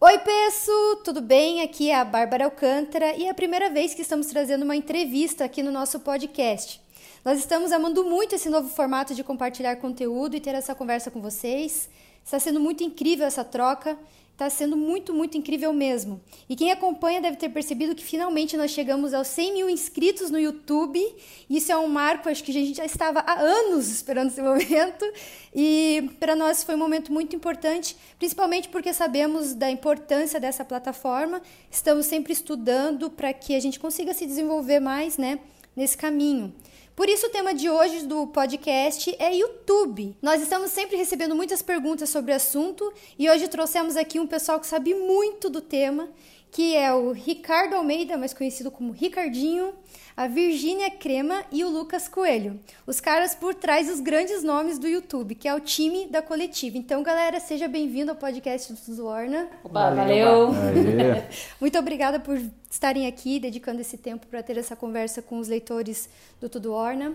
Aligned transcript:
Oi, 0.00 0.16
Peço! 0.20 1.00
Tudo 1.02 1.20
bem? 1.20 1.60
Aqui 1.60 1.90
é 1.90 1.96
a 1.96 2.04
Bárbara 2.04 2.44
Alcântara 2.44 3.16
e 3.16 3.24
é 3.24 3.30
a 3.30 3.34
primeira 3.34 3.68
vez 3.68 3.94
que 3.94 4.02
estamos 4.02 4.28
trazendo 4.28 4.62
uma 4.62 4.76
entrevista 4.76 5.44
aqui 5.44 5.60
no 5.60 5.72
nosso 5.72 5.98
podcast. 5.98 6.80
Nós 7.24 7.40
estamos 7.40 7.72
amando 7.72 8.04
muito 8.04 8.32
esse 8.32 8.48
novo 8.48 8.68
formato 8.68 9.12
de 9.12 9.24
compartilhar 9.24 9.74
conteúdo 9.74 10.36
e 10.36 10.40
ter 10.40 10.54
essa 10.54 10.72
conversa 10.72 11.10
com 11.10 11.20
vocês. 11.20 11.90
Está 12.24 12.38
sendo 12.38 12.60
muito 12.60 12.84
incrível 12.84 13.26
essa 13.26 13.42
troca 13.42 13.98
Está 14.38 14.48
sendo 14.48 14.76
muito, 14.76 15.12
muito 15.12 15.36
incrível 15.36 15.72
mesmo. 15.72 16.20
E 16.48 16.54
quem 16.54 16.70
acompanha 16.70 17.20
deve 17.20 17.36
ter 17.36 17.48
percebido 17.48 17.92
que 17.92 18.04
finalmente 18.04 18.56
nós 18.56 18.70
chegamos 18.70 19.12
aos 19.12 19.26
100 19.26 19.52
mil 19.52 19.68
inscritos 19.68 20.30
no 20.30 20.38
YouTube. 20.38 21.04
Isso 21.50 21.72
é 21.72 21.76
um 21.76 21.88
marco, 21.88 22.28
acho 22.28 22.44
que 22.44 22.52
a 22.52 22.54
gente 22.54 22.76
já 22.76 22.84
estava 22.84 23.18
há 23.18 23.40
anos 23.40 23.88
esperando 23.88 24.28
esse 24.28 24.38
momento. 24.40 25.04
E 25.52 26.08
para 26.20 26.36
nós 26.36 26.62
foi 26.62 26.76
um 26.76 26.78
momento 26.78 27.12
muito 27.12 27.34
importante, 27.34 27.96
principalmente 28.16 28.68
porque 28.68 28.92
sabemos 28.92 29.54
da 29.54 29.68
importância 29.68 30.38
dessa 30.38 30.64
plataforma. 30.64 31.42
Estamos 31.68 32.06
sempre 32.06 32.32
estudando 32.32 33.10
para 33.10 33.32
que 33.32 33.56
a 33.56 33.60
gente 33.60 33.80
consiga 33.80 34.14
se 34.14 34.24
desenvolver 34.24 34.78
mais 34.78 35.18
né, 35.18 35.40
nesse 35.74 35.96
caminho. 35.96 36.54
Por 36.98 37.08
isso, 37.08 37.28
o 37.28 37.30
tema 37.30 37.54
de 37.54 37.70
hoje 37.70 38.04
do 38.04 38.26
podcast 38.26 39.14
é 39.20 39.32
YouTube. 39.32 40.16
Nós 40.20 40.42
estamos 40.42 40.72
sempre 40.72 40.96
recebendo 40.96 41.32
muitas 41.32 41.62
perguntas 41.62 42.10
sobre 42.10 42.32
o 42.32 42.34
assunto 42.34 42.92
e 43.16 43.30
hoje 43.30 43.46
trouxemos 43.46 43.96
aqui 43.96 44.18
um 44.18 44.26
pessoal 44.26 44.58
que 44.58 44.66
sabe 44.66 44.94
muito 44.94 45.48
do 45.48 45.60
tema, 45.60 46.08
que 46.50 46.74
é 46.74 46.92
o 46.92 47.12
Ricardo 47.12 47.76
Almeida, 47.76 48.18
mais 48.18 48.34
conhecido 48.34 48.68
como 48.68 48.90
Ricardinho, 48.90 49.74
a 50.18 50.26
Virgínia 50.26 50.90
Crema 50.90 51.44
e 51.52 51.62
o 51.62 51.70
Lucas 51.70 52.08
Coelho. 52.08 52.58
Os 52.84 52.98
caras 52.98 53.36
por 53.36 53.54
trás 53.54 53.86
dos 53.86 54.00
grandes 54.00 54.42
nomes 54.42 54.76
do 54.76 54.88
YouTube, 54.88 55.36
que 55.36 55.46
é 55.46 55.54
o 55.54 55.60
time 55.60 56.08
da 56.08 56.20
coletiva. 56.20 56.76
Então, 56.76 57.04
galera, 57.04 57.38
seja 57.38 57.68
bem-vindo 57.68 58.10
ao 58.10 58.16
podcast 58.16 58.72
do 58.72 58.78
Suzorna. 58.80 59.48
Opa, 59.62 59.94
valeu! 59.94 60.50
valeu. 60.50 61.22
Muito 61.60 61.78
obrigada 61.78 62.18
por 62.18 62.36
estarem 62.68 63.06
aqui, 63.06 63.38
dedicando 63.38 63.80
esse 63.80 63.96
tempo 63.96 64.26
para 64.26 64.42
ter 64.42 64.58
essa 64.58 64.74
conversa 64.74 65.22
com 65.22 65.38
os 65.38 65.46
leitores 65.46 66.08
do 66.40 66.48
Tudo 66.48 66.72
Orna. 66.72 67.14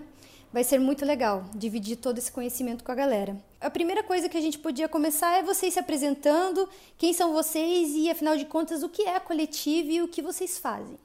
Vai 0.53 0.63
ser 0.63 0.79
muito 0.79 1.03
legal 1.03 1.43
dividir 1.53 1.97
todo 1.97 2.19
esse 2.19 2.31
conhecimento 2.31 2.85
com 2.85 2.91
a 2.93 2.95
galera. 2.95 3.35
A 3.59 3.69
primeira 3.69 4.01
coisa 4.01 4.29
que 4.29 4.37
a 4.37 4.41
gente 4.41 4.59
podia 4.59 4.87
começar 4.87 5.37
é 5.37 5.43
vocês 5.43 5.73
se 5.73 5.79
apresentando, 5.79 6.69
quem 6.97 7.11
são 7.11 7.33
vocês 7.33 7.95
e, 7.95 8.09
afinal 8.09 8.37
de 8.37 8.45
contas, 8.45 8.81
o 8.81 8.87
que 8.87 9.01
é 9.01 9.17
a 9.17 9.19
coletiva 9.19 9.91
e 9.91 10.01
o 10.01 10.07
que 10.07 10.21
vocês 10.21 10.57
fazem. 10.57 10.97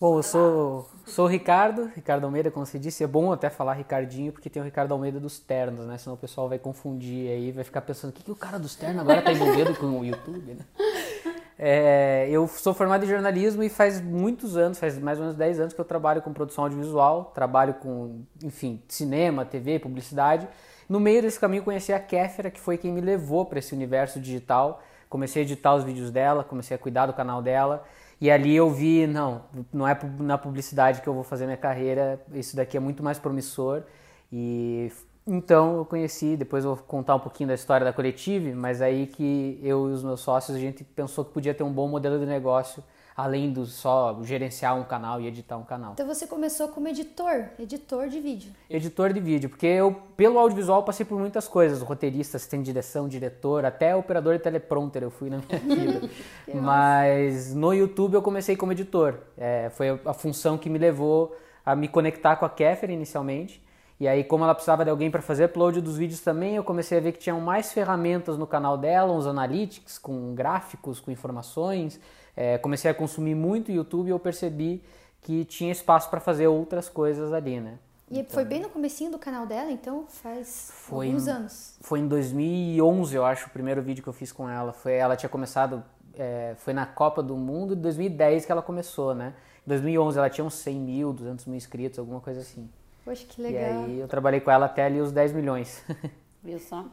Bom, 0.00 0.16
eu 0.16 0.22
sou, 0.22 0.88
sou 1.04 1.26
o 1.26 1.28
Ricardo, 1.28 1.90
Ricardo 1.94 2.24
Almeida, 2.24 2.50
como 2.50 2.64
você 2.64 2.78
disse. 2.78 3.04
É 3.04 3.06
bom 3.06 3.30
até 3.32 3.50
falar 3.50 3.74
Ricardinho, 3.74 4.32
porque 4.32 4.48
tem 4.48 4.62
o 4.62 4.64
Ricardo 4.64 4.92
Almeida 4.92 5.20
dos 5.20 5.38
ternos, 5.38 5.86
né? 5.86 5.98
Senão 5.98 6.14
o 6.14 6.18
pessoal 6.18 6.48
vai 6.48 6.58
confundir 6.58 7.28
aí, 7.28 7.52
vai 7.52 7.64
ficar 7.64 7.82
pensando, 7.82 8.08
o 8.08 8.14
que, 8.14 8.24
que 8.24 8.30
o 8.30 8.34
cara 8.34 8.58
dos 8.58 8.74
ternos 8.74 9.02
agora 9.02 9.20
tá 9.20 9.30
envolvido 9.30 9.76
com 9.76 10.00
o 10.00 10.04
YouTube, 10.04 10.54
né? 10.54 10.64
É, 11.62 12.26
eu 12.30 12.48
sou 12.48 12.72
formado 12.72 13.04
em 13.04 13.06
jornalismo 13.06 13.62
e 13.62 13.68
faz 13.68 14.00
muitos 14.00 14.56
anos, 14.56 14.78
faz 14.78 14.98
mais 14.98 15.18
ou 15.18 15.24
menos 15.24 15.36
10 15.36 15.60
anos 15.60 15.74
que 15.74 15.78
eu 15.78 15.84
trabalho 15.84 16.22
com 16.22 16.32
produção 16.32 16.64
audiovisual, 16.64 17.32
trabalho 17.34 17.74
com, 17.74 18.22
enfim, 18.42 18.82
cinema, 18.88 19.44
TV, 19.44 19.78
publicidade. 19.78 20.48
No 20.88 20.98
meio 20.98 21.20
desse 21.20 21.38
caminho 21.38 21.62
conheci 21.62 21.92
a 21.92 22.00
Kéfera, 22.00 22.50
que 22.50 22.58
foi 22.58 22.78
quem 22.78 22.90
me 22.90 23.02
levou 23.02 23.44
para 23.44 23.58
esse 23.58 23.74
universo 23.74 24.18
digital. 24.18 24.82
Comecei 25.10 25.42
a 25.42 25.44
editar 25.44 25.74
os 25.74 25.84
vídeos 25.84 26.10
dela, 26.10 26.42
comecei 26.42 26.74
a 26.74 26.78
cuidar 26.78 27.04
do 27.04 27.12
canal 27.12 27.42
dela. 27.42 27.84
E 28.20 28.30
ali 28.30 28.54
eu 28.54 28.70
vi, 28.70 29.06
não, 29.06 29.44
não 29.72 29.88
é 29.88 29.98
na 30.18 30.36
publicidade 30.36 31.00
que 31.00 31.08
eu 31.08 31.14
vou 31.14 31.24
fazer 31.24 31.46
minha 31.46 31.56
carreira, 31.56 32.20
isso 32.34 32.54
daqui 32.54 32.76
é 32.76 32.80
muito 32.80 33.02
mais 33.02 33.18
promissor. 33.18 33.82
E 34.30 34.92
então 35.30 35.76
eu 35.76 35.84
conheci, 35.84 36.36
depois 36.36 36.64
eu 36.64 36.74
vou 36.74 36.84
contar 36.84 37.14
um 37.14 37.20
pouquinho 37.20 37.48
da 37.48 37.54
história 37.54 37.84
da 37.84 37.92
Coletive, 37.92 38.52
mas 38.52 38.82
aí 38.82 39.06
que 39.06 39.60
eu 39.62 39.88
e 39.88 39.92
os 39.92 40.02
meus 40.02 40.20
sócios 40.20 40.56
a 40.56 40.60
gente 40.60 40.82
pensou 40.82 41.24
que 41.24 41.32
podia 41.32 41.54
ter 41.54 41.62
um 41.62 41.72
bom 41.72 41.86
modelo 41.86 42.18
de 42.18 42.26
negócio 42.26 42.82
além 43.16 43.52
do 43.52 43.66
só 43.66 44.18
gerenciar 44.22 44.78
um 44.78 44.84
canal 44.84 45.20
e 45.20 45.26
editar 45.26 45.56
um 45.56 45.62
canal. 45.62 45.92
Então 45.92 46.06
você 46.06 46.26
começou 46.26 46.68
como 46.68 46.88
editor, 46.88 47.50
editor 47.58 48.08
de 48.08 48.18
vídeo. 48.18 48.52
Editor 48.68 49.12
de 49.12 49.20
vídeo, 49.20 49.50
porque 49.50 49.66
eu, 49.66 49.94
pelo 50.16 50.38
audiovisual, 50.38 50.82
passei 50.82 51.04
por 51.04 51.18
muitas 51.18 51.46
coisas, 51.46 51.82
roteirista, 51.82 52.36
assistente 52.36 52.60
de 52.60 52.66
direção, 52.66 53.08
diretor, 53.08 53.64
até 53.64 53.94
operador 53.94 54.36
de 54.36 54.42
teleprompter 54.42 55.02
eu 55.02 55.10
fui 55.10 55.28
na 55.28 55.38
minha 55.38 56.00
vida. 56.00 56.10
Mas 56.54 57.54
no 57.54 57.74
YouTube 57.74 58.14
eu 58.14 58.22
comecei 58.22 58.56
como 58.56 58.72
editor, 58.72 59.18
é, 59.36 59.70
foi 59.70 60.00
a 60.04 60.14
função 60.14 60.56
que 60.56 60.70
me 60.70 60.78
levou 60.78 61.36
a 61.64 61.76
me 61.76 61.88
conectar 61.88 62.36
com 62.36 62.46
a 62.46 62.50
Kéfera 62.50 62.90
inicialmente, 62.90 63.62
e 64.00 64.08
aí, 64.08 64.24
como 64.24 64.42
ela 64.42 64.54
precisava 64.54 64.82
de 64.82 64.90
alguém 64.90 65.10
para 65.10 65.22
fazer 65.22 65.44
upload 65.44 65.80
dos 65.80 65.96
vídeos 65.96 66.20
também, 66.20 66.56
eu 66.56 66.64
comecei 66.64 66.98
a 66.98 67.00
ver 67.00 67.12
que 67.12 67.18
tinham 67.18 67.40
mais 67.40 67.72
ferramentas 67.72 68.38
no 68.38 68.46
canal 68.46 68.76
dela, 68.76 69.12
uns 69.12 69.26
analytics 69.26 69.98
com 69.98 70.34
gráficos, 70.34 70.98
com 70.98 71.10
informações 71.10 72.00
é, 72.36 72.58
comecei 72.58 72.90
a 72.90 72.94
consumir 72.94 73.34
muito 73.34 73.70
YouTube 73.70 74.08
e 74.08 74.10
eu 74.10 74.18
percebi 74.18 74.82
que 75.20 75.44
tinha 75.44 75.70
espaço 75.70 76.08
para 76.08 76.20
fazer 76.20 76.46
outras 76.46 76.88
coisas 76.88 77.32
ali, 77.32 77.60
né? 77.60 77.78
E 78.10 78.18
então, 78.18 78.32
foi 78.32 78.44
bem 78.44 78.60
no 78.60 78.70
comecinho 78.70 79.10
do 79.10 79.18
canal 79.18 79.46
dela, 79.46 79.70
então 79.70 80.06
faz 80.08 80.70
foi 80.72 81.08
alguns 81.08 81.28
em, 81.28 81.30
anos. 81.30 81.76
Foi 81.80 82.00
em 82.00 82.08
2011, 82.08 83.14
eu 83.14 83.24
acho, 83.24 83.46
o 83.46 83.50
primeiro 83.50 83.82
vídeo 83.82 84.02
que 84.02 84.08
eu 84.08 84.12
fiz 84.12 84.32
com 84.32 84.48
ela. 84.48 84.72
Foi, 84.72 84.94
ela 84.94 85.16
tinha 85.16 85.28
começado, 85.28 85.84
é, 86.14 86.54
foi 86.56 86.72
na 86.72 86.86
Copa 86.86 87.22
do 87.22 87.36
Mundo 87.36 87.76
de 87.76 87.82
2010 87.82 88.46
que 88.46 88.52
ela 88.52 88.62
começou, 88.62 89.14
né? 89.14 89.34
Em 89.66 89.68
2011 89.68 90.18
ela 90.18 90.30
tinha 90.30 90.44
uns 90.44 90.54
100 90.54 90.80
mil, 90.80 91.12
200 91.12 91.44
mil 91.44 91.56
inscritos, 91.56 91.98
alguma 91.98 92.20
coisa 92.20 92.40
assim. 92.40 92.68
Poxa, 93.04 93.24
que 93.26 93.40
legal. 93.40 93.62
E 93.62 93.84
aí 93.84 93.98
eu 93.98 94.08
trabalhei 94.08 94.40
com 94.40 94.50
ela 94.50 94.66
até 94.66 94.84
ali 94.84 95.00
os 95.00 95.12
10 95.12 95.32
milhões. 95.32 95.82
Viu 96.42 96.58
só? 96.58 96.86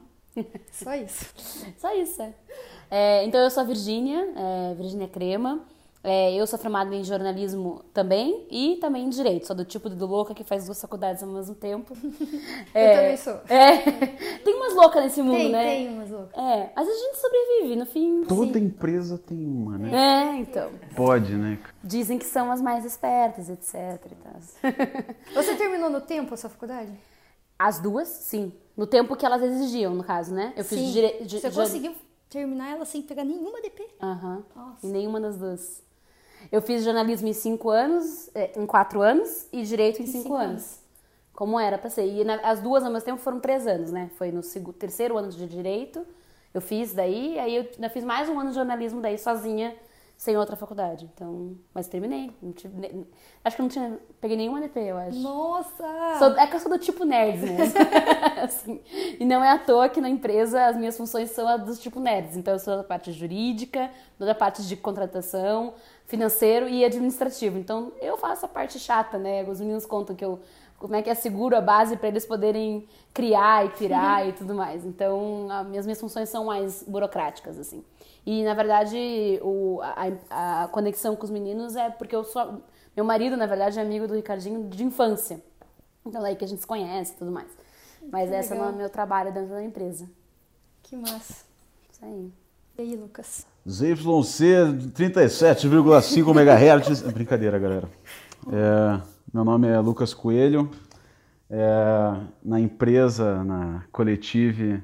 Só 0.72 0.94
isso. 0.94 1.34
Só 1.78 1.96
isso, 1.96 2.22
é. 2.22 2.34
é. 2.92 3.26
então 3.26 3.42
eu 3.42 3.50
sou 3.50 3.64
a 3.64 3.66
Virgínia, 3.66 4.20
é, 4.36 4.76
Virgínia 4.76 5.08
Crema. 5.08 5.66
É, 6.08 6.34
eu 6.34 6.48
sou 6.48 6.58
formada 6.58 6.96
em 6.96 7.04
jornalismo 7.04 7.84
também 7.94 8.48
e 8.50 8.78
também 8.78 9.04
em 9.04 9.10
direito. 9.10 9.46
Sou 9.46 9.54
do 9.54 9.66
tipo 9.66 9.90
do 9.90 10.06
louca 10.06 10.34
que 10.34 10.42
faz 10.42 10.66
duas 10.66 10.80
faculdades 10.80 11.22
ao 11.22 11.28
mesmo 11.28 11.54
tempo. 11.54 11.94
eu 12.74 12.96
também 12.96 13.18
sou. 13.18 13.34
É, 13.50 13.78
tem 14.40 14.56
umas 14.56 14.74
loucas 14.74 15.04
nesse 15.04 15.22
mundo, 15.22 15.36
tem, 15.36 15.52
né? 15.52 15.64
Tem 15.64 15.90
umas 15.90 16.10
loucas. 16.10 16.34
É, 16.34 16.72
mas 16.74 16.88
a 16.88 16.94
gente 16.94 17.18
sobrevive, 17.18 17.76
no 17.76 17.86
fim. 17.86 18.24
Toda 18.24 18.54
sim. 18.54 18.66
empresa 18.66 19.18
tem 19.18 19.38
uma, 19.38 19.78
né? 19.78 19.92
É, 19.94 20.36
então. 20.38 20.72
Pode, 20.96 21.34
né? 21.36 21.60
Dizem 21.84 22.18
que 22.18 22.26
são 22.26 22.50
as 22.54 22.62
mais 22.62 22.86
espertas, 22.86 23.50
etc. 23.50 24.02
Você 25.36 25.56
terminou 25.56 25.90
no 25.90 26.00
tempo 26.00 26.34
a 26.34 26.38
sua 26.38 26.50
faculdade? 26.50 26.92
As 27.60 27.80
duas, 27.80 28.08
sim. 28.08 28.54
No 28.78 28.88
tempo 28.88 29.14
que 29.18 29.26
elas 29.26 29.44
exigiam, 29.44 29.94
no 29.94 30.06
caso, 30.06 30.34
né? 30.34 30.54
Eu 30.56 30.64
fiz 30.64 30.94
direito. 30.94 31.30
Você 31.30 31.52
conseguiu 31.52 31.94
terminar 32.30 32.72
ela 32.72 32.86
sem 32.86 33.02
pegar 33.02 33.26
nenhuma 33.26 33.62
DP? 33.62 33.86
Aham. 34.02 34.44
Uhum. 34.56 34.74
Em 34.84 34.88
nenhuma 34.88 35.20
das 35.20 35.38
duas. 35.38 35.87
Eu 36.52 36.62
fiz 36.62 36.84
jornalismo 36.84 37.28
em 37.28 37.34
cinco 37.34 37.70
anos, 37.70 38.30
é, 38.34 38.60
em 38.60 38.66
quatro 38.66 39.02
anos, 39.02 39.48
e 39.52 39.64
direito 39.64 40.00
em, 40.02 40.04
em 40.04 40.08
cinco, 40.08 40.24
cinco 40.24 40.36
anos. 40.36 40.52
anos. 40.52 40.80
Como 41.34 41.60
era 41.60 41.78
pra 41.78 41.90
ser. 41.90 42.06
E 42.06 42.24
na, 42.24 42.36
as 42.36 42.60
duas 42.60 42.84
ao 42.84 42.92
mesmo 42.92 43.06
tempo 43.06 43.20
foram 43.20 43.40
três 43.40 43.68
anos, 43.68 43.92
né? 43.92 44.10
Foi 44.16 44.32
no 44.32 44.42
segundo, 44.42 44.74
terceiro 44.74 45.18
ano 45.18 45.30
de 45.30 45.48
direito, 45.48 46.06
eu 46.54 46.62
fiz 46.62 46.94
daí, 46.94 47.38
aí 47.38 47.56
eu 47.56 47.70
ainda 47.76 47.90
fiz 47.90 48.04
mais 48.04 48.28
um 48.30 48.40
ano 48.40 48.50
de 48.50 48.56
jornalismo 48.56 49.02
daí 49.02 49.18
sozinha 49.18 49.76
sem 50.18 50.36
outra 50.36 50.56
faculdade. 50.56 51.08
Então, 51.14 51.56
mas 51.74 51.88
terminei. 51.88 52.32
Tive, 52.56 53.06
acho 53.46 53.56
que 53.56 53.62
não 53.62 53.70
tinha. 53.70 54.00
Peguei 54.20 54.36
nenhuma 54.36 54.60
DP, 54.60 54.80
eu 54.80 54.98
acho. 54.98 55.20
Nossa! 55.20 55.86
Sou, 56.18 56.30
é 56.32 56.48
que 56.48 56.56
eu 56.56 56.60
sou 56.60 56.72
do 56.72 56.80
tipo 56.80 57.06
nerd 57.06 57.40
mesmo. 57.40 57.80
assim, 58.44 58.82
e 59.20 59.24
não 59.24 59.44
é 59.44 59.52
à 59.52 59.60
toa 59.60 59.88
que 59.88 60.02
na 60.02 60.10
empresa 60.10 60.66
as 60.66 60.76
minhas 60.76 60.98
funções 60.98 61.30
são 61.30 61.48
as 61.48 61.64
do 61.64 61.76
tipo 61.76 62.00
nerds. 62.00 62.36
Então, 62.36 62.54
eu 62.54 62.60
sou 62.60 62.78
da 62.78 62.84
parte 62.84 63.12
jurídica, 63.12 63.92
da 64.18 64.34
parte 64.34 64.68
de 64.68 64.76
contratação, 64.76 65.76
financeiro 66.08 66.68
e 66.68 66.84
administrativo. 66.84 67.60
Então, 67.60 67.92
eu 68.02 68.18
faço 68.18 68.46
a 68.46 68.50
parte 68.50 68.80
chata, 68.80 69.18
né? 69.18 69.44
Os 69.44 69.60
meninos 69.60 69.86
contam 69.86 70.16
que 70.16 70.26
eu 70.26 70.40
como 70.78 70.96
é 70.96 71.02
que 71.02 71.10
é 71.10 71.16
seguro 71.16 71.58
a 71.58 71.62
base 71.62 71.98
para 71.98 72.08
eles 72.08 72.26
poderem 72.26 72.88
criar 73.14 73.66
e 73.66 73.70
tirar 73.70 74.28
e 74.28 74.34
tudo 74.34 74.54
mais. 74.54 74.86
Então, 74.86 75.48
as 75.50 75.68
minhas, 75.68 75.86
minhas 75.86 76.00
funções 76.00 76.30
são 76.30 76.46
mais 76.46 76.84
burocráticas, 76.84 77.58
assim. 77.58 77.84
E, 78.26 78.44
na 78.44 78.54
verdade, 78.54 79.40
o, 79.42 79.80
a, 79.82 80.64
a, 80.64 80.68
conexão 80.68 81.16
com 81.16 81.24
os 81.24 81.32
meninos 81.32 81.76
é 81.76 81.90
porque 81.90 82.16
eu 82.16 82.24
sou... 82.24 82.62
Meu 82.96 83.04
marido, 83.04 83.36
na 83.36 83.46
verdade, 83.46 83.80
é 83.80 83.82
amigo 83.82 84.08
do 84.08 84.14
Ricardinho 84.14 84.70
de 84.70 84.84
infância. 84.84 85.42
Então, 86.06 86.24
é 86.24 86.30
aí 86.30 86.36
que 86.36 86.46
a 86.46 86.48
gente 86.48 86.62
se 86.62 86.68
conhece 86.68 87.14
e 87.14 87.16
tudo 87.16 87.32
mais. 87.32 87.50
Mas 88.12 88.32
esse 88.32 88.54
é 88.54 88.56
o 88.56 88.74
meu 88.74 88.90
trabalho 88.90 89.34
dentro 89.34 89.50
da 89.50 89.64
empresa. 89.64 90.08
Que 90.84 90.96
massa. 90.96 91.44
Isso 91.92 92.06
aí. 92.06 92.32
E 92.78 92.82
aí, 92.82 92.96
Lucas? 92.96 93.48
ZYC 93.70 94.92
37,5 94.94 96.30
MHz. 96.30 97.02
Brincadeira, 97.12 97.60
galera. 97.60 97.90
É, 98.50 99.02
meu 99.34 99.44
nome 99.44 99.68
é 99.68 99.78
Lucas 99.80 100.14
Coelho. 100.14 100.70
É, 101.50 102.18
na 102.44 102.60
empresa, 102.62 103.44
na 103.44 103.84
Coletive 103.92 104.82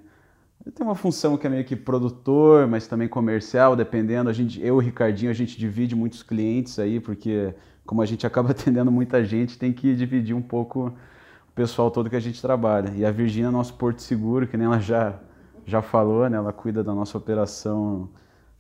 tem 0.71 0.85
uma 0.85 0.95
função 0.95 1.37
que 1.37 1.45
é 1.45 1.49
meio 1.49 1.65
que 1.65 1.75
produtor, 1.75 2.67
mas 2.67 2.87
também 2.87 3.07
comercial, 3.07 3.75
dependendo. 3.75 4.29
A 4.29 4.33
gente, 4.33 4.59
eu 4.61 4.67
e 4.67 4.71
o 4.71 4.79
Ricardinho, 4.79 5.29
a 5.29 5.33
gente 5.33 5.57
divide 5.57 5.95
muitos 5.95 6.23
clientes 6.23 6.79
aí, 6.79 6.99
porque 6.99 7.53
como 7.85 8.01
a 8.01 8.05
gente 8.05 8.25
acaba 8.27 8.51
atendendo 8.51 8.91
muita 8.91 9.23
gente, 9.23 9.57
tem 9.57 9.71
que 9.73 9.95
dividir 9.95 10.35
um 10.35 10.41
pouco 10.41 10.87
o 10.87 11.51
pessoal 11.53 11.89
todo 11.89 12.09
que 12.09 12.15
a 12.15 12.19
gente 12.19 12.41
trabalha. 12.41 12.93
E 12.95 13.05
a 13.05 13.11
Virgínia 13.11 13.47
é 13.47 13.51
nosso 13.51 13.73
porto 13.75 14.01
seguro, 14.01 14.47
que 14.47 14.57
nem 14.57 14.65
ela 14.65 14.79
já, 14.79 15.19
já 15.65 15.81
falou, 15.81 16.29
né? 16.29 16.37
Ela 16.37 16.51
cuida 16.53 16.83
da 16.83 16.93
nossa 16.93 17.17
operação 17.17 18.09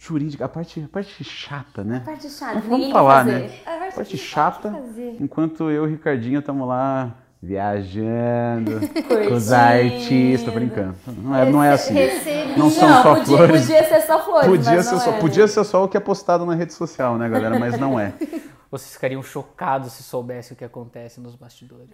jurídica, 0.05 0.43
a 0.45 0.49
parte, 0.49 0.81
a 0.83 0.87
parte 0.91 1.23
chata, 1.23 1.83
né? 1.83 1.97
A 1.97 2.05
parte 2.05 2.29
chata, 2.29 2.55
Mas 2.55 2.65
vamos 2.65 2.91
falar, 2.91 3.23
fazer. 3.25 3.31
né? 3.39 3.49
A 3.65 3.69
parte 3.69 3.87
A 3.87 3.95
parte 3.95 4.17
chata, 4.17 4.83
enquanto 5.19 5.69
eu 5.69 5.83
e 5.83 5.87
o 5.87 5.89
Ricardinho 5.91 6.39
estamos 6.39 6.67
lá 6.67 7.15
viajando 7.41 8.79
com 9.29 9.33
os 9.33 9.51
artistas, 9.51 10.53
brincando. 10.53 10.95
Não 11.07 11.35
é, 11.35 11.49
não 11.49 11.63
é 11.63 11.71
assim. 11.71 11.93
Recebi- 11.93 12.57
Não 12.59 12.69
são 12.69 12.87
Não, 12.89 13.03
só 13.03 13.15
podia, 13.15 13.37
flores. 13.37 13.61
podia 13.61 13.83
ser 13.83 14.01
só 14.01 14.23
flores, 14.25 14.47
Podia 14.49 14.81
ser, 14.83 14.99
só, 14.99 15.11
é, 15.11 15.19
podia 15.19 15.41
né? 15.43 15.47
ser 15.47 15.63
só 15.63 15.83
o 15.83 15.87
que 15.87 15.97
é 15.97 15.99
postado 15.99 16.45
na 16.45 16.53
rede 16.55 16.73
social, 16.73 17.17
né, 17.17 17.29
galera? 17.29 17.57
Mas 17.59 17.77
não 17.79 17.99
é. 17.99 18.13
Vocês 18.73 18.91
ficariam 18.91 19.21
chocados 19.21 19.93
se 19.93 20.01
soubessem 20.01 20.55
o 20.55 20.57
que 20.57 20.65
acontece 20.65 21.21
nos 21.21 21.35
bastidores. 21.35 21.87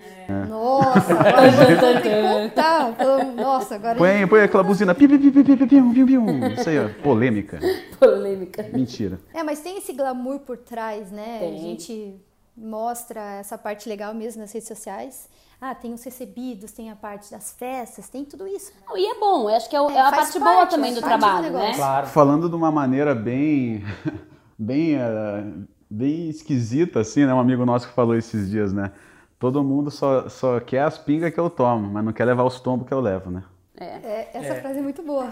Nossa, 0.47 1.11
agora 1.11 2.07
eu 2.07 2.43
contar. 2.49 2.95
Nossa, 3.35 3.75
agora. 3.75 3.97
Põe, 3.97 4.25
põe 4.25 4.43
aquela 4.43 4.63
buzina. 4.63 4.95
Pi, 4.95 5.05
pi, 5.05 5.17
pi, 5.19 5.29
pi, 5.29 5.43
pi, 5.43 5.57
pi, 5.57 5.67
piu, 5.67 5.93
piu, 5.93 6.05
piu. 6.07 6.25
Isso 6.53 6.69
aí, 6.69 6.79
ó. 6.79 6.87
Polêmica. 7.03 7.59
Polêmica. 7.99 8.63
Mentira. 8.71 9.19
É, 9.33 9.43
mas 9.43 9.59
tem 9.59 9.77
esse 9.77 9.91
glamour 9.91 10.39
por 10.39 10.55
trás, 10.55 11.11
né? 11.11 11.39
Tem. 11.41 11.53
A 11.53 11.57
gente 11.59 12.15
mostra 12.55 13.19
essa 13.41 13.57
parte 13.57 13.89
legal 13.89 14.13
mesmo 14.13 14.41
nas 14.41 14.53
redes 14.53 14.69
sociais. 14.69 15.27
Ah, 15.59 15.75
tem 15.75 15.93
os 15.93 16.01
recebidos, 16.01 16.71
tem 16.71 16.89
a 16.89 16.95
parte 16.95 17.29
das 17.29 17.51
festas, 17.51 18.07
tem 18.07 18.23
tudo 18.23 18.47
isso. 18.47 18.71
Não, 18.87 18.97
E 18.97 19.05
é 19.05 19.19
bom, 19.19 19.49
eu 19.49 19.55
acho 19.57 19.69
que 19.69 19.75
é, 19.75 19.81
o- 19.81 19.89
É, 19.89 19.95
é 19.95 19.99
a 19.99 20.03
parte, 20.11 20.39
parte, 20.39 20.39
boa 20.39 20.65
também 20.65 20.93
do 20.93 21.01
parte 21.01 21.13
do 21.13 21.19
trabalho, 21.19 21.51
né? 21.51 21.73
Claro. 21.75 22.07
Falando 22.07 22.47
de 22.47 22.55
uma 22.55 22.71
maneira 22.71 23.13
bem. 23.13 23.83
bem. 24.57 24.95
eh, 24.95 25.43
bem 25.89 26.29
esquisita, 26.29 26.99
assim, 26.99 27.25
né? 27.25 27.33
Um 27.33 27.39
amigo 27.39 27.65
nosso 27.65 27.87
que 27.87 27.93
falou 27.93 28.15
esses 28.15 28.49
dias, 28.49 28.71
né? 28.71 28.91
Todo 29.39 29.63
mundo 29.63 29.89
só, 29.89 30.27
só 30.29 30.59
quer 30.59 30.81
as 30.81 30.97
pingas 30.97 31.33
que 31.33 31.39
eu 31.39 31.49
tomo, 31.49 31.89
mas 31.89 32.03
não 32.03 32.11
quer 32.11 32.25
levar 32.25 32.43
os 32.43 32.59
tombos 32.59 32.87
que 32.87 32.93
eu 32.93 32.99
levo, 32.99 33.31
né? 33.31 33.43
É, 33.81 34.27
essa 34.33 34.55
frase 34.55 34.79
é 34.79 34.81
muito 34.81 35.01
boa. 35.01 35.31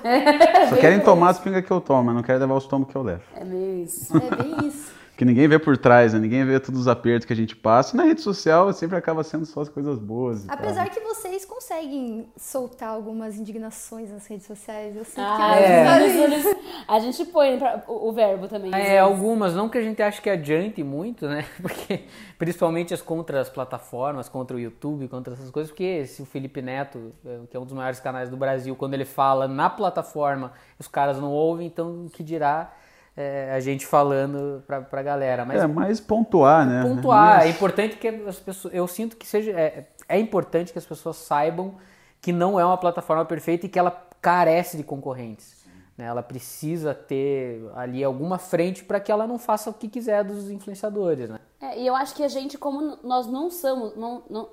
Só 0.69 0.77
querem 0.77 1.01
tomar 1.01 1.31
as 1.31 1.39
pingas 1.39 1.65
que 1.65 1.71
eu 1.71 1.81
tomo, 1.81 2.03
mas 2.05 2.15
não 2.15 2.23
querem 2.23 2.39
levar 2.39 2.55
os 2.55 2.65
tombos 2.65 2.89
que 2.89 2.95
eu 2.95 3.03
levo. 3.03 3.23
É 3.35 3.43
meio 3.43 3.83
isso. 3.83 4.15
É 4.15 4.35
bem 4.37 4.67
isso. 4.67 4.86
Que 5.17 5.25
ninguém 5.25 5.47
vê 5.47 5.57
por 5.57 5.75
trás, 5.75 6.13
né? 6.13 6.19
Ninguém 6.19 6.45
vê 6.45 6.59
todos 6.59 6.79
os 6.81 6.87
apertos 6.87 7.25
que 7.25 7.33
a 7.33 7.35
gente 7.35 7.55
passa. 7.55 7.95
E 7.95 7.97
na 7.97 8.03
rede 8.03 8.21
social 8.21 8.71
sempre 8.71 8.95
acaba 8.97 9.23
sendo 9.23 9.47
só 9.47 9.61
as 9.61 9.67
coisas 9.69 9.97
boas. 9.97 10.43
e 10.43 10.47
tal. 10.47 10.55
Apesar 10.55 10.87
que 10.91 10.99
vocês 10.99 11.43
conseguem 11.43 12.27
soltar 12.37 12.89
algumas 12.89 13.35
indignações 13.35 14.11
nas 14.11 14.27
redes 14.27 14.45
sociais. 14.45 14.95
Eu 14.95 15.03
sinto 15.03 15.21
Ah, 15.21 15.55
que 15.57 15.63
É. 15.63 16.53
a 16.87 16.99
gente 16.99 17.25
põe 17.25 17.57
pra- 17.57 17.83
o, 17.87 18.09
o 18.09 18.11
verbo 18.13 18.47
também. 18.47 18.71
É, 18.73 18.77
vezes. 18.77 18.99
algumas, 18.99 19.55
não 19.55 19.67
que 19.67 19.79
a 19.79 19.81
gente 19.81 19.99
ache 20.03 20.21
que 20.21 20.29
adiante 20.29 20.83
muito, 20.83 21.27
né? 21.27 21.43
Porque, 21.63 22.03
principalmente 22.37 22.93
as 22.93 23.01
contra 23.01 23.41
as 23.41 23.49
plataformas, 23.49 24.29
contra 24.29 24.55
o 24.55 24.59
YouTube, 24.59 25.07
contra 25.07 25.33
essas 25.33 25.49
coisas, 25.49 25.71
porque 25.71 26.05
se 26.05 26.21
o 26.21 26.25
Felipe 26.25 26.61
Neto, 26.61 27.11
eh, 27.25 27.39
que 27.49 27.57
é 27.57 27.59
um 27.59 27.63
dos 27.65 27.73
maiores 27.73 27.99
canais 27.99 28.29
do 28.29 28.37
Brasil, 28.37 28.75
quando 28.75 28.93
ele 28.93 29.05
fala 29.05 29.47
na 29.47 29.67
plataforma, 29.69 30.51
os 30.79 30.87
caras 30.87 31.17
não 31.19 31.31
ouvem, 31.31 31.65
então 31.65 32.05
o 32.05 32.09
que 32.09 32.23
dirá 32.23 32.71
eh, 33.17 33.51
a 33.53 33.59
gente 33.59 33.85
falando 33.85 34.63
pra, 34.67 34.79
pra 34.81 35.01
galera. 35.01 35.43
Mas 35.43 35.61
É, 35.61 35.67
mais 35.67 35.99
pontuar, 35.99 36.65
né? 36.65 36.83
pontuar. 36.83 37.41
É 37.41 37.45
Mas- 37.47 37.55
importante 37.55 37.97
que 37.97 38.07
as 38.07 38.39
pessoas. 38.39 38.73
Eu 38.73 38.87
sinto 38.87 39.17
que 39.17 39.27
seja. 39.27 39.51
É, 39.51 39.87
é 40.07 40.19
importante 40.19 40.71
que 40.71 40.77
as 40.79 40.85
pessoas 40.85 41.17
saibam 41.17 41.75
que 42.21 42.31
não 42.31 42.59
é 42.59 42.63
uma 42.65 42.77
plataforma 42.77 43.25
perfeita 43.25 43.65
e 43.65 43.69
que 43.69 43.77
ela 43.79 43.91
carece 44.21 44.77
de 44.77 44.83
concorrentes. 44.83 45.57
né? 45.97 46.05
Ela 46.05 46.21
precisa 46.21 46.93
ter 46.93 47.63
ali 47.75 48.03
alguma 48.03 48.37
frente 48.37 48.83
para 48.83 48.99
que 48.99 49.11
ela 49.11 49.25
não 49.25 49.39
faça 49.39 49.69
o 49.69 49.73
que 49.73 49.87
quiser 49.87 50.23
dos 50.23 50.49
influenciadores. 50.49 51.27
Né? 51.29 51.39
É, 51.59 51.79
e 51.79 51.87
eu 51.87 51.95
acho 51.95 52.13
que 52.13 52.23
a 52.23 52.27
gente, 52.27 52.55
como 52.57 52.97
nós 53.03 53.25
não 53.27 53.49
somos. 53.49 53.95
Não, 53.97 54.23
não? 54.29 54.49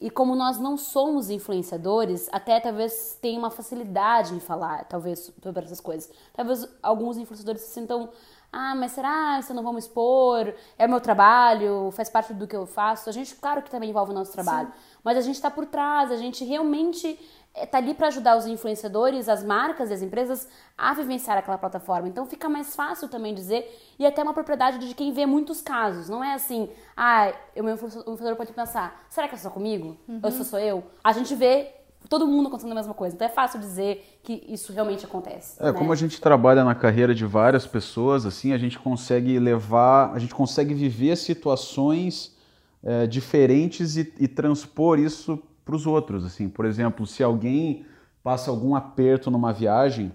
E 0.00 0.08
como 0.10 0.36
nós 0.36 0.58
não 0.58 0.76
somos 0.76 1.28
influenciadores, 1.28 2.28
até 2.30 2.60
talvez 2.60 3.18
tenha 3.20 3.38
uma 3.38 3.50
facilidade 3.50 4.32
em 4.34 4.38
falar, 4.38 4.84
talvez, 4.84 5.32
sobre 5.42 5.64
essas 5.64 5.80
coisas. 5.80 6.10
Talvez 6.32 6.68
alguns 6.82 7.16
influenciadores 7.16 7.62
se 7.62 7.72
sintam. 7.72 8.08
Ah, 8.50 8.74
mas 8.74 8.92
será 8.92 9.40
que 9.44 9.52
eu 9.52 9.56
não 9.56 9.62
vou 9.62 9.72
me 9.72 9.78
expor? 9.78 10.54
É 10.78 10.86
o 10.86 10.88
meu 10.88 11.00
trabalho, 11.00 11.90
faz 11.92 12.08
parte 12.08 12.32
do 12.32 12.46
que 12.46 12.56
eu 12.56 12.66
faço. 12.66 13.08
A 13.08 13.12
gente, 13.12 13.34
claro 13.36 13.62
que 13.62 13.70
também 13.70 13.90
envolve 13.90 14.10
o 14.10 14.14
nosso 14.14 14.32
trabalho. 14.32 14.72
Mas 15.04 15.18
a 15.18 15.20
gente 15.20 15.34
está 15.34 15.50
por 15.50 15.66
trás, 15.66 16.10
a 16.10 16.16
gente 16.16 16.44
realmente 16.44 17.18
está 17.54 17.78
ali 17.78 17.92
para 17.92 18.06
ajudar 18.08 18.36
os 18.36 18.46
influenciadores, 18.46 19.28
as 19.28 19.42
marcas 19.44 19.90
e 19.90 19.94
as 19.94 20.02
empresas 20.02 20.48
a 20.76 20.94
vivenciar 20.94 21.36
aquela 21.36 21.58
plataforma. 21.58 22.08
Então 22.08 22.24
fica 22.24 22.48
mais 22.48 22.74
fácil 22.74 23.08
também 23.08 23.34
dizer 23.34 23.94
e 23.98 24.06
até 24.06 24.22
uma 24.22 24.32
propriedade 24.32 24.78
de 24.78 24.94
quem 24.94 25.12
vê 25.12 25.26
muitos 25.26 25.60
casos. 25.60 26.08
Não 26.08 26.22
é 26.22 26.34
assim, 26.34 26.70
ah, 26.96 27.32
o 27.56 27.62
meu 27.62 27.74
influenciador 27.74 28.36
pode 28.36 28.52
pensar, 28.52 29.04
será 29.08 29.28
que 29.28 29.34
é 29.34 29.38
só 29.38 29.50
comigo? 29.50 29.96
Ou 30.22 30.30
só 30.30 30.44
sou 30.44 30.58
eu? 30.58 30.84
A 31.02 31.12
gente 31.12 31.34
vê 31.34 31.74
todo 32.08 32.26
mundo 32.26 32.48
acontecendo 32.48 32.72
a 32.72 32.74
mesma 32.74 32.94
coisa. 32.94 33.14
Então 33.14 33.26
é 33.26 33.30
fácil 33.30 33.60
dizer 33.60 34.18
que 34.22 34.44
isso 34.48 34.72
realmente 34.72 35.04
acontece. 35.04 35.60
É, 35.60 35.66
né? 35.66 35.72
como 35.72 35.92
a 35.92 35.96
gente 35.96 36.20
trabalha 36.20 36.64
na 36.64 36.74
carreira 36.74 37.14
de 37.14 37.24
várias 37.24 37.66
pessoas, 37.66 38.26
assim, 38.26 38.52
a 38.52 38.58
gente 38.58 38.78
consegue 38.78 39.38
levar, 39.38 40.12
a 40.12 40.18
gente 40.18 40.34
consegue 40.34 40.74
viver 40.74 41.16
situações 41.16 42.36
é, 42.82 43.06
diferentes 43.06 43.96
e, 43.96 44.12
e 44.18 44.28
transpor 44.28 44.98
isso 44.98 45.42
para 45.64 45.76
os 45.76 45.86
outros, 45.86 46.24
assim. 46.24 46.48
Por 46.48 46.64
exemplo, 46.64 47.06
se 47.06 47.22
alguém 47.22 47.84
passa 48.22 48.50
algum 48.50 48.74
aperto 48.74 49.30
numa 49.30 49.52
viagem 49.52 50.12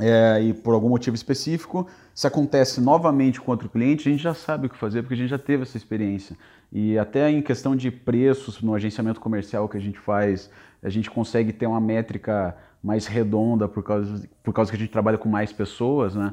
é, 0.00 0.40
e 0.42 0.52
por 0.52 0.74
algum 0.74 0.88
motivo 0.88 1.14
específico, 1.14 1.86
se 2.14 2.26
acontece 2.26 2.80
novamente 2.80 3.40
com 3.40 3.50
outro 3.50 3.68
cliente, 3.68 4.08
a 4.08 4.12
gente 4.12 4.22
já 4.22 4.34
sabe 4.34 4.66
o 4.66 4.70
que 4.70 4.76
fazer 4.76 5.02
porque 5.02 5.14
a 5.14 5.16
gente 5.16 5.30
já 5.30 5.38
teve 5.38 5.62
essa 5.62 5.76
experiência. 5.76 6.36
E 6.72 6.98
até 6.98 7.30
em 7.30 7.40
questão 7.40 7.76
de 7.76 7.90
preços 7.90 8.60
no 8.60 8.74
agenciamento 8.74 9.20
comercial 9.20 9.68
que 9.68 9.76
a 9.76 9.80
gente 9.80 9.98
faz, 9.98 10.50
a 10.84 10.88
gente 10.90 11.10
consegue 11.10 11.52
ter 11.52 11.66
uma 11.66 11.80
métrica 11.80 12.56
mais 12.82 13.06
redonda 13.06 13.66
por 13.66 13.82
causa, 13.82 14.28
por 14.42 14.52
causa 14.52 14.70
que 14.70 14.76
a 14.76 14.78
gente 14.80 14.90
trabalha 14.92 15.16
com 15.18 15.28
mais 15.28 15.52
pessoas, 15.52 16.14
né? 16.14 16.32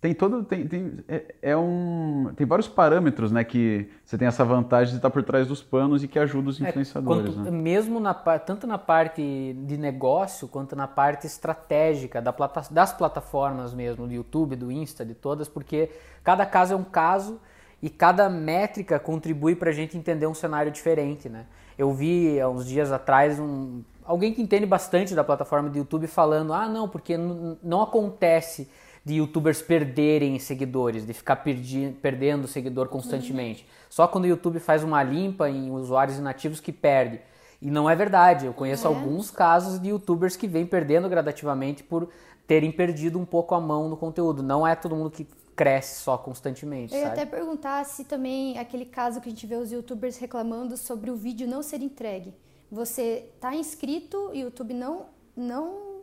Tem 0.00 0.12
todo, 0.12 0.42
tem, 0.44 0.66
tem, 0.68 0.98
é, 1.08 1.34
é 1.40 1.56
um, 1.56 2.30
tem 2.36 2.46
vários 2.46 2.68
parâmetros, 2.68 3.32
né, 3.32 3.42
que 3.42 3.88
você 4.04 4.18
tem 4.18 4.28
essa 4.28 4.44
vantagem 4.44 4.90
de 4.92 4.98
estar 4.98 5.08
por 5.08 5.22
trás 5.22 5.46
dos 5.48 5.62
panos 5.62 6.04
e 6.04 6.08
que 6.08 6.18
ajuda 6.18 6.50
os 6.50 6.60
É, 6.60 6.68
influenciadores, 6.68 7.34
quanto- 7.34 7.50
né? 7.50 7.50
Mesmo 7.50 7.98
na, 8.00 8.12
tanto 8.12 8.66
na 8.66 8.76
parte 8.76 9.56
de 9.66 9.78
negócio 9.78 10.46
quanto 10.46 10.76
na 10.76 10.86
parte 10.86 11.26
estratégica 11.26 12.20
da 12.20 12.34
plata- 12.34 12.68
das 12.70 12.92
plataformas 12.92 13.72
mesmo, 13.72 14.06
do 14.06 14.12
YouTube, 14.12 14.56
do 14.56 14.70
Insta, 14.70 15.06
de 15.06 15.14
todas, 15.14 15.48
porque 15.48 15.88
cada 16.22 16.44
caso 16.44 16.74
é 16.74 16.76
um 16.76 16.84
caso 16.84 17.40
e 17.84 17.90
cada 17.90 18.30
métrica 18.30 18.98
contribui 18.98 19.54
para 19.54 19.68
a 19.68 19.72
gente 19.74 19.94
entender 19.98 20.26
um 20.26 20.32
cenário 20.32 20.72
diferente, 20.72 21.28
né? 21.28 21.44
Eu 21.76 21.92
vi 21.92 22.40
há 22.40 22.48
uns 22.48 22.64
dias 22.66 22.90
atrás 22.90 23.38
um, 23.38 23.82
alguém 24.02 24.32
que 24.32 24.40
entende 24.40 24.64
bastante 24.64 25.14
da 25.14 25.22
plataforma 25.22 25.68
do 25.68 25.76
YouTube 25.76 26.06
falando, 26.06 26.54
ah 26.54 26.66
não, 26.66 26.88
porque 26.88 27.14
não 27.62 27.82
acontece 27.82 28.70
de 29.04 29.16
youtubers 29.16 29.60
perderem 29.60 30.38
seguidores, 30.38 31.04
de 31.06 31.12
ficar 31.12 31.36
perdi- 31.36 31.94
perdendo 32.00 32.48
seguidor 32.48 32.88
constantemente. 32.88 33.68
Só 33.90 34.08
quando 34.08 34.24
o 34.24 34.28
YouTube 34.28 34.60
faz 34.60 34.82
uma 34.82 35.02
limpa 35.02 35.50
em 35.50 35.70
usuários 35.70 36.16
inativos 36.16 36.60
que 36.60 36.72
perde. 36.72 37.20
E 37.60 37.70
não 37.70 37.90
é 37.90 37.94
verdade. 37.94 38.46
Eu 38.46 38.54
conheço 38.54 38.86
É. 38.86 38.88
alguns 38.88 39.30
casos 39.30 39.78
de 39.78 39.90
youtubers 39.90 40.36
que 40.36 40.48
vêm 40.48 40.64
perdendo 40.64 41.06
gradativamente 41.06 41.82
por 41.82 42.08
terem 42.46 42.72
perdido 42.72 43.18
um 43.18 43.26
pouco 43.26 43.54
a 43.54 43.60
mão 43.60 43.90
no 43.90 43.96
conteúdo. 43.96 44.42
Não 44.42 44.66
é 44.66 44.74
todo 44.74 44.96
mundo 44.96 45.10
que 45.10 45.26
cresce 45.56 46.00
só 46.02 46.16
constantemente, 46.18 46.92
Eu 46.94 47.00
ia 47.00 47.08
sabe? 47.08 47.20
até 47.20 47.26
perguntar 47.30 47.84
se 47.84 48.04
também 48.04 48.58
aquele 48.58 48.84
caso 48.84 49.20
que 49.20 49.28
a 49.28 49.32
gente 49.32 49.46
vê 49.46 49.56
os 49.56 49.70
youtubers 49.72 50.16
reclamando 50.16 50.76
sobre 50.76 51.10
o 51.10 51.16
vídeo 51.16 51.46
não 51.46 51.62
ser 51.62 51.80
entregue. 51.82 52.34
Você 52.70 53.28
tá 53.40 53.54
inscrito 53.54 54.30
e 54.32 54.42
o 54.42 54.46
YouTube 54.46 54.74
não 54.74 55.06
não 55.36 55.94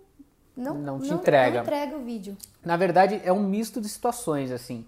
não, 0.55 0.75
Não 0.75 1.00
te 1.00 1.13
entrega. 1.13 1.55
não 1.55 1.62
entrega 1.63 1.98
o 1.98 2.03
vídeo. 2.03 2.38
Na 2.63 2.75
verdade, 2.75 3.22
é 3.24 3.31
um 3.31 3.41
misto 3.41 3.79
de 3.79 3.88
situações, 3.88 4.51
assim. 4.51 4.86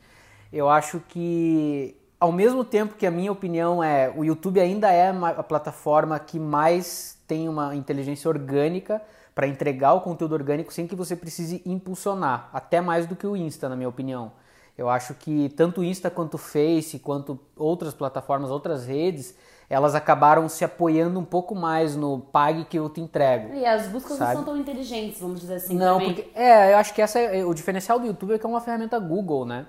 Eu 0.51 0.70
acho 0.70 1.00
que, 1.08 1.96
ao 2.20 2.32
mesmo 2.32 2.63
tempo 2.65 2.96
que 2.96 3.05
a 3.08 3.12
minha 3.12 3.32
opinião 3.32 3.82
é, 3.84 4.13
o 4.15 4.24
YouTube 4.24 4.60
ainda 4.60 4.91
é 4.91 5.10
a 5.10 5.41
plataforma 5.43 6.20
que 6.20 6.38
mais 6.38 7.17
tem 7.25 7.48
uma 7.50 7.74
inteligência 7.75 8.29
orgânica 8.29 9.01
para 9.34 9.48
entregar 9.48 9.93
o 9.93 10.01
conteúdo 10.01 10.34
orgânico 10.34 10.72
sem 10.72 10.86
que 10.86 10.96
você 10.96 11.15
precise 11.15 11.62
impulsionar, 11.65 12.50
até 12.53 12.82
mais 12.82 13.08
do 13.08 13.15
que 13.15 13.25
o 13.25 13.36
Insta, 13.36 13.67
na 13.67 13.75
minha 13.75 13.89
opinião. 13.89 14.32
Eu 14.77 14.89
acho 14.89 15.13
que 15.13 15.50
tanto 15.50 15.82
o 15.82 15.84
Insta 15.84 16.10
quanto 16.10 16.36
o 16.36 16.38
Face, 16.38 17.00
quanto 17.00 17.39
outras 17.56 17.94
plataformas, 17.94 18.50
outras 18.50 18.86
redes, 18.86 19.36
elas 19.70 19.96
acabaram 19.96 20.50
se 20.50 20.65
apoiando 20.65 21.20
um 21.20 21.25
pouco 21.25 21.56
mais 21.56 21.96
no 21.96 22.20
pague 22.20 22.65
que 22.65 22.77
eu 22.77 22.89
te 22.89 23.00
entrego. 23.00 23.53
E 23.53 23.65
as 23.65 23.88
buscas 23.88 24.18
Sabe? 24.18 24.36
não 24.36 24.44
são 24.44 24.53
tão 24.53 24.58
inteligentes, 24.58 25.20
vamos 25.20 25.39
dizer 25.39 25.56
assim. 25.56 25.75
Não, 25.75 26.00
também. 26.00 26.15
porque 26.15 26.32
é, 26.36 26.74
eu 26.74 26.77
acho 26.77 26.94
que 26.94 27.01
essa 27.01 27.20
é, 27.20 27.46
o 27.46 27.53
diferencial 27.53 28.00
do 28.00 28.08
YouTube 28.08 28.34
é 28.34 28.39
que 28.39 28.46
é 28.46 28.50
uma 28.50 28.62
ferramenta 28.62 29.00
Google, 29.00 29.46
né? 29.46 29.68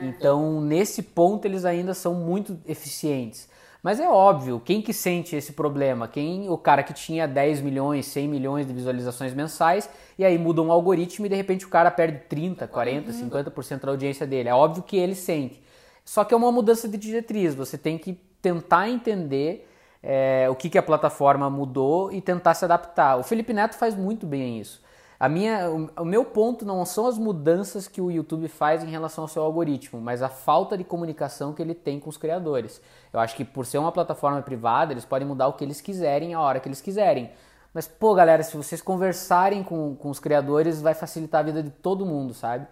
Então, 0.00 0.60
nesse 0.60 1.02
ponto 1.02 1.44
eles 1.44 1.66
ainda 1.66 1.92
são 1.92 2.14
muito 2.14 2.58
eficientes. 2.66 3.46
Mas 3.86 4.00
é 4.00 4.08
óbvio, 4.08 4.60
quem 4.64 4.82
que 4.82 4.92
sente 4.92 5.36
esse 5.36 5.52
problema? 5.52 6.08
Quem 6.08 6.50
o 6.50 6.58
cara 6.58 6.82
que 6.82 6.92
tinha 6.92 7.24
10 7.28 7.60
milhões, 7.60 8.06
100 8.06 8.26
milhões 8.26 8.66
de 8.66 8.72
visualizações 8.72 9.32
mensais 9.32 9.88
e 10.18 10.24
aí 10.24 10.36
muda 10.36 10.60
um 10.60 10.72
algoritmo 10.72 11.24
e 11.24 11.28
de 11.28 11.36
repente 11.36 11.64
o 11.64 11.68
cara 11.68 11.88
perde 11.88 12.18
30, 12.28 12.66
40, 12.66 13.12
50% 13.12 13.82
da 13.82 13.92
audiência 13.92 14.26
dele. 14.26 14.48
É 14.48 14.52
óbvio 14.52 14.82
que 14.82 14.96
ele 14.96 15.14
sente. 15.14 15.62
Só 16.04 16.24
que 16.24 16.34
é 16.34 16.36
uma 16.36 16.50
mudança 16.50 16.88
de 16.88 16.98
diretriz, 16.98 17.54
você 17.54 17.78
tem 17.78 17.96
que 17.96 18.14
tentar 18.42 18.88
entender 18.88 19.70
é, 20.02 20.48
o 20.50 20.56
que, 20.56 20.68
que 20.68 20.78
a 20.78 20.82
plataforma 20.82 21.48
mudou 21.48 22.12
e 22.12 22.20
tentar 22.20 22.54
se 22.54 22.64
adaptar. 22.64 23.16
O 23.20 23.22
Felipe 23.22 23.52
Neto 23.52 23.76
faz 23.76 23.94
muito 23.94 24.26
bem 24.26 24.58
isso. 24.58 24.82
A 25.18 25.28
minha, 25.28 25.70
o, 25.70 26.04
meu 26.04 26.24
ponto 26.24 26.64
não 26.64 26.84
são 26.84 27.06
as 27.06 27.16
mudanças 27.16 27.88
que 27.88 28.00
o 28.00 28.10
YouTube 28.10 28.48
faz 28.48 28.84
em 28.84 28.88
relação 28.88 29.24
ao 29.24 29.28
seu 29.28 29.42
algoritmo, 29.42 30.00
mas 30.00 30.22
a 30.22 30.28
falta 30.28 30.76
de 30.76 30.84
comunicação 30.84 31.54
que 31.54 31.62
ele 31.62 31.74
tem 31.74 31.98
com 31.98 32.10
os 32.10 32.18
criadores. 32.18 32.82
Eu 33.12 33.20
acho 33.20 33.34
que 33.34 33.44
por 33.44 33.64
ser 33.64 33.78
uma 33.78 33.90
plataforma 33.90 34.42
privada, 34.42 34.92
eles 34.92 35.06
podem 35.06 35.26
mudar 35.26 35.48
o 35.48 35.54
que 35.54 35.64
eles 35.64 35.80
quiserem 35.80 36.34
a 36.34 36.40
hora 36.40 36.60
que 36.60 36.68
eles 36.68 36.82
quiserem. 36.82 37.30
Mas, 37.72 37.88
pô, 37.88 38.14
galera, 38.14 38.42
se 38.42 38.56
vocês 38.56 38.80
conversarem 38.82 39.62
com, 39.62 39.96
com 39.96 40.10
os 40.10 40.18
criadores, 40.18 40.80
vai 40.82 40.94
facilitar 40.94 41.40
a 41.40 41.44
vida 41.44 41.62
de 41.62 41.70
todo 41.70 42.06
mundo, 42.06 42.34
sabe? 42.34 42.66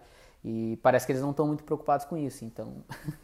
E 0.45 0.79
parece 0.83 1.07
que 1.07 1.13
eles 1.13 1.23
não 1.23 1.31
estão 1.31 1.47
muito 1.47 1.65
preocupados 1.65 2.05
com 2.05 2.17
isso, 2.17 2.45
então. 2.45 2.85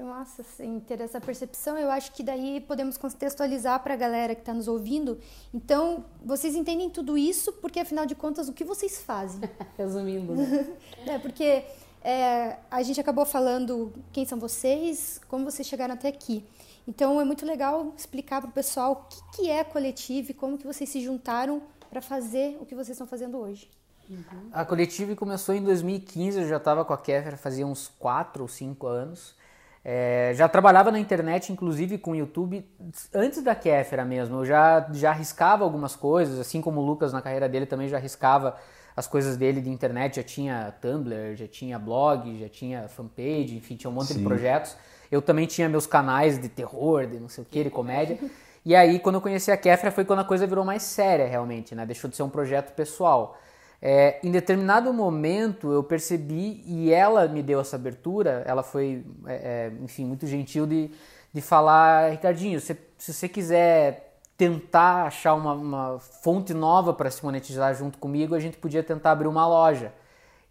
Que 0.00 0.04
massa, 0.06 0.40
assim, 0.40 0.80
ter 0.80 0.98
essa 1.02 1.20
percepção. 1.20 1.76
Eu 1.76 1.90
acho 1.90 2.12
que 2.12 2.22
daí 2.22 2.58
podemos 2.66 2.96
contextualizar 2.96 3.82
para 3.82 3.92
a 3.92 3.96
galera 3.98 4.34
que 4.34 4.40
está 4.40 4.54
nos 4.54 4.66
ouvindo. 4.66 5.18
Então, 5.52 6.06
vocês 6.24 6.54
entendem 6.54 6.88
tudo 6.88 7.18
isso 7.18 7.52
porque, 7.52 7.78
afinal 7.78 8.06
de 8.06 8.14
contas, 8.14 8.48
o 8.48 8.54
que 8.54 8.64
vocês 8.64 8.98
fazem? 8.98 9.42
Resumindo, 9.76 10.34
né? 10.34 10.74
é, 11.06 11.18
porque 11.18 11.64
é, 12.02 12.56
a 12.70 12.82
gente 12.82 12.98
acabou 12.98 13.26
falando 13.26 13.92
quem 14.10 14.24
são 14.24 14.38
vocês, 14.40 15.20
como 15.28 15.44
vocês 15.44 15.68
chegaram 15.68 15.92
até 15.92 16.08
aqui. 16.08 16.46
Então, 16.88 17.20
é 17.20 17.24
muito 17.24 17.44
legal 17.44 17.92
explicar 17.94 18.40
para 18.40 18.48
o 18.48 18.52
pessoal 18.54 18.92
o 18.92 18.96
que, 19.06 19.36
que 19.36 19.50
é 19.50 19.62
coletivo 19.62 20.30
e 20.30 20.34
como 20.34 20.56
que 20.56 20.66
vocês 20.66 20.88
se 20.88 21.02
juntaram 21.02 21.60
para 21.90 22.00
fazer 22.00 22.56
o 22.58 22.64
que 22.64 22.74
vocês 22.74 22.92
estão 22.92 23.06
fazendo 23.06 23.36
hoje. 23.36 23.68
Uhum. 24.08 24.48
A 24.50 24.64
Coletive 24.64 25.14
começou 25.14 25.54
em 25.54 25.62
2015, 25.62 26.40
eu 26.40 26.48
já 26.48 26.56
estava 26.56 26.86
com 26.86 26.94
a 26.94 26.98
Kéfera 26.98 27.36
fazia 27.36 27.66
uns 27.66 27.88
4 27.98 28.42
ou 28.42 28.48
5 28.48 28.86
anos. 28.86 29.38
É, 29.82 30.32
já 30.34 30.46
trabalhava 30.46 30.90
na 30.90 30.98
internet, 30.98 31.50
inclusive 31.50 31.96
com 31.96 32.10
o 32.10 32.16
YouTube, 32.16 32.66
antes 33.14 33.42
da 33.42 33.54
Kéfera 33.54 34.04
mesmo. 34.04 34.38
Eu 34.38 34.44
já, 34.44 34.86
já 34.92 35.10
arriscava 35.10 35.64
algumas 35.64 35.96
coisas, 35.96 36.38
assim 36.38 36.60
como 36.60 36.80
o 36.80 36.84
Lucas 36.84 37.12
na 37.12 37.22
carreira 37.22 37.48
dele 37.48 37.66
também 37.66 37.88
já 37.88 37.96
arriscava 37.96 38.56
as 38.94 39.06
coisas 39.06 39.36
dele 39.36 39.60
de 39.60 39.70
internet. 39.70 40.16
Já 40.16 40.22
tinha 40.22 40.74
Tumblr, 40.80 41.34
já 41.34 41.48
tinha 41.48 41.78
blog, 41.78 42.38
já 42.38 42.48
tinha 42.48 42.88
fanpage, 42.88 43.56
enfim, 43.56 43.76
tinha 43.76 43.90
um 43.90 43.94
monte 43.94 44.08
Sim. 44.08 44.18
de 44.18 44.24
projetos. 44.24 44.76
Eu 45.10 45.22
também 45.22 45.46
tinha 45.46 45.68
meus 45.68 45.86
canais 45.86 46.38
de 46.38 46.48
terror, 46.48 47.06
de 47.06 47.18
não 47.18 47.28
sei 47.28 47.42
o 47.42 47.46
que, 47.46 47.64
de 47.64 47.70
comédia. 47.70 48.18
E 48.62 48.76
aí, 48.76 48.98
quando 48.98 49.14
eu 49.14 49.20
conheci 49.22 49.50
a 49.50 49.56
Kéfera, 49.56 49.90
foi 49.90 50.04
quando 50.04 50.18
a 50.18 50.24
coisa 50.24 50.46
virou 50.46 50.62
mais 50.62 50.82
séria, 50.82 51.26
realmente, 51.26 51.74
né? 51.74 51.86
Deixou 51.86 52.10
de 52.10 52.16
ser 52.16 52.22
um 52.22 52.28
projeto 52.28 52.74
pessoal. 52.74 53.38
É, 53.82 54.20
em 54.22 54.30
determinado 54.30 54.92
momento 54.92 55.72
eu 55.72 55.82
percebi, 55.82 56.62
e 56.66 56.92
ela 56.92 57.26
me 57.26 57.42
deu 57.42 57.60
essa 57.60 57.76
abertura, 57.76 58.42
ela 58.46 58.62
foi, 58.62 59.04
é, 59.26 59.34
é 59.34 59.72
enfim, 59.82 60.04
muito 60.04 60.26
gentil 60.26 60.66
de, 60.66 60.90
de 61.32 61.40
falar, 61.40 62.10
Ricardinho, 62.10 62.60
se, 62.60 62.76
se 62.98 63.12
você 63.12 63.28
quiser 63.28 64.10
tentar 64.36 65.04
achar 65.04 65.34
uma, 65.34 65.52
uma 65.52 65.98
fonte 65.98 66.52
nova 66.54 66.92
para 66.92 67.10
se 67.10 67.22
monetizar 67.22 67.74
junto 67.74 67.98
comigo, 67.98 68.34
a 68.34 68.40
gente 68.40 68.56
podia 68.56 68.82
tentar 68.82 69.12
abrir 69.12 69.28
uma 69.28 69.46
loja. 69.46 69.92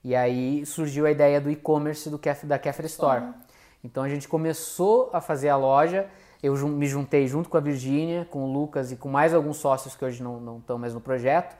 E 0.04 0.16
aí 0.16 0.66
surgiu 0.66 1.06
a 1.06 1.12
ideia 1.12 1.42
do 1.42 1.50
e-commerce 1.50 2.10
da 2.44 2.60
Kefir 2.60 2.86
Store. 2.86 3.22
Uhum. 3.22 3.34
Então 3.84 4.04
a 4.04 4.10
gente 4.10 4.28
começou 4.28 5.10
a 5.12 5.20
fazer 5.20 5.50
a 5.50 5.58
loja, 5.58 6.08
eu 6.42 6.56
me 6.68 6.86
juntei 6.86 7.28
junto 7.28 7.50
com 7.50 7.58
a 7.58 7.60
Virgínia, 7.60 8.28
com 8.30 8.44
o 8.44 8.54
Lucas 8.54 8.92
e 8.92 8.96
com 8.96 9.10
mais 9.10 9.34
alguns 9.34 9.58
sócios 9.58 9.96
que 9.96 10.06
hoje 10.06 10.22
não, 10.22 10.40
não 10.40 10.58
estão 10.58 10.78
mais 10.78 10.94
no 10.94 11.02
projeto, 11.02 11.56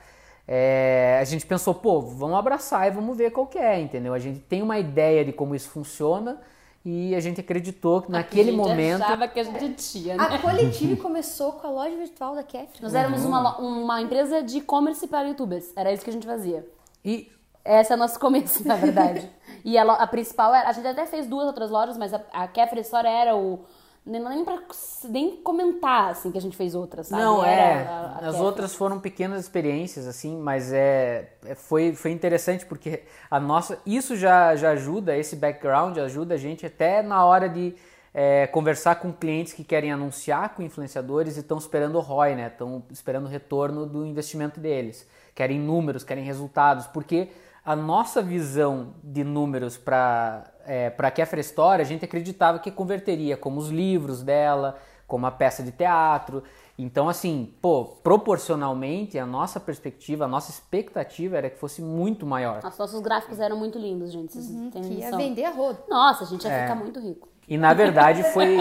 é, 0.52 1.20
a 1.22 1.24
gente 1.26 1.46
pensou, 1.46 1.76
pô, 1.76 2.02
vamos 2.02 2.36
abraçar 2.36 2.88
e 2.88 2.90
vamos 2.90 3.16
ver 3.16 3.30
qual 3.30 3.46
que 3.46 3.60
é, 3.60 3.80
entendeu? 3.80 4.16
A 4.16 4.18
gente 4.18 4.40
tem 4.40 4.64
uma 4.64 4.80
ideia 4.80 5.24
de 5.24 5.32
como 5.32 5.54
isso 5.54 5.70
funciona 5.70 6.42
e 6.84 7.14
a 7.14 7.20
gente 7.20 7.40
acreditou 7.40 8.02
que 8.02 8.12
naquele 8.12 8.52
momento... 8.52 8.72
a 8.72 8.76
gente 8.76 8.88
momento. 8.88 9.04
achava 9.04 9.28
que 9.28 9.40
a 9.40 9.44
gente 9.44 9.74
tinha, 9.76 10.16
né? 10.16 10.24
A 10.24 10.40
Coletivo 10.40 10.98
começou 10.98 11.52
com 11.54 11.68
a 11.68 11.70
loja 11.70 11.96
virtual 11.96 12.34
da 12.34 12.42
Kef. 12.42 12.82
Nós 12.82 12.96
éramos 12.96 13.24
uma, 13.24 13.60
uma 13.60 14.02
empresa 14.02 14.42
de 14.42 14.58
e-commerce 14.58 15.06
para 15.06 15.28
youtubers. 15.28 15.72
Era 15.76 15.94
isso 15.94 16.04
que 16.04 16.10
a 16.10 16.14
gente 16.14 16.26
fazia. 16.26 16.68
E. 17.06 17.32
Esse 17.64 17.92
é 17.92 17.96
o 17.96 18.00
nosso 18.00 18.20
começo, 18.20 18.68
na 18.68 18.76
verdade. 18.76 19.30
e 19.64 19.78
a, 19.78 19.84
a, 19.84 20.08
principal 20.08 20.56
era. 20.56 20.68
A 20.68 20.72
gente 20.72 20.88
até 20.88 21.06
fez 21.06 21.28
duas 21.28 21.46
outras 21.46 21.70
lojas, 21.70 21.96
mas 21.96 22.12
a, 22.12 22.22
a 22.34 22.48
Kefir 22.48 22.80
Store 22.80 23.08
era 23.08 23.36
o 23.36 23.60
nem, 24.06 24.24
nem 24.24 24.46
pra 24.46 24.60
nem 25.10 25.36
comentar, 25.38 26.10
assim, 26.10 26.32
que 26.32 26.38
a 26.38 26.42
gente 26.42 26.58
fez 26.58 26.74
outras, 26.74 27.08
sabe? 27.08 27.22
Não, 27.22 27.44
é. 27.44 27.86
A, 27.86 28.20
a 28.22 28.28
as 28.30 28.40
outras 28.40 28.74
foram 28.74 29.00
pequenas 29.00 29.42
experiências, 29.42 30.08
assim, 30.08 30.38
mas 30.38 30.74
é, 30.74 31.34
é, 31.46 31.56
foi, 31.56 31.94
foi 31.94 32.12
interessante 32.12 32.66
porque 32.66 33.04
a 33.30 33.40
nossa. 33.40 33.80
Isso 33.86 34.16
já, 34.16 34.56
já 34.56 34.72
ajuda, 34.72 35.16
esse 35.16 35.36
background 35.36 35.98
ajuda 35.98 36.36
a 36.36 36.38
gente 36.38 36.66
até 36.66 37.02
na 37.02 37.24
hora 37.24 37.48
de 37.48 37.76
é, 38.14 38.48
conversar 38.48 38.96
com 38.96 39.14
clientes 39.14 39.54
que 39.54 39.64
querem 39.64 39.92
anunciar 39.92 40.56
com 40.56 40.64
influenciadores 40.64 41.38
e 41.38 41.42
estão 41.42 41.58
esperando 41.58 41.96
o 41.96 42.02
ROI, 42.02 42.36
né? 42.36 42.48
Estão 42.48 42.84
esperando 42.90 43.26
o 43.26 43.30
retorno 43.30 43.86
do 43.86 44.06
investimento 44.06 44.60
deles. 44.60 45.08
Querem 45.36 45.60
números, 45.60 46.04
querem 46.04 46.24
resultados, 46.24 46.88
porque 46.88 47.30
a 47.64 47.76
nossa 47.76 48.22
visão 48.22 48.96
de 49.04 49.24
números 49.24 49.78
para 49.78 50.44
é, 50.70 50.88
para 50.92 51.10
Kefra 51.10 51.40
Store, 51.40 51.82
a 51.82 51.86
gente 51.86 52.06
acreditava 52.06 52.60
que 52.60 52.70
converteria 52.70 53.36
como 53.36 53.60
os 53.60 53.70
livros 53.70 54.22
dela, 54.22 54.78
como 55.08 55.26
a 55.26 55.32
peça 55.32 55.64
de 55.64 55.72
teatro. 55.72 56.44
Então, 56.78 57.10
assim, 57.10 57.52
pô, 57.60 57.86
proporcionalmente, 57.86 59.18
a 59.18 59.26
nossa 59.26 59.60
perspectiva, 59.60 60.26
a 60.26 60.28
nossa 60.28 60.52
expectativa 60.52 61.38
era 61.38 61.50
que 61.50 61.58
fosse 61.58 61.82
muito 61.82 62.24
maior. 62.24 62.60
Os 62.64 62.78
nossos 62.78 63.02
gráficos 63.02 63.40
eram 63.40 63.58
muito 63.58 63.80
lindos, 63.80 64.12
gente. 64.12 64.32
Vocês 64.32 64.48
uhum, 64.48 64.70
que 64.70 64.94
ia 64.94 65.10
vender 65.18 65.46
a 65.46 65.50
roda. 65.50 65.80
Nossa, 65.90 66.24
a 66.24 66.28
gente 66.28 66.46
ia 66.46 66.54
é. 66.54 66.62
ficar 66.62 66.76
muito 66.76 67.00
rico. 67.00 67.28
E, 67.48 67.58
na 67.58 67.74
verdade, 67.74 68.22
foi, 68.32 68.58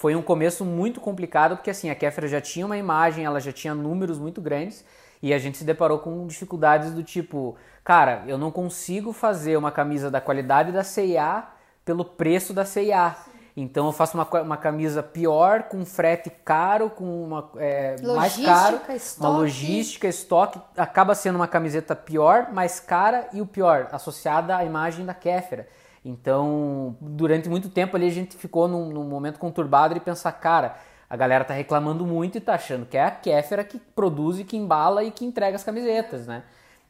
foi 0.00 0.16
um 0.16 0.22
começo 0.22 0.64
muito 0.64 1.00
complicado, 1.00 1.56
porque, 1.56 1.70
assim, 1.70 1.90
a 1.90 1.94
Kefra 1.94 2.26
já 2.26 2.40
tinha 2.40 2.66
uma 2.66 2.76
imagem, 2.76 3.24
ela 3.24 3.38
já 3.38 3.52
tinha 3.52 3.72
números 3.72 4.18
muito 4.18 4.40
grandes, 4.40 4.84
e 5.22 5.32
a 5.32 5.38
gente 5.38 5.58
se 5.58 5.64
deparou 5.64 5.98
com 5.98 6.26
dificuldades 6.26 6.92
do 6.92 7.02
tipo, 7.02 7.56
cara, 7.82 8.24
eu 8.26 8.38
não 8.38 8.50
consigo 8.50 9.12
fazer 9.12 9.56
uma 9.56 9.70
camisa 9.70 10.10
da 10.10 10.20
qualidade 10.20 10.72
da 10.72 10.84
C&A 10.84 11.48
pelo 11.84 12.04
preço 12.04 12.52
da 12.52 12.64
C&A. 12.64 13.14
Então 13.56 13.86
eu 13.86 13.92
faço 13.92 14.18
uma, 14.18 14.28
uma 14.42 14.56
camisa 14.58 15.02
pior, 15.02 15.62
com 15.62 15.82
frete 15.86 16.28
caro, 16.28 16.90
com 16.90 17.24
uma 17.24 17.50
é, 17.56 17.96
mais 18.02 18.36
caro, 18.36 18.78
estoque. 18.94 19.20
uma 19.20 19.38
logística, 19.38 20.06
estoque, 20.06 20.60
acaba 20.76 21.14
sendo 21.14 21.36
uma 21.36 21.48
camiseta 21.48 21.96
pior, 21.96 22.52
mais 22.52 22.78
cara 22.78 23.28
e 23.32 23.40
o 23.40 23.46
pior, 23.46 23.88
associada 23.92 24.54
à 24.54 24.62
imagem 24.62 25.06
da 25.06 25.14
Kéfera. 25.14 25.66
Então, 26.04 26.96
durante 27.00 27.48
muito 27.48 27.70
tempo 27.70 27.96
ali 27.96 28.06
a 28.06 28.12
gente 28.12 28.36
ficou 28.36 28.68
num, 28.68 28.90
num 28.90 29.04
momento 29.04 29.38
conturbado 29.38 29.94
de 29.94 30.00
pensar, 30.00 30.32
cara, 30.32 30.76
a 31.08 31.16
galera 31.16 31.44
tá 31.44 31.54
reclamando 31.54 32.04
muito 32.04 32.38
e 32.38 32.40
tá 32.40 32.54
achando 32.54 32.86
que 32.86 32.96
é 32.96 33.04
a 33.04 33.10
Kéfera 33.10 33.62
que 33.64 33.78
produz 33.78 34.38
e 34.38 34.44
que 34.44 34.56
embala 34.56 35.04
e 35.04 35.10
que 35.10 35.24
entrega 35.24 35.56
as 35.56 35.64
camisetas, 35.64 36.26
né? 36.26 36.42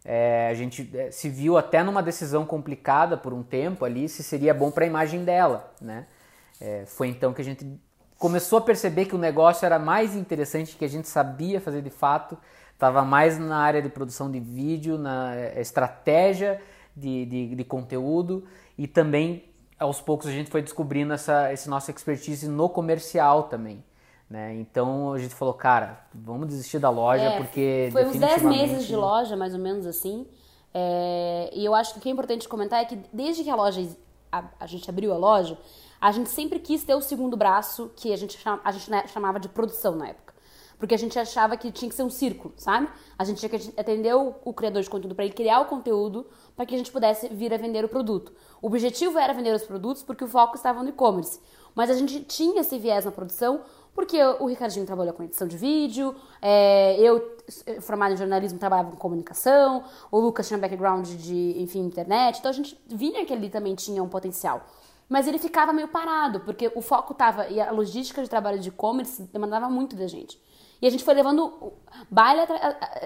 É, 0.05 0.49
a 0.51 0.55
gente 0.55 0.89
é, 0.95 1.11
se 1.11 1.29
viu 1.29 1.59
até 1.59 1.83
numa 1.83 2.03
decisão 2.03 2.47
complicada 2.47 3.17
por 3.17 3.35
um 3.35 3.43
tempo 3.43 3.85
ali 3.85 4.09
se 4.09 4.23
seria 4.23 4.55
bom 4.55 4.71
para 4.71 4.85
a 4.85 4.87
imagem 4.87 5.25
dela, 5.25 5.73
né? 5.81 6.07
É, 6.61 6.85
foi 6.87 7.09
então 7.09 7.33
que 7.35 7.43
a 7.43 7.45
gente 7.45 7.67
começou 8.19 8.59
a 8.59 8.63
perceber 8.63 9.07
que 9.07 9.15
o 9.15 9.19
negócio 9.19 9.67
era 9.67 9.79
mais 9.79 10.15
interessante 10.15 10.77
que 10.77 10.85
a 10.85 10.89
gente 10.89 11.09
sabia 11.09 11.61
fazer 11.61 11.83
de 11.83 11.91
fato, 11.91 12.39
estava 12.73 13.03
mais 13.03 13.39
na 13.39 13.59
área 13.59 13.83
de 13.83 13.89
produção 13.89 14.31
de 14.31 14.41
vídeo, 14.41 14.97
na 14.97 15.35
é, 15.35 15.61
estratégia 15.61 16.61
de, 16.97 17.27
de, 17.27 17.55
de 17.57 17.65
conteúdo 17.65 18.47
e 18.79 18.87
também 18.87 19.45
aos 19.79 20.01
poucos 20.01 20.27
a 20.27 20.31
gente 20.31 20.51
foi 20.51 20.63
descobrindo 20.63 21.13
essa, 21.13 21.53
esse 21.53 21.69
nosso 21.69 21.91
expertise 21.91 22.49
no 22.49 22.69
comercial 22.69 23.45
também. 23.45 23.85
Né? 24.28 24.54
Então 24.56 25.12
a 25.12 25.18
gente 25.18 25.35
falou, 25.35 25.54
cara, 25.54 26.04
vamos 26.12 26.49
desistir 26.49 26.78
da 26.78 26.90
loja 26.90 27.23
é, 27.23 27.38
porque. 27.38 27.88
Foi 27.92 28.04
uns 28.06 28.16
10 28.16 28.42
meses 28.42 28.85
de 28.85 28.97
loja, 28.97 29.37
mais 29.37 29.54
ou 29.54 29.61
menos 29.61 29.87
assim. 29.87 30.26
É, 30.75 31.50
e 31.54 31.64
eu 31.64 31.75
acho 31.75 31.92
que 31.92 31.99
o 31.99 32.02
que 32.02 32.09
é 32.09 32.12
importante 32.12 32.49
comentar 32.49 32.83
é 32.83 32.85
que 32.85 32.99
desde 33.12 33.42
que 33.42 33.49
a 33.49 33.54
loja 33.54 33.80
a, 34.30 34.45
a, 34.61 34.66
gente 34.66 34.90
abriu 34.90 35.12
a 35.14 35.16
loja, 35.16 35.56
a 36.00 36.12
gente 36.12 36.28
sempre 36.28 36.59
quis 36.59 36.85
ter 36.85 36.95
o 36.95 37.00
segundo 37.00 37.37
braço 37.37 37.90
que 37.97 38.12
a 38.12 38.16
gente, 38.16 38.38
a 38.62 38.73
gente 38.73 38.90
né, 38.90 39.06
chamava 39.06 39.40
de 39.40 39.49
produção 39.49 39.97
na 39.97 40.09
época. 40.09 40.35
Porque 40.78 40.95
a 40.95 40.99
gente 40.99 41.18
achava 41.18 41.56
que 41.56 41.73
tinha 41.73 41.88
que 41.88 41.95
ser 41.95 42.02
um 42.02 42.11
círculo, 42.11 42.52
sabe? 42.59 42.87
A 43.18 43.25
gente 43.25 43.38
tinha 43.38 43.49
que 43.49 43.80
atender 43.80 44.14
o, 44.14 44.35
o 44.45 44.52
criador 44.52 44.83
de 44.83 44.90
conteúdo 44.90 45.14
para 45.14 45.25
ele 45.25 45.33
criar 45.33 45.61
o 45.61 45.64
conteúdo 45.64 46.26
para 46.54 46.66
que 46.66 46.75
a 46.75 46.78
gente 46.78 46.92
pudesse 46.92 47.28
vir 47.30 47.54
a 47.54 47.56
vender 47.56 47.83
o 47.83 47.88
produto. 47.88 48.35
O 48.61 48.66
objetivo 48.66 49.18
era 49.18 49.33
vender 49.33 49.54
os 49.54 49.62
produtos 49.62 50.02
porque 50.02 50.25
o 50.25 50.28
foco 50.28 50.56
estava 50.56 50.83
no 50.83 50.90
e-commerce. 50.90 51.40
Mas 51.75 51.90
a 51.90 51.95
gente 51.95 52.21
tinha 52.25 52.61
esse 52.61 52.78
viés 52.78 53.06
na 53.06 53.11
produção 53.11 53.62
porque 53.97 54.23
o 54.23 54.45
Ricardinho 54.45 54.85
trabalhou 54.85 55.15
com 55.15 55.23
edição 55.23 55.49
de 55.49 55.57
vídeo, 55.57 56.15
é, 56.43 57.00
eu, 57.00 57.35
formado 57.81 58.12
em 58.12 58.17
jornalismo, 58.19 58.59
trabalhava 58.59 58.91
com 58.91 58.97
comunicação, 58.99 59.85
o 60.12 60.21
Lucas 60.21 60.47
tinha 60.47 60.59
background 60.59 61.09
de, 61.09 61.55
enfim, 61.57 61.81
internet, 61.81 62.38
então 62.38 62.50
a 62.50 62.55
gente 62.55 62.79
vinha 62.87 63.25
que 63.25 63.33
ele 63.33 63.49
também 63.49 63.75
tinha 63.75 64.03
um 64.03 64.09
potencial. 64.09 64.67
Mas 65.09 65.26
ele 65.26 65.38
ficava 65.38 65.73
meio 65.73 65.88
parado, 65.88 66.41
porque 66.41 66.71
o 66.75 66.83
foco 66.83 67.15
tava, 67.15 67.49
e 67.49 67.59
a 67.59 67.71
logística 67.71 68.23
de 68.23 68.29
trabalho 68.29 68.59
de 68.59 68.69
e-commerce 68.69 69.23
demandava 69.33 69.71
muito 69.71 69.97
da 69.97 70.07
gente. 70.07 70.38
E 70.83 70.87
a 70.87 70.91
gente 70.91 71.03
foi 71.03 71.15
levando 71.15 71.73
baile, 72.11 72.43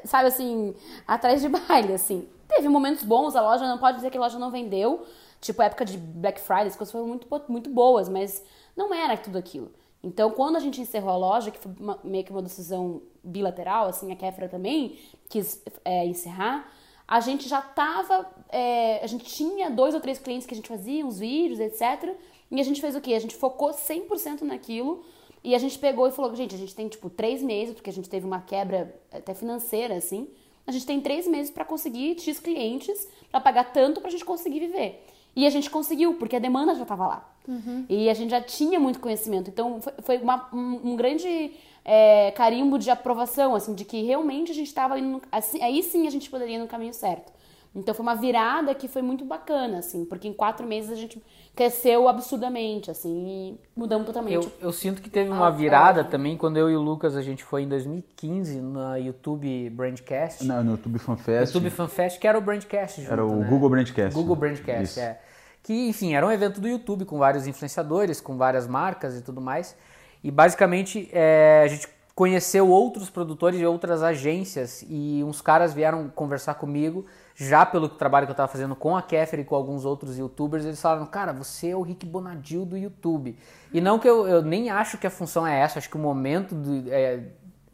sabe 0.05 0.27
assim, 0.27 0.75
atrás 1.07 1.41
de 1.41 1.49
baile, 1.69 1.93
assim. 1.93 2.29
Teve 2.49 2.69
momentos 2.69 3.05
bons, 3.05 3.37
a 3.37 3.41
loja 3.41 3.65
não 3.65 3.79
pode 3.79 3.99
dizer 3.99 4.11
que 4.11 4.19
a 4.19 4.21
loja 4.21 4.41
não 4.41 4.51
vendeu, 4.51 5.07
tipo, 5.41 5.63
época 5.63 5.85
de 5.85 5.97
Black 5.97 6.41
Friday, 6.41 6.67
as 6.67 6.77
coisas 6.77 6.91
foram 6.91 7.07
muito, 7.07 7.29
muito 7.49 7.71
boas, 7.71 8.09
mas 8.09 8.43
não 8.77 8.93
era 8.93 9.17
tudo 9.17 9.39
aquilo. 9.39 9.71
Então, 10.03 10.31
quando 10.31 10.57
a 10.57 10.61
gente 10.61 10.81
encerrou 10.81 11.11
a 11.11 11.17
loja, 11.17 11.51
que 11.51 11.59
foi 11.59 11.73
uma, 11.79 11.99
meio 12.03 12.25
que 12.25 12.31
uma 12.31 12.43
decisão 12.43 13.03
bilateral, 13.23 13.87
assim, 13.87 14.11
a 14.11 14.17
Kefra 14.17 14.49
também 14.49 14.99
quis 15.29 15.63
é, 15.85 16.07
encerrar, 16.07 16.71
a 17.07 17.21
gente 17.21 17.49
já 17.49 17.61
tava. 17.61 18.27
É, 18.49 19.03
a 19.03 19.07
gente 19.07 19.25
tinha 19.25 19.69
dois 19.69 19.95
ou 19.95 20.01
três 20.01 20.19
clientes 20.19 20.47
que 20.47 20.55
a 20.55 20.57
gente 20.57 20.69
fazia 20.69 21.05
uns 21.05 21.19
vídeos, 21.19 21.59
etc. 21.61 22.15
E 22.51 22.61
a 22.61 22.65
gente 22.65 22.81
fez 22.81 22.95
o 22.97 23.01
quê? 23.01 23.15
A 23.15 23.21
gente 23.21 23.35
focou 23.35 23.71
100% 23.71 24.43
naquilo. 24.43 25.05
E 25.43 25.55
a 25.55 25.59
gente 25.59 25.79
pegou 25.79 26.07
e 26.07 26.13
falou, 26.13 26.35
gente, 26.35 26.55
a 26.55 26.59
gente 26.59 26.75
tem 26.75 26.87
tipo 26.87 27.09
três 27.11 27.43
meses, 27.43 27.75
porque 27.75 27.91
a 27.91 27.93
gente 27.93 28.09
teve 28.09 28.27
uma 28.27 28.41
quebra 28.41 28.95
até 29.11 29.35
financeira, 29.35 29.97
assim. 29.97 30.29
A 30.67 30.73
gente 30.73 30.87
tem 30.87 31.01
três 31.01 31.27
meses 31.27 31.51
para 31.51 31.65
conseguir 31.65 32.21
X 32.21 32.39
clientes, 32.39 33.09
para 33.31 33.41
pagar 33.41 33.73
tanto 33.73 34.01
pra 34.01 34.11
gente 34.11 34.25
conseguir 34.25 34.61
viver. 34.61 35.05
E 35.35 35.47
a 35.47 35.51
gente 35.51 35.71
conseguiu, 35.71 36.15
porque 36.15 36.37
a 36.37 36.39
demanda 36.39 36.75
já 36.75 36.83
estava 36.83 37.07
lá. 37.07 37.30
Uhum. 37.47 37.85
E 37.89 38.09
a 38.09 38.15
gente 38.15 38.31
já 38.31 38.41
tinha 38.41 38.79
muito 38.79 39.01
conhecimento. 39.01 39.51
Então 39.51 39.81
foi, 39.81 39.93
foi 40.03 40.19
uma, 40.19 40.49
um, 40.53 40.93
um, 40.93 40.97
grande 40.97 41.53
é, 41.85 42.31
carimbo 42.33 42.79
de 42.79 42.91
aprovação, 42.91 43.55
assim, 43.55 43.75
de 43.75 43.85
que 43.85 44.03
realmente 44.03 44.53
a 44.53 44.55
gente 44.55 44.69
estava 44.69 44.99
indo. 44.99 45.21
Assim, 45.33 45.63
aí 45.63 45.83
sim 45.83 46.07
a 46.07 46.11
gente 46.11 46.31
poderia 46.31 46.57
ir 46.57 46.61
no 46.61 46.69
caminho 46.69 46.95
certo. 46.95 47.33
Então 47.75 47.95
foi 47.95 48.03
uma 48.03 48.17
virada 48.17 48.75
que 48.75 48.89
foi 48.89 49.01
muito 49.01 49.25
bacana, 49.25 49.79
assim, 49.79 50.05
porque 50.05 50.27
em 50.27 50.33
quatro 50.33 50.67
meses 50.67 50.91
a 50.91 50.97
gente 50.97 51.23
cresceu 51.55 52.09
absurdamente, 52.09 52.91
assim, 52.91 53.27
e 53.29 53.61
mudamos 53.77 54.07
totalmente. 54.07 54.45
Eu, 54.45 54.53
eu 54.61 54.73
sinto 54.73 55.01
que 55.01 55.09
teve 55.09 55.31
uma 55.31 55.51
virada 55.51 56.03
também 56.03 56.37
quando 56.37 56.57
eu 56.57 56.69
e 56.69 56.77
o 56.77 56.81
Lucas 56.81 57.17
a 57.17 57.23
gente 57.23 57.45
foi 57.45 57.63
em 57.63 57.69
2015 57.69 58.61
na 58.61 58.97
YouTube 58.97 59.71
Brandcast. 59.71 60.45
Não, 60.45 60.65
no 60.65 60.73
YouTube 60.73 60.99
FanFest. 60.99 61.55
YouTube 61.55 61.71
FanFest, 61.71 62.19
que 62.19 62.27
era 62.27 62.37
o 62.37 62.41
Brandcast 62.41 63.03
junto, 63.03 63.13
Era 63.13 63.25
o 63.25 63.37
né? 63.37 63.49
Google 63.49 63.71
Brandcast. 63.71 64.15
Google 64.15 64.37
Brandcast, 64.37 64.83
Isso. 64.83 65.01
é. 65.01 65.21
Que, 65.63 65.89
enfim, 65.89 66.15
era 66.15 66.27
um 66.27 66.33
evento 66.33 66.61
do 66.61 66.69
YouTube 66.69 67.05
com 67.05 67.19
vários 67.19 67.47
influenciadores, 67.47 68.21
com 68.21 68.37
várias 68.37 68.67
marcas 68.67 69.17
e 69.17 69.23
tudo 69.23 69.41
mais. 69.41 69.77
E 70.23 70.31
basicamente 70.31 71.09
é, 71.13 71.63
a 71.65 71.69
gente 71.69 71.89
conheceu 72.15 72.69
outros 72.69 73.09
produtores 73.09 73.59
e 73.61 73.65
outras 73.65 74.03
agências 74.03 74.85
e 74.87 75.23
uns 75.25 75.41
caras 75.41 75.73
vieram 75.73 76.09
conversar 76.09 76.55
comigo 76.55 77.07
já 77.35 77.65
pelo 77.65 77.89
trabalho 77.89 78.27
que 78.27 78.31
eu 78.31 78.35
estava 78.35 78.53
fazendo 78.53 78.77
com 78.77 78.95
a 78.95 79.01
Kéfera 79.01 79.41
e 79.41 79.45
com 79.47 79.55
alguns 79.55 79.87
outros 79.87 80.19
youtubers, 80.19 80.67
eles 80.67 80.79
falaram, 80.79 81.07
cara, 81.07 81.33
você 81.33 81.71
é 81.71 81.77
o 81.77 81.81
Rick 81.81 82.05
Bonadil 82.05 82.67
do 82.67 82.77
YouTube. 82.77 83.39
E 83.73 83.81
não 83.81 83.99
que 83.99 84.07
eu, 84.07 84.29
eu 84.29 84.43
nem 84.43 84.69
acho 84.69 84.99
que 84.99 85.07
a 85.07 85.11
função 85.11 85.47
é 85.47 85.59
essa, 85.59 85.79
acho 85.79 85.89
que 85.89 85.97
o 85.97 86.01
momento 86.01 86.55
de, 86.55 86.91
é, 86.91 87.21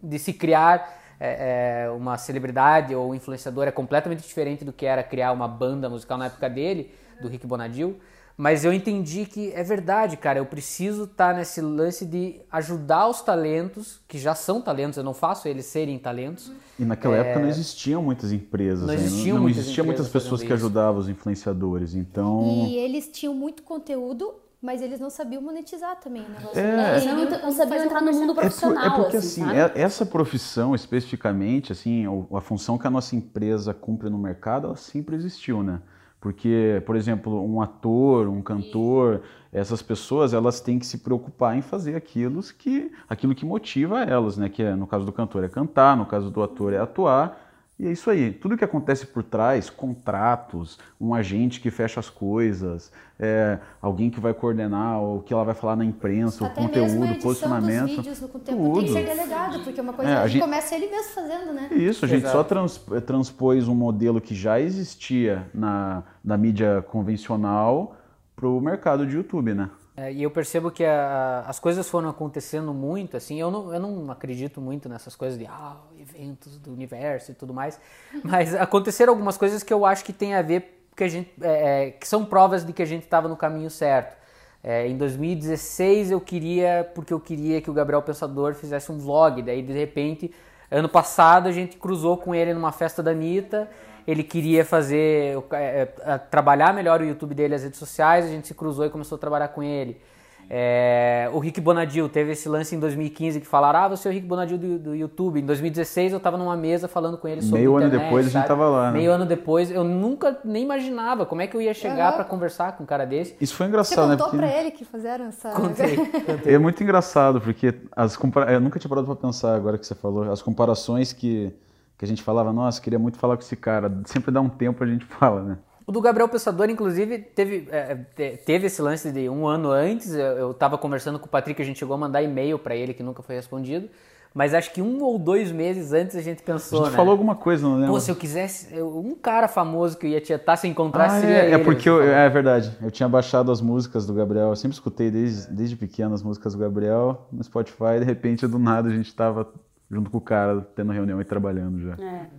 de 0.00 0.18
se 0.20 0.32
criar 0.32 0.96
é, 1.18 1.86
é, 1.86 1.90
uma 1.90 2.16
celebridade 2.16 2.94
ou 2.94 3.12
influenciador 3.12 3.66
é 3.66 3.72
completamente 3.72 4.22
diferente 4.22 4.64
do 4.64 4.72
que 4.72 4.86
era 4.86 5.02
criar 5.02 5.32
uma 5.32 5.48
banda 5.48 5.88
musical 5.88 6.16
na 6.16 6.26
época 6.26 6.48
dele, 6.48 6.94
do 7.20 7.28
Rick 7.28 7.46
Bonadil. 7.46 7.98
Mas 8.36 8.66
eu 8.66 8.72
entendi 8.72 9.24
que 9.24 9.50
é 9.52 9.62
verdade, 9.62 10.16
cara. 10.16 10.38
Eu 10.38 10.44
preciso 10.44 11.04
estar 11.04 11.32
tá 11.32 11.38
nesse 11.38 11.60
lance 11.62 12.04
de 12.04 12.38
ajudar 12.52 13.08
os 13.08 13.22
talentos, 13.22 14.00
que 14.06 14.18
já 14.18 14.34
são 14.34 14.60
talentos, 14.60 14.98
eu 14.98 15.04
não 15.04 15.14
faço 15.14 15.48
eles 15.48 15.64
serem 15.64 15.98
talentos. 15.98 16.52
E 16.78 16.84
naquela 16.84 17.16
é... 17.16 17.20
época 17.20 17.40
não 17.40 17.48
existiam 17.48 18.02
muitas 18.02 18.32
empresas, 18.32 18.80
não 18.80 18.88
né? 18.88 18.94
existiam, 18.96 19.36
não, 19.36 19.42
muitas 19.42 19.62
existia 19.62 19.82
muitas 19.82 20.08
pessoas 20.08 20.42
que 20.42 20.52
ajudavam 20.52 21.00
os 21.00 21.08
influenciadores. 21.08 21.94
Então. 21.94 22.66
E 22.68 22.76
eles 22.76 23.08
tinham 23.08 23.32
muito 23.32 23.62
conteúdo, 23.62 24.34
mas 24.60 24.82
eles 24.82 25.00
não 25.00 25.08
sabiam 25.08 25.40
monetizar 25.40 25.96
também 25.96 26.22
o 26.22 26.28
negócio. 26.28 26.60
É. 26.60 26.96
Eles 26.98 27.06
não, 27.06 27.40
não 27.40 27.52
sabiam 27.52 27.84
entrar 27.86 28.02
no 28.02 28.12
mundo 28.12 28.34
profissional. 28.34 28.84
É, 28.84 28.90
por, 28.90 29.00
é 29.00 29.02
porque 29.02 29.16
assim, 29.16 29.44
assim, 29.44 29.56
é, 29.56 29.72
essa 29.74 30.04
profissão 30.04 30.74
especificamente, 30.74 31.72
assim, 31.72 32.04
a 32.30 32.40
função 32.42 32.76
que 32.76 32.86
a 32.86 32.90
nossa 32.90 33.16
empresa 33.16 33.72
cumpre 33.72 34.10
no 34.10 34.18
mercado, 34.18 34.66
ela 34.66 34.76
sempre 34.76 35.16
existiu, 35.16 35.62
né? 35.62 35.80
Porque, 36.20 36.82
por 36.86 36.96
exemplo, 36.96 37.44
um 37.46 37.60
ator, 37.60 38.26
um 38.28 38.42
cantor, 38.42 39.22
essas 39.52 39.82
pessoas 39.82 40.32
elas 40.32 40.60
têm 40.60 40.78
que 40.78 40.86
se 40.86 40.98
preocupar 40.98 41.56
em 41.56 41.62
fazer 41.62 41.94
aquilo 41.94 42.42
que, 42.58 42.90
aquilo 43.08 43.34
que 43.34 43.44
motiva 43.44 44.02
elas, 44.02 44.36
né? 44.36 44.48
Que 44.48 44.62
é, 44.62 44.74
no 44.74 44.86
caso 44.86 45.04
do 45.04 45.12
cantor 45.12 45.44
é 45.44 45.48
cantar, 45.48 45.96
no 45.96 46.06
caso 46.06 46.30
do 46.30 46.42
ator 46.42 46.72
é 46.72 46.78
atuar. 46.78 47.45
E 47.78 47.86
é 47.86 47.92
isso 47.92 48.08
aí. 48.08 48.32
Tudo 48.32 48.56
que 48.56 48.64
acontece 48.64 49.06
por 49.06 49.22
trás, 49.22 49.68
contratos, 49.68 50.78
um 50.98 51.12
agente 51.14 51.60
que 51.60 51.70
fecha 51.70 52.00
as 52.00 52.08
coisas, 52.08 52.90
é, 53.20 53.58
alguém 53.82 54.08
que 54.08 54.18
vai 54.18 54.32
coordenar 54.32 54.98
o 55.02 55.20
que 55.22 55.32
ela 55.34 55.44
vai 55.44 55.54
falar 55.54 55.76
na 55.76 55.84
imprensa, 55.84 56.46
Até 56.46 56.58
o 56.60 56.64
conteúdo, 56.64 56.90
mesmo 57.00 57.04
a 57.04 57.10
o 57.12 57.18
posicionamento. 57.20 57.86
Dos 57.86 57.96
vídeos 57.96 58.20
no 58.22 58.28
conteúdo 58.28 58.74
tem 58.78 58.84
que 58.86 58.92
ser 58.94 59.04
delegado, 59.04 59.60
porque 59.62 59.80
uma 59.80 59.92
coisa 59.92 60.10
É, 60.10 60.14
é, 60.14 60.18
a 60.18 60.22
que 60.22 60.28
gente- 60.30 60.42
começa 60.42 60.74
ele 60.74 60.86
mesmo 60.88 61.12
fazendo, 61.12 61.52
né? 61.52 61.68
Isso, 61.72 62.04
a 62.06 62.08
gente 62.08 62.20
Exato. 62.22 62.32
só 62.38 62.44
trans- 62.44 62.80
transpôs 63.04 63.68
um 63.68 63.74
modelo 63.74 64.22
que 64.22 64.34
já 64.34 64.58
existia 64.58 65.46
na, 65.52 66.02
na 66.24 66.38
mídia 66.38 66.82
convencional 66.88 67.94
para 68.34 68.48
o 68.48 68.58
mercado 68.58 69.06
de 69.06 69.16
YouTube, 69.16 69.52
né? 69.52 69.68
É, 69.96 70.12
e 70.12 70.22
eu 70.22 70.30
percebo 70.30 70.70
que 70.70 70.84
a- 70.84 71.44
as 71.46 71.58
coisas 71.58 71.88
foram 71.88 72.10
acontecendo 72.10 72.74
muito, 72.74 73.16
assim, 73.16 73.40
eu 73.40 73.50
não, 73.50 73.72
eu 73.72 73.80
não 73.80 74.10
acredito 74.10 74.60
muito 74.60 74.88
nessas 74.90 75.16
coisas 75.16 75.38
de 75.38 75.46
ah, 75.46 75.76
eventos 75.98 76.58
do 76.58 76.70
universo 76.70 77.30
e 77.30 77.34
tudo 77.34 77.54
mais, 77.54 77.80
mas 78.22 78.54
aconteceram 78.54 79.12
algumas 79.14 79.38
coisas 79.38 79.62
que 79.62 79.72
eu 79.72 79.86
acho 79.86 80.04
que 80.04 80.12
tem 80.12 80.34
a 80.34 80.42
ver 80.42 80.86
que 80.94 81.02
a 81.04 81.08
gente, 81.08 81.30
é, 81.40 81.86
é, 81.86 81.90
que 81.92 82.06
são 82.06 82.24
provas 82.26 82.64
de 82.64 82.72
que 82.74 82.82
a 82.82 82.86
gente 82.86 83.04
estava 83.04 83.26
no 83.28 83.36
caminho 83.36 83.70
certo. 83.70 84.16
É, 84.62 84.86
em 84.88 84.96
2016 84.96 86.10
eu 86.10 86.20
queria, 86.20 86.90
porque 86.94 87.12
eu 87.12 87.20
queria 87.20 87.60
que 87.62 87.70
o 87.70 87.74
Gabriel 87.74 88.02
Pensador 88.02 88.54
fizesse 88.54 88.90
um 88.92 88.98
vlog, 88.98 89.40
daí 89.42 89.62
de 89.62 89.72
repente, 89.72 90.30
ano 90.70 90.88
passado 90.88 91.48
a 91.48 91.52
gente 91.52 91.76
cruzou 91.76 92.16
com 92.18 92.34
ele 92.34 92.52
numa 92.52 92.72
festa 92.72 93.02
da 93.02 93.12
Anitta, 93.12 93.70
ele 94.06 94.22
queria 94.22 94.64
fazer, 94.64 95.36
é, 95.52 95.88
é, 96.00 96.18
trabalhar 96.18 96.72
melhor 96.72 97.00
o 97.00 97.04
YouTube 97.04 97.34
dele, 97.34 97.54
as 97.54 97.62
redes 97.62 97.78
sociais, 97.78 98.24
a 98.24 98.28
gente 98.28 98.46
se 98.46 98.54
cruzou 98.54 98.86
e 98.86 98.90
começou 98.90 99.16
a 99.16 99.18
trabalhar 99.18 99.48
com 99.48 99.62
ele. 99.62 100.00
É, 100.48 101.28
o 101.32 101.40
Rick 101.40 101.60
Bonadil 101.60 102.08
teve 102.08 102.30
esse 102.30 102.48
lance 102.48 102.74
em 102.76 102.78
2015 102.78 103.40
que 103.40 103.46
falaram, 103.46 103.80
ah, 103.80 103.88
você 103.88 104.06
é 104.06 104.10
o 104.12 104.14
Rick 104.14 104.26
Bonadil 104.26 104.56
do, 104.56 104.78
do 104.78 104.94
YouTube. 104.94 105.40
Em 105.40 105.44
2016 105.44 106.12
eu 106.12 106.20
tava 106.20 106.38
numa 106.38 106.56
mesa 106.56 106.86
falando 106.86 107.18
com 107.18 107.26
ele 107.26 107.42
sobre 107.42 107.58
Meio 107.58 107.76
ano 107.76 107.86
internet, 107.86 108.04
depois 108.04 108.26
a 108.26 108.28
gente 108.28 108.46
sabe? 108.46 108.48
tava 108.48 108.68
lá, 108.68 108.92
né? 108.92 108.98
Meio 108.98 109.10
ano 109.10 109.26
depois, 109.26 109.72
eu 109.72 109.82
nunca 109.82 110.38
nem 110.44 110.62
imaginava 110.62 111.26
como 111.26 111.42
é 111.42 111.48
que 111.48 111.56
eu 111.56 111.60
ia 111.60 111.74
chegar 111.74 112.08
Aham. 112.08 112.16
pra 112.16 112.24
conversar 112.24 112.76
com 112.76 112.84
um 112.84 112.86
cara 112.86 113.04
desse. 113.04 113.36
Isso 113.40 113.56
foi 113.56 113.66
Você 113.66 113.70
engraçado, 113.70 114.08
né? 114.08 114.12
contou 114.12 114.26
Porque 114.28 114.36
pra 114.36 114.56
ele 114.56 114.70
que 114.70 114.84
fizeram 114.84 115.26
essa... 115.26 115.50
Contei. 115.50 115.98
é 116.46 116.58
muito 116.58 116.80
engraçado, 116.80 117.40
porque 117.40 117.74
as 117.90 118.16
compara... 118.16 118.52
eu 118.52 118.60
nunca 118.60 118.78
tinha 118.78 118.88
parado 118.88 119.06
para 119.06 119.16
pensar 119.16 119.56
agora 119.56 119.76
que 119.76 119.84
você 119.86 119.96
falou, 119.96 120.30
as 120.30 120.42
comparações 120.42 121.12
que, 121.12 121.52
que 121.98 122.04
a 122.04 122.08
gente 122.08 122.22
falava, 122.22 122.52
nossa, 122.52 122.80
queria 122.80 122.98
muito 122.98 123.18
falar 123.18 123.36
com 123.36 123.42
esse 123.42 123.56
cara, 123.56 123.92
sempre 124.04 124.30
dá 124.30 124.40
um 124.40 124.48
tempo 124.48 124.82
a 124.82 124.86
gente 124.86 125.04
fala, 125.18 125.42
né? 125.42 125.58
O 125.86 125.92
do 125.92 126.00
Gabriel 126.00 126.28
Pensador, 126.28 126.68
inclusive, 126.68 127.16
teve, 127.18 127.68
é, 127.70 127.94
te- 127.94 128.36
teve 128.44 128.66
esse 128.66 128.82
lance 128.82 129.12
de 129.12 129.28
um 129.28 129.46
ano 129.46 129.70
antes. 129.70 130.12
Eu, 130.14 130.20
eu 130.36 130.52
tava 130.54 130.76
conversando 130.76 131.16
com 131.18 131.26
o 131.26 131.28
Patrick, 131.28 131.62
a 131.62 131.64
gente 131.64 131.78
chegou 131.78 131.94
a 131.94 131.98
mandar 131.98 132.22
e-mail 132.22 132.58
pra 132.58 132.74
ele 132.74 132.92
que 132.92 133.04
nunca 133.04 133.22
foi 133.22 133.36
respondido. 133.36 133.88
Mas 134.34 134.52
acho 134.52 134.72
que 134.74 134.82
um 134.82 135.00
ou 135.02 135.16
dois 135.16 135.52
meses 135.52 135.92
antes 135.92 136.16
a 136.16 136.20
gente 136.20 136.40
A 136.42 136.44
pensou, 136.44 136.80
gente 136.80 136.90
né? 136.90 136.96
falou 136.96 137.12
alguma 137.12 137.36
coisa, 137.36 137.62
não 137.66 137.76
lembro. 137.76 137.92
Pô, 137.92 138.00
se 138.00 138.10
eu 138.10 138.16
quisesse, 138.16 138.74
eu- 138.76 138.98
um 138.98 139.14
cara 139.14 139.46
famoso 139.46 139.96
que 139.96 140.06
eu 140.06 140.10
ia 140.10 140.20
tentar 140.20 140.56
se 140.56 140.66
encontrar 140.66 141.06
Ah, 141.06 141.20
seria 141.20 141.36
é, 141.36 141.50
é 141.52 141.54
ele. 141.54 141.64
porque 141.64 141.88
eu, 141.88 142.02
é 142.02 142.28
verdade. 142.28 142.76
Eu 142.82 142.90
tinha 142.90 143.08
baixado 143.08 143.52
as 143.52 143.60
músicas 143.60 144.04
do 144.04 144.12
Gabriel. 144.12 144.48
Eu 144.48 144.56
sempre 144.56 144.74
escutei 144.74 145.08
desde, 145.10 145.50
desde 145.54 145.76
pequeno 145.76 146.12
as 146.14 146.22
músicas 146.22 146.52
do 146.52 146.58
Gabriel 146.58 147.28
no 147.32 147.42
Spotify. 147.44 147.94
E 147.96 148.00
de 148.00 148.04
repente, 148.04 148.44
do 148.48 148.58
nada, 148.58 148.88
a 148.88 148.92
gente 148.92 149.14
tava 149.14 149.48
junto 149.90 150.10
com 150.10 150.18
o 150.18 150.20
cara, 150.20 150.60
tendo 150.74 150.92
reunião 150.92 151.20
e 151.20 151.24
trabalhando 151.24 151.80
já. 151.80 151.94
É. 151.94 152.30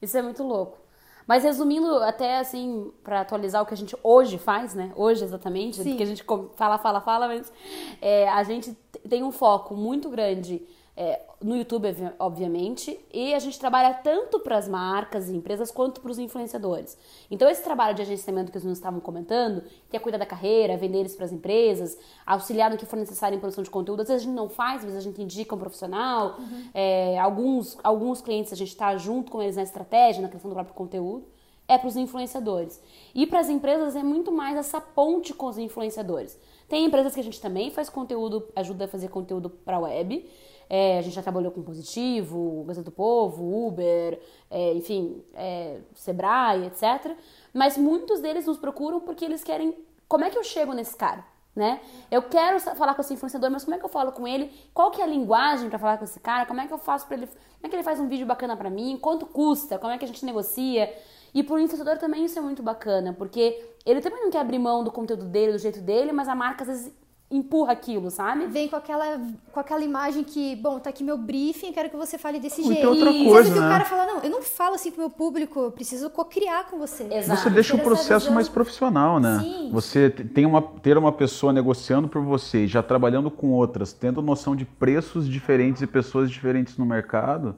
Isso 0.00 0.16
é 0.16 0.22
muito 0.22 0.42
louco. 0.42 0.78
Mas 1.26 1.44
resumindo, 1.44 2.02
até 2.02 2.38
assim, 2.38 2.90
pra 3.04 3.20
atualizar 3.20 3.62
o 3.62 3.66
que 3.66 3.74
a 3.74 3.76
gente 3.76 3.96
hoje 4.02 4.36
faz, 4.36 4.74
né? 4.74 4.90
Hoje 4.96 5.22
exatamente, 5.22 5.76
Sim. 5.76 5.90
porque 5.90 6.02
a 6.02 6.06
gente 6.06 6.24
fala, 6.56 6.78
fala, 6.78 7.00
fala, 7.00 7.28
mas 7.28 7.52
é, 8.00 8.28
a 8.28 8.42
gente 8.42 8.76
tem 9.08 9.22
um 9.22 9.30
foco 9.30 9.76
muito 9.76 10.08
grande 10.10 10.60
é, 10.96 11.20
no 11.40 11.56
YouTube, 11.56 11.88
obvi- 11.88 12.12
obviamente, 12.18 12.98
e 13.12 13.32
a 13.32 13.38
gente 13.38 13.58
trabalha 13.58 13.94
tanto 13.94 14.40
para 14.40 14.56
as 14.58 14.68
marcas 14.68 15.28
e 15.28 15.36
empresas 15.36 15.70
quanto 15.70 16.00
para 16.00 16.10
os 16.10 16.18
influenciadores. 16.18 16.98
Então, 17.30 17.48
esse 17.48 17.62
trabalho 17.62 17.94
de 17.94 18.02
agenciamento 18.02 18.50
que 18.52 18.58
os 18.58 18.64
meninos 18.64 18.78
estavam 18.78 19.00
comentando, 19.00 19.62
que 19.88 19.96
é 19.96 20.00
cuidar 20.00 20.18
da 20.18 20.26
carreira, 20.26 20.76
vender 20.76 20.98
eles 20.98 21.16
para 21.16 21.24
as 21.24 21.32
empresas, 21.32 21.96
auxiliar 22.26 22.70
no 22.70 22.76
que 22.76 22.84
for 22.84 22.96
necessário 22.96 23.36
em 23.36 23.40
produção 23.40 23.64
de 23.64 23.70
conteúdo, 23.70 24.02
às 24.02 24.08
vezes 24.08 24.22
a 24.22 24.26
gente 24.26 24.34
não 24.34 24.48
faz, 24.48 24.78
às 24.78 24.84
vezes 24.84 24.98
a 24.98 25.02
gente 25.02 25.22
indica 25.22 25.54
um 25.54 25.58
profissional, 25.58 26.36
é, 26.74 27.18
alguns, 27.18 27.78
alguns 27.82 28.20
clientes 28.20 28.52
a 28.52 28.56
gente 28.56 28.68
está 28.68 28.96
junto 28.96 29.30
com 29.30 29.40
eles 29.40 29.56
na 29.56 29.62
estratégia, 29.62 30.20
na 30.20 30.28
criação 30.28 30.50
do 30.50 30.54
próprio 30.54 30.74
conteúdo 30.74 31.24
é 31.68 31.78
para 31.78 31.86
os 31.86 31.96
influenciadores. 31.96 32.82
E 33.14 33.28
para 33.28 33.38
as 33.38 33.48
empresas 33.48 33.94
é 33.94 34.02
muito 34.02 34.32
mais 34.32 34.56
essa 34.56 34.80
ponte 34.80 35.32
com 35.32 35.46
os 35.46 35.56
influenciadores. 35.56 36.36
Tem 36.68 36.84
empresas 36.84 37.14
que 37.14 37.20
a 37.20 37.22
gente 37.22 37.40
também 37.40 37.70
faz 37.70 37.88
conteúdo, 37.88 38.48
ajuda 38.56 38.86
a 38.86 38.88
fazer 38.88 39.08
conteúdo 39.08 39.48
para 39.48 39.78
web. 39.78 40.28
É, 40.72 40.98
a 40.98 41.02
gente 41.02 41.14
já 41.14 41.22
trabalhou 41.22 41.50
com 41.50 41.62
Positivo, 41.62 42.62
Gazeta 42.64 42.84
do 42.84 42.92
Povo, 42.92 43.66
Uber, 43.66 44.20
é, 44.48 44.72
enfim, 44.74 45.20
é, 45.34 45.80
Sebrae, 45.96 46.66
etc. 46.66 47.16
Mas 47.52 47.76
muitos 47.76 48.20
deles 48.20 48.46
nos 48.46 48.56
procuram 48.56 49.00
porque 49.00 49.24
eles 49.24 49.42
querem. 49.42 49.76
Como 50.06 50.24
é 50.24 50.30
que 50.30 50.38
eu 50.38 50.44
chego 50.44 50.72
nesse 50.72 50.96
cara? 50.96 51.24
Né? 51.56 51.80
Eu 52.08 52.22
quero 52.22 52.60
falar 52.60 52.94
com 52.94 53.00
esse 53.00 53.12
influenciador, 53.12 53.50
mas 53.50 53.64
como 53.64 53.74
é 53.74 53.78
que 53.80 53.84
eu 53.84 53.88
falo 53.88 54.12
com 54.12 54.26
ele? 54.28 54.52
Qual 54.72 54.92
que 54.92 55.00
é 55.00 55.04
a 55.04 55.06
linguagem 55.08 55.68
para 55.68 55.80
falar 55.80 55.98
com 55.98 56.04
esse 56.04 56.20
cara? 56.20 56.46
Como 56.46 56.60
é 56.60 56.66
que 56.68 56.72
eu 56.72 56.78
faço 56.78 57.08
para 57.08 57.16
ele? 57.16 57.26
Como 57.26 57.64
é 57.64 57.68
que 57.68 57.74
ele 57.74 57.82
faz 57.82 57.98
um 57.98 58.06
vídeo 58.06 58.24
bacana 58.24 58.56
para 58.56 58.70
mim? 58.70 58.96
Quanto 58.96 59.26
custa? 59.26 59.76
Como 59.76 59.92
é 59.92 59.98
que 59.98 60.04
a 60.04 60.08
gente 60.08 60.24
negocia? 60.24 60.94
E 61.34 61.42
pro 61.42 61.58
influenciador 61.58 61.98
também 61.98 62.24
isso 62.24 62.38
é 62.38 62.42
muito 62.42 62.62
bacana, 62.62 63.12
porque 63.12 63.74
ele 63.84 64.00
também 64.00 64.22
não 64.22 64.30
quer 64.30 64.38
abrir 64.38 64.60
mão 64.60 64.84
do 64.84 64.92
conteúdo 64.92 65.24
dele, 65.24 65.52
do 65.52 65.58
jeito 65.58 65.80
dele, 65.80 66.12
mas 66.12 66.28
a 66.28 66.34
marca 66.36 66.62
às 66.62 66.68
vezes 66.68 66.94
empurra 67.30 67.72
aquilo, 67.72 68.10
sabe? 68.10 68.46
Vem 68.46 68.66
com 68.68 68.74
aquela, 68.74 69.20
com 69.52 69.60
aquela 69.60 69.84
imagem 69.84 70.24
que, 70.24 70.56
bom, 70.56 70.80
tá 70.80 70.90
aqui 70.90 71.04
meu 71.04 71.16
briefing, 71.16 71.72
quero 71.72 71.88
que 71.88 71.96
você 71.96 72.18
fale 72.18 72.40
desse 72.40 72.60
Ou 72.60 72.66
jeito. 72.66 72.78
então 72.80 72.90
outra 72.92 73.10
E 73.10 73.24
coisa, 73.24 73.38
às 73.38 73.44
vezes 73.50 73.60
né? 73.60 73.66
o 73.66 73.70
cara 73.70 73.84
fala, 73.84 74.06
não, 74.06 74.18
eu 74.20 74.30
não 74.30 74.42
falo 74.42 74.74
assim 74.74 74.90
com 74.90 74.96
o 74.96 75.00
meu 75.00 75.10
público, 75.10 75.60
eu 75.60 75.70
preciso 75.70 76.10
co-criar 76.10 76.64
com 76.68 76.76
você. 76.78 77.04
Exato. 77.04 77.40
Você 77.42 77.50
deixa 77.50 77.76
o 77.76 77.78
processo 77.78 78.20
visão. 78.24 78.34
mais 78.34 78.48
profissional, 78.48 79.20
né? 79.20 79.38
Sim. 79.40 79.70
Você 79.72 80.10
te- 80.10 80.24
tem 80.24 80.44
uma, 80.44 80.60
ter 80.60 80.98
uma 80.98 81.12
pessoa 81.12 81.52
negociando 81.52 82.08
por 82.08 82.20
você, 82.20 82.64
e 82.64 82.66
já 82.66 82.82
trabalhando 82.82 83.30
com 83.30 83.50
outras, 83.52 83.92
tendo 83.92 84.20
noção 84.20 84.56
de 84.56 84.64
preços 84.64 85.28
diferentes 85.28 85.82
e 85.82 85.86
pessoas 85.86 86.28
diferentes 86.28 86.76
no 86.76 86.84
mercado, 86.84 87.54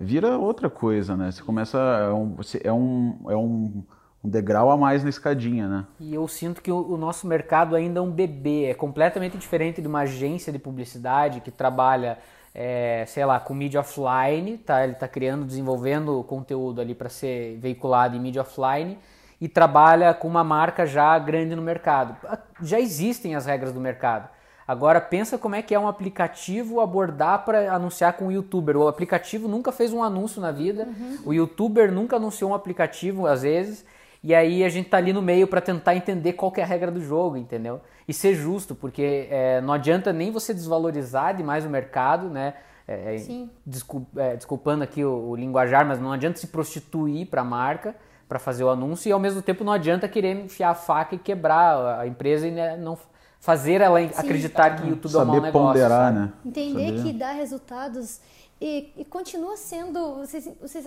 vira 0.00 0.38
outra 0.38 0.70
coisa, 0.70 1.14
né? 1.14 1.30
Você 1.30 1.42
começa. 1.42 1.76
É 1.78 2.10
um, 2.10 2.34
você- 2.36 2.60
é 2.64 2.72
um, 2.72 3.18
é 3.28 3.36
um, 3.36 3.82
um 4.22 4.28
degrau 4.28 4.70
a 4.70 4.76
mais 4.76 5.02
na 5.02 5.08
escadinha, 5.08 5.66
né? 5.66 5.86
E 5.98 6.14
eu 6.14 6.28
sinto 6.28 6.60
que 6.60 6.70
o, 6.70 6.96
nosso 6.96 7.26
mercado 7.26 7.74
ainda 7.74 8.00
é 8.00 8.02
um 8.02 8.10
bebê, 8.10 8.66
é 8.66 8.74
completamente 8.74 9.38
diferente 9.38 9.80
de 9.80 9.88
uma 9.88 10.00
agência 10.00 10.52
de 10.52 10.58
publicidade 10.58 11.40
que 11.40 11.50
trabalha, 11.50 12.18
é, 12.54 13.04
sei 13.06 13.24
lá, 13.24 13.40
com 13.40 13.54
mídia 13.54 13.80
offline, 13.80 14.58
tá? 14.58 14.84
Ele 14.84 14.92
está 14.92 15.08
criando, 15.08 15.46
desenvolvendo 15.46 16.22
conteúdo 16.24 16.80
ali 16.80 16.94
para 16.94 17.08
ser 17.08 17.56
veiculado 17.58 18.14
em 18.14 18.20
mídia 18.20 18.42
offline 18.42 18.98
e 19.40 19.48
trabalha 19.48 20.12
com 20.12 20.28
uma 20.28 20.44
marca 20.44 20.84
já 20.84 21.18
grande 21.18 21.56
no 21.56 21.62
mercado. 21.62 22.14
Ah, 22.26 22.38
Já 22.62 22.78
existem 22.78 23.34
as 23.34 23.46
regras 23.46 23.72
do 23.72 23.80
mercado. 23.80 24.28
Agora 24.68 25.00
pensa 25.00 25.38
como 25.38 25.56
é 25.56 25.62
que 25.62 25.74
é 25.74 25.80
um 25.80 25.88
aplicativo 25.88 26.80
abordar 26.80 27.44
para 27.44 27.74
anunciar 27.74 28.12
com 28.12 28.26
o 28.26 28.32
youtuber. 28.32 28.76
O 28.76 28.86
aplicativo 28.86 29.48
nunca 29.48 29.72
fez 29.72 29.92
um 29.92 30.00
anúncio 30.00 30.40
na 30.40 30.52
vida, 30.52 30.86
o 31.24 31.32
youtuber 31.32 31.90
nunca 31.90 32.16
anunciou 32.16 32.50
um 32.50 32.54
aplicativo 32.54 33.26
às 33.26 33.42
vezes. 33.42 33.84
E 34.22 34.34
aí 34.34 34.62
a 34.64 34.68
gente 34.68 34.88
tá 34.90 34.98
ali 34.98 35.12
no 35.12 35.22
meio 35.22 35.46
para 35.46 35.60
tentar 35.60 35.94
entender 35.96 36.34
qual 36.34 36.52
que 36.52 36.60
é 36.60 36.64
a 36.64 36.66
regra 36.66 36.90
do 36.90 37.00
jogo, 37.00 37.36
entendeu? 37.38 37.80
E 38.06 38.12
ser 38.12 38.34
justo, 38.34 38.74
porque 38.74 39.26
é, 39.30 39.60
não 39.62 39.72
adianta 39.72 40.12
nem 40.12 40.30
você 40.30 40.52
desvalorizar 40.52 41.34
demais 41.34 41.64
o 41.64 41.70
mercado, 41.70 42.28
né? 42.28 42.54
É, 42.86 43.14
é, 43.14 43.18
Sim. 43.18 43.48
descul- 43.64 44.06
é, 44.16 44.36
desculpando 44.36 44.82
aqui 44.84 45.02
o, 45.04 45.30
o 45.30 45.36
linguajar, 45.36 45.86
mas 45.86 45.98
não 46.00 46.12
adianta 46.12 46.38
se 46.38 46.48
prostituir 46.48 47.26
para 47.28 47.40
a 47.40 47.44
marca 47.44 47.94
para 48.28 48.38
fazer 48.38 48.62
o 48.64 48.68
anúncio 48.68 49.08
e 49.08 49.12
ao 49.12 49.18
mesmo 49.18 49.40
tempo 49.42 49.64
não 49.64 49.72
adianta 49.72 50.06
querer 50.08 50.36
enfiar 50.44 50.70
a 50.70 50.74
faca 50.74 51.14
e 51.14 51.18
quebrar 51.18 52.00
a- 52.00 52.06
empresa 52.06 52.46
e 52.46 52.50
né, 52.50 52.76
não 52.76 52.98
fazer 53.40 53.80
ela 53.80 54.00
acreditar 54.00 54.76
que 54.76 54.82
o 54.82 54.88
YouTube 54.90 55.14
é 55.14 55.18
um 55.18 55.24
mau 55.24 55.34
Saber 55.36 55.46
negócio. 55.46 55.68
ponderar, 55.68 56.12
sabe? 56.12 56.18
né? 56.18 56.32
Entender 56.44 56.88
Saber- 56.98 57.02
que 57.02 57.12
dá 57.14 57.32
resultados 57.32 58.20
e, 58.60 58.92
e 58.98 59.04
continua 59.04 59.56
sendo. 59.56 60.16
Vocês, 60.16 60.48
vocês. 60.60 60.84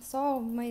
Só 0.00 0.38
uma 0.38 0.62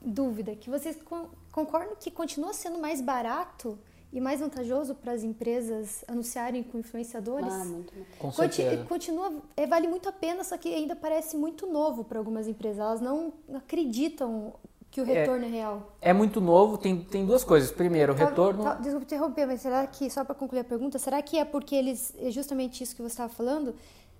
dúvida: 0.00 0.54
que 0.54 0.70
vocês 0.70 0.96
con- 1.04 1.28
concordam 1.52 1.96
que 1.98 2.10
continua 2.10 2.52
sendo 2.52 2.78
mais 2.78 3.00
barato 3.00 3.78
e 4.12 4.20
mais 4.20 4.40
vantajoso 4.40 4.94
para 4.94 5.12
as 5.12 5.22
empresas 5.22 6.02
anunciarem 6.08 6.62
com 6.62 6.78
influenciadores? 6.78 7.52
Ah, 7.52 7.64
muito 7.64 7.92
bom. 7.94 8.04
Com 8.18 8.30
Conti- 8.32 8.54
certeza. 8.56 8.84
Continua, 8.84 9.32
é, 9.56 9.66
vale 9.66 9.86
muito 9.86 10.08
a 10.08 10.12
pena, 10.12 10.42
só 10.44 10.56
que 10.56 10.72
ainda 10.74 10.96
parece 10.96 11.36
muito 11.36 11.66
novo 11.66 12.04
para 12.04 12.18
algumas 12.18 12.46
empresas. 12.48 12.78
Elas 12.78 13.00
não 13.00 13.32
acreditam 13.54 14.54
que 14.90 15.02
o 15.02 15.04
retorno 15.04 15.44
é, 15.44 15.48
real. 15.48 15.92
É 16.00 16.14
muito 16.14 16.40
novo, 16.40 16.78
tem, 16.78 17.04
tem 17.04 17.26
duas 17.26 17.44
coisas. 17.44 17.70
Primeiro, 17.70 18.14
o 18.14 18.16
Tal- 18.16 18.28
retorno. 18.28 18.64
tal- 18.64 18.76
desculpa 18.80 19.04
interromper, 19.04 19.46
mas 19.46 19.60
será 19.60 19.86
que, 19.86 20.08
só 20.08 20.24
para 20.24 20.34
concluir 20.34 20.60
a 20.60 20.64
pergunta, 20.64 20.98
será 20.98 21.20
que 21.20 21.36
é 21.38 21.44
porque 21.44 21.74
eles, 21.74 22.14
é 22.18 22.30
justamente 22.30 22.82
isso 22.82 22.96
que 22.96 23.02
você 23.02 23.08
estava 23.12 23.28
falando, 23.30 23.74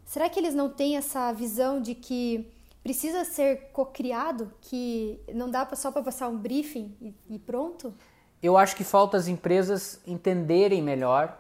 será 0.05 0.29
que 0.29 0.39
eles 0.39 0.55
não 0.55 0.69
têm 0.69 0.99
essa 0.99 1.33
visão 1.33 1.81
de 1.81 1.95
que 1.95 2.47
precisa 2.83 3.25
ser 3.25 3.71
cocriado, 3.73 4.53
que 4.61 5.21
não 5.35 5.51
dá 5.51 5.69
só 5.75 5.91
para 5.91 6.03
passar 6.03 6.29
um 6.29 6.37
briefing 6.37 7.15
e, 7.29 7.39
pronto? 7.39 7.95
Eu 8.43 8.57
acho 8.57 8.77
que 8.77 8.85
falta 8.85 9.17
as 9.17 9.29
empresas 9.29 10.01
entenderem 10.07 10.81
melhor, 10.83 11.37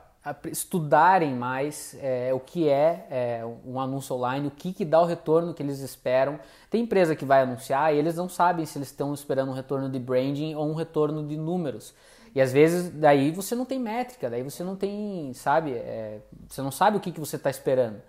estudarem 0.50 1.34
mais 1.34 1.96
é, 2.00 2.34
o 2.34 2.40
que 2.40 2.68
é, 2.68 3.06
é, 3.08 3.42
um 3.64 3.80
anúncio 3.80 4.16
online, 4.16 4.48
o 4.48 4.50
que, 4.50 4.72
que 4.72 4.84
dá 4.84 5.00
o 5.00 5.04
retorno 5.04 5.54
que 5.54 5.62
eles 5.62 5.78
esperam. 5.80 6.38
Tem 6.68 6.82
empresa 6.82 7.16
que 7.16 7.24
vai 7.24 7.42
anunciar 7.42 7.94
e 7.94 7.98
eles 7.98 8.16
não 8.16 8.28
sabem 8.28 8.66
se 8.66 8.76
eles 8.76 8.88
estão 8.88 9.14
esperando 9.14 9.50
um 9.50 9.54
retorno 9.54 9.88
de 9.88 9.98
branding 9.98 10.54
ou 10.54 10.68
um 10.68 10.74
retorno 10.74 11.26
de 11.26 11.36
números. 11.36 11.94
E 12.34 12.40
às 12.40 12.52
vezes 12.52 12.90
daí 12.90 13.30
você 13.30 13.54
não 13.54 13.64
tem 13.64 13.78
métrica, 13.78 14.28
daí 14.28 14.42
você 14.42 14.62
não 14.62 14.76
tem, 14.76 15.32
sabe, 15.34 15.72
é, 15.72 16.20
você 16.46 16.60
não 16.60 16.70
sabe 16.70 16.96
o 16.96 17.00
que, 17.00 17.12
que 17.12 17.20
você 17.20 17.36
está 17.36 17.48
esperando. 17.48 18.02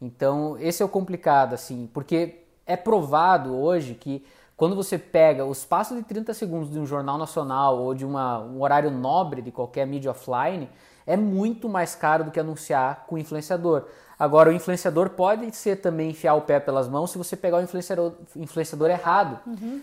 Então 0.00 0.58
esse 0.58 0.82
é 0.82 0.84
o 0.84 0.88
complicado, 0.88 1.54
assim, 1.54 1.88
porque 1.92 2.40
é 2.70 2.76
provado 2.76 3.54
hoje 3.56 3.94
que 3.94 4.24
quando 4.56 4.76
você 4.76 4.98
pega 4.98 5.44
o 5.44 5.52
espaço 5.52 5.94
de 5.96 6.02
30 6.02 6.34
segundos 6.34 6.70
de 6.70 6.78
um 6.78 6.86
jornal 6.86 7.16
nacional 7.16 7.78
ou 7.78 7.94
de 7.94 8.04
uma, 8.04 8.40
um 8.40 8.62
horário 8.62 8.90
nobre 8.90 9.40
de 9.40 9.50
qualquer 9.50 9.86
mídia 9.86 10.10
offline, 10.10 10.68
é 11.06 11.16
muito 11.16 11.68
mais 11.68 11.94
caro 11.94 12.24
do 12.24 12.30
que 12.30 12.38
anunciar 12.38 13.06
com 13.06 13.14
o 13.14 13.18
influenciador. 13.18 13.86
Agora, 14.18 14.50
o 14.50 14.52
influenciador 14.52 15.10
pode 15.10 15.50
ser 15.56 15.76
também 15.76 16.10
enfiar 16.10 16.34
o 16.34 16.42
pé 16.42 16.60
pelas 16.60 16.88
mãos 16.88 17.10
se 17.10 17.18
você 17.18 17.36
pegar 17.36 17.56
o 17.56 17.62
influenciador, 17.62 18.12
influenciador 18.36 18.90
errado. 18.90 19.38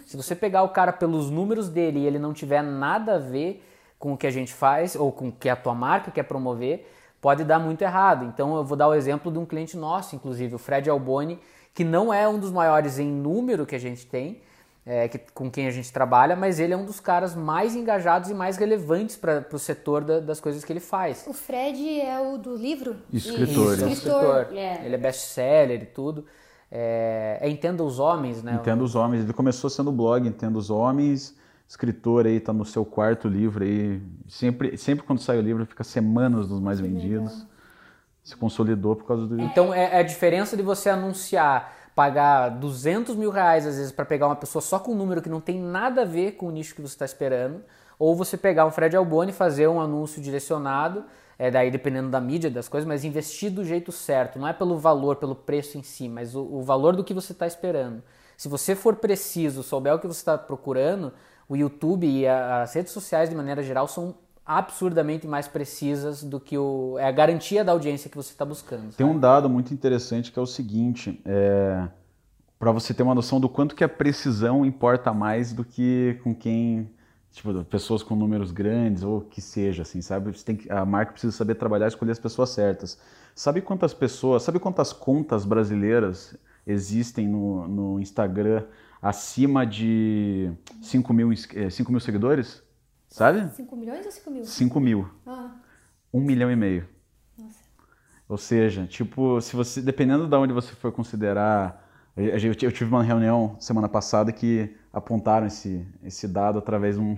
Se 0.06 0.15
você 0.15 0.36
pegar 0.36 0.62
o 0.62 0.69
cara 0.69 0.93
pelos 0.93 1.32
números 1.32 1.69
dele 1.69 2.00
e 2.00 2.06
ele 2.06 2.19
não 2.19 2.34
tiver 2.34 2.62
nada 2.62 3.15
a 3.15 3.19
ver 3.19 3.67
com 3.97 4.13
o 4.13 4.17
que 4.17 4.28
a 4.28 4.32
gente 4.32 4.54
faz 4.54 4.95
ou 4.95 5.12
com 5.12 5.30
o 5.30 5.32
que 5.32 5.50
a 5.50 5.56
tua 5.56 5.73
marca 5.73 6.12
quer 6.12 6.23
promover, 6.23 6.88
pode 7.19 7.43
dar 7.43 7.58
muito 7.58 7.82
errado. 7.82 8.26
Então 8.26 8.56
eu 8.56 8.63
vou 8.63 8.78
dar 8.78 8.88
o 8.88 8.93
exemplo 8.93 9.32
de 9.32 9.39
um 9.39 9.45
cliente 9.45 9.76
nosso, 9.76 10.15
inclusive, 10.15 10.54
o 10.54 10.60
Fred 10.60 10.88
Alboni, 10.88 11.39
que 11.78 11.84
não 11.84 12.12
é 12.12 12.28
um 12.28 12.40
dos 12.40 12.52
maiores 12.52 12.98
em 12.98 13.06
número 13.08 13.63
que 13.63 13.76
a 13.76 13.80
gente 13.80 14.04
tem, 14.08 14.42
é, 14.84 15.08
que- 15.08 15.20
com 15.32 15.48
quem 15.52 15.68
a 15.68 15.70
gente 15.72 15.94
trabalha, 15.94 16.36
mas 16.36 16.60
ele 16.60 16.74
é 16.74 16.78
um 16.78 16.84
dos 16.86 17.00
caras 17.00 17.36
mais 17.36 17.76
engajados 17.76 18.32
e 18.32 18.34
mais 18.34 18.58
relevantes 18.58 19.16
para 19.16 19.46
o 19.54 19.60
setor 19.60 20.04
da- 20.04 20.20
das 20.20 20.40
coisas 20.40 20.66
que 20.66 20.74
ele 20.74 20.80
faz. 20.80 21.24
O 21.28 21.34
Fred 21.34 22.02
é 22.02 22.20
o 22.20 22.40
do 22.40 22.56
livro? 22.56 22.96
Escritor. 23.13 23.44
Isso, 23.76 23.84
é 23.84 23.86
um 23.86 23.90
Escritor. 23.92 24.42
escritor. 24.42 24.58
É. 24.58 24.86
Ele 24.86 24.96
é 24.96 24.98
best-seller 24.98 25.84
e 25.84 25.86
tudo. 25.86 26.26
É, 26.72 27.38
é 27.42 27.48
Entenda 27.48 27.84
os 27.84 28.00
Homens, 28.00 28.42
né? 28.42 28.56
Entenda 28.60 28.84
os 28.84 28.96
Homens. 28.96 29.24
Ele 29.24 29.34
começou 29.34 29.70
sendo 29.70 29.92
blog 29.92 30.28
Entenda 30.28 30.58
os 30.58 30.72
Homens. 30.72 31.38
Escritor 31.70 32.26
aí, 32.26 32.40
tá 32.40 32.52
no 32.52 32.66
seu 32.66 32.84
quarto 32.84 33.28
livro 33.28 33.63
aí. 33.63 34.02
Sempre, 34.28 34.76
sempre 34.78 35.06
quando 35.06 35.20
sai 35.20 35.38
o 35.38 35.42
livro, 35.42 35.63
fica 35.68 35.84
semanas 35.84 36.48
nos 36.50 36.60
mais 36.60 36.80
vendidos. 36.80 37.46
Se 38.28 38.36
consolidou 38.36 38.94
por 38.94 39.06
causa 39.06 39.26
do. 39.26 39.40
Então 39.40 39.74
é 39.74 39.96
é 39.96 40.00
a 40.00 40.04
diferença 40.04 40.58
de 40.58 40.62
você 40.62 40.90
anunciar, 40.90 41.74
pagar 41.96 42.50
200 42.50 43.16
mil 43.16 43.30
reais 43.32 43.66
às 43.66 43.78
vezes 43.78 43.92
para 43.92 44.04
pegar 44.04 44.28
uma 44.28 44.36
pessoa 44.36 44.62
só 44.62 44.78
com 44.78 44.92
um 44.92 44.96
número 44.96 45.22
que 45.22 45.30
não 45.30 45.40
tem 45.40 45.58
nada 45.62 46.02
a 46.02 46.06
ver 46.06 46.34
com 46.34 46.48
o 46.48 46.52
nicho 46.52 46.76
que 46.76 46.82
você 46.82 46.94
está 46.94 47.06
esperando, 47.06 47.62
ou 47.98 48.13
você 48.16 48.36
pegar 48.36 48.66
um 48.66 48.72
Fred 48.72 48.98
Alboni 48.98 49.32
e 49.32 49.34
fazer 49.34 49.70
um 49.70 49.80
anúncio 49.80 50.22
direcionado, 50.22 51.06
é, 51.40 51.50
daí 51.50 51.72
dependendo 51.72 52.10
da 52.10 52.20
mídia, 52.20 52.52
das 52.52 52.68
coisas, 52.68 52.86
mas 52.86 53.06
investir 53.06 53.50
do 53.50 53.63
jeito 53.63 53.94
certo, 53.94 54.38
não 54.38 54.48
é 54.48 54.52
pelo 54.52 54.78
valor, 54.78 55.16
pelo 55.16 55.34
preço 55.34 55.78
em 55.78 55.84
si, 55.84 56.10
mas 56.10 56.36
o, 56.36 56.42
o 56.42 56.62
valor 56.63 56.98
do 56.98 57.06
que 57.06 57.13
você 57.13 57.32
está 57.32 57.48
esperando. 57.48 58.04
Se 58.36 58.50
você 58.50 58.76
for 58.76 58.98
preciso, 58.98 59.63
souber 59.63 59.96
o 59.96 60.00
que 60.00 60.06
você 60.06 60.20
está 60.20 60.38
procurando, 60.38 61.13
o 61.48 61.56
YouTube 61.56 62.06
e 62.06 62.28
a- 62.28 62.62
as 62.63 62.74
redes 62.74 62.92
sociais 62.92 63.30
de 63.30 63.36
maneira 63.38 63.63
geral 63.63 63.88
são 63.88 64.13
absurdamente 64.48 65.28
mais 65.28 65.48
precisas 65.48 66.24
do 66.24 66.40
que 66.40 66.58
o, 66.58 66.96
é 66.98 67.06
a 67.06 67.12
garantia 67.12 67.64
da 67.66 67.74
audiência 67.74 68.10
que 68.10 68.16
você 68.16 68.32
está 68.32 68.46
buscando. 68.46 68.94
Tem 68.96 69.06
um 69.06 69.20
dado 69.20 69.50
muito 69.50 69.74
interessante 69.74 70.32
que 70.32 70.40
é 70.40 70.42
o 70.42 70.46
seguinte, 70.46 71.22
é, 71.26 71.88
para 72.58 72.72
você 72.72 72.94
ter 72.94 73.04
uma 73.04 73.14
noção 73.14 73.40
do 73.42 73.50
quanto 73.50 73.76
que 73.76 73.84
a 73.84 73.90
precisão 73.90 74.66
importa 74.66 75.14
mais 75.14 75.52
do 75.52 75.66
que 75.66 76.18
com 76.24 76.34
quem, 76.34 76.90
tipo, 77.32 77.64
pessoas 77.66 78.02
com 78.02 78.16
números 78.16 78.52
grandes 78.52 79.04
ou 79.04 79.20
que 79.22 79.42
seja, 79.42 79.82
assim, 79.82 80.02
sabe? 80.02 80.32
Você 80.36 80.46
tem 80.46 80.56
que, 80.56 80.72
a 80.72 80.86
marca 80.86 81.12
precisa 81.12 81.36
saber 81.36 81.56
trabalhar 81.56 81.86
e 81.86 81.90
escolher 81.90 82.14
as 82.14 82.20
pessoas 82.20 82.50
certas. 82.50 82.98
Sabe 83.36 83.62
quantas 83.62 83.94
pessoas, 83.94 84.44
sabe 84.44 84.60
quantas 84.60 84.94
contas 84.94 85.44
brasileiras 85.46 86.36
existem 86.66 87.28
no, 87.28 87.68
no 87.68 88.00
Instagram 88.00 88.64
acima 89.02 89.66
de 89.66 90.52
5 90.82 91.14
mil, 91.14 91.32
ins- 91.32 91.48
eh, 91.54 91.70
5 91.70 91.92
mil 91.92 92.00
seguidores? 92.02 92.64
Sabe? 93.08 93.50
5 93.56 93.76
milhões 93.76 94.06
ou 94.06 94.12
5 94.12 94.32
mil? 94.32 94.43
5 94.46 94.80
mil. 94.80 95.10
Ah, 95.26 95.56
Um 96.13 96.22
milhão 96.22 96.52
e 96.52 96.56
meio. 96.56 96.88
nossa. 97.38 97.60
Ou 98.28 98.38
seja, 98.38 98.86
tipo, 98.86 99.39
se 99.41 99.56
você, 99.56 99.82
dependendo 99.82 100.28
de 100.28 100.36
onde 100.36 100.54
você 100.54 100.74
for 100.74 100.91
considerar, 100.91 101.86
eu, 102.15 102.52
eu 102.62 102.72
tive 102.72 102.86
uma 102.86 103.04
reunião 103.04 103.56
semana 103.60 103.88
passada 103.88 104.32
que 104.32 104.76
apontaram 104.91 105.48
esse, 105.48 105.88
esse 106.04 106.28
dado 106.28 106.60
através 106.60 106.96
de 106.96 107.02
um, 107.02 107.17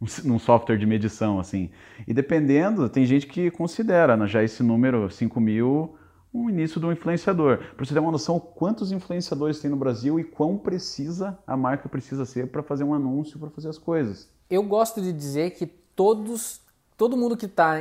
um, 0.00 0.34
um 0.34 0.38
software 0.38 0.76
de 0.76 0.84
medição, 0.84 1.40
assim. 1.40 1.70
E 2.06 2.12
dependendo, 2.12 2.88
tem 2.88 3.06
gente 3.06 3.26
que 3.26 3.50
considera 3.50 4.16
né, 4.16 4.26
já 4.26 4.42
esse 4.42 4.62
número 4.62 5.10
5 5.10 5.40
mil 5.40 5.96
um 6.32 6.48
início 6.48 6.78
de 6.80 6.86
um 6.86 6.92
influenciador. 6.92 7.58
Para 7.74 7.84
você 7.84 7.92
ter 7.94 8.00
uma 8.00 8.12
noção 8.12 8.38
quantos 8.38 8.92
influenciadores 8.92 9.60
tem 9.60 9.70
no 9.70 9.76
Brasil 9.76 10.20
e 10.20 10.24
quão 10.24 10.56
precisa 10.56 11.38
a 11.46 11.56
marca 11.56 11.88
precisa 11.88 12.24
ser 12.24 12.48
para 12.48 12.62
fazer 12.62 12.84
um 12.84 12.94
anúncio, 12.94 13.38
para 13.38 13.50
fazer 13.50 13.68
as 13.68 13.78
coisas. 13.78 14.28
Eu 14.50 14.62
gosto 14.64 15.00
de 15.00 15.12
dizer 15.12 15.52
que 15.52 15.64
todos, 15.66 16.60
todo 16.96 17.16
mundo 17.16 17.36
que 17.36 17.46
está 17.46 17.78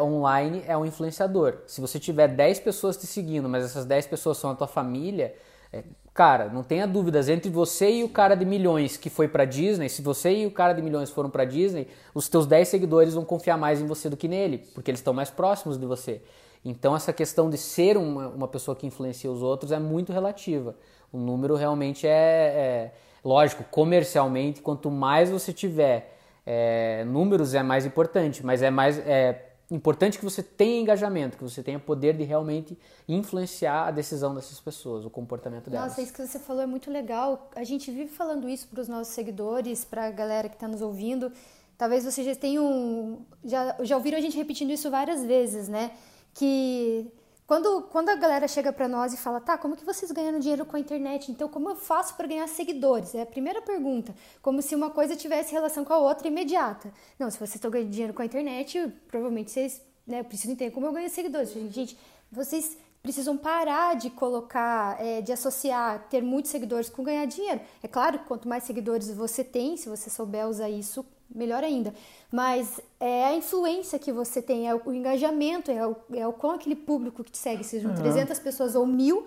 online 0.00 0.64
é 0.66 0.76
um 0.76 0.86
influenciador. 0.86 1.58
Se 1.66 1.80
você 1.80 1.98
tiver 1.98 2.28
10 2.28 2.60
pessoas 2.60 2.96
te 2.96 3.06
seguindo, 3.06 3.48
mas 3.48 3.64
essas 3.64 3.84
10 3.84 4.06
pessoas 4.06 4.38
são 4.38 4.50
a 4.50 4.54
tua 4.54 4.66
família, 4.66 5.34
É, 5.72 5.82
cara, 6.14 6.48
não 6.48 6.62
tenha 6.62 6.86
dúvidas, 6.86 7.28
entre 7.28 7.50
você 7.50 7.90
e 7.90 8.04
o 8.04 8.08
cara 8.08 8.36
de 8.36 8.44
milhões 8.44 8.96
que 8.96 9.10
foi 9.10 9.26
pra 9.28 9.44
Disney, 9.44 9.88
se 9.88 10.00
você 10.00 10.32
e 10.32 10.46
o 10.46 10.50
cara 10.50 10.72
de 10.72 10.80
milhões 10.80 11.10
foram 11.10 11.28
pra 11.28 11.44
Disney, 11.44 11.88
os 12.14 12.28
teus 12.28 12.46
10 12.46 12.68
seguidores 12.68 13.14
vão 13.14 13.24
confiar 13.24 13.58
mais 13.58 13.80
em 13.80 13.86
você 13.86 14.08
do 14.08 14.16
que 14.16 14.28
nele, 14.28 14.58
porque 14.74 14.90
eles 14.90 15.00
estão 15.00 15.12
mais 15.12 15.28
próximos 15.28 15.76
de 15.76 15.84
você. 15.84 16.22
Então 16.64 16.94
essa 16.96 17.12
questão 17.12 17.50
de 17.50 17.58
ser 17.58 17.96
uma, 17.96 18.28
uma 18.28 18.48
pessoa 18.48 18.76
que 18.76 18.86
influencia 18.86 19.30
os 19.30 19.42
outros 19.42 19.72
é 19.72 19.78
muito 19.78 20.12
relativa. 20.12 20.76
O 21.12 21.18
número 21.18 21.54
realmente 21.54 22.06
é, 22.06 22.10
é 22.10 22.92
lógico, 23.24 23.64
comercialmente, 23.64 24.60
quanto 24.62 24.90
mais 24.90 25.30
você 25.30 25.52
tiver 25.52 26.16
é, 26.46 27.04
números 27.04 27.54
é 27.54 27.62
mais 27.62 27.84
importante, 27.84 28.44
mas 28.44 28.62
é 28.62 28.70
mais 28.70 28.98
é, 28.98 29.46
importante 29.70 30.18
que 30.18 30.24
você 30.24 30.42
tenha 30.42 30.80
engajamento, 30.80 31.36
que 31.36 31.42
você 31.42 31.62
tenha 31.62 31.78
poder 31.78 32.16
de 32.16 32.22
realmente 32.22 32.78
influenciar 33.08 33.88
a 33.88 33.90
decisão 33.90 34.34
dessas 34.34 34.60
pessoas, 34.60 35.04
o 35.04 35.10
comportamento 35.10 35.68
delas. 35.68 35.88
Nossa, 35.88 36.02
isso 36.02 36.12
que 36.12 36.24
você 36.24 36.38
falou 36.38 36.62
é 36.62 36.66
muito 36.66 36.90
legal. 36.90 37.50
A 37.56 37.64
gente 37.64 37.90
vive 37.90 38.10
falando 38.10 38.48
isso 38.48 38.68
para 38.68 38.80
os 38.80 38.88
nossos 38.88 39.12
seguidores, 39.12 39.84
para 39.84 40.06
a 40.06 40.10
galera 40.10 40.48
que 40.48 40.54
está 40.54 40.68
nos 40.68 40.80
ouvindo. 40.80 41.32
Talvez 41.76 42.04
vocês 42.04 42.26
já 42.26 42.34
tenham 42.34 43.18
já, 43.44 43.76
já 43.80 43.96
ouviram 43.96 44.18
a 44.18 44.20
gente 44.20 44.36
repetindo 44.36 44.70
isso 44.70 44.90
várias 44.90 45.24
vezes, 45.24 45.68
né? 45.68 45.90
Que 46.32 47.10
quando, 47.46 47.82
quando 47.82 48.08
a 48.08 48.16
galera 48.16 48.48
chega 48.48 48.72
para 48.72 48.88
nós 48.88 49.14
e 49.14 49.16
fala, 49.16 49.40
tá, 49.40 49.56
como 49.56 49.76
que 49.76 49.84
vocês 49.84 50.10
ganham 50.10 50.38
dinheiro 50.40 50.66
com 50.66 50.76
a 50.76 50.80
internet? 50.80 51.30
Então, 51.30 51.48
como 51.48 51.70
eu 51.70 51.76
faço 51.76 52.14
para 52.16 52.26
ganhar 52.26 52.48
seguidores? 52.48 53.14
É 53.14 53.22
a 53.22 53.26
primeira 53.26 53.62
pergunta. 53.62 54.12
Como 54.42 54.60
se 54.60 54.74
uma 54.74 54.90
coisa 54.90 55.14
tivesse 55.14 55.52
relação 55.52 55.84
com 55.84 55.92
a 55.92 55.98
outra 55.98 56.26
imediata. 56.26 56.92
Não, 57.16 57.30
se 57.30 57.38
vocês 57.38 57.54
estão 57.54 57.70
ganhando 57.70 57.90
dinheiro 57.90 58.12
com 58.12 58.20
a 58.20 58.24
internet, 58.24 58.92
provavelmente 59.06 59.52
vocês 59.52 59.80
né, 60.04 60.24
precisam 60.24 60.54
entender 60.54 60.72
como 60.72 60.86
eu 60.86 60.92
ganho 60.92 61.08
seguidores. 61.08 61.50
Gente, 61.50 61.96
vocês 62.32 62.76
precisam 63.00 63.36
parar 63.36 63.94
de 63.94 64.10
colocar, 64.10 65.00
é, 65.00 65.20
de 65.20 65.30
associar 65.30 66.08
ter 66.08 66.22
muitos 66.22 66.50
seguidores 66.50 66.90
com 66.90 67.04
ganhar 67.04 67.26
dinheiro. 67.26 67.60
É 67.80 67.86
claro 67.86 68.18
que 68.18 68.24
quanto 68.24 68.48
mais 68.48 68.64
seguidores 68.64 69.08
você 69.12 69.44
tem, 69.44 69.76
se 69.76 69.88
você 69.88 70.10
souber 70.10 70.48
usar 70.48 70.68
isso, 70.68 71.06
melhor 71.34 71.62
ainda. 71.62 71.92
Mas 72.30 72.80
é 72.98 73.26
a 73.26 73.34
influência 73.34 73.98
que 73.98 74.12
você 74.12 74.42
tem, 74.42 74.68
é 74.68 74.74
o 74.74 74.92
engajamento, 74.92 75.70
é 75.70 75.86
o, 75.86 75.96
é 76.14 76.26
o 76.26 76.32
com 76.32 76.50
aquele 76.50 76.76
público 76.76 77.22
que 77.22 77.30
te 77.30 77.38
segue, 77.38 77.64
sejam 77.64 77.90
uhum. 77.90 77.96
300 77.96 78.38
pessoas 78.38 78.74
ou 78.74 78.86
mil, 78.86 79.26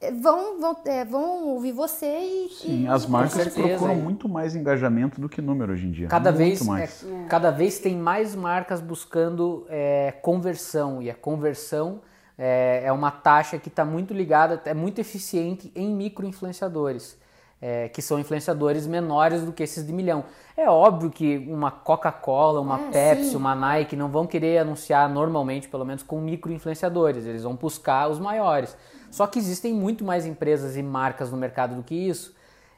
é, 0.00 0.10
vão, 0.10 0.60
vão, 0.60 0.76
é, 0.84 1.04
vão 1.04 1.48
ouvir 1.48 1.72
você 1.72 2.06
e. 2.06 2.48
Sim, 2.50 2.84
e, 2.84 2.88
as 2.88 3.06
marcas 3.06 3.34
certeza, 3.34 3.68
procuram 3.68 3.92
é. 3.92 3.96
muito 3.96 4.28
mais 4.28 4.56
engajamento 4.56 5.20
do 5.20 5.28
que 5.28 5.40
número 5.40 5.72
hoje 5.72 5.86
em 5.86 5.92
dia. 5.92 6.08
Cada, 6.08 6.30
muito 6.30 6.38
vez, 6.38 6.62
mais. 6.62 7.04
É, 7.04 7.26
cada 7.28 7.50
vez 7.50 7.78
tem 7.78 7.96
mais 7.96 8.34
marcas 8.34 8.80
buscando 8.80 9.64
é, 9.68 10.12
conversão, 10.20 11.00
e 11.00 11.08
a 11.08 11.14
conversão 11.14 12.00
é, 12.36 12.82
é 12.84 12.92
uma 12.92 13.12
taxa 13.12 13.58
que 13.58 13.68
está 13.68 13.84
muito 13.84 14.12
ligada, 14.12 14.60
é 14.64 14.74
muito 14.74 15.00
eficiente 15.00 15.70
em 15.76 15.94
micro-influenciadores 15.94 17.21
é, 17.62 17.88
que 17.88 18.02
são 18.02 18.18
influenciadores 18.18 18.88
menores 18.88 19.44
do 19.44 19.52
que 19.52 19.62
esses 19.62 19.86
de 19.86 19.92
milhão. 19.92 20.24
É 20.56 20.68
óbvio 20.68 21.10
que 21.10 21.38
uma 21.48 21.70
Coca-Cola, 21.70 22.60
uma 22.60 22.88
é, 22.88 23.14
Pepsi, 23.14 23.30
sim. 23.30 23.36
uma 23.36 23.54
Nike 23.54 23.94
não 23.94 24.08
vão 24.08 24.26
querer 24.26 24.58
anunciar 24.58 25.08
normalmente, 25.08 25.68
pelo 25.68 25.84
menos 25.84 26.02
com 26.02 26.20
micro-influenciadores, 26.20 27.24
eles 27.24 27.44
vão 27.44 27.54
buscar 27.54 28.10
os 28.10 28.18
maiores. 28.18 28.76
Só 29.12 29.28
que 29.28 29.38
existem 29.38 29.72
muito 29.72 30.04
mais 30.04 30.26
empresas 30.26 30.76
e 30.76 30.82
marcas 30.82 31.30
no 31.30 31.36
mercado 31.36 31.76
do 31.76 31.84
que 31.84 31.94
isso. 31.94 32.34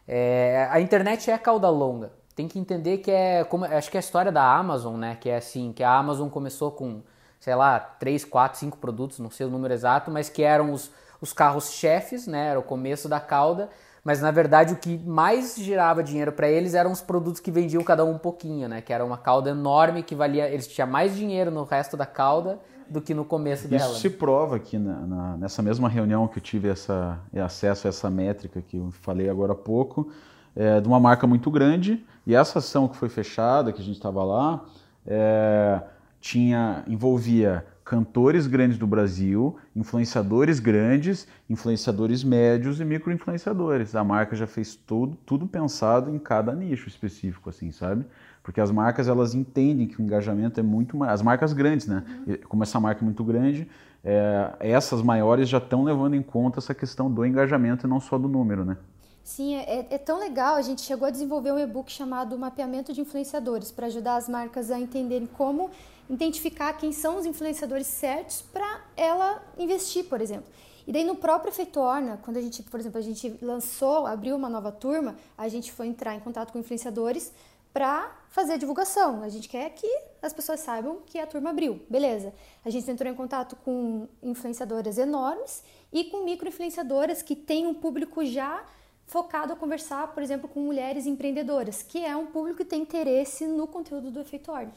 É, 0.07 0.69
a 0.71 0.79
internet 0.81 1.31
é 1.31 1.39
cauda 1.39 1.71
longa. 1.71 2.13
Tem 2.37 2.47
que 2.47 2.59
entender 2.59 2.99
que 2.99 3.11
é 3.11 3.43
como 3.45 3.65
acho 3.65 3.91
que 3.91 3.97
é 3.97 4.01
a 4.01 4.01
história 4.01 4.31
da 4.31 4.55
Amazon, 4.55 4.97
né? 4.97 5.17
Que 5.19 5.31
é 5.31 5.37
assim, 5.37 5.73
que 5.73 5.83
a 5.83 5.97
Amazon 5.97 6.29
começou 6.29 6.71
com, 6.73 7.01
sei 7.41 7.55
lá, 7.55 7.79
3, 7.79 8.25
4, 8.25 8.59
5 8.59 8.77
produtos, 8.77 9.19
não 9.19 9.31
sei 9.31 9.47
o 9.47 9.49
número 9.49 9.73
exato, 9.73 10.11
mas 10.11 10.29
que 10.29 10.43
eram 10.43 10.73
os, 10.73 10.91
os 11.21 11.33
carros 11.33 11.71
chefes, 11.71 12.27
né? 12.27 12.49
Era 12.49 12.59
o 12.59 12.63
começo 12.63 13.09
da 13.09 13.21
cauda 13.21 13.71
mas 14.05 14.21
na 14.21 14.31
verdade 14.31 14.75
o 14.75 14.77
que 14.77 14.99
mais 14.99 15.57
girava 15.57 16.03
dinheiro 16.03 16.31
para 16.31 16.49
eles 16.49 16.75
eram 16.75 16.93
os 16.93 17.01
produtos 17.01 17.41
que 17.41 17.51
vendiam 17.51 17.83
cada 17.83 18.05
um 18.05 18.13
um 18.13 18.19
pouquinho, 18.19 18.69
né? 18.69 18.83
Que 18.83 18.93
era 18.93 19.05
uma 19.05 19.17
cauda 19.17 19.51
enorme 19.51 20.03
que 20.03 20.15
valia, 20.15 20.49
eles 20.49 20.69
tinham 20.69 20.87
mais 20.87 21.17
dinheiro 21.17 21.51
no 21.51 21.65
resto 21.65 21.97
da 21.97 22.05
cauda 22.05 22.61
do 22.89 23.01
que 23.01 23.15
no 23.15 23.25
começo 23.25 23.67
dela. 23.67 23.91
Isso 23.91 24.01
se 24.01 24.11
prova 24.11 24.57
aqui 24.57 24.79
na, 24.79 25.07
na, 25.07 25.37
nessa 25.39 25.63
mesma 25.63 25.89
reunião 25.89 26.29
que 26.29 26.39
eu 26.39 26.43
tive 26.43 26.69
essa, 26.69 27.19
acesso 27.43 27.87
a 27.87 27.89
essa 27.89 28.11
métrica 28.11 28.61
que 28.61 28.77
eu 28.77 28.91
falei 28.91 29.31
agora 29.31 29.53
há 29.53 29.57
pouco, 29.57 30.11
é, 30.55 30.81
de 30.81 30.87
uma 30.87 31.01
marca 31.01 31.27
muito 31.27 31.51
grande 31.51 32.05
e 32.27 32.35
essa 32.35 32.59
ação 32.59 32.87
que 32.87 32.97
foi 32.97 33.09
fechada, 33.09 33.73
que 33.73 33.81
a 33.81 33.85
gente 33.85 33.97
estava 33.97 34.23
lá, 34.23 34.65
é, 35.07 35.81
tinha 36.21 36.85
envolvia 36.87 37.65
cantores 37.85 38.47
grandes 38.47 38.79
do 38.79 38.87
Brasil, 38.87 39.57
influenciadores 39.77 40.59
grandes, 40.59 41.29
influenciadores 41.51 42.25
médios 42.25 42.81
e 42.81 42.85
micro-influenciadores. 42.85 43.95
A 43.95 44.03
marca 44.03 44.35
já 44.35 44.47
fez 44.47 44.75
tudo, 44.75 45.19
tudo 45.27 45.47
pensado 45.47 46.11
em 46.11 46.19
cada 46.19 46.55
nicho 46.55 46.89
específico, 46.89 47.51
assim, 47.51 47.71
sabe? 47.71 48.07
Porque 48.43 48.61
as 48.61 48.71
marcas 48.71 49.07
elas 49.07 49.35
entendem 49.35 49.87
que 49.87 50.01
o 50.01 50.03
engajamento 50.03 50.59
é 50.59 50.63
muito 50.63 50.97
mais. 50.97 51.13
As 51.13 51.23
marcas 51.23 51.53
grandes, 51.53 51.87
né? 51.87 52.03
Uhum. 52.27 52.37
Como 52.49 52.63
essa 52.63 52.81
marca 52.81 53.03
é 53.03 53.05
muito 53.05 53.23
grande, 53.23 53.69
é, 54.03 54.55
essas 54.61 55.03
maiores 55.03 55.49
já 55.49 55.59
estão 55.59 55.85
levando 55.85 56.15
em 56.15 56.23
conta 56.23 56.61
essa 56.61 56.75
questão 56.75 57.11
do 57.11 57.25
engajamento 57.25 57.87
e 57.87 57.91
não 57.91 58.01
só 58.01 58.17
do 58.17 58.29
número, 58.29 58.65
né? 58.65 58.79
Sim, 59.23 59.57
é, 59.57 59.87
é, 59.91 59.99
tão 59.99 60.19
legal. 60.19 60.57
A 60.57 60.63
gente 60.63 60.83
chegou 60.83 61.09
a 61.09 61.11
desenvolver 61.11 61.53
um 61.53 61.59
e-book 61.59 61.91
chamado 61.91 62.39
Mapeamento 62.39 62.93
de 62.93 63.01
Influenciadores 63.01 63.73
para 63.73 63.87
ajudar 63.87 64.17
as 64.17 64.29
marcas 64.29 64.71
a 64.71 64.79
entenderem 64.79 65.27
como 65.27 65.71
identificar 66.09 66.73
quem 66.75 66.93
são 66.93 67.17
os 67.17 67.27
influenciadores 67.27 67.87
certos 67.87 68.43
para 68.43 68.85
ela 68.97 69.43
investir, 69.59 70.05
por 70.05 70.21
exemplo. 70.21 70.47
E 70.87 70.93
daí 70.93 71.05
no 71.05 71.17
próprio 71.17 71.51
Efeito 71.51 71.81
Orna, 71.81 72.19
quando 72.23 72.37
a 72.37 72.43
gente, 72.43 72.63
por 72.63 72.79
exemplo, 72.79 72.99
a 72.99 73.03
gente 73.03 73.39
lançou, 73.41 74.07
abriu 74.07 74.37
uma 74.37 74.51
nova 74.51 74.71
turma, 74.71 75.17
a 75.37 75.49
gente 75.49 75.73
foi 75.73 75.87
entrar 75.87 76.15
em 76.15 76.21
contato 76.21 76.53
com 76.53 76.59
influenciadores 76.59 77.33
para 77.73 78.17
fazer 78.29 78.53
a 78.53 78.57
divulgação. 78.57 79.23
A 79.23 79.29
gente 79.29 79.49
quer 79.49 79.69
que 79.71 79.89
as 80.23 80.33
pessoas 80.33 80.61
saibam 80.61 81.01
que 81.07 81.19
a 81.19 81.27
turma 81.27 81.51
abriu, 81.51 81.81
beleza. 81.89 82.33
A 82.65 82.71
gente 82.71 82.89
entrou 82.89 83.11
em 83.11 83.17
contato 83.17 83.57
com 83.57 84.07
influenciadoras 84.23 84.99
enormes 84.99 85.65
e 85.93 86.05
com 86.05 86.25
micro-influenciadoras 86.25 87.23
que 87.23 87.35
têm 87.35 87.67
um 87.67 87.75
público 87.75 88.25
já 88.25 88.65
focado 89.07 89.53
a 89.53 89.57
conversar, 89.57 90.09
por 90.15 90.23
exemplo, 90.23 90.49
com 90.49 90.61
mulheres 90.61 91.07
empreendedoras, 91.07 91.83
que 91.83 92.05
é 92.05 92.17
um 92.17 92.27
público 92.27 92.59
que 92.59 92.65
tem 92.65 92.83
interesse 92.83 93.47
no 93.47 93.67
conteúdo 93.67 94.11
do 94.11 94.21
Efeito 94.21 94.53
Orna. 94.53 94.73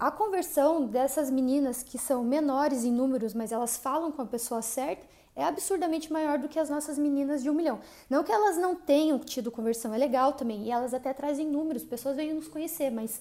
A 0.00 0.10
conversão 0.10 0.86
dessas 0.86 1.30
meninas 1.30 1.82
que 1.82 1.98
são 1.98 2.24
menores 2.24 2.84
em 2.84 2.90
números, 2.90 3.34
mas 3.34 3.52
elas 3.52 3.76
falam 3.76 4.10
com 4.10 4.22
a 4.22 4.26
pessoa 4.26 4.62
certa, 4.62 5.06
é 5.36 5.44
absurdamente 5.44 6.10
maior 6.10 6.38
do 6.38 6.48
que 6.48 6.58
as 6.58 6.70
nossas 6.70 6.98
meninas 6.98 7.42
de 7.42 7.50
um 7.50 7.52
milhão. 7.54 7.80
Não 8.08 8.24
que 8.24 8.32
elas 8.32 8.56
não 8.56 8.74
tenham 8.74 9.18
tido 9.18 9.50
conversão, 9.50 9.92
é 9.92 9.98
legal 9.98 10.32
também, 10.32 10.64
e 10.64 10.70
elas 10.70 10.94
até 10.94 11.12
trazem 11.12 11.46
números, 11.46 11.84
pessoas 11.84 12.16
vêm 12.16 12.32
nos 12.32 12.48
conhecer, 12.48 12.90
mas 12.90 13.20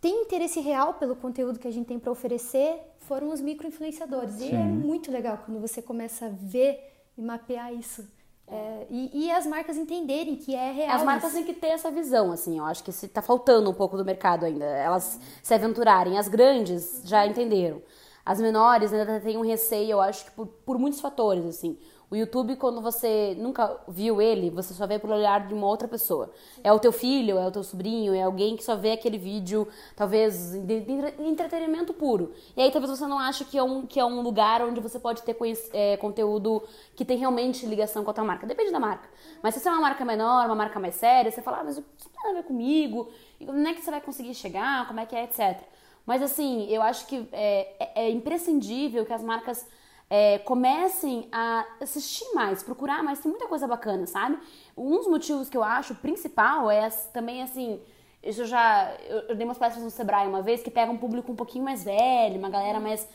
tem 0.00 0.22
interesse 0.22 0.58
real 0.58 0.94
pelo 0.94 1.14
conteúdo 1.14 1.60
que 1.60 1.68
a 1.68 1.72
gente 1.72 1.86
tem 1.86 1.98
para 1.98 2.10
oferecer 2.10 2.80
foram 2.98 3.30
os 3.30 3.40
micro-influenciadores. 3.40 4.40
E 4.40 4.52
é 4.52 4.64
muito 4.64 5.12
legal 5.12 5.38
quando 5.44 5.60
você 5.60 5.80
começa 5.80 6.26
a 6.26 6.28
ver 6.28 6.92
e 7.16 7.22
mapear 7.22 7.72
isso. 7.72 8.04
É, 8.52 8.86
e, 8.90 9.26
e, 9.26 9.30
as 9.30 9.46
marcas 9.46 9.78
entenderem 9.78 10.36
que 10.36 10.54
é 10.54 10.70
real. 10.72 10.96
As 10.96 11.02
marcas 11.02 11.32
têm 11.32 11.42
que 11.42 11.54
ter 11.54 11.68
essa 11.68 11.90
visão, 11.90 12.30
assim. 12.30 12.58
Eu 12.58 12.64
acho 12.66 12.84
que 12.84 12.90
está 12.90 13.22
faltando 13.22 13.70
um 13.70 13.74
pouco 13.74 13.96
do 13.96 14.04
mercado 14.04 14.44
ainda. 14.44 14.64
Elas 14.64 15.18
se 15.42 15.54
aventurarem. 15.54 16.18
As 16.18 16.28
grandes 16.28 17.00
já 17.04 17.26
entenderam. 17.26 17.80
As 18.24 18.40
menores 18.40 18.92
ainda 18.92 19.20
têm 19.20 19.36
um 19.36 19.42
receio, 19.42 19.92
eu 19.92 20.00
acho 20.00 20.26
que 20.26 20.30
por, 20.32 20.46
por 20.46 20.78
muitos 20.78 21.00
fatores, 21.00 21.44
assim. 21.44 21.78
O 22.12 22.14
YouTube, 22.14 22.56
quando 22.56 22.78
você 22.82 23.34
nunca 23.38 23.74
viu 23.88 24.20
ele, 24.20 24.50
você 24.50 24.74
só 24.74 24.86
vê 24.86 24.98
pelo 24.98 25.14
olhar 25.14 25.48
de 25.48 25.54
uma 25.54 25.66
outra 25.66 25.88
pessoa. 25.88 26.30
É 26.62 26.70
o 26.70 26.78
teu 26.78 26.92
filho, 26.92 27.38
é 27.38 27.46
o 27.46 27.50
teu 27.50 27.62
sobrinho, 27.62 28.12
é 28.12 28.20
alguém 28.20 28.54
que 28.54 28.62
só 28.62 28.76
vê 28.76 28.92
aquele 28.92 29.16
vídeo, 29.16 29.66
talvez, 29.96 30.50
de, 30.50 30.80
de 30.80 30.92
entretenimento 31.20 31.94
puro. 31.94 32.34
E 32.54 32.60
aí 32.60 32.70
talvez 32.70 32.98
você 32.98 33.06
não 33.06 33.18
ache 33.18 33.46
que 33.46 33.56
é 33.56 33.62
um, 33.62 33.86
que 33.86 33.98
é 33.98 34.04
um 34.04 34.20
lugar 34.20 34.60
onde 34.60 34.78
você 34.78 34.98
pode 35.00 35.22
ter 35.22 35.34
é, 35.72 35.96
conteúdo 35.96 36.62
que 36.94 37.02
tem 37.02 37.16
realmente 37.16 37.64
ligação 37.64 38.04
com 38.04 38.10
a 38.10 38.12
tua 38.12 38.24
marca. 38.24 38.46
Depende 38.46 38.70
da 38.70 38.78
marca. 38.78 39.08
Mas 39.42 39.54
se 39.54 39.60
você 39.60 39.70
é 39.70 39.72
uma 39.72 39.80
marca 39.80 40.04
menor, 40.04 40.44
uma 40.44 40.54
marca 40.54 40.78
mais 40.78 40.96
séria, 40.96 41.30
você 41.30 41.40
fala, 41.40 41.60
ah, 41.60 41.64
mas 41.64 41.78
isso 41.78 41.86
não 42.04 42.10
tem 42.10 42.24
nada 42.24 42.38
a 42.40 42.42
ver 42.42 42.46
comigo, 42.46 43.08
como 43.38 43.66
é 43.66 43.72
que 43.72 43.80
você 43.80 43.90
vai 43.90 44.02
conseguir 44.02 44.34
chegar, 44.34 44.86
como 44.86 45.00
é 45.00 45.06
que 45.06 45.16
é, 45.16 45.24
etc. 45.24 45.62
Mas 46.04 46.20
assim, 46.20 46.68
eu 46.68 46.82
acho 46.82 47.06
que 47.06 47.26
é, 47.32 47.74
é, 47.80 48.04
é 48.04 48.10
imprescindível 48.10 49.06
que 49.06 49.14
as 49.14 49.22
marcas 49.22 49.66
é, 50.14 50.38
comecem 50.40 51.26
a 51.32 51.64
assistir 51.80 52.34
mais, 52.34 52.62
procurar 52.62 53.02
mais, 53.02 53.20
tem 53.20 53.30
muita 53.30 53.46
coisa 53.46 53.66
bacana, 53.66 54.06
sabe? 54.06 54.38
Um 54.76 54.98
dos 54.98 55.06
motivos 55.06 55.48
que 55.48 55.56
eu 55.56 55.64
acho 55.64 55.94
principal 55.94 56.70
é 56.70 56.86
também 57.14 57.42
assim. 57.42 57.80
Isso 58.22 58.42
eu 58.42 58.46
já. 58.46 58.94
Eu, 59.08 59.20
eu 59.30 59.34
dei 59.34 59.46
umas 59.46 59.56
palestras 59.56 59.82
no 59.82 59.90
Sebrae 59.90 60.28
uma 60.28 60.42
vez 60.42 60.62
que 60.62 60.70
pega 60.70 60.92
um 60.92 60.98
público 60.98 61.32
um 61.32 61.34
pouquinho 61.34 61.64
mais 61.64 61.82
velho, 61.82 62.38
uma 62.38 62.50
galera 62.50 62.78
mais. 62.78 63.08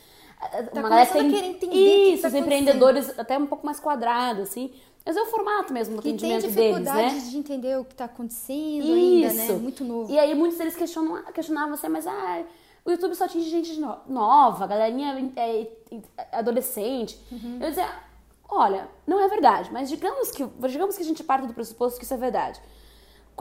Tá 0.74 0.80
uma 0.80 0.90
galera 0.90 1.06
tem, 1.06 1.22
a 1.22 1.46
entender 1.46 1.76
isso, 1.76 2.24
tá 2.24 2.30
os 2.30 2.34
empreendedores 2.34 3.20
até 3.20 3.38
um 3.38 3.46
pouco 3.46 3.64
mais 3.64 3.80
quadrados, 3.80 4.50
assim. 4.50 4.72
Mas 5.06 5.16
é 5.16 5.22
o 5.22 5.28
formato 5.28 5.72
mesmo 5.72 5.98
do 5.98 6.02
que 6.02 6.10
atendimento 6.10 6.50
deles, 6.50 6.82
né? 6.82 7.10
de 7.30 7.38
entender 7.38 7.78
o 7.78 7.86
que 7.86 7.94
está 7.94 8.06
acontecendo 8.06 8.84
isso. 8.84 8.92
ainda, 8.92 9.34
né? 9.34 9.60
Muito 9.60 9.84
novo. 9.84 10.12
E 10.12 10.18
aí 10.18 10.34
muitos 10.34 10.58
deles 10.58 10.76
questionam, 10.76 11.24
questionavam 11.32 11.76
assim, 11.76 11.90
mas 11.90 12.08
ah, 12.08 12.44
o 12.88 12.92
YouTube 12.92 13.16
só 13.16 13.26
atinge 13.26 13.50
gente 13.50 13.80
nova, 14.08 14.66
galerinha 14.66 15.32
é, 15.36 15.68
adolescente. 16.32 17.20
Uhum. 17.32 17.60
Eu 17.62 17.70
dizia, 17.70 17.88
Olha, 18.50 18.88
não 19.06 19.20
é 19.20 19.28
verdade, 19.28 19.70
mas 19.72 19.90
digamos 19.90 20.32
que, 20.32 20.46
digamos 20.70 20.96
que 20.96 21.04
a 21.04 21.06
gente 21.06 21.24
parte 21.24 21.48
do 21.48 21.54
pressuposto 21.54 22.00
que 22.00 22.06
isso 22.06 22.14
é 22.14 22.18
verdade. 22.18 22.62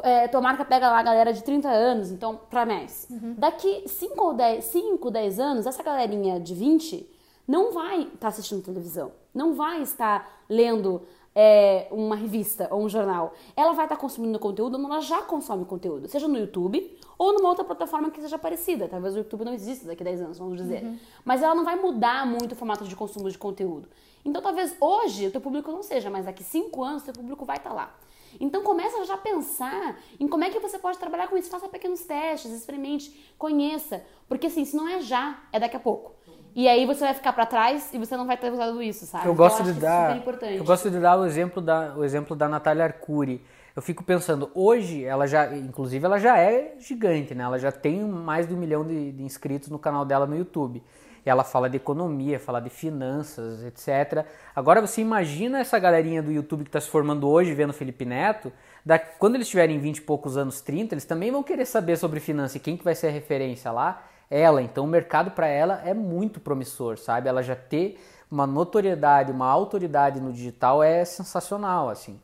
É, 0.03 0.29
tua 0.29 0.41
marca 0.41 0.65
pega 0.65 0.91
lá 0.91 0.99
a 0.99 1.03
galera 1.03 1.33
de 1.33 1.43
30 1.43 1.69
anos, 1.69 2.11
então, 2.11 2.39
pra 2.51 2.67
mais. 2.67 3.07
Daqui 3.39 3.85
5 3.87 4.23
ou 4.23 4.35
10, 4.35 4.65
5, 4.65 5.11
10 5.11 5.41
anos, 5.41 5.67
essa 5.67 5.83
galerinha 5.83 6.41
de 6.41 6.55
20 6.55 7.09
não 7.47 7.73
vai 7.73 8.03
estar 8.03 8.17
tá 8.19 8.29
assistindo 8.29 8.63
televisão, 8.63 9.13
não 9.33 9.55
vai 9.55 9.81
estar 9.81 10.29
lendo 10.49 11.03
é, 11.35 11.87
uma 11.93 12.17
revista 12.17 12.69
ou 12.71 12.83
um 12.83 12.89
jornal. 12.89 13.33
Ela 13.57 13.73
vai 13.73 13.87
estar 13.87 13.95
tá 13.95 14.01
consumindo 14.01 14.39
conteúdo, 14.39 14.77
ela 14.77 15.01
já 15.01 15.23
consome 15.23 15.65
conteúdo, 15.65 16.09
seja 16.09 16.27
no 16.27 16.37
YouTube 16.37 16.99
ou 17.18 17.33
numa 17.33 17.48
outra 17.48 17.64
plataforma 17.64 18.11
que 18.11 18.20
seja 18.20 18.38
parecida. 18.38 18.88
Talvez 18.88 19.14
o 19.14 19.18
YouTube 19.18 19.44
não 19.44 19.52
exista 19.55 19.87
daqui 19.87 20.02
a 20.02 20.05
10 20.05 20.20
anos, 20.22 20.38
vamos 20.38 20.57
dizer. 20.57 20.83
Uhum. 20.83 20.98
Mas 21.24 21.42
ela 21.42 21.55
não 21.55 21.64
vai 21.64 21.76
mudar 21.76 22.26
muito 22.26 22.52
o 22.52 22.57
formato 22.57 22.85
de 22.85 22.94
consumo 22.94 23.31
de 23.31 23.38
conteúdo. 23.38 23.88
Então, 24.24 24.42
talvez 24.42 24.76
hoje 24.81 25.29
o 25.29 25.31
teu 25.31 25.40
público 25.40 25.70
não 25.70 25.83
seja, 25.83 26.11
mas 26.11 26.26
daqui 26.26 26.42
5 26.42 26.83
anos 26.83 27.02
o 27.02 27.05
teu 27.07 27.14
público 27.14 27.44
vai 27.44 27.57
estar 27.57 27.70
tá 27.70 27.76
lá. 27.76 27.94
Então 28.40 28.62
começa 28.62 29.05
já 29.05 29.14
a 29.14 29.18
pensar 29.18 29.98
em 30.18 30.29
como 30.29 30.44
é 30.44 30.50
que 30.50 30.59
você 30.59 30.79
pode 30.79 30.98
trabalhar 30.98 31.29
com 31.29 31.37
isso. 31.37 31.50
Faça 31.50 31.68
pequenos 31.68 32.00
testes, 32.00 32.50
experimente, 32.52 33.33
conheça. 33.38 34.02
Porque 34.29 34.46
assim, 34.46 34.64
se 34.64 34.76
não 34.76 34.88
é 34.88 35.00
já, 35.00 35.38
é 35.52 35.59
daqui 35.59 35.76
a 35.76 35.81
pouco. 35.81 36.14
E 36.55 36.66
aí 36.68 36.87
você 36.87 37.00
vai 37.00 37.12
ficar 37.12 37.35
para 37.35 37.44
trás 37.44 37.92
e 37.92 37.98
você 37.98 38.16
não 38.16 38.26
vai 38.26 38.37
ter 38.37 38.50
usado 38.50 38.83
isso, 38.83 39.05
sabe? 39.05 39.26
Eu 39.26 39.35
gosto 39.35 39.57
então, 39.57 39.68
eu 39.68 39.74
de 39.74 39.81
dar, 39.81 40.52
eu 40.57 40.64
gosto 40.64 40.90
de 40.90 40.98
dar 40.98 41.18
o 41.18 41.26
exemplo 41.26 41.61
da, 41.61 41.94
o 41.94 42.02
exemplo 42.02 42.35
da 42.35 42.48
Natália 42.48 42.85
Arcuri. 42.85 43.44
Eu 43.77 43.83
fico 43.83 44.03
pensando, 44.03 44.51
hoje 44.55 45.05
ela 45.05 45.27
já, 45.27 45.55
inclusive 45.55 46.03
ela 46.03 46.19
já 46.19 46.39
é 46.39 46.77
gigante, 46.79 47.35
né? 47.35 47.45
Ela 47.45 47.59
já 47.59 47.71
tem 47.71 48.01
mais 48.03 48.49
de 48.49 48.55
um 48.55 48.57
milhão 48.57 48.83
de, 48.83 49.12
de 49.12 49.23
inscritos 49.23 49.69
no 49.69 49.79
canal 49.79 50.03
dela 50.03 50.27
no 50.27 50.35
YouTube. 50.35 50.83
Ela 51.27 51.45
fala 51.45 51.69
de 51.69 51.77
economia, 51.77 52.41
fala 52.41 52.59
de 52.59 52.71
finanças, 52.71 53.62
etc. 53.62 54.25
Agora 54.55 54.81
você 54.81 55.03
imagina 55.03 55.59
essa 55.59 55.79
galerinha 55.79 56.23
do 56.23 56.33
YouTube 56.33 56.62
que 56.62 56.71
está 56.71 56.81
se 56.81 56.89
formando 56.89 57.29
hoje 57.29 57.53
vendo 57.53 57.75
Felipe 57.75 58.07
Neto, 58.07 58.51
da, 58.83 58.99
quando 58.99 59.35
eles 59.35 59.49
tiverem 59.49 59.79
20 59.79 59.99
e 59.99 60.01
poucos 60.01 60.39
anos, 60.39 60.62
30, 60.62 60.95
eles 60.95 61.05
também 61.05 61.31
vão 61.31 61.43
querer 61.43 61.67
saber 61.67 61.99
sobre 61.99 62.19
finanças 62.19 62.55
e 62.55 62.61
quem 62.61 62.79
que 62.79 62.85
vai 62.85 62.95
ser 62.95 63.09
a 63.09 63.11
referência 63.11 63.71
lá 63.71 64.05
ela. 64.31 64.62
Então 64.62 64.85
o 64.85 64.89
mercado 64.89 65.33
para 65.33 65.49
ela 65.49 65.83
é 65.85 65.93
muito 65.93 66.41
promissor, 66.41 66.97
sabe? 66.97 67.29
Ela 67.29 67.43
já 67.43 67.55
ter 67.55 68.01
uma 68.31 68.47
notoriedade, 68.47 69.31
uma 69.31 69.47
autoridade 69.47 70.19
no 70.19 70.33
digital 70.33 70.83
é 70.83 71.05
sensacional, 71.05 71.91
assim. 71.91 72.19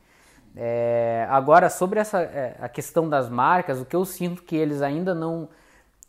É, 0.54 1.26
agora 1.30 1.70
sobre 1.70 1.98
essa 1.98 2.20
é, 2.20 2.56
a 2.60 2.68
questão 2.68 3.08
das 3.08 3.28
marcas, 3.28 3.80
o 3.80 3.84
que 3.84 3.96
eu 3.96 4.04
sinto 4.04 4.42
que 4.42 4.54
eles 4.54 4.82
ainda 4.82 5.14
não 5.14 5.48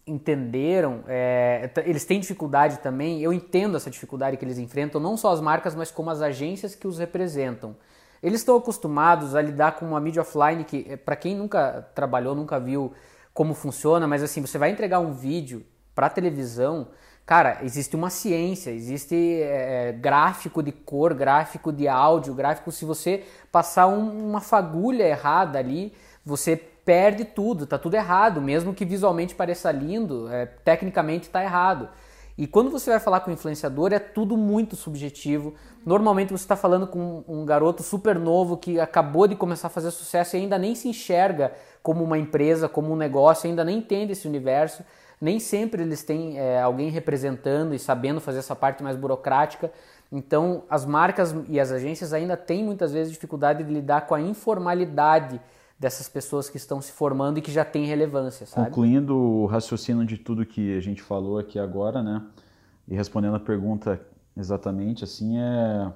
entenderam, 0.05 1.03
é, 1.07 1.69
eles 1.85 2.03
têm 2.03 2.19
dificuldade 2.19 2.79
também. 2.79 3.21
Eu 3.21 3.31
entendo 3.31 3.77
essa 3.77 3.89
dificuldade 3.89 4.37
que 4.37 4.43
eles 4.43 4.57
enfrentam, 4.57 4.99
não 4.99 5.15
só 5.15 5.31
as 5.31 5.39
marcas, 5.39 5.75
mas 5.75 5.91
como 5.91 6.09
as 6.09 6.21
agências 6.21 6.75
que 6.75 6.87
os 6.87 6.99
representam. 6.99 7.75
Eles 8.21 8.41
estão 8.41 8.55
acostumados 8.55 9.35
a 9.35 9.41
lidar 9.41 9.73
com 9.73 9.85
uma 9.85 9.99
mídia 9.99 10.21
offline 10.21 10.63
que, 10.63 10.85
é, 10.89 10.97
para 10.97 11.15
quem 11.15 11.35
nunca 11.35 11.87
trabalhou, 11.95 12.35
nunca 12.35 12.59
viu 12.59 12.93
como 13.33 13.53
funciona, 13.53 14.07
mas 14.07 14.21
assim, 14.21 14.41
você 14.41 14.57
vai 14.57 14.69
entregar 14.69 14.99
um 14.99 15.11
vídeo 15.11 15.65
para 15.95 16.09
televisão, 16.09 16.87
cara, 17.25 17.59
existe 17.63 17.95
uma 17.95 18.09
ciência, 18.09 18.71
existe 18.71 19.15
é, 19.15 19.89
é, 19.89 19.91
gráfico 19.93 20.61
de 20.61 20.71
cor, 20.71 21.13
gráfico 21.13 21.71
de 21.71 21.87
áudio, 21.87 22.33
gráfico. 22.33 22.71
Se 22.71 22.85
você 22.85 23.23
passar 23.51 23.87
um, 23.87 24.29
uma 24.29 24.41
fagulha 24.41 25.03
errada 25.03 25.57
ali, 25.57 25.93
você 26.25 26.55
perde 26.55 27.23
tudo, 27.23 27.65
tá 27.65 27.77
tudo 27.77 27.95
errado, 27.95 28.41
mesmo 28.41 28.73
que 28.73 28.83
visualmente 28.83 29.35
pareça 29.35 29.71
lindo, 29.71 30.27
é, 30.29 30.45
tecnicamente 30.45 31.27
está 31.27 31.43
errado. 31.43 31.89
E 32.37 32.47
quando 32.47 32.71
você 32.71 32.89
vai 32.89 32.99
falar 32.99 33.19
com 33.19 33.29
o 33.29 33.33
influenciador, 33.33 33.93
é 33.93 33.99
tudo 33.99 34.35
muito 34.35 34.75
subjetivo. 34.75 35.53
Normalmente 35.85 36.31
você 36.31 36.43
está 36.43 36.55
falando 36.55 36.87
com 36.87 37.23
um 37.27 37.45
garoto 37.45 37.83
super 37.83 38.17
novo 38.17 38.57
que 38.57 38.79
acabou 38.79 39.27
de 39.27 39.35
começar 39.35 39.67
a 39.67 39.69
fazer 39.69 39.91
sucesso 39.91 40.35
e 40.35 40.39
ainda 40.39 40.57
nem 40.57 40.73
se 40.73 40.87
enxerga 40.87 41.53
como 41.83 42.03
uma 42.03 42.17
empresa, 42.17 42.67
como 42.67 42.91
um 42.91 42.95
negócio, 42.95 43.47
ainda 43.47 43.63
nem 43.63 43.77
entende 43.77 44.13
esse 44.13 44.27
universo 44.27 44.83
nem 45.23 45.39
sempre 45.39 45.81
eles 45.81 46.03
têm 46.03 46.37
é, 46.37 46.61
alguém 46.61 46.89
representando 46.89 47.73
e 47.73 47.79
sabendo 47.79 48.19
fazer 48.19 48.39
essa 48.39 48.53
parte 48.53 48.83
mais 48.83 48.97
burocrática. 48.97 49.71
Então, 50.11 50.63
as 50.69 50.85
marcas 50.85 51.33
e 51.47 51.61
as 51.61 51.71
agências 51.71 52.11
ainda 52.11 52.35
têm 52.35 52.61
muitas 52.61 52.91
vezes 52.91 53.13
dificuldade 53.13 53.63
de 53.63 53.71
lidar 53.71 54.05
com 54.05 54.13
a 54.13 54.19
informalidade 54.19 55.39
dessas 55.79 56.09
pessoas 56.09 56.49
que 56.49 56.57
estão 56.57 56.81
se 56.81 56.91
formando 56.91 57.37
e 57.37 57.41
que 57.41 57.53
já 57.53 57.63
têm 57.63 57.85
relevância, 57.85 58.45
sabe? 58.45 58.67
Concluindo 58.67 59.17
o 59.17 59.45
raciocínio 59.45 60.05
de 60.05 60.17
tudo 60.17 60.45
que 60.45 60.77
a 60.77 60.81
gente 60.81 61.01
falou 61.01 61.39
aqui 61.39 61.57
agora, 61.57 62.03
né? 62.03 62.21
E 62.85 62.93
respondendo 62.93 63.37
a 63.37 63.39
pergunta 63.39 64.01
exatamente, 64.35 65.05
assim, 65.05 65.39
é 65.39 65.89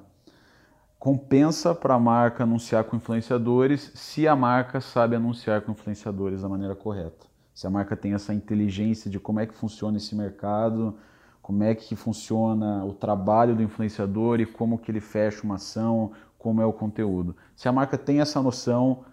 compensa 0.98 1.76
para 1.76 1.96
a 1.96 2.00
marca 2.00 2.44
anunciar 2.44 2.86
com 2.86 2.96
influenciadores 2.96 3.92
se 3.94 4.26
a 4.26 4.38
marca 4.38 4.80
sabe 4.80 5.18
anunciar 5.18 5.62
com 5.64 5.74
influenciadores 5.74 6.44
da 6.44 6.50
maneira 6.50 6.74
correta 6.74 7.27
se 7.58 7.66
a 7.66 7.72
marca 7.72 7.98
tem 7.98 8.14
essa 8.14 8.36
inteligência 8.36 9.10
de 9.10 9.20
como 9.20 9.40
é 9.40 9.48
que 9.48 9.54
funciona 9.56 9.98
esse 9.98 10.14
mercado, 10.14 10.96
como 11.42 11.64
é 11.64 11.74
que 11.74 11.96
funciona 11.96 12.86
o 12.86 12.94
trabalho 12.94 13.56
do 13.56 13.64
influenciador 13.64 14.40
e 14.40 14.46
como 14.46 14.78
que 14.78 14.92
ele 14.92 15.00
fecha 15.00 15.42
uma 15.44 15.56
ação, 15.56 16.12
como 16.38 16.62
é 16.62 16.66
o 16.68 16.72
conteúdo. 16.72 17.36
Se 17.56 17.68
a 17.68 17.72
marca 17.72 17.98
tem 17.98 18.22
essa 18.22 18.40
noção, 18.44 19.06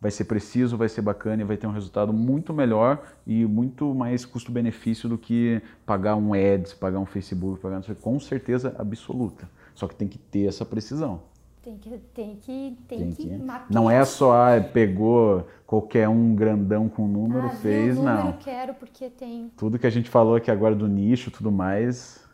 vai 0.00 0.10
ser 0.10 0.24
preciso, 0.24 0.76
vai 0.76 0.88
ser 0.88 1.00
bacana 1.00 1.42
e 1.42 1.44
vai 1.44 1.56
ter 1.56 1.68
um 1.68 1.70
resultado 1.70 2.12
muito 2.12 2.52
melhor 2.52 3.04
e 3.24 3.46
muito 3.46 3.94
mais 3.94 4.24
custo-benefício 4.24 5.08
do 5.08 5.16
que 5.16 5.62
pagar 5.86 6.16
um 6.16 6.34
ads, 6.34 6.74
pagar 6.74 6.98
um 6.98 7.06
Facebook, 7.06 7.60
pagar 7.60 7.80
com 8.00 8.18
certeza 8.18 8.74
absoluta. 8.80 9.48
Só 9.76 9.86
que 9.86 9.94
tem 9.94 10.08
que 10.08 10.18
ter 10.18 10.48
essa 10.48 10.64
precisão. 10.64 11.22
Tem 11.62 11.78
que, 11.78 11.90
tem 11.90 12.36
que, 12.36 12.76
tem, 12.88 12.98
tem 12.98 13.12
que, 13.12 13.28
que 13.28 13.36
mapear. 13.36 13.66
Não 13.70 13.88
é 13.88 14.04
só, 14.04 14.32
ah, 14.32 14.60
pegou 14.60 15.46
qualquer 15.64 16.08
um 16.08 16.34
grandão 16.34 16.88
com 16.88 17.06
número, 17.06 17.46
ah, 17.46 17.50
fez, 17.50 17.96
número, 17.96 18.16
não. 18.16 18.26
Eu 18.30 18.36
quero 18.38 18.74
porque 18.74 19.08
tem. 19.08 19.50
Tudo 19.56 19.78
que 19.78 19.86
a 19.86 19.90
gente 19.90 20.10
falou 20.10 20.34
aqui 20.34 20.50
agora 20.50 20.74
do 20.74 20.88
nicho 20.88 21.30
tudo 21.30 21.52
mais, 21.52 22.26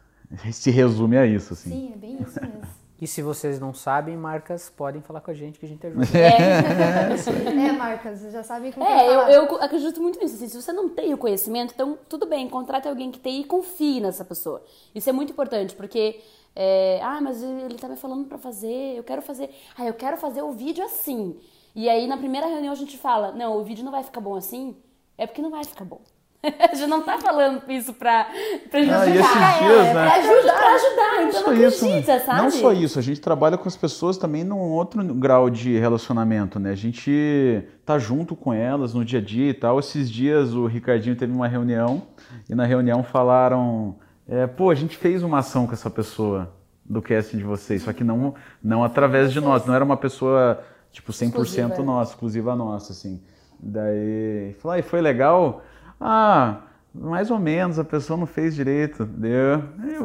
se 0.51 0.71
resume 0.71 1.19
a 1.19 1.27
isso, 1.27 1.53
assim. 1.53 1.71
Sim, 1.71 1.93
é 1.93 1.97
bem 1.97 2.23
isso 2.23 2.41
mesmo. 2.41 2.63
E 3.01 3.07
se 3.07 3.23
vocês 3.23 3.61
não 3.61 3.73
sabem, 3.73 4.17
marcas 4.17 4.69
podem 4.69 5.01
falar 5.01 5.21
com 5.21 5.31
a 5.31 5.35
gente 5.35 5.57
que 5.57 5.65
a 5.65 5.69
gente 5.69 5.87
ajuda. 5.87 6.05
É, 6.19 7.69
é 7.69 7.73
marcas, 7.73 8.23
já 8.23 8.43
sabem 8.43 8.73
como 8.73 8.85
É, 8.85 9.07
eu, 9.07 9.21
eu, 9.29 9.63
acredito 9.63 10.03
muito 10.03 10.19
nisso. 10.19 10.35
Assim, 10.35 10.49
se 10.49 10.61
você 10.61 10.73
não 10.73 10.89
tem 10.89 11.15
o 11.15 11.17
conhecimento, 11.17 11.73
então 11.73 11.97
tudo 12.09 12.27
bem, 12.27 12.49
contrate 12.49 12.89
alguém 12.89 13.13
que 13.13 13.21
tem 13.21 13.41
e 13.41 13.45
confie 13.45 14.01
nessa 14.01 14.25
pessoa. 14.25 14.65
Isso 14.93 15.09
é 15.09 15.13
muito 15.13 15.31
importante, 15.33 15.77
porque 15.77 16.21
é, 16.55 17.01
ah, 17.03 17.21
mas 17.21 17.43
ele 17.43 17.75
tá 17.75 17.89
me 17.89 17.97
falando 17.97 18.27
para 18.27 18.39
fazer, 18.39 18.97
eu 18.97 19.05
quero 19.05 19.23
fazer. 19.23 19.51
Ah, 19.77 19.87
eu 19.87 19.95
quero 19.95 20.17
fazer 20.17 20.43
o 20.43 20.53
vídeo 20.53 20.85
assim. 20.85 21.37
E 21.75 21.89
aí 21.89 22.07
na 22.07 22.17
primeira 22.17 22.47
reunião 22.47 22.73
a 22.73 22.77
gente 22.77 22.99
fala: 22.99 23.33
não, 23.33 23.57
o 23.57 23.65
vídeo 23.65 23.85
não 23.85 23.93
vai 23.93 24.03
ficar 24.03 24.21
bom 24.21 24.35
assim, 24.35 24.77
é 25.17 25.27
porque 25.27 25.43
não 25.43 25.51
vai 25.51 25.65
ficar 25.65 25.85
bom. 25.85 26.01
a 26.43 26.75
gente 26.75 26.89
não 26.89 27.03
tá 27.03 27.19
falando 27.19 27.63
isso 27.69 27.93
pra, 27.93 28.29
pra 28.71 28.81
ah, 28.81 29.07
e 29.07 29.19
esses 29.19 29.33
dias, 29.59 29.87
é, 29.87 29.93
né? 29.93 29.93
pra, 29.93 30.15
ajudar, 30.15 30.57
pra 30.57 30.75
ajudar. 30.75 31.23
Então 31.23 31.43
não 31.43 31.53
acredita, 31.53 32.17
isso, 32.17 32.27
sabe? 32.27 32.43
Não 32.43 32.51
só 32.51 32.73
isso, 32.73 32.99
a 32.99 33.03
gente 33.03 33.21
trabalha 33.21 33.59
com 33.59 33.67
as 33.67 33.77
pessoas 33.77 34.17
também 34.17 34.45
num 34.45 34.59
outro 34.59 35.03
grau 35.15 35.51
de 35.51 35.77
relacionamento, 35.79 36.61
né? 36.61 36.71
A 36.71 36.77
gente 36.77 37.65
tá 37.85 37.99
junto 37.99 38.37
com 38.37 38.53
elas 38.53 38.95
no 38.95 39.05
dia 39.05 39.19
a 39.19 39.23
dia 39.23 39.51
e 39.51 39.55
tal. 39.55 39.81
Esses 39.81 40.09
dias 40.09 40.55
o 40.55 40.67
Ricardinho 40.67 41.17
teve 41.17 41.33
uma 41.33 41.49
reunião 41.49 42.03
e 42.49 42.55
na 42.55 42.65
reunião 42.65 43.03
falaram 43.03 43.97
é, 44.29 44.47
pô, 44.47 44.71
a 44.71 44.75
gente 44.75 44.97
fez 44.97 45.23
uma 45.23 45.39
ação 45.39 45.67
com 45.67 45.73
essa 45.73 45.89
pessoa 45.89 46.53
do 46.85 47.01
cast 47.01 47.37
de 47.37 47.43
vocês, 47.43 47.83
só 47.83 47.93
que 47.93 48.05
não, 48.05 48.35
não 48.63 48.85
através 48.85 49.33
de 49.33 49.41
nós, 49.41 49.65
não 49.65 49.75
era 49.75 49.85
uma 49.85 49.97
pessoa, 49.97 50.63
tipo, 50.93 51.13
100% 51.13 51.27
exclusiva. 51.27 51.83
nossa, 51.83 52.13
exclusiva 52.13 52.55
nossa, 52.55 52.93
assim. 52.93 53.23
Daí, 53.59 54.55
falou, 54.61 54.75
ah, 54.75 54.79
e 54.79 54.83
foi 54.83 55.01
legal? 55.01 55.63
Ah, 56.01 56.61
mais 56.95 57.31
ou 57.31 57.39
menos, 57.39 57.79
a 57.79 57.85
pessoa 57.85 58.19
não 58.19 58.27
fez 58.27 58.55
direito, 58.55 59.05
deu. 59.05 59.63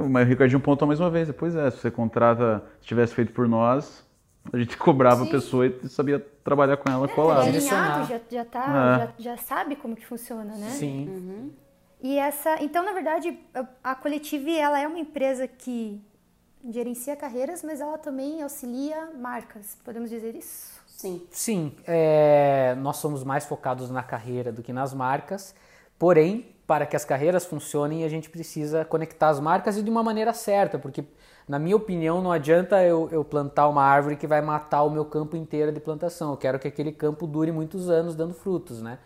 Mas 0.09 0.25
o 0.25 0.29
Ricardinho 0.29 0.59
pontou 0.59 0.87
mais 0.87 0.99
uma 0.99 1.09
vez, 1.09 1.29
pois 1.31 1.55
é, 1.55 1.69
se 1.69 1.77
você 1.77 1.91
contrata, 1.91 2.63
se 2.81 2.87
tivesse 2.87 3.13
feito 3.13 3.33
por 3.33 3.47
nós, 3.47 4.05
a 4.51 4.57
gente 4.57 4.75
cobrava 4.77 5.23
Sim. 5.23 5.27
a 5.27 5.31
pessoa 5.31 5.67
e 5.67 5.89
sabia 5.89 6.25
trabalhar 6.43 6.77
com 6.77 6.89
ela 6.89 7.05
é, 7.05 7.09
colado. 7.09 7.45
É 7.45 7.49
alinhado, 7.49 8.07
já, 8.07 8.19
já, 8.29 8.45
tá, 8.45 9.09
é. 9.17 9.21
já, 9.21 9.31
já 9.31 9.37
sabe 9.37 9.75
como 9.75 9.95
que 9.95 10.05
funciona, 10.05 10.55
né? 10.55 10.69
Sim. 10.69 11.07
Uhum. 11.07 11.62
E 12.03 12.19
essa, 12.19 12.61
então 12.61 12.83
na 12.83 12.91
verdade, 12.91 13.39
a 13.81 13.95
Coletive 13.95 14.57
ela 14.57 14.77
é 14.77 14.85
uma 14.85 14.99
empresa 14.99 15.47
que 15.47 16.01
gerencia 16.69 17.15
carreiras, 17.15 17.63
mas 17.63 17.79
ela 17.79 17.97
também 17.97 18.43
auxilia 18.43 19.09
marcas. 19.17 19.77
Podemos 19.85 20.09
dizer 20.09 20.35
isso? 20.35 20.73
Sim. 20.85 21.25
Sim, 21.31 21.75
é, 21.87 22.75
nós 22.79 22.97
somos 22.97 23.23
mais 23.23 23.45
focados 23.45 23.89
na 23.89 24.03
carreira 24.03 24.51
do 24.51 24.61
que 24.61 24.73
nas 24.73 24.93
marcas. 24.93 25.55
Porém, 25.97 26.45
para 26.67 26.85
que 26.85 26.95
as 26.95 27.05
carreiras 27.05 27.45
funcionem, 27.45 28.03
a 28.03 28.09
gente 28.09 28.29
precisa 28.29 28.83
conectar 28.83 29.29
as 29.29 29.39
marcas 29.39 29.77
e 29.77 29.81
de 29.81 29.89
uma 29.89 30.03
maneira 30.03 30.33
certa, 30.33 30.77
porque 30.77 31.05
na 31.47 31.59
minha 31.59 31.75
opinião, 31.75 32.21
não 32.21 32.31
adianta 32.31 32.81
eu, 32.83 33.09
eu, 33.11 33.23
plantar 33.23 33.67
uma 33.67 33.83
árvore 33.83 34.15
que 34.15 34.25
vai 34.25 34.41
matar 34.41 34.83
o 34.83 34.89
meu 34.89 35.03
campo 35.03 35.35
inteiro 35.35 35.71
de 35.71 35.79
plantação. 35.79 36.31
Eu 36.31 36.37
quero 36.37 36.57
que 36.57 36.67
aquele 36.67 36.91
campo 36.91 37.27
dure 37.27 37.51
muitos 37.51 37.89
anos 37.89 38.15
dando 38.15 38.33
frutos, 38.33 38.81
né? 38.81 38.97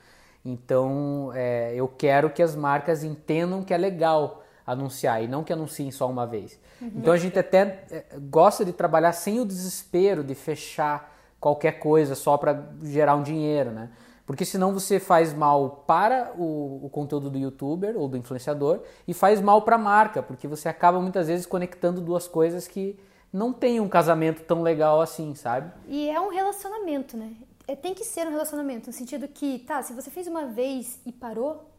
Então, 0.44 1.32
é, 1.34 1.74
eu 1.76 1.88
quero 1.88 2.30
que 2.30 2.42
as 2.42 2.56
marcas 2.56 3.04
entendam 3.04 3.64
que 3.64 3.74
é 3.74 3.78
legal 3.78 4.44
anunciar 4.68 5.24
e 5.24 5.28
não 5.28 5.46
que 5.46 5.54
anunciem 5.54 5.90
só 5.92 6.10
uma 6.10 6.28
vez. 6.28 6.60
Então 6.82 7.14
a 7.14 7.18
gente 7.18 7.40
até 7.40 7.86
eh, 7.90 8.06
gosta 8.30 8.66
de 8.66 8.74
trabalhar 8.74 9.14
sem 9.14 9.40
o 9.40 9.46
desespero 9.46 10.24
de 10.24 10.36
fechar 10.36 11.16
qualquer 11.40 11.80
coisa 11.80 12.16
só 12.16 12.38
para 12.38 12.70
gerar 12.84 13.16
um 13.16 13.24
dinheiro, 13.24 13.72
né? 13.72 13.90
Porque 14.26 14.44
senão 14.44 14.74
você 14.74 15.00
faz 15.00 15.34
mal 15.34 15.86
para 15.88 16.34
o, 16.38 16.82
o 16.84 16.90
conteúdo 16.90 17.30
do 17.30 17.38
youtuber 17.38 17.96
ou 17.96 18.10
do 18.10 18.18
influenciador 18.18 18.82
e 19.08 19.14
faz 19.14 19.40
mal 19.40 19.62
para 19.62 19.78
a 19.78 19.80
marca, 19.80 20.22
porque 20.22 20.50
você 20.50 20.68
acaba 20.68 21.00
muitas 21.00 21.28
vezes 21.28 21.46
conectando 21.46 22.02
duas 22.02 22.28
coisas 22.28 22.68
que 22.68 23.00
não 23.32 23.54
tem 23.54 23.80
um 23.80 23.88
casamento 23.88 24.44
tão 24.44 24.62
legal 24.62 25.00
assim, 25.00 25.34
sabe? 25.34 25.72
E 25.88 26.10
é 26.10 26.20
um 26.20 26.30
relacionamento, 26.30 27.16
né? 27.16 27.32
É, 27.68 27.76
tem 27.76 27.94
que 27.94 28.06
ser 28.06 28.26
um 28.28 28.32
relacionamento, 28.32 28.88
no 28.88 28.94
sentido 28.94 29.28
que, 29.28 29.60
tá, 29.60 29.82
se 29.84 29.94
você 29.94 30.10
fez 30.10 30.26
uma 30.26 30.46
vez 30.46 31.00
e 31.06 31.12
parou, 31.12 31.70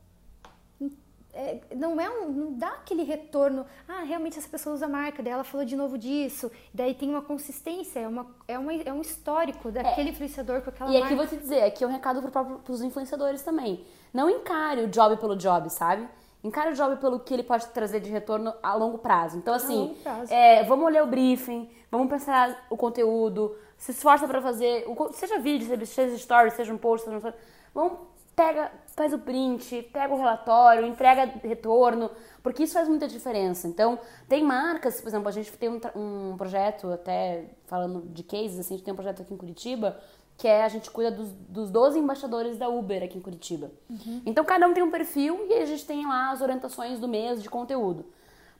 é, 1.33 1.61
não 1.77 2.01
é 2.01 2.11
um, 2.11 2.33
não 2.33 2.53
dá 2.53 2.69
aquele 2.69 3.05
retorno. 3.05 3.65
Ah, 3.87 4.03
realmente 4.03 4.39
essa 4.39 4.49
pessoa 4.49 4.75
usa 4.75 4.87
a 4.87 4.89
marca, 4.89 5.23
daí 5.23 5.33
ela 5.33 5.45
falou 5.45 5.65
de 5.65 5.77
novo 5.77 5.97
disso. 5.97 6.51
Daí 6.75 6.95
tem 6.95 7.09
uma 7.09 7.23
consistência, 7.23 8.01
é, 8.01 8.09
uma, 8.09 8.27
é, 8.49 8.59
uma, 8.59 8.75
é 8.75 8.93
um 8.93 9.01
histórico 9.01 9.71
daquele 9.71 10.09
é. 10.09 10.13
influenciador 10.13 10.63
com 10.63 10.71
aquela 10.71 10.91
e 10.91 10.95
marca. 10.95 11.15
E 11.15 11.15
aqui 11.15 11.15
vou 11.15 11.27
te 11.27 11.41
dizer, 11.41 11.63
aqui 11.63 11.85
é 11.85 11.87
um 11.87 11.91
recado 11.91 12.21
para 12.31 12.73
os 12.73 12.83
influenciadores 12.83 13.43
também. 13.43 13.85
Não 14.13 14.29
encare 14.29 14.83
o 14.83 14.89
job 14.89 15.17
pelo 15.19 15.37
job, 15.37 15.71
sabe? 15.71 16.09
Encare 16.43 16.73
o 16.73 16.75
job 16.75 16.97
pelo 16.97 17.21
que 17.21 17.35
ele 17.35 17.43
pode 17.43 17.67
trazer 17.69 18.01
de 18.01 18.11
retorno 18.11 18.55
a 18.63 18.75
longo 18.75 18.99
prazo. 18.99 19.39
Então, 19.39 19.55
assim, 19.55 19.97
prazo. 20.03 20.33
É, 20.33 20.65
vamos 20.65 20.93
ler 20.93 21.03
o 21.03 21.07
briefing, 21.07 21.71
vamos 21.91 22.09
pensar 22.09 22.67
o 22.71 22.77
conteúdo, 22.77 23.57
se 23.79 23.93
esforça 23.93 24.29
para 24.29 24.43
fazer, 24.43 24.85
seja 25.13 25.39
vídeo, 25.39 25.87
seja 25.87 26.15
story, 26.17 26.51
seja 26.51 26.75
um 26.75 26.79
post, 26.79 27.09
seja 27.09 27.17
um... 27.17 27.33
Vamos 27.73 27.99
pega, 28.39 28.71
faz 28.95 29.13
o 29.13 29.19
print, 29.19 29.83
pega 29.93 30.15
o 30.15 30.17
relatório, 30.17 30.87
entrega 30.87 31.25
retorno, 31.43 32.09
porque 32.41 32.63
isso 32.63 32.75
faz 32.75 32.89
muita 32.89 33.09
diferença. 33.09 33.67
Então, 33.67 33.99
tem 34.29 34.45
marcas, 34.45 35.01
por 35.01 35.09
exemplo, 35.09 35.29
a 35.29 35.33
gente 35.33 35.51
tem 35.59 35.69
um, 35.69 35.81
um 35.97 36.37
projeto, 36.37 36.89
até 36.93 37.47
falando 37.67 38.03
de 38.09 38.23
cases, 38.23 38.61
assim, 38.61 38.75
a 38.75 38.77
gente 38.77 38.85
tem 38.85 38.95
um 38.95 38.97
projeto 38.97 39.23
aqui 39.23 39.35
em 39.35 39.37
Curitiba, 39.37 39.99
que 40.37 40.47
é 40.47 40.63
a 40.63 40.69
gente 40.69 40.89
cuida 40.89 41.11
dos, 41.11 41.33
dos 41.33 41.69
12 41.69 41.99
embaixadores 41.99 42.57
da 42.57 42.69
Uber 42.69 43.03
aqui 43.03 43.19
em 43.19 43.21
Curitiba. 43.21 43.73
Uhum. 43.91 44.23
Então, 44.25 44.45
cada 44.45 44.69
um 44.69 44.73
tem 44.73 44.85
um 44.85 44.91
perfil 44.91 45.47
e 45.51 45.55
a 45.55 45.67
gente 45.67 45.85
tem 45.85 46.07
lá 46.07 46.31
as 46.31 46.41
orientações 46.41 47.01
do 47.01 47.09
mês 47.09 47.43
de 47.43 47.51
conteúdo. 47.51 48.07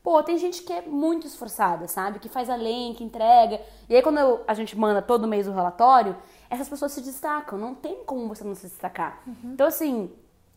Pô, 0.03 0.23
tem 0.23 0.39
gente 0.39 0.63
que 0.63 0.73
é 0.73 0.83
muito 0.83 1.27
esforçada, 1.27 1.87
sabe? 1.89 2.19
Que 2.19 2.29
faz 2.29 2.49
além, 2.49 2.95
que 2.95 3.05
entrega. 3.05 3.61
E 3.89 3.97
aí, 3.97 4.03
quando 4.03 4.19
eu, 4.19 4.45
a 4.47 4.55
gente 4.55 4.77
manda 4.79 5.03
todo 5.03 5.27
mês 5.27 5.47
o 5.49 5.53
relatório, 5.53 6.17
essas 6.49 6.69
pessoas 6.69 6.93
se 6.93 7.01
destacam. 7.01 7.59
Não 7.59 7.75
tem 7.75 8.05
como 8.05 8.29
você 8.29 8.45
não 8.45 8.55
se 8.55 8.67
destacar. 8.67 9.23
Uhum. 9.27 9.53
Então, 9.53 9.67
assim, 9.67 10.11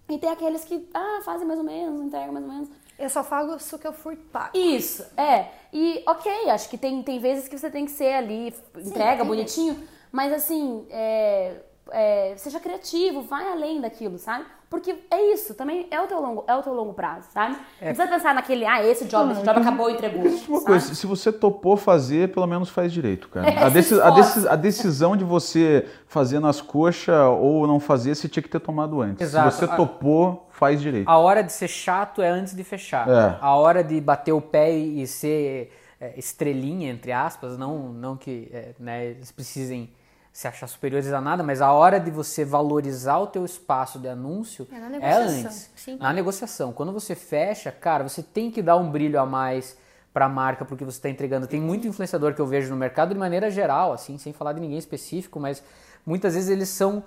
e 0.08 0.18
tem 0.18 0.30
aqueles 0.30 0.64
que, 0.64 0.88
ah, 0.94 1.22
fazem 1.24 1.48
mais 1.48 1.60
ou 1.60 1.66
menos, 1.66 2.02
entregam 2.02 2.34
mais 2.34 2.46
ou 2.46 2.52
menos. 2.52 2.70
Eu 3.00 3.10
só 3.10 3.24
falo 3.24 3.56
isso 3.56 3.80
que 3.80 3.88
eu 3.88 3.94
fui 3.94 4.16
pago. 4.16 4.56
Isso, 4.56 5.04
é. 5.18 5.50
E, 5.74 6.04
ok, 6.06 6.50
acho 6.50 6.70
que 6.70 6.78
tem, 6.78 7.02
tem 7.02 7.20
vezes 7.20 7.48
que 7.48 7.58
você 7.58 7.70
tem 7.70 7.86
que 7.86 7.92
ser 7.92 8.14
ali, 8.14 8.54
entrega 8.78 9.24
bonitinho, 9.24 9.82
mas 10.12 10.32
assim, 10.32 10.86
é, 10.90 11.62
é, 11.90 12.36
seja 12.38 12.60
criativo, 12.60 13.22
vai 13.22 13.52
além 13.52 13.82
daquilo, 13.82 14.18
sabe? 14.20 14.46
Porque 14.72 14.96
é 15.12 15.34
isso, 15.34 15.54
também 15.54 15.86
é 15.92 16.00
o 16.00 16.08
teu 16.08 16.22
longo, 16.22 16.46
é 16.48 16.56
o 16.56 16.64
teu 16.64 16.74
longo 16.74 16.94
prazo, 16.94 17.28
sabe? 17.34 17.58
É. 17.82 17.88
Não 17.88 17.94
precisa 17.94 18.08
pensar 18.08 18.34
naquele, 18.34 18.66
ah, 18.66 18.82
esse 18.82 19.04
job, 19.04 19.34
esse 19.34 19.44
job 19.44 19.60
acabou 19.60 19.90
e 19.90 19.94
entregou. 19.96 20.24
Uma 20.48 20.64
coisa, 20.64 20.96
se 20.96 21.06
você 21.06 21.30
topou 21.30 21.76
fazer, 21.76 22.32
pelo 22.32 22.48
menos 22.48 22.70
faz 22.70 22.94
direito, 22.94 23.28
cara. 23.28 23.42
É, 23.52 23.66
a, 23.66 23.68
deci 23.70 24.00
a, 24.00 24.10
deci 24.12 24.48
a, 24.48 24.56
decisão 24.56 25.18
de 25.18 25.26
você 25.26 25.86
fazer 26.08 26.40
nas 26.40 26.62
coxas 26.62 27.14
ou 27.38 27.68
não 27.68 27.82
fazer, 27.82 28.16
você 28.16 28.30
tinha 28.30 28.42
que 28.42 28.48
ter 28.48 28.62
tomado 28.62 29.02
antes. 29.02 29.22
Exato. 29.22 29.52
Se 29.52 29.60
você 29.60 29.68
topou, 29.76 30.48
faz 30.52 30.80
direito. 30.82 31.10
A 31.10 31.18
hora 31.18 31.44
de 31.44 31.52
ser 31.52 31.68
chato 31.68 32.22
é 32.22 32.30
antes 32.30 32.56
de 32.56 32.64
fechar. 32.64 33.10
É. 33.10 33.38
A 33.42 33.54
hora 33.56 33.84
de 33.84 34.00
bater 34.00 34.32
o 34.32 34.40
pé 34.40 34.72
e 34.72 35.06
ser 35.06 35.74
é, 36.00 36.14
estrelinha, 36.18 36.90
entre 36.90 37.12
aspas, 37.12 37.58
não, 37.58 37.90
não 37.90 38.16
que 38.16 38.48
é, 38.54 38.70
né, 38.80 39.08
eles 39.08 39.34
precisem 39.34 39.90
se 40.34 40.48
achar 40.48 40.68
superiores 40.68 41.12
a 41.12 41.20
nada, 41.20 41.44
mas 41.44 41.62
a 41.62 41.72
hora 41.72 42.00
de 42.00 42.10
você 42.10 42.46
valorizar 42.46 43.18
o 43.18 43.28
teu 43.28 43.44
espaço 43.44 44.00
de 44.00 44.08
anúncio 44.08 44.68
é, 44.72 45.10
é 45.10 45.14
antes. 45.14 45.70
Sim. 45.76 45.98
Na 45.98 46.14
negociação. 46.14 46.72
Quando 46.72 46.94
você 46.94 47.16
fecha, 47.16 47.72
cara, 47.72 48.08
você 48.08 48.24
tem 48.24 48.50
que 48.50 48.62
dar 48.62 48.78
um 48.78 48.90
brilho 48.90 49.20
a 49.20 49.26
mais 49.26 49.78
para 50.14 50.26
a 50.26 50.30
marca 50.30 50.64
porque 50.64 50.86
você 50.86 50.98
está 50.98 51.10
entregando. 51.10 51.48
Tem 51.48 51.60
muito 51.60 51.88
influenciador 51.88 52.34
que 52.34 52.40
eu 52.40 52.48
vejo 52.48 52.70
no 52.70 52.78
mercado 52.78 53.14
de 53.14 53.20
maneira 53.20 53.52
geral, 53.52 53.92
assim, 53.92 54.18
sem 54.18 54.32
falar 54.32 54.54
de 54.54 54.62
ninguém 54.62 54.78
específico, 54.78 55.40
mas 55.40 55.62
muitas 56.06 56.34
vezes 56.34 56.50
eles 56.50 56.70
são 56.70 57.04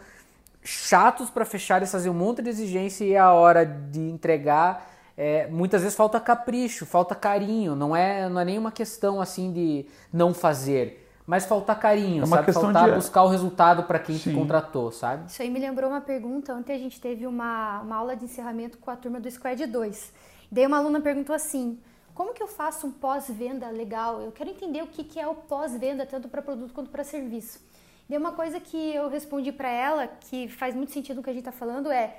chatos 0.62 1.31
para 1.31 1.45
fechar 1.45 1.83
e 1.83 1.87
fazer 1.87 2.11
um 2.11 2.14
monte 2.14 2.43
de 2.43 2.51
exigência 2.51 3.05
e 3.05 3.16
a 3.16 3.33
hora 3.33 3.64
de 3.64 4.01
entregar 4.01 4.91
é, 5.16 5.47
muitas 5.47 5.83
vezes 5.83 5.97
falta 5.97 6.18
capricho, 6.18 6.85
falta 6.85 7.14
carinho. 7.14 7.75
Não 7.75 7.95
é, 7.95 8.29
não 8.29 8.41
é 8.41 8.45
nenhuma 8.45 8.72
questão 8.72 9.20
assim 9.20 9.53
de 9.53 9.87
não 10.12 10.35
fazer 10.35 11.04
mas 11.27 11.47
faltar 11.47 11.79
carinho, 11.79 12.25
é 12.25 12.27
sabe? 12.27 12.53
Faltar 12.53 12.91
de... 12.91 12.97
buscar 12.97 13.22
o 13.22 13.29
resultado 13.29 13.85
para 13.85 13.99
quem 13.99 14.16
Sim. 14.16 14.31
te 14.31 14.37
contratou, 14.37 14.93
sabe? 14.93 15.31
Isso 15.31 15.41
aí 15.41 15.51
me 15.51 15.59
lembrou 15.59 15.91
uma 15.91 16.01
pergunta. 16.01 16.55
Ontem 16.55 16.75
a 16.75 16.79
gente 16.79 17.01
teve 17.01 17.27
uma, 17.27 17.81
uma 17.81 17.97
aula 17.97 18.14
de 18.14 18.25
encerramento 18.25 18.77
com 18.79 18.91
a 18.91 18.97
turma 18.97 19.18
do 19.18 19.31
Squad 19.31 19.64
2. 19.66 20.12
Daí 20.53 20.66
uma 20.66 20.79
aluna 20.79 21.01
perguntou 21.01 21.35
assim: 21.35 21.79
como 22.14 22.35
que 22.35 22.43
eu 22.43 22.47
faço 22.47 22.87
um 22.87 22.93
pós-venda 22.93 23.68
legal? 23.70 24.20
Eu 24.20 24.33
quero 24.33 24.51
entender 24.51 24.83
o 24.83 24.87
que, 24.87 25.03
que 25.03 25.18
é 25.18 25.27
o 25.27 25.35
pós-venda, 25.35 26.05
tanto 26.05 26.29
para 26.29 26.43
produto 26.43 26.72
quanto 26.75 26.91
para 26.91 27.03
serviço. 27.03 27.59
Daí 28.09 28.18
uma 28.18 28.33
coisa 28.33 28.61
que 28.61 28.95
eu 28.95 29.09
respondi 29.09 29.51
para 29.51 29.68
ela, 29.68 30.07
que 30.07 30.47
faz 30.47 30.75
muito 30.75 30.93
sentido 30.93 31.16
no 31.16 31.22
que 31.22 31.31
a 31.31 31.33
gente 31.33 31.41
está 31.41 31.53
falando, 31.53 31.91
é 31.91 32.18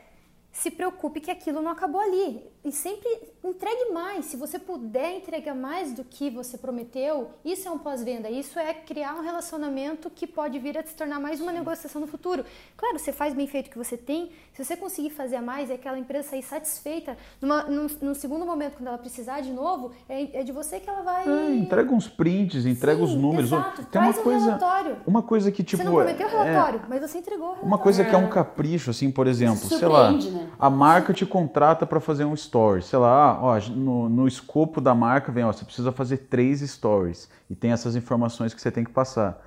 se 0.56 0.72
preocupe 0.72 1.20
que 1.20 1.30
aquilo 1.30 1.62
não 1.62 1.70
acabou 1.70 2.00
ali. 2.00 2.42
E 2.64 2.72
sempre 2.72 3.08
entregue 3.44 3.92
mais. 3.92 4.26
Se 4.26 4.38
você 4.38 4.58
puder 4.58 5.18
entregar 5.18 5.54
mais 5.54 5.92
do 5.92 6.04
que 6.04 6.30
você 6.30 6.58
prometeu, 6.58 7.30
isso 7.44 7.68
é 7.68 7.72
um 7.72 7.78
pós-venda. 7.78 8.30
Isso 8.30 8.58
é 8.58 8.74
criar 8.74 9.16
um 9.16 9.22
relacionamento 9.22 10.10
que 10.10 10.26
pode 10.26 10.58
vir 10.58 10.78
a 10.78 10.84
se 10.84 10.96
tornar 10.96 11.20
mais 11.20 11.42
uma 11.42 11.52
negociação 11.52 12.00
no 12.02 12.08
futuro. 12.08 12.44
Claro, 12.76 12.98
você 12.98 13.12
faz 13.12 13.34
bem 13.34 13.46
feito 13.46 13.68
o 13.68 13.70
que 13.70 13.78
você 13.78 13.98
tem. 13.98 14.32
Se 14.54 14.64
você 14.64 14.78
conseguir 14.78 15.10
fazer 15.10 15.36
a 15.36 15.42
mais, 15.42 15.70
é 15.70 15.74
aquela 15.74 16.00
empresa 16.00 16.30
sair 16.30 16.42
satisfeita. 16.42 17.18
Numa, 17.42 17.64
num, 17.64 17.88
num 18.02 18.16
segundo 18.16 18.46
momento, 18.46 18.78
quando 18.78 18.88
ela 18.88 18.98
precisar 18.98 19.42
de 19.42 19.52
novo, 19.52 19.92
é, 20.08 20.40
é 20.40 20.44
de 20.44 20.54
você 20.54 20.80
que 20.80 20.90
ela 20.90 21.02
vai. 21.02 21.28
É, 21.28 21.54
entrega 21.54 21.94
uns 21.94 22.08
prints, 22.08 22.66
entrega 22.66 22.98
Sim, 22.98 23.04
os 23.04 23.14
números. 23.14 23.52
Exato. 23.52 23.86
Tem 23.86 24.02
uma 24.02 24.10
um 24.10 24.14
coisa, 24.14 24.46
relatório. 24.46 24.98
Uma 25.06 25.22
coisa 25.22 25.52
que 25.52 25.64
tipo. 25.64 25.84
Você 25.84 25.88
não 25.88 25.94
prometeu 25.94 26.28
o 26.28 26.32
relatório, 26.32 26.80
é, 26.80 26.88
mas 26.88 27.02
você 27.02 27.18
entregou 27.18 27.58
o 27.62 27.66
Uma 27.66 27.78
coisa 27.78 28.06
que 28.06 28.16
é 28.16 28.18
um 28.18 28.30
capricho, 28.30 28.90
assim, 28.90 29.12
por 29.12 29.28
exemplo, 29.28 29.58
sei 29.58 29.88
lá. 29.88 30.12
Né? 30.12 30.45
A 30.60 30.70
marca 30.70 31.14
te 31.14 31.26
contrata 31.26 31.86
para 31.86 32.00
fazer 32.00 32.26
um 32.26 32.34
story. 32.34 32.82
Sei 32.82 32.98
lá, 33.00 33.40
ó, 33.42 33.60
no, 33.70 34.10
no 34.10 34.28
escopo 34.28 34.80
da 34.82 34.94
marca 34.94 35.32
vem, 35.32 35.44
ó, 35.44 35.52
você 35.52 35.66
precisa 35.66 35.92
fazer 35.92 36.18
três 36.18 36.62
stories. 36.62 37.30
E 37.50 37.56
tem 37.56 37.72
essas 37.72 37.96
informações 37.96 38.54
que 38.54 38.62
você 38.62 38.72
tem 38.72 38.84
que 38.84 38.92
passar. 38.92 39.42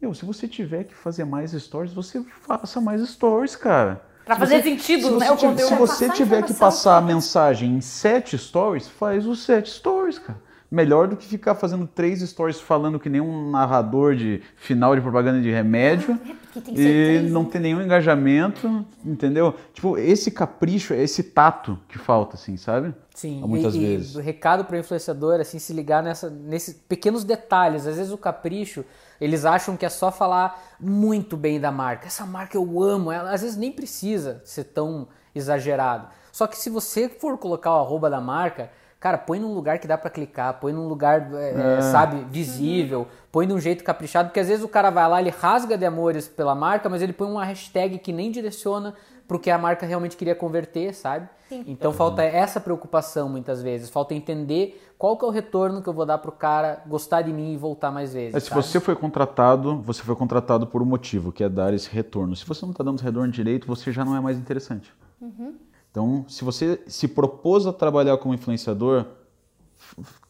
Meu, 0.00 0.12
se 0.14 0.24
você 0.24 0.48
tiver 0.48 0.84
que 0.84 0.94
fazer 0.94 1.24
mais 1.24 1.52
stories, 1.52 1.92
você 1.92 2.22
faça 2.42 2.80
mais 2.80 3.06
stories, 3.08 3.54
cara. 3.54 4.02
Pra 4.24 4.36
fazer 4.36 4.62
você, 4.62 4.70
sentido, 4.70 5.18
né? 5.18 5.30
o 5.30 5.36
conteúdo. 5.36 5.68
Se 5.68 5.74
você 5.74 6.08
tiver 6.08 6.42
que 6.42 6.54
passar 6.54 6.96
a 6.96 7.00
mensagem 7.00 7.76
em 7.76 7.80
sete 7.80 8.36
stories, 8.38 8.88
faz 8.88 9.26
os 9.26 9.42
sete 9.44 9.70
stories, 9.70 10.18
cara 10.18 10.40
melhor 10.72 11.06
do 11.06 11.18
que 11.18 11.26
ficar 11.26 11.54
fazendo 11.54 11.86
três 11.86 12.20
stories 12.22 12.58
falando 12.58 12.98
que 12.98 13.10
nem 13.10 13.20
um 13.20 13.50
narrador 13.50 14.16
de 14.16 14.40
final 14.56 14.96
de 14.96 15.02
propaganda 15.02 15.38
de 15.42 15.50
remédio 15.50 16.18
e 16.66 17.28
não 17.30 17.44
ter 17.44 17.58
nenhum 17.58 17.82
engajamento, 17.82 18.82
entendeu? 19.04 19.54
Tipo, 19.74 19.98
esse 19.98 20.30
capricho, 20.30 20.94
esse 20.94 21.24
tato 21.24 21.78
que 21.86 21.98
falta, 21.98 22.36
assim, 22.36 22.56
sabe? 22.56 22.94
Sim, 23.14 23.42
muitas 23.42 23.74
e, 23.74 23.80
vezes. 23.80 24.14
E 24.14 24.18
o 24.18 24.22
recado 24.22 24.64
para 24.64 24.74
o 24.74 24.78
influenciador, 24.78 25.40
assim, 25.40 25.58
se 25.58 25.74
ligar 25.74 26.02
nessa, 26.02 26.30
nesses 26.30 26.72
pequenos 26.74 27.22
detalhes. 27.22 27.86
Às 27.86 27.96
vezes 27.96 28.10
o 28.10 28.16
capricho, 28.16 28.82
eles 29.20 29.44
acham 29.44 29.76
que 29.76 29.84
é 29.84 29.90
só 29.90 30.10
falar 30.10 30.58
muito 30.80 31.36
bem 31.36 31.60
da 31.60 31.70
marca. 31.70 32.06
Essa 32.06 32.24
marca 32.24 32.56
eu 32.56 32.82
amo, 32.82 33.12
ela 33.12 33.30
às 33.30 33.42
vezes 33.42 33.58
nem 33.58 33.70
precisa 33.70 34.40
ser 34.42 34.64
tão 34.64 35.06
exagerado. 35.34 36.08
Só 36.32 36.46
que 36.46 36.56
se 36.56 36.70
você 36.70 37.10
for 37.10 37.36
colocar 37.36 37.72
o 37.72 37.80
arroba 37.80 38.08
da 38.08 38.22
marca, 38.22 38.70
Cara, 39.02 39.18
põe 39.18 39.40
num 39.40 39.52
lugar 39.52 39.80
que 39.80 39.88
dá 39.88 39.98
para 39.98 40.08
clicar, 40.08 40.60
põe 40.60 40.72
num 40.72 40.86
lugar, 40.86 41.28
é, 41.34 41.78
é. 41.78 41.82
sabe, 41.82 42.24
visível, 42.30 43.08
põe 43.32 43.48
de 43.48 43.52
um 43.52 43.58
jeito 43.58 43.82
caprichado, 43.82 44.28
porque 44.28 44.38
às 44.38 44.46
vezes 44.46 44.62
o 44.62 44.68
cara 44.68 44.90
vai 44.90 45.08
lá, 45.08 45.20
ele 45.20 45.30
rasga 45.30 45.76
de 45.76 45.84
amores 45.84 46.28
pela 46.28 46.54
marca, 46.54 46.88
mas 46.88 47.02
ele 47.02 47.12
põe 47.12 47.28
uma 47.28 47.44
hashtag 47.44 47.98
que 47.98 48.12
nem 48.12 48.30
direciona 48.30 48.94
pro 49.26 49.40
que 49.40 49.50
a 49.50 49.58
marca 49.58 49.84
realmente 49.84 50.16
queria 50.16 50.36
converter, 50.36 50.94
sabe? 50.94 51.28
Sim. 51.48 51.64
Então 51.66 51.92
falta 51.92 52.22
essa 52.22 52.60
preocupação 52.60 53.28
muitas 53.28 53.60
vezes, 53.60 53.90
falta 53.90 54.14
entender 54.14 54.80
qual 54.96 55.16
que 55.16 55.24
é 55.24 55.28
o 55.28 55.32
retorno 55.32 55.82
que 55.82 55.88
eu 55.88 55.92
vou 55.92 56.06
dar 56.06 56.18
pro 56.18 56.30
cara 56.30 56.80
gostar 56.86 57.22
de 57.22 57.32
mim 57.32 57.54
e 57.54 57.56
voltar 57.56 57.90
mais 57.90 58.14
vezes. 58.14 58.36
É, 58.36 58.38
se 58.38 58.54
você 58.54 58.78
foi 58.78 58.94
contratado, 58.94 59.82
você 59.82 60.00
foi 60.04 60.14
contratado 60.14 60.64
por 60.64 60.80
um 60.80 60.86
motivo, 60.86 61.32
que 61.32 61.42
é 61.42 61.48
dar 61.48 61.74
esse 61.74 61.90
retorno. 61.90 62.36
Se 62.36 62.46
você 62.46 62.64
não 62.64 62.70
está 62.70 62.84
dando 62.84 62.98
esse 62.98 63.04
retorno 63.04 63.32
direito, 63.32 63.66
você 63.66 63.90
já 63.90 64.04
não 64.04 64.14
é 64.14 64.20
mais 64.20 64.38
interessante. 64.38 64.94
Uhum. 65.20 65.56
Então, 65.92 66.24
se 66.26 66.42
você 66.42 66.82
se 66.86 67.06
propôs 67.06 67.66
a 67.66 67.72
trabalhar 67.72 68.16
como 68.16 68.32
influenciador, 68.32 69.04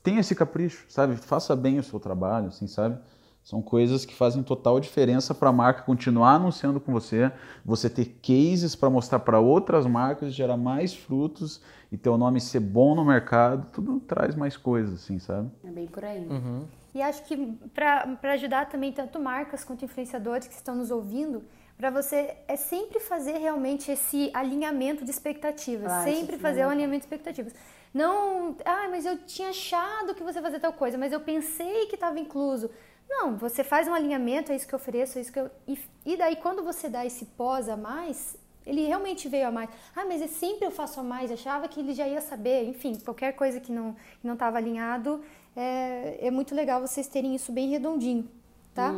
tenha 0.02 0.18
esse 0.18 0.34
capricho, 0.34 0.84
sabe? 0.88 1.14
Faça 1.16 1.54
bem 1.54 1.78
o 1.78 1.82
seu 1.84 2.00
trabalho, 2.00 2.48
assim, 2.48 2.66
sabe? 2.66 2.98
São 3.44 3.62
coisas 3.62 4.04
que 4.04 4.14
fazem 4.14 4.42
total 4.42 4.80
diferença 4.80 5.32
para 5.32 5.50
a 5.50 5.52
marca 5.52 5.82
continuar 5.82 6.34
anunciando 6.34 6.80
com 6.80 6.92
você, 6.92 7.30
você 7.64 7.88
ter 7.88 8.18
cases 8.20 8.74
para 8.74 8.90
mostrar 8.90 9.20
para 9.20 9.38
outras 9.38 9.86
marcas, 9.86 10.34
gerar 10.34 10.56
mais 10.56 10.94
frutos 10.94 11.60
e 11.90 11.96
ter 11.96 12.08
o 12.08 12.18
nome 12.18 12.40
ser 12.40 12.60
bom 12.60 12.94
no 12.96 13.04
mercado, 13.04 13.70
tudo 13.72 14.00
traz 14.00 14.34
mais 14.34 14.56
coisas, 14.56 14.94
assim, 14.94 15.20
sabe? 15.20 15.48
É 15.64 15.70
bem 15.70 15.86
por 15.86 16.04
aí. 16.04 16.26
Uhum. 16.26 16.64
E 16.94 17.00
acho 17.00 17.24
que 17.24 17.36
para 17.72 18.32
ajudar 18.32 18.68
também 18.68 18.92
tanto 18.92 19.20
marcas 19.20 19.64
quanto 19.64 19.84
influenciadores 19.84 20.48
que 20.48 20.54
estão 20.54 20.74
nos 20.74 20.90
ouvindo, 20.90 21.42
para 21.82 21.90
você 21.90 22.36
é 22.46 22.54
sempre 22.54 23.00
fazer 23.00 23.38
realmente 23.38 23.90
esse 23.90 24.30
alinhamento 24.32 25.04
de 25.04 25.10
expectativas, 25.10 25.90
Ah, 25.90 26.04
sempre 26.04 26.38
fazer 26.38 26.64
o 26.64 26.68
alinhamento 26.68 27.00
de 27.00 27.06
expectativas. 27.06 27.52
Não, 27.92 28.56
ah, 28.64 28.86
mas 28.88 29.04
eu 29.04 29.18
tinha 29.26 29.48
achado 29.48 30.14
que 30.14 30.22
você 30.22 30.40
fazia 30.40 30.60
tal 30.60 30.72
coisa, 30.72 30.96
mas 30.96 31.12
eu 31.12 31.18
pensei 31.18 31.86
que 31.86 31.96
estava 31.96 32.20
incluso. 32.20 32.70
Não, 33.10 33.36
você 33.36 33.64
faz 33.64 33.88
um 33.88 33.94
alinhamento, 33.94 34.52
é 34.52 34.54
isso 34.54 34.68
que 34.68 34.72
eu 34.72 34.78
ofereço, 34.78 35.18
é 35.18 35.22
isso 35.22 35.32
que 35.32 35.40
eu. 35.40 35.50
E, 35.66 35.76
e 36.06 36.16
daí 36.16 36.36
quando 36.36 36.62
você 36.62 36.88
dá 36.88 37.04
esse 37.04 37.24
pós 37.24 37.68
a 37.68 37.76
mais, 37.76 38.36
ele 38.64 38.86
realmente 38.86 39.28
veio 39.28 39.48
a 39.48 39.50
mais. 39.50 39.68
Ah, 39.96 40.04
mas 40.04 40.22
é 40.22 40.28
sempre 40.28 40.64
eu 40.64 40.70
faço 40.70 41.00
a 41.00 41.02
mais, 41.02 41.32
achava 41.32 41.66
que 41.66 41.80
ele 41.80 41.94
já 41.94 42.06
ia 42.06 42.20
saber. 42.20 42.62
Enfim, 42.62 42.94
qualquer 43.04 43.32
coisa 43.32 43.58
que 43.58 43.72
não 43.72 43.96
que 44.20 44.24
não 44.24 44.34
estava 44.34 44.56
alinhado, 44.56 45.20
é, 45.56 46.28
é 46.28 46.30
muito 46.30 46.54
legal 46.54 46.80
vocês 46.80 47.08
terem 47.08 47.34
isso 47.34 47.50
bem 47.50 47.70
redondinho, 47.70 48.28
tá? 48.72 48.92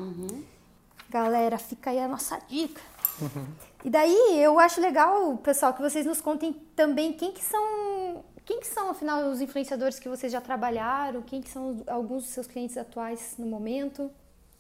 Galera, 1.15 1.59
fica 1.59 1.91
aí 1.91 2.01
a 2.01 2.09
nossa 2.09 2.37
dica. 2.49 2.83
E 3.85 3.89
daí 3.89 4.43
eu 4.43 4.59
acho 4.59 4.81
legal, 4.81 5.37
pessoal, 5.37 5.73
que 5.73 5.81
vocês 5.81 6.05
nos 6.05 6.21
contem 6.21 6.53
também 6.75 7.13
quem 7.13 7.31
que 7.31 7.45
são, 7.45 8.25
quem 8.45 8.59
que 8.59 8.67
são 8.67 8.91
afinal 8.91 9.31
os 9.31 9.41
influenciadores 9.41 10.01
que 10.01 10.09
vocês 10.09 10.33
já 10.33 10.41
trabalharam, 10.41 11.23
quem 11.23 11.41
que 11.41 11.49
são 11.49 11.85
alguns 11.87 12.25
dos 12.25 12.33
seus 12.33 12.49
clientes 12.49 12.77
atuais 12.77 13.37
no 13.39 13.47
momento. 13.47 14.11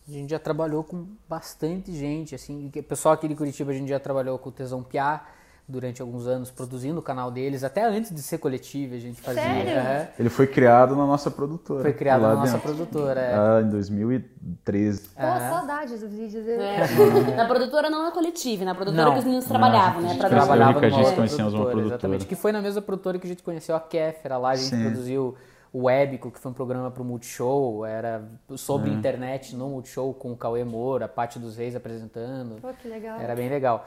A 0.07 0.13
gente 0.13 0.31
já 0.31 0.39
trabalhou 0.39 0.85
com 0.85 1.09
bastante 1.29 1.91
gente, 1.91 2.37
assim, 2.37 2.71
pessoal 2.87 3.15
aqui 3.15 3.27
de 3.27 3.35
Curitiba 3.35 3.73
a 3.73 3.75
gente 3.75 3.89
já 3.89 3.99
trabalhou 3.99 4.39
com 4.39 4.51
o 4.51 4.53
Tesão 4.53 4.81
Piá 4.81 5.27
durante 5.67 6.03
alguns 6.03 6.27
anos 6.27 6.51
produzindo 6.51 6.99
o 6.99 7.03
canal 7.03 7.31
deles, 7.31 7.65
até 7.65 7.85
antes 7.87 8.15
de 8.15 8.21
ser 8.21 8.37
coletivo 8.39 8.95
a 8.95 8.99
gente 8.99 9.21
fazia. 9.21 9.43
Sério? 9.43 9.79
Aham. 9.79 10.09
Ele 10.19 10.29
foi 10.29 10.47
criado 10.47 10.95
na 10.95 11.07
nossa 11.07 11.31
produtora. 11.31 11.81
Foi 11.83 11.93
criado 11.95 12.21
lá 12.23 12.29
na 12.31 12.35
nossa 12.37 12.53
dentro. 12.59 12.75
produtora. 12.75 13.21
é. 13.21 13.35
Ah, 13.35 13.63
em 13.65 13.71
2013. 13.71 15.09
Pô, 15.09 15.23
saudades 15.23 16.01
dos 16.01 16.11
vídeos. 16.13 16.47
É. 16.47 16.87
Na 17.35 17.47
produtora 17.47 17.89
não 17.89 18.03
na 18.05 18.11
coletiva, 18.11 18.65
na 18.65 18.75
produtora 18.75 19.05
Não. 19.07 19.13
que 19.15 19.19
os 19.21 19.25
meninos 19.25 19.45
Não, 19.47 19.51
trabalhavam, 19.51 19.99
a 20.01 20.03
né? 20.03 20.09
gente 20.11 20.19
Pra 20.21 20.29
trabalhava 20.29 20.73
e 20.73 20.75
o 20.75 20.81
Ricardo, 20.81 20.95
a 20.95 21.03
gente 21.05 21.17
conhecemos 21.17 21.55
uma 21.55 21.65
produtora. 21.65 21.87
Exatamente, 21.95 22.27
que 22.27 22.35
foi 22.37 22.53
na 22.53 22.61
mesma 22.61 22.83
produtora 22.83 23.19
que 23.19 23.27
a 23.27 23.31
gente 23.31 23.43
conheceu 23.43 23.75
a 23.75 23.81
Kéfera 23.81 24.37
lá, 24.37 24.51
a 24.51 24.57
gente 24.57 24.69
Sim. 24.69 24.83
produziu 24.83 25.35
o 25.73 25.85
Webico, 25.87 26.31
que 26.31 26.39
foi 26.39 26.51
um 26.51 26.55
programa 26.55 26.91
pro 26.91 27.03
Multishow, 27.03 27.85
era 27.85 28.23
sobre 28.57 28.91
internet 28.91 29.57
no 29.57 29.69
Multishow 29.71 30.13
com 30.15 30.31
o 30.31 30.37
Cauê 30.37 30.63
Moura, 30.63 31.07
a 31.07 31.09
Paty 31.09 31.39
dos 31.39 31.57
Reis 31.57 31.75
apresentando. 31.75 32.61
Pô, 32.61 32.69
que 32.81 32.87
legal. 32.87 33.19
Era 33.19 33.35
bem 33.35 33.49
legal. 33.49 33.85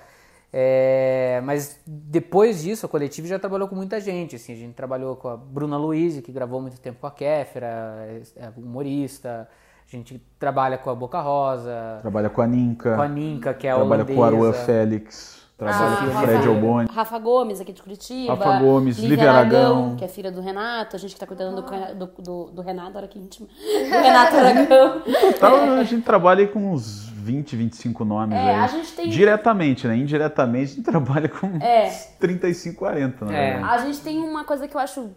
É, 0.52 1.42
mas 1.44 1.80
depois 1.86 2.64
disso, 2.64 2.86
a 2.86 2.90
coletiva 2.90 3.28
já 3.28 3.38
trabalhou 3.38 3.68
com 3.68 3.76
muita 3.76 4.00
gente. 4.00 4.36
Assim, 4.38 4.54
a 4.54 4.56
gente 4.56 4.74
trabalhou 4.74 5.16
com 5.16 5.28
a 5.28 5.38
Bruna 5.38 5.78
Luiz, 5.78 6.20
que 6.22 6.32
gravou 6.32 6.62
muito 6.62 6.80
tempo 6.80 7.00
com 7.02 7.08
a 7.08 7.12
Kéfera, 7.12 7.68
é 8.08 8.22
é 8.38 8.50
humorista. 8.56 9.48
A 9.92 9.96
gente 9.96 10.22
trabalha 10.38 10.78
com 10.78 10.90
a 10.90 10.96
Boca 10.96 11.20
Rosa, 11.22 12.00
Trabalha 12.02 12.30
com 12.30 12.42
a 12.42 12.48
Ninka. 12.48 12.96
com 12.96 13.02
a 13.02 13.08
Ninka, 13.08 13.54
que 13.54 13.68
é 13.68 13.72
a 13.72 13.76
trabalha 13.76 14.04
com 14.06 14.16
o 14.16 14.24
Aruan 14.24 14.40
holandesa. 14.40 14.66
Félix. 14.66 15.38
Trabalha 15.58 15.78
Ah, 15.88 15.98
com 15.98 16.04
o 16.06 16.10
Rafa- 16.12 16.28
Fred 16.28 16.48
Alboni. 16.48 16.90
Rafa 16.92 17.18
Gomes, 17.20 17.60
aqui 17.62 17.74
de 17.74 17.82
Curitiba. 17.82 18.36
Rafa 18.36 18.60
Gomes, 18.60 18.98
Lívia 18.98 19.16
Lívia 19.16 19.32
Aragão. 19.32 19.96
que 19.96 20.06
é 20.06 20.08
filha 20.08 20.32
do 20.32 20.40
Renato, 20.40 20.96
a 20.96 21.00
gente 21.00 21.14
que 21.16 21.20
tá 21.20 21.26
cuidando 21.26 21.62
do, 21.62 21.96
do, 21.96 22.22
do, 22.22 22.52
do 22.52 22.62
Renato, 22.62 22.98
olha 22.98 23.08
que 23.08 23.18
íntimo. 23.18 23.48
Do 23.58 23.90
Renato 23.90 24.36
Aragão. 24.36 25.02
Então, 25.36 25.74
a 25.80 25.84
gente 25.84 26.04
trabalha 26.04 26.42
aí 26.42 26.48
com 26.48 26.60
uns 26.74 27.07
20, 27.28 27.56
25 27.58 28.06
nomes 28.06 28.38
É, 28.38 28.42
aí. 28.42 28.56
a 28.56 28.68
gente 28.68 28.94
tem- 28.94 29.10
Diretamente, 29.10 29.86
né? 29.88 29.96
Indiretamente, 29.98 30.72
a 30.72 30.76
gente 30.76 30.84
trabalha 30.90 31.28
com 31.30 31.48
É. 31.62 31.88
uns 31.88 32.06
35, 32.20 32.78
40, 32.78 33.26
na 33.26 33.34
É. 33.36 33.62
A 33.62 33.78
gente 33.80 34.00
tem 34.00 34.18
uma 34.20 34.44
coisa 34.46 34.68
que 34.68 34.76
eu 34.76 34.80
acho 34.82 35.10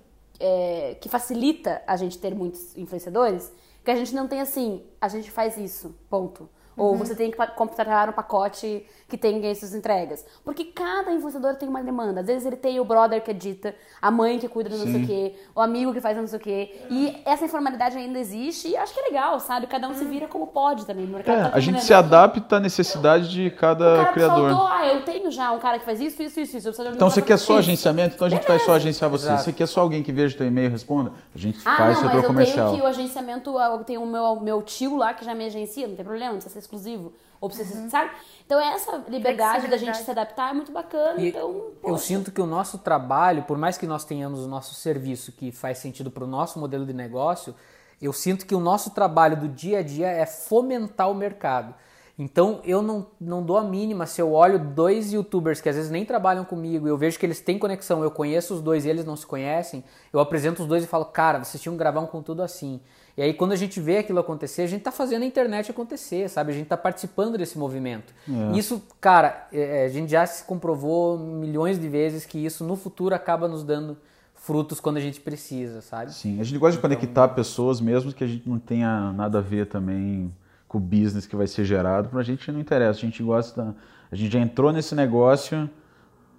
é, 0.43 0.97
que 1.01 1.09
facilita 1.09 1.83
a 1.87 1.97
gente 1.97 2.17
ter 2.19 2.35
muitos 2.35 2.75
influenciadores, 2.77 3.53
que 3.85 3.91
a 3.91 3.95
gente 3.95 4.15
não 4.15 4.27
tem 4.27 4.41
assim, 4.41 4.83
a 5.01 5.07
gente 5.07 5.31
faz 5.31 5.57
isso, 5.59 5.95
ponto. 6.09 6.49
Ou 6.81 6.97
você 6.97 7.15
tem 7.15 7.31
que 7.31 7.37
contratar 7.55 8.09
um 8.09 8.13
pacote 8.13 8.87
que 9.09 9.19
tenha 9.19 9.47
essas 9.51 9.75
entregas. 9.75 10.25
Porque 10.45 10.65
cada 10.65 11.13
influenciador 11.13 11.57
tem 11.57 11.69
uma 11.69 11.83
demanda. 11.83 12.21
Às 12.21 12.27
vezes 12.27 12.47
ele 12.47 12.57
tem 12.57 12.81
o 12.81 12.85
brother 12.85 13.23
que 13.23 13.31
edita, 13.33 13.75
a 14.01 14.11
mãe 14.11 14.39
que 14.39 14.49
cuida 14.49 14.71
do 14.71 14.79
não 14.79 14.87
sei 14.87 15.03
o 15.03 15.07
quê, 15.07 15.35
o 15.55 15.61
amigo 15.61 15.93
que 15.93 16.01
faz 16.01 16.17
não 16.17 16.27
sei 16.27 16.39
o 16.39 16.43
quê. 16.43 16.81
E 16.89 17.21
essa 17.25 17.45
informalidade 17.45 17.99
ainda 17.99 18.19
existe 18.19 18.69
e 18.69 18.77
acho 18.77 18.95
que 18.95 19.01
é 19.01 19.03
legal, 19.05 19.39
sabe? 19.41 19.67
Cada 19.67 19.89
um 19.89 19.95
se 19.95 20.05
vira 20.05 20.27
como 20.27 20.47
pode 20.47 20.87
também. 20.87 21.05
O 21.05 21.09
mercado 21.09 21.39
É, 21.39 21.51
tá 21.51 21.57
a 21.57 21.61
gente 21.61 21.83
se 21.85 21.93
adapta 21.93 22.57
à 22.57 22.61
necessidade 22.61 23.29
de 23.29 23.49
O 23.49 23.57
cada 23.57 23.85
cara 23.97 24.07
que 24.09 24.13
criador. 24.15 24.51
faltou, 24.51 24.67
ah, 24.69 24.87
eu 24.87 25.03
tenho 25.05 25.31
já 25.31 25.53
um 25.53 25.59
cara 25.59 25.79
que 25.79 25.85
faz 25.85 26.01
isso, 26.01 26.23
isso, 26.23 26.41
isso, 26.41 26.57
isso. 26.57 26.71
Então 26.95 27.11
você 27.11 27.21
quer 27.21 27.37
só 27.37 27.55
isso. 27.55 27.69
agenciamento? 27.71 28.15
Então 28.15 28.27
a 28.27 28.31
gente 28.31 28.47
vai 28.47 28.59
só 28.61 28.73
agenciar 28.75 29.11
você. 29.11 29.27
Exato. 29.27 29.43
Você 29.45 29.53
quer 29.53 29.67
só 29.67 29.81
alguém 29.83 30.03
que 30.03 30.13
veja 30.13 30.37
teu 30.37 30.47
e-mail 30.47 30.69
e 30.69 30.71
responda? 30.71 31.13
A 31.35 31.39
gente 31.39 31.59
Ah, 31.65 31.77
faz 31.77 31.95
não, 31.95 32.03
setor 32.03 32.15
mas 32.15 32.23
eu 32.23 32.29
comercial. 32.29 32.67
tenho 32.71 32.81
que 32.81 32.87
o 32.87 32.89
agenciamento, 32.89 33.51
eu 33.59 33.79
tenho 33.85 34.03
o 34.03 34.07
meu, 34.07 34.37
meu 34.41 34.63
tio 34.63 34.97
lá 34.97 35.13
que 35.13 35.25
já 35.25 35.35
me 35.35 35.45
agencia, 35.47 35.87
não 35.87 35.95
tem 35.97 36.05
problema, 36.05 36.33
não 36.33 36.39
precisa 36.39 36.55
ser 36.55 36.61
exclusivo. 36.71 37.13
Ou 37.41 37.49
precisa 37.49 37.83
ser, 37.83 37.91
sabe? 37.91 38.11
Então 38.45 38.61
essa 38.61 39.05
liberdade 39.09 39.67
da 39.67 39.77
gente 39.77 39.97
se 39.99 40.11
adaptar 40.11 40.51
é 40.51 40.55
muito 40.55 40.71
bacana, 40.71 41.21
E 41.21 41.29
então, 41.29 41.71
eu 41.83 41.97
sinto 41.97 42.31
que 42.31 42.41
o 42.41 42.47
nosso 42.47 42.79
trabalho, 42.79 43.43
por 43.45 43.57
mais 43.57 43.79
que 43.79 43.87
nós 43.87 44.05
tenhamos 44.05 44.41
o 44.41 44.49
nosso 44.49 44.75
serviço 44.75 45.33
que 45.33 45.51
faz 45.51 45.79
sentido 45.79 46.11
para 46.11 46.25
o 46.25 46.27
nosso 46.27 46.59
modelo 46.59 46.85
de 46.85 46.93
negócio, 46.93 47.55
eu 48.01 48.13
sinto 48.13 48.47
que 48.47 48.55
o 48.55 48.61
nosso 48.61 48.91
trabalho 48.91 49.37
do 49.37 49.49
dia 49.49 49.79
a 49.79 49.83
dia 49.83 50.09
é 50.09 50.27
fomentar 50.27 51.11
o 51.11 51.15
mercado. 51.15 51.75
Então 52.19 52.61
eu 52.65 52.83
não, 52.83 53.07
não 53.19 53.43
dou 53.43 53.57
a 53.57 53.65
mínima 53.65 54.05
se 54.05 54.21
eu 54.21 54.33
olho 54.35 54.59
dois 54.59 55.11
youtubers 55.11 55.63
que 55.63 55.69
às 55.71 55.77
vezes 55.77 55.91
nem 55.91 56.05
trabalham 56.05 56.45
comigo 56.45 56.87
e 56.87 56.91
eu 56.91 56.99
vejo 56.99 57.19
que 57.19 57.25
eles 57.25 57.41
têm 57.41 57.59
conexão, 57.59 58.03
eu 58.03 58.11
conheço 58.11 58.53
os 58.53 58.61
dois 58.61 58.85
e 58.85 58.91
eles 58.91 59.07
não 59.07 59.17
se 59.17 59.27
conhecem, 59.27 59.83
eu 60.13 60.21
apresento 60.21 60.61
os 60.61 60.69
dois 60.69 60.85
e 60.85 60.87
falo, 60.87 61.07
cara, 61.07 61.43
vocês 61.43 61.63
tinham 61.63 61.73
que 61.75 61.79
gravar 61.79 62.01
um 62.01 62.07
conteúdo 62.07 62.43
assim. 62.43 62.83
E 63.17 63.23
aí 63.23 63.35
quando 63.35 63.53
a 63.53 63.57
gente 63.57 63.81
vê 63.81 63.99
aquilo 63.99 64.19
acontecer, 64.19 64.63
a 64.63 64.67
gente 64.67 64.83
tá 64.83 64.93
fazendo 64.93 65.23
a 65.23 65.27
internet 65.27 65.71
acontecer, 65.71 66.29
sabe? 66.29 66.53
A 66.53 66.55
gente 66.55 66.67
tá 66.67 66.77
participando 66.77 67.37
desse 67.37 67.59
movimento. 67.59 68.15
E 68.29 68.59
Isso, 68.59 68.83
cara, 69.01 69.49
é, 69.53 69.85
a 69.85 69.89
gente 69.89 70.11
já 70.11 70.25
se 70.27 70.45
comprovou 70.45 71.19
milhões 71.19 71.79
de 71.79 71.89
vezes 71.89 72.25
que 72.25 72.39
isso 72.45 72.65
no 72.65 72.77
futuro 72.77 73.15
acaba 73.15 73.49
nos 73.49 73.65
dando 73.65 73.97
frutos 74.35 74.81
quando 74.81 74.97
a 74.97 75.01
gente 75.01 75.21
precisa, 75.21 75.83
sabe? 75.83 76.13
Sim, 76.15 76.41
a 76.41 76.45
gente 76.45 76.59
gosta 76.59 76.77
de 76.77 76.83
conectar 76.83 77.29
pessoas 77.29 77.81
mesmo 77.81 78.13
que 78.13 78.25
a 78.25 78.27
gente 78.27 78.49
não 78.49 78.59
tenha 78.59 79.13
nada 79.13 79.39
a 79.39 79.43
ver 79.43 79.67
também 79.67 80.33
com 80.67 80.79
o 80.79 80.81
business 80.81 81.27
que 81.27 81.37
vai 81.37 81.47
ser 81.47 81.65
gerado. 81.65 82.09
Pra 82.09 82.23
gente 82.23 82.51
não 82.51 82.61
interessa, 82.61 83.01
a 83.01 83.03
gente 83.03 83.23
gosta, 83.23 83.75
a 84.11 84.17
gente 84.17 84.33
já 84.33 84.41
entrou 84.41 84.73
nesse 84.73 84.95
negócio 84.95 85.69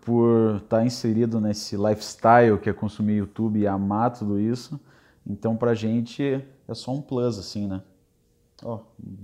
por 0.02 0.58
estar 0.64 0.84
inserido 0.84 1.40
nesse 1.40 1.78
lifestyle 1.78 2.58
que 2.58 2.70
é 2.70 2.74
consumir 2.74 3.18
YouTube 3.18 3.60
e 3.60 3.68
amar 3.68 4.12
tudo 4.12 4.40
isso. 4.40 4.80
Então 5.28 5.56
pra 5.56 5.76
gente 5.76 6.44
é 6.72 6.76
só 6.76 6.92
um 6.92 7.02
plus 7.02 7.38
assim, 7.38 7.68
né? 7.68 7.82
Ó, 8.64 8.80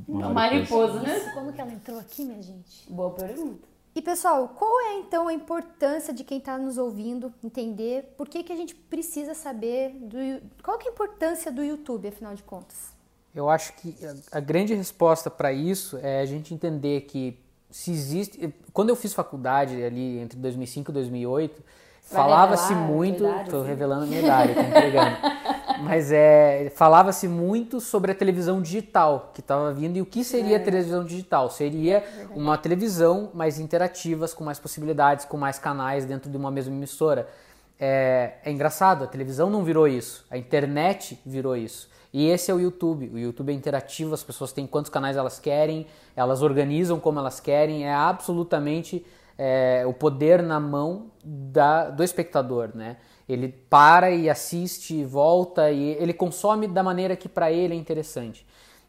uma 0.08 0.22
É 0.22 0.26
uma 0.26 0.34
mariposa, 0.34 1.00
né? 1.02 1.18
Isso, 1.18 1.34
como 1.34 1.54
que 1.54 1.62
ela 1.62 1.72
entrou 1.72 2.00
aqui, 2.00 2.24
minha 2.24 2.42
gente? 2.42 2.92
Boa 2.92 3.12
pergunta. 3.12 3.68
E 3.96 4.02
pessoal, 4.02 4.50
qual 4.50 4.80
é 4.82 5.00
então 5.00 5.28
a 5.28 5.34
importância 5.34 6.14
de 6.14 6.24
quem 6.24 6.38
está 6.38 6.58
nos 6.58 6.78
ouvindo 6.78 7.34
entender 7.44 8.14
por 8.16 8.30
que, 8.30 8.44
que 8.44 8.54
a 8.54 8.56
gente 8.56 8.76
precisa 8.76 9.34
saber 9.34 9.90
do 9.92 10.18
qual 10.64 10.78
que 10.78 10.88
é 10.88 10.92
a 10.92 10.94
importância 10.94 11.52
do 11.52 11.64
YouTube, 11.64 12.08
afinal 12.08 12.36
de 12.36 12.44
contas? 12.44 12.96
Eu 13.34 13.50
acho 13.50 13.74
que 13.74 13.96
a- 14.32 14.40
grande 14.40 14.74
resposta 14.76 15.30
para 15.30 15.52
isso 15.52 15.98
é 15.98 16.22
a 16.22 16.26
gente 16.26 16.54
entender 16.54 17.02
que 17.02 17.40
se 17.72 17.92
existe. 17.92 18.54
Quando 18.72 18.90
eu 18.90 18.96
fiz 18.96 19.14
faculdade 19.14 19.82
ali 19.84 20.20
entre 20.20 20.38
2005 20.40 20.92
e 20.92 20.94
2008, 20.94 21.56
Vai 21.56 21.66
falava-se 22.16 22.74
muito. 22.74 23.24
Tô 23.50 23.58
assim? 23.58 23.68
revelando 23.68 24.04
a 24.04 24.08
minha 24.08 24.22
idade, 24.22 24.54
tô 24.54 24.62
entregando. 24.62 25.18
Mas 25.84 26.12
é, 26.12 26.72
falava-se 26.76 27.28
muito 27.28 27.80
sobre 27.80 28.12
a 28.12 28.16
televisão 28.16 28.62
digital 28.62 29.32
que 29.34 29.42
estava 29.42 29.72
vindo 29.72 29.98
e 29.98 30.02
o 30.02 30.06
que 30.06 30.24
seria 30.24 30.58
É. 30.58 30.60
a 30.60 30.64
televisão 30.64 31.04
digital? 31.04 31.50
Seria 31.52 32.04
uma 32.36 32.58
televisão 32.58 33.30
mais 33.34 33.60
interativas, 33.60 34.34
com 34.34 34.44
mais 34.44 34.60
possibilidades, 34.60 35.26
com 35.26 35.38
mais 35.38 35.60
canais 35.60 36.04
dentro 36.06 36.32
de 36.32 36.38
uma 36.38 36.50
mesma 36.50 36.74
emissora. 36.74 37.28
É, 37.80 38.34
é 38.44 38.52
engraçado, 38.52 39.04
a 39.04 39.08
televisão 39.08 39.52
não 39.52 39.64
virou 39.64 39.88
isso, 39.88 40.26
a 40.32 40.38
internet 40.38 41.20
virou 41.24 41.56
isso. 41.56 41.88
E 42.12 42.28
esse 42.28 42.50
é 42.50 42.54
o 42.54 42.60
YouTube. 42.60 43.12
O 43.14 43.20
YouTube 43.20 43.52
é 43.52 43.54
interativo, 43.54 44.16
as 44.16 44.24
pessoas 44.24 44.52
têm 44.52 44.66
quantos 44.66 44.90
canais 44.90 45.16
elas 45.16 45.38
querem, 45.40 45.86
elas 46.16 46.42
organizam 46.42 47.00
como 47.00 47.20
elas 47.20 47.40
querem, 47.40 47.86
é 47.86 47.94
absolutamente 47.94 49.06
é, 49.38 49.84
o 49.86 49.94
poder 49.94 50.42
na 50.42 50.60
mão 50.60 51.12
da, 51.24 51.90
do 51.90 52.04
espectador, 52.04 52.72
né? 52.74 52.98
Ele 53.28 53.50
para 53.50 54.10
e 54.10 54.30
assiste, 54.30 55.04
volta 55.04 55.70
e 55.70 55.92
ele 56.00 56.14
consome 56.14 56.68
da 56.68 56.82
maneira 56.82 57.16
que 57.16 57.28
para 57.28 57.52
ele 57.52 57.74
é 57.74 57.78
interessante. 57.78 58.46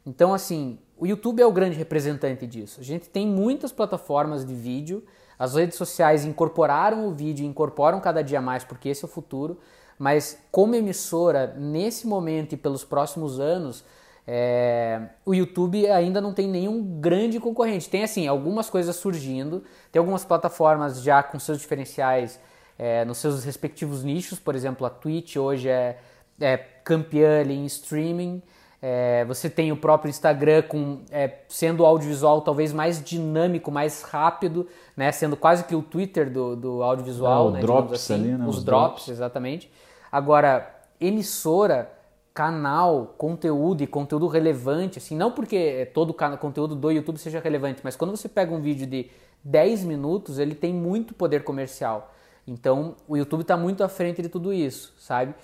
Então, 0.07 0.33
assim, 0.33 0.79
o 0.97 1.07
YouTube 1.07 1.43
é 1.43 1.47
o 1.47 1.53
grande 1.53 1.77
representante 1.77 2.47
disso. 2.47 2.81
A 2.81 2.85
gente 2.85 3.09
tem 3.09 3.27
muitas 3.27 3.73
plataformas 3.73 4.45
de 4.45 4.55
vídeo, 4.55 5.05
as 5.39 5.55
redes 5.55 5.77
sociais 5.77 6.25
incorporaram 6.25 7.07
o 7.07 7.13
vídeo, 7.13 7.45
incorporam 7.45 8.01
cada 8.01 8.23
dia 8.23 8.41
mais, 8.41 8.65
porque 8.65 8.89
esse 8.89 9.05
é 9.05 9.09
o 9.09 9.11
futuro. 9.11 9.59
Mas 9.99 10.39
como 10.51 10.77
emissora, 10.77 11.55
nesse 11.57 12.07
momento 12.07 12.53
e 12.53 12.57
pelos 12.57 12.85
próximos 12.85 13.41
anos, 13.41 13.85
é, 14.31 15.01
o 15.25 15.33
YouTube 15.33 15.89
ainda 15.89 16.21
não 16.21 16.35
tem 16.35 16.47
nenhum 16.47 17.01
grande 17.01 17.41
concorrente. 17.41 17.89
Tem 17.89 18.05
assim 18.05 18.29
algumas 18.29 18.69
coisas 18.69 18.95
surgindo, 18.95 19.65
tem 19.91 19.99
algumas 19.99 20.23
plataformas 20.23 21.01
já 21.01 21.23
com 21.23 21.39
seus 21.39 21.59
diferenciais 21.59 22.39
é, 22.79 23.07
nos 23.07 23.17
seus 23.17 23.43
respectivos 23.43 24.05
nichos. 24.05 24.39
Por 24.39 24.55
exemplo, 24.55 24.87
a 24.87 24.91
Twitch 24.91 25.37
hoje 25.37 25.71
é, 25.71 25.97
é 26.39 26.59
campeã 26.59 27.41
ali 27.41 27.55
em 27.55 27.65
streaming. 27.65 28.43
É, 28.83 29.25
você 29.25 29.49
tem 29.49 29.73
o 29.73 29.77
próprio 29.79 30.11
Instagram 30.11 30.61
com 30.61 31.01
é, 31.11 31.39
sendo 31.49 31.83
o 31.83 31.87
audiovisual 31.87 32.43
talvez 32.43 32.71
mais 32.71 33.03
dinâmico, 33.03 33.71
mais 33.71 34.03
rápido, 34.03 34.69
né? 34.95 35.11
Sendo 35.11 35.39
quase 35.39 35.65
que 35.65 35.75
o 35.75 35.81
Twitter 35.81 36.31
do, 36.31 36.55
do 36.55 36.83
audiovisual, 36.83 37.51
né? 37.51 37.61
drops 37.63 37.95
assim. 37.95 38.13
ali, 38.13 38.29
né? 38.33 38.47
Os, 38.47 38.59
Os 38.59 38.65
drops, 38.65 38.89
drops. 38.89 39.09
exatamente. 39.09 39.73
Agora, 40.13 40.71
emissora, 41.01 41.91
canal, 42.39 43.17
conteúdo 43.19 43.83
e 43.83 43.87
conteúdo 43.89 44.29
relevante, 44.29 44.99
assim, 44.99 45.17
não 45.17 45.33
porque 45.33 45.91
todo 45.93 46.15
conteúdo 46.15 46.77
do 46.77 46.89
YouTube 46.89 47.19
seja 47.19 47.41
relevante, 47.41 47.81
mas 47.83 47.97
quando 47.97 48.17
você 48.17 48.29
pega 48.29 48.55
um 48.55 48.61
vídeo 48.61 48.87
de 48.87 49.11
10 49.43 49.83
minutos, 49.83 50.39
ele 50.39 50.55
tem 50.55 50.73
muito 50.73 51.15
poder 51.15 51.43
comercial. 51.43 52.15
Então, 52.47 52.95
o 53.09 53.17
YouTube 53.17 53.41
está 53.41 53.57
muito 53.57 53.83
à 53.83 53.89
frente 53.89 54.23
de 54.23 54.29
tudo 54.29 54.53
isso, 54.53 54.95
sabe? 55.01 55.35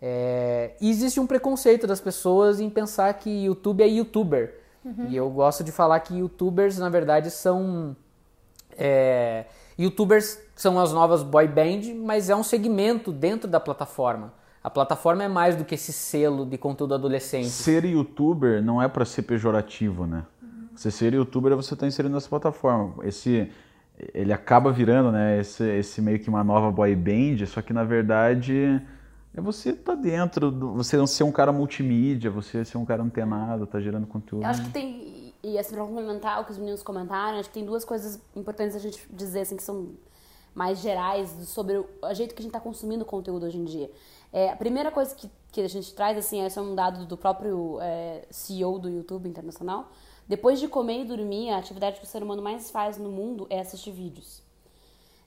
É, 0.00 0.76
existe 0.80 1.18
um 1.18 1.26
preconceito 1.26 1.88
das 1.88 2.00
pessoas 2.00 2.60
em 2.60 2.70
pensar 2.70 3.12
que 3.14 3.46
YouTube 3.46 3.82
é 3.82 3.88
youtuber. 3.88 4.54
E 5.08 5.16
eu 5.16 5.28
gosto 5.30 5.64
de 5.64 5.72
falar 5.72 5.98
que 5.98 6.18
youtubers, 6.18 6.78
na 6.78 6.88
verdade, 6.88 7.32
são. 7.32 7.96
é, 8.78 9.46
youtubers 9.76 10.38
são 10.54 10.78
as 10.78 10.92
novas 10.92 11.24
boy 11.24 11.48
band, 11.48 11.92
mas 11.96 12.30
é 12.30 12.36
um 12.36 12.44
segmento 12.44 13.10
dentro 13.10 13.50
da 13.50 13.58
plataforma. 13.58 14.32
A 14.64 14.70
plataforma 14.70 15.22
é 15.22 15.28
mais 15.28 15.56
do 15.56 15.64
que 15.64 15.74
esse 15.74 15.92
selo 15.92 16.46
de 16.46 16.56
conteúdo 16.56 16.94
adolescente. 16.94 17.50
Ser 17.50 17.84
youtuber 17.84 18.62
não 18.62 18.80
é 18.80 18.88
para 18.88 19.04
ser 19.04 19.20
pejorativo, 19.22 20.06
né? 20.06 20.24
Você 20.74 20.90
ser 20.90 21.12
youtuber 21.12 21.52
é 21.52 21.54
você 21.54 21.74
estar 21.74 21.86
inserido 21.86 22.14
nessa 22.14 22.30
plataforma. 22.30 23.04
Esse 23.04 23.52
ele 24.14 24.32
acaba 24.32 24.72
virando, 24.72 25.12
né, 25.12 25.38
esse, 25.38 25.62
esse 25.62 26.00
meio 26.00 26.18
que 26.18 26.28
uma 26.28 26.42
nova 26.42 26.70
boy 26.70 26.96
band, 26.96 27.46
só 27.46 27.62
que 27.62 27.72
na 27.72 27.84
verdade 27.84 28.82
é 29.36 29.40
você 29.40 29.70
estar 29.70 29.94
dentro, 29.94 30.50
do, 30.50 30.72
você 30.72 30.96
não 30.96 31.06
ser 31.06 31.24
um 31.24 31.30
cara 31.30 31.52
multimídia, 31.52 32.30
você 32.30 32.64
ser 32.64 32.78
um 32.78 32.84
cara 32.84 33.02
antenado, 33.02 33.66
tá 33.66 33.78
gerando 33.80 34.06
conteúdo. 34.06 34.44
Eu 34.44 34.48
acho 34.48 34.64
que 34.64 34.70
tem, 34.70 35.34
e 35.42 35.58
assim, 35.58 35.74
pra 35.74 35.84
complementar 35.84 36.40
o 36.40 36.44
que 36.44 36.52
os 36.52 36.58
meninos 36.58 36.82
comentaram, 36.82 37.38
acho 37.38 37.50
que 37.50 37.54
tem 37.54 37.66
duas 37.66 37.84
coisas 37.84 38.20
importantes 38.34 38.74
a 38.74 38.78
gente 38.78 39.06
dizer, 39.10 39.40
assim, 39.40 39.56
que 39.56 39.62
são 39.62 39.90
mais 40.54 40.78
gerais 40.80 41.28
sobre 41.46 41.78
o 41.78 41.88
a 42.02 42.14
jeito 42.14 42.34
que 42.34 42.40
a 42.40 42.44
gente 42.44 42.52
tá 42.52 42.60
consumindo 42.60 43.04
conteúdo 43.04 43.46
hoje 43.46 43.58
em 43.58 43.64
dia. 43.64 43.90
É, 44.32 44.50
a 44.50 44.56
primeira 44.56 44.90
coisa 44.90 45.14
que, 45.14 45.28
que 45.52 45.60
a 45.60 45.68
gente 45.68 45.92
traz, 45.94 46.16
assim, 46.18 46.44
esse 46.44 46.58
é 46.58 46.62
um 46.62 46.74
dado 46.74 47.06
do 47.06 47.16
próprio 47.16 47.78
é, 47.80 48.22
CEO 48.30 48.78
do 48.78 48.88
YouTube 48.88 49.28
Internacional. 49.28 49.90
Depois 50.26 50.58
de 50.58 50.68
comer 50.68 51.02
e 51.02 51.04
dormir, 51.04 51.50
a 51.50 51.58
atividade 51.58 51.98
que 51.98 52.04
o 52.04 52.08
ser 52.08 52.22
humano 52.22 52.40
mais 52.42 52.70
faz 52.70 52.96
no 52.96 53.10
mundo 53.10 53.46
é 53.50 53.60
assistir 53.60 53.90
vídeos. 53.90 54.42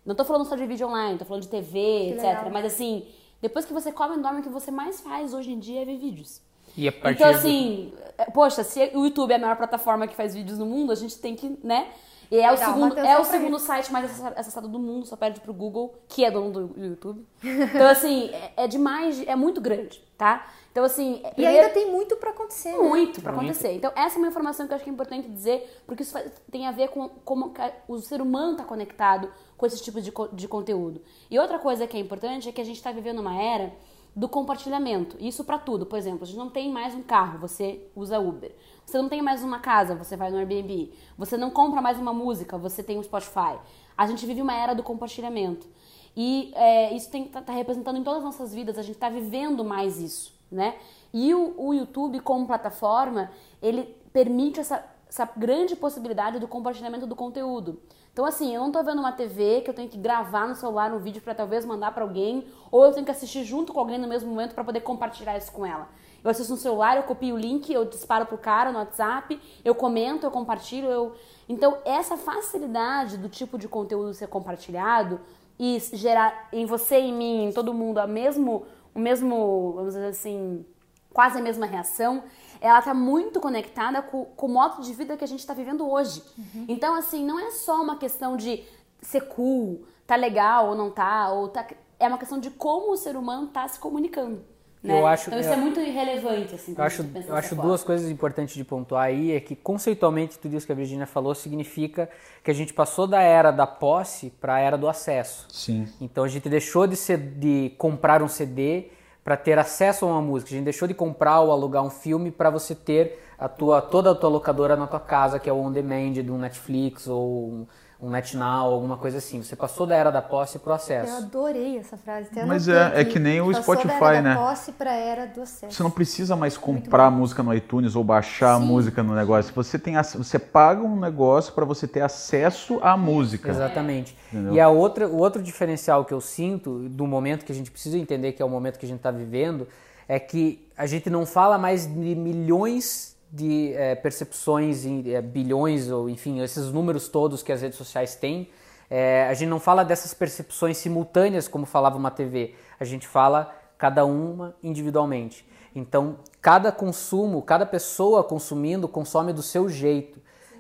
Não 0.06 0.16
tô 0.16 0.24
falando 0.26 0.46
só 0.48 0.56
de 0.56 0.66
vídeo 0.66 0.88
online, 0.88 1.18
tô 1.20 1.26
falando 1.26 1.44
de 1.44 1.50
TV, 1.50 2.10
etc. 2.12 2.24
legal. 2.24 2.50
Mas 2.52 2.66
assim, 2.66 3.06
depois 3.42 3.66
que 3.66 3.74
você 3.74 3.92
come 3.92 4.16
e 4.18 4.22
dorme, 4.22 4.40
o 4.40 4.44
que 4.44 4.50
você 4.50 4.72
mais 4.72 5.02
faz 5.02 5.34
hoje 5.34 5.52
em 5.52 5.60
dia 5.60 5.82
é 5.82 5.86
ver 5.86 5.98
vídeos. 5.98 6.42
E 6.76 6.88
a 6.88 6.92
partir 6.92 7.22
Então, 7.22 7.32
do- 7.32 7.38
assim, 7.38 7.94
é, 8.18 8.26
poxa, 8.26 8.64
se 8.64 8.92
o 8.96 9.06
YouTube 9.06 9.32
é 9.32 9.36
a 9.36 9.40
maior 9.40 9.58
plataforma 9.58 10.08
que 10.08 10.16
faz 10.16 10.34
vídeos 10.34 10.58
no 10.58 10.66
mundo, 10.66 10.92
a 10.92 10.96
gente 10.96 11.18
tem 11.20 11.36
que, 11.36 11.58
né? 11.64 11.92
E 12.30 12.38
é 12.40 12.52
o 12.52 12.58
segundo, 12.58 12.92
atenção 12.92 13.10
é 13.12 13.20
o 13.20 13.24
segundo 13.24 13.60
site 13.60 13.92
mais 13.92 14.06
acessa- 14.06 14.34
acessado 14.40 14.68
do 14.68 14.78
mundo, 14.80 15.06
só 15.06 15.16
perde 15.16 15.40
pro 15.40 15.54
Google, 15.54 15.96
que 16.10 16.26
é 16.26 16.32
dono 16.32 16.52
do 16.70 16.84
YouTube. 16.86 17.26
Então, 17.44 17.88
assim, 17.88 18.30
é, 18.34 18.52
é 18.58 18.68
demais, 18.68 19.26
é 19.26 19.36
muito 19.36 19.62
grande, 19.62 20.04
tá? 20.18 20.46
Então, 20.72 20.84
assim, 20.84 21.22
E 21.26 21.30
primeiro- 21.36 21.58
ainda 21.60 21.74
tem 21.74 21.90
muito 21.92 22.18
pra 22.18 22.32
acontecer, 22.32 22.72
né? 22.74 22.78
muito 22.78 23.22
para 23.22 23.32
acontecer. 23.32 23.72
Então, 23.74 23.92
essa 23.96 24.16
é 24.16 24.20
uma 24.20 24.28
informação 24.28 24.68
que 24.68 24.74
eu 24.74 24.76
acho 24.76 24.84
que 24.84 24.90
é 24.90 24.94
importante 24.94 25.28
dizer, 25.30 25.82
porque 25.88 26.04
isso 26.04 26.16
tem 26.52 26.68
a 26.68 26.72
ver 26.72 26.90
com 26.90 27.10
como 27.26 27.54
o 27.88 27.98
ser 28.00 28.22
humano 28.22 28.52
está 28.52 28.64
conectado 28.64 29.32
com 29.58 29.66
esse 29.66 29.82
tipo 29.82 30.00
de, 30.02 30.14
de 30.34 30.48
conteúdo. 30.48 31.02
E 31.32 31.40
outra 31.40 31.58
coisa 31.58 31.88
que 31.88 31.98
é 31.98 32.00
importante 32.00 32.48
é 32.50 32.52
que 32.52 32.62
a 32.62 32.66
gente 32.66 32.76
está 32.78 32.92
vivendo 32.92 33.20
uma 33.20 33.42
era 33.42 33.74
do 34.16 34.28
compartilhamento. 34.28 35.16
Isso 35.20 35.44
para 35.44 35.58
tudo. 35.60 35.86
Por 35.86 35.98
exemplo, 35.98 36.24
a 36.24 36.26
gente 36.28 36.38
não 36.38 36.50
tem 36.50 36.72
mais 36.72 36.94
um 36.94 37.02
carro, 37.02 37.40
você 37.40 37.82
usa 37.96 38.20
Uber. 38.20 38.52
Você 38.88 38.98
não 38.98 39.10
tem 39.10 39.22
mais 39.22 39.44
uma 39.44 39.60
casa, 39.60 39.96
você 39.96 40.16
vai 40.16 40.32
no 40.32 40.38
Airbnb. 40.38 40.94
Você 41.18 41.36
não 41.36 41.52
compra 41.52 41.82
mais 41.82 42.00
uma 42.00 42.14
música, 42.14 42.58
você 42.58 42.82
tem 42.82 42.98
o 42.98 43.04
Spotify. 43.04 43.60
A 43.98 44.08
gente 44.08 44.26
vive 44.26 44.42
uma 44.42 44.56
era 44.56 44.74
do 44.74 44.82
compartilhamento. 44.82 45.68
E 46.16 46.54
é, 46.56 46.96
isso 46.96 47.14
está 47.14 47.42
tá 47.42 47.52
representando 47.52 47.98
em 47.98 48.04
todas 48.04 48.20
as 48.20 48.24
nossas 48.24 48.54
vidas, 48.54 48.78
a 48.78 48.82
gente 48.82 48.96
está 48.96 49.10
vivendo 49.10 49.66
mais 49.66 50.00
isso, 50.00 50.34
né? 50.50 50.76
E 51.14 51.36
o, 51.36 51.54
o 51.58 51.74
YouTube 51.74 52.22
como 52.22 52.48
plataforma, 52.48 53.30
ele 53.62 53.94
permite 54.14 54.62
essa, 54.62 54.82
essa 55.10 55.30
grande 55.36 55.76
possibilidade 55.76 56.40
do 56.40 56.48
compartilhamento 56.48 57.06
do 57.06 57.16
conteúdo. 57.16 57.82
Então, 58.14 58.24
assim, 58.24 58.56
eu 58.56 58.62
não 58.62 58.72
tô 58.72 58.82
vendo 58.84 59.00
uma 59.00 59.12
TV 59.12 59.62
que 59.62 59.70
eu 59.70 59.74
tenho 59.74 59.90
que 59.90 59.98
gravar 59.98 60.48
no 60.48 60.56
celular 60.56 60.94
um 60.94 60.98
vídeo 60.98 61.22
para 61.22 61.36
talvez 61.36 61.66
mandar 61.66 61.94
para 61.94 62.04
alguém, 62.04 62.48
ou 62.72 62.86
eu 62.86 62.94
tenho 62.94 63.06
que 63.06 63.12
assistir 63.12 63.44
junto 63.44 63.74
com 63.74 63.82
alguém 63.82 64.00
no 64.00 64.08
mesmo 64.08 64.30
momento 64.30 64.56
para 64.56 64.64
poder 64.64 64.80
compartilhar 64.80 65.38
isso 65.38 65.52
com 65.52 65.66
ela. 65.66 65.90
Eu 66.24 66.32
assisto 66.32 66.54
no 66.54 66.60
celular, 66.60 66.98
eu 66.98 67.04
copio 67.04 67.36
o 67.36 67.38
link, 67.38 67.72
eu 67.72 67.86
disparo 67.86 68.26
pro 68.26 68.38
cara 68.38 68.72
no 68.72 68.80
WhatsApp, 68.80 69.40
eu 69.64 69.76
comento, 69.76 70.26
eu 70.26 70.32
compartilho, 70.32 70.88
eu... 70.90 71.16
Então, 71.48 71.78
essa 71.86 72.18
facilidade 72.18 73.18
do 73.18 73.30
tipo 73.30 73.58
de 73.58 73.68
conteúdo 73.68 74.14
ser 74.14 74.28
compartilhado 74.28 75.20
e 75.60 75.80
gerar 75.94 76.50
em 76.52 76.66
você, 76.66 76.98
em 76.98 77.14
mim, 77.14 77.46
em 77.46 77.52
todo 77.52 77.74
mundo, 77.74 78.00
a 78.00 78.08
mesmo, 78.08 78.66
o 78.94 79.00
mesmo, 79.00 79.74
vamos 79.74 79.94
dizer 79.94 80.08
assim, 80.08 80.66
quase 81.14 81.40
a 81.40 81.42
mesma 81.42 81.66
reação, 81.66 82.24
ela 82.60 82.82
tá 82.82 82.94
muito 82.94 83.40
conectada 83.40 84.02
com, 84.02 84.26
com 84.26 84.46
o 84.48 84.50
modo 84.50 84.82
de 84.82 84.94
vida 84.94 85.16
que 85.16 85.24
a 85.24 85.28
gente 85.28 85.40
está 85.40 85.54
vivendo 85.54 85.90
hoje. 85.90 86.22
Então, 86.68 86.94
assim, 86.96 87.26
não 87.26 87.40
é 87.40 87.52
só 87.52 87.82
uma 87.82 87.98
questão 87.98 88.36
de 88.36 88.64
ser 89.02 89.22
cool, 89.22 89.86
tá 90.06 90.16
legal 90.16 90.70
ou 90.70 90.76
não 90.76 90.92
tá, 90.92 91.32
ou 91.32 91.48
tá... 91.48 91.66
É 92.00 92.08
uma 92.08 92.18
questão 92.18 92.40
de 92.40 92.52
como 92.52 92.92
o 92.92 92.98
ser 92.98 93.16
humano 93.16 93.48
tá 93.48 93.68
se 93.68 93.80
comunicando. 93.80 94.44
Né? 94.84 95.00
Eu 95.00 95.08
acho- 95.08 95.30
então 95.30 95.40
isso 95.40 95.50
eu- 95.50 95.54
é 95.54 95.58
muito 95.58 95.80
irrelevante, 95.80 96.56
assim. 96.56 96.76
Eu 96.78 96.84
acho, 96.84 97.06
eu 97.28 97.36
acho 97.36 97.50
forma. 97.50 97.64
duas 97.64 97.84
coisas 97.84 98.10
importantes 98.12 98.56
de 98.56 98.64
pontuar 98.64 99.06
aí, 99.06 99.32
é 99.34 99.40
que 99.40 99.56
conceitualmente 99.56 100.38
tudo 100.38 100.56
isso 100.56 100.66
que 100.66 100.72
a 100.72 100.76
Virginia 100.76 101.08
falou 101.08 101.34
significa 101.34 102.10
que 102.44 102.52
a 102.52 102.54
gente 102.54 102.74
passou 102.74 103.08
da 103.08 103.22
era 103.22 103.52
da 103.52 103.66
posse 103.68 104.30
para 104.40 104.56
a 104.56 104.60
era 104.60 104.78
do 104.78 104.88
acesso. 104.88 105.46
Sim. 105.50 105.88
Então 106.00 106.24
a 106.24 106.28
gente 106.28 106.48
deixou 106.48 106.86
de, 106.88 106.96
ser, 106.96 107.18
de 107.18 107.74
comprar 107.78 108.22
um 108.22 108.28
CD 108.28 108.90
para 109.24 109.36
ter 109.36 109.60
acesso 109.60 110.06
a 110.06 110.08
uma 110.10 110.22
música. 110.22 110.52
A 110.52 110.56
gente 110.56 110.64
deixou 110.66 110.88
de 110.88 110.94
comprar 110.94 111.42
ou 111.42 111.52
alugar 111.52 111.84
um 111.84 111.90
filme 111.90 112.32
para 112.32 112.50
você 112.50 112.74
ter 112.74 113.20
a 113.38 113.50
tua, 113.50 113.82
toda 113.82 114.12
a 114.12 114.16
tua 114.16 114.30
locadora 114.30 114.76
na 114.78 114.88
tua 114.88 115.00
casa, 115.02 115.38
que 115.40 115.50
é 115.50 115.54
o 115.54 115.58
on 115.58 115.72
demand 115.72 116.14
de 116.14 116.32
um 116.32 116.38
Netflix 116.38 117.08
ou 117.08 117.50
um, 117.50 117.68
um 118.00 118.12
NetNow, 118.12 118.74
alguma 118.74 118.96
coisa 118.96 119.18
assim. 119.18 119.42
Você 119.42 119.56
passou 119.56 119.88
da 119.88 119.96
era 119.96 120.12
da 120.12 120.22
posse 120.22 120.60
para 120.60 120.70
o 120.70 120.72
Eu 120.74 120.76
acesso. 120.76 121.18
adorei 121.18 121.80
essa 121.80 121.98
frase. 121.98 122.28
até 122.32 122.46
Mas 122.46 122.68
é- 122.68 122.74
é 122.96 123.02
aqui. 123.02 123.14
que 123.14 123.20
nem 123.20 123.42
o 123.42 123.48
Passou 123.52 123.76
da 123.76 123.82
Spotify, 123.82 124.04
era 124.04 124.22
né? 124.22 124.36
Da 124.36 124.40
posse 124.42 124.72
pra 124.74 124.94
era 124.94 125.26
do 125.26 125.42
acesso. 125.42 125.74
Você 125.76 125.82
não 125.82 125.90
precisa 125.90 126.36
mais 126.36 126.56
comprar 126.58 127.10
música 127.10 127.42
no 127.42 127.52
iTunes 127.54 127.96
ou 127.96 128.04
baixar 128.04 128.54
a 128.54 128.60
música 128.60 129.02
no 129.02 129.16
negócio. 129.16 129.52
Você 129.56 129.80
tem 129.80 129.96
você 130.16 130.38
paga 130.38 130.84
um 130.84 131.00
negócio 131.00 131.54
para 131.54 131.66
você 131.66 131.88
ter 131.88 132.02
acesso 132.02 132.80
à 132.84 132.96
música. 132.96 133.50
Exatamente. 133.50 134.16
Entendeu? 134.32 134.54
E 134.54 134.60
a 134.62 134.70
outra, 134.70 135.08
o 135.08 135.18
outro 135.18 135.42
diferencial 135.42 136.06
que 136.06 136.14
eu 136.14 136.22
sinto 136.22 136.88
do 136.90 137.08
momento 137.08 137.46
que 137.46 137.52
a 137.52 137.56
gente 137.56 137.72
precisa 137.72 137.98
entender 137.98 138.34
que 138.34 138.42
é 138.44 138.46
o 138.46 138.50
momento 138.50 138.78
que 138.78 138.86
a 138.86 138.90
gente 138.90 139.00
está 139.00 139.10
vivendo 139.12 139.68
é 140.08 140.20
que 140.20 140.66
a 140.78 140.86
gente 140.86 141.10
não 141.10 141.26
fala 141.26 141.58
mais 141.58 141.88
de 141.88 142.16
milhões 142.16 143.17
de 143.32 143.74
eh, 143.74 143.96
percepções, 143.96 144.86
em, 144.86 145.04
eh, 145.12 145.22
bilhões 145.22 145.90
ou 145.92 146.10
enfim 146.10 146.42
esses 146.42 146.72
números 146.72 147.10
todos 147.10 147.44
que 147.44 147.52
as 147.52 147.62
redes 147.62 147.78
sociais 147.78 148.16
têm. 148.16 148.50
Eh, 148.90 149.28
a 149.30 149.34
gente 149.34 149.50
não 149.50 149.60
fala 149.60 149.84
dessas 149.84 150.14
percepções 150.14 150.78
simultâneas 150.78 151.48
como 151.48 151.66
falava 151.66 151.98
uma 151.98 152.12
TV. 152.12 152.56
A 152.80 152.86
gente 152.86 153.08
fala 153.08 153.54
cada 153.78 154.06
uma 154.06 154.56
individualmente. 154.64 155.46
Então 155.76 156.18
cada 156.42 156.72
consumo, 156.72 157.42
cada 157.42 157.66
pessoa 157.66 158.24
consumindo 158.24 158.88
consome 158.88 159.34
do 159.34 159.42
seu 159.42 159.68
jeito. 159.68 160.20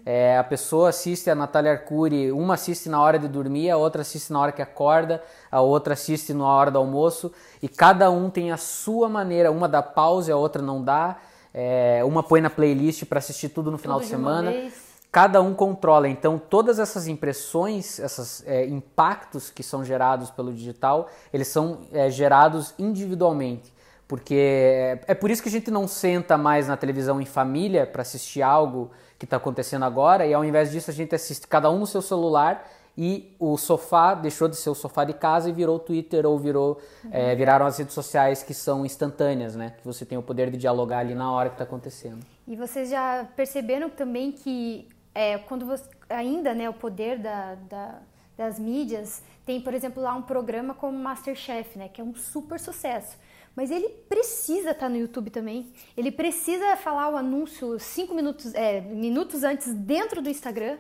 É, 0.09 0.38
a 0.38 0.43
pessoa 0.43 0.88
assiste 0.88 1.30
a 1.30 1.36
Natália 1.36 1.74
Arcuri, 1.74 2.32
uma 2.32 2.53
assiste 2.53 2.88
na 2.88 3.01
hora 3.01 3.20
de 3.20 3.28
dormir, 3.28 3.70
a 3.70 3.76
outra 3.76 4.03
assiste 4.03 4.32
na 4.32 4.39
hora 4.39 4.53
que 4.53 4.61
acorda, 4.61 5.22
a 5.51 5.59
outra 5.59 5.95
assiste 5.95 6.34
na 6.34 6.45
hora 6.45 6.72
do 6.72 6.78
almoço, 6.78 7.30
e 7.61 7.68
cada 7.68 8.09
um 8.09 8.30
tem 8.30 8.49
a 8.49 8.55
sua 8.55 9.09
maneira, 9.09 9.51
uma 9.51 9.68
dá 9.68 9.84
pause, 9.84 10.32
a 10.32 10.38
outra 10.38 10.61
não 10.61 10.82
dá, 10.82 11.18
é, 11.60 12.03
uma 12.03 12.22
põe 12.22 12.39
na 12.39 12.51
playlist 12.51 13.03
para 13.05 13.18
assistir 13.18 13.49
tudo 13.49 13.72
no 13.72 13.80
final 13.80 13.97
Tudo 13.97 14.03
de 14.03 14.12
de 14.12 14.16
semana. 14.16 14.72
Cada 15.12 15.41
um 15.41 15.55
controla, 15.55 16.08
então 16.08 16.38
todas 16.38 16.78
essas 16.78 17.08
impressões, 17.08 17.97
esses 17.97 18.45
impactos 18.70 19.49
que 19.49 19.64
são 19.64 19.84
gerados 19.84 20.30
pelo 20.30 20.53
digital, 20.53 21.10
eles 21.34 21.47
são 21.47 21.80
é, 21.91 22.12
gerados 22.12 22.76
individualmente. 22.78 23.74
Porque 24.08 24.36
é, 24.36 24.99
é 25.08 25.16
por 25.16 25.32
isso 25.32 25.41
que 25.41 25.49
a 25.49 25.51
gente 25.51 25.72
não 25.72 25.88
senta 25.88 26.38
mais 26.38 26.68
na 26.68 26.78
televisão 26.78 27.20
em 27.20 27.26
família 27.26 27.88
para 27.88 28.03
assistir 28.03 28.43
algo 28.43 28.91
que 29.18 29.26
está 29.26 29.38
acontecendo 29.38 29.84
agora, 29.84 30.28
e 30.28 30.34
ao 30.34 30.45
invés 30.45 30.72
disso 30.72 30.91
a 30.91 30.93
gente 30.93 31.16
assiste 31.16 31.47
cada 31.47 31.72
um 31.72 31.80
no 31.80 31.88
seu 31.88 32.03
celular 32.03 32.70
e 32.98 33.36
o 33.38 33.58
sofá 33.58 34.16
deixou 34.16 34.48
de 34.48 34.56
ser 34.56 34.72
o 34.72 34.76
sofá 34.76 35.04
de 35.04 35.14
casa 35.14 35.50
e 35.50 35.54
virou 35.54 35.78
Twitter 35.78 36.26
ou 36.26 36.39
virou, 36.39 36.82
é, 37.12 37.36
viraram 37.36 37.66
as 37.66 37.78
redes 37.78 37.93
sociais 37.93 38.41
que 38.41 38.54
são 38.54 38.86
instantâneas, 38.86 39.56
né? 39.56 39.76
Que 39.78 39.86
você 39.86 40.04
tem 40.04 40.18
o 40.18 40.24
poder 40.24 40.50
de 40.50 40.58
dialogar 40.58 41.00
ali 41.00 41.14
na 41.14 41.32
hora 41.32 41.50
que 41.50 41.56
está 41.56 41.64
acontecendo. 41.64 42.26
E 42.48 42.56
vocês 42.56 42.89
já 42.89 43.28
perceberam 43.36 43.89
também 43.89 44.32
que 44.32 44.88
é, 45.14 45.38
quando 45.38 45.66
você, 45.66 45.84
ainda 46.10 46.56
né, 46.56 46.68
o 46.70 46.74
poder 46.74 47.20
da, 47.20 47.56
da, 47.56 48.00
das 48.36 48.58
mídias 48.58 49.22
tem, 49.45 49.62
por 49.62 49.74
exemplo, 49.74 50.02
lá 50.02 50.16
um 50.16 50.24
programa 50.24 50.74
como 50.74 50.98
Masterchef, 50.98 51.78
né, 51.78 51.89
que 51.89 52.02
é 52.02 52.04
um 52.04 52.16
super 52.16 52.60
sucesso. 52.60 53.16
Mas 53.56 53.72
ele 53.72 53.89
precisa 53.89 54.72
estar 54.72 54.86
tá 54.86 54.89
no 54.89 54.98
YouTube 54.98 55.32
também. 55.32 55.72
Ele 55.95 56.12
precisa 56.12 56.76
falar 56.76 57.10
o 57.10 57.18
anúncio 57.18 57.80
cinco 57.80 58.14
minutos, 58.14 58.54
é, 58.54 58.82
minutos 58.82 59.43
antes 59.43 59.74
dentro 59.74 60.22
do 60.22 60.30
Instagram. 60.30 60.78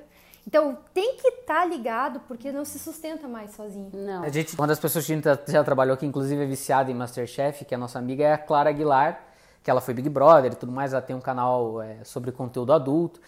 Então 0.47 0.77
tem 0.93 1.17
que 1.17 1.27
estar 1.27 1.61
tá 1.61 1.65
ligado 1.65 2.21
porque 2.21 2.53
não 2.53 2.63
se 2.63 2.79
sustenta 2.79 3.27
mais 3.27 3.51
sozinho. 3.51 3.91
Não. 3.93 4.23
A 4.23 4.29
gente, 4.29 4.55
uma 4.55 4.65
das 4.65 4.79
pessoas 4.79 5.05
que 5.05 5.11
a 5.11 5.15
gente 5.15 5.51
já 5.51 5.61
trabalhou 5.61 5.93
aqui, 5.93 6.05
inclusive 6.05 6.41
é 6.41 6.45
viciada 6.45 6.89
em 6.89 6.93
Masterchef, 6.93 7.65
que 7.65 7.73
é 7.73 7.77
a 7.77 7.79
nossa 7.79 7.99
amiga, 7.99 8.23
é 8.23 8.31
a 8.31 8.37
Clara 8.37 8.69
Aguilar, 8.69 9.19
que 9.61 9.69
ela 9.69 9.81
foi 9.81 9.93
Big 9.93 10.07
Brother 10.07 10.53
e 10.53 10.55
tudo 10.55 10.71
mais, 10.71 10.93
ela 10.93 11.01
tem 11.01 11.13
um 11.13 11.19
canal 11.19 11.81
é, 11.81 11.97
sobre 12.05 12.31
conteúdo 12.31 12.71
adulto. 12.71 13.19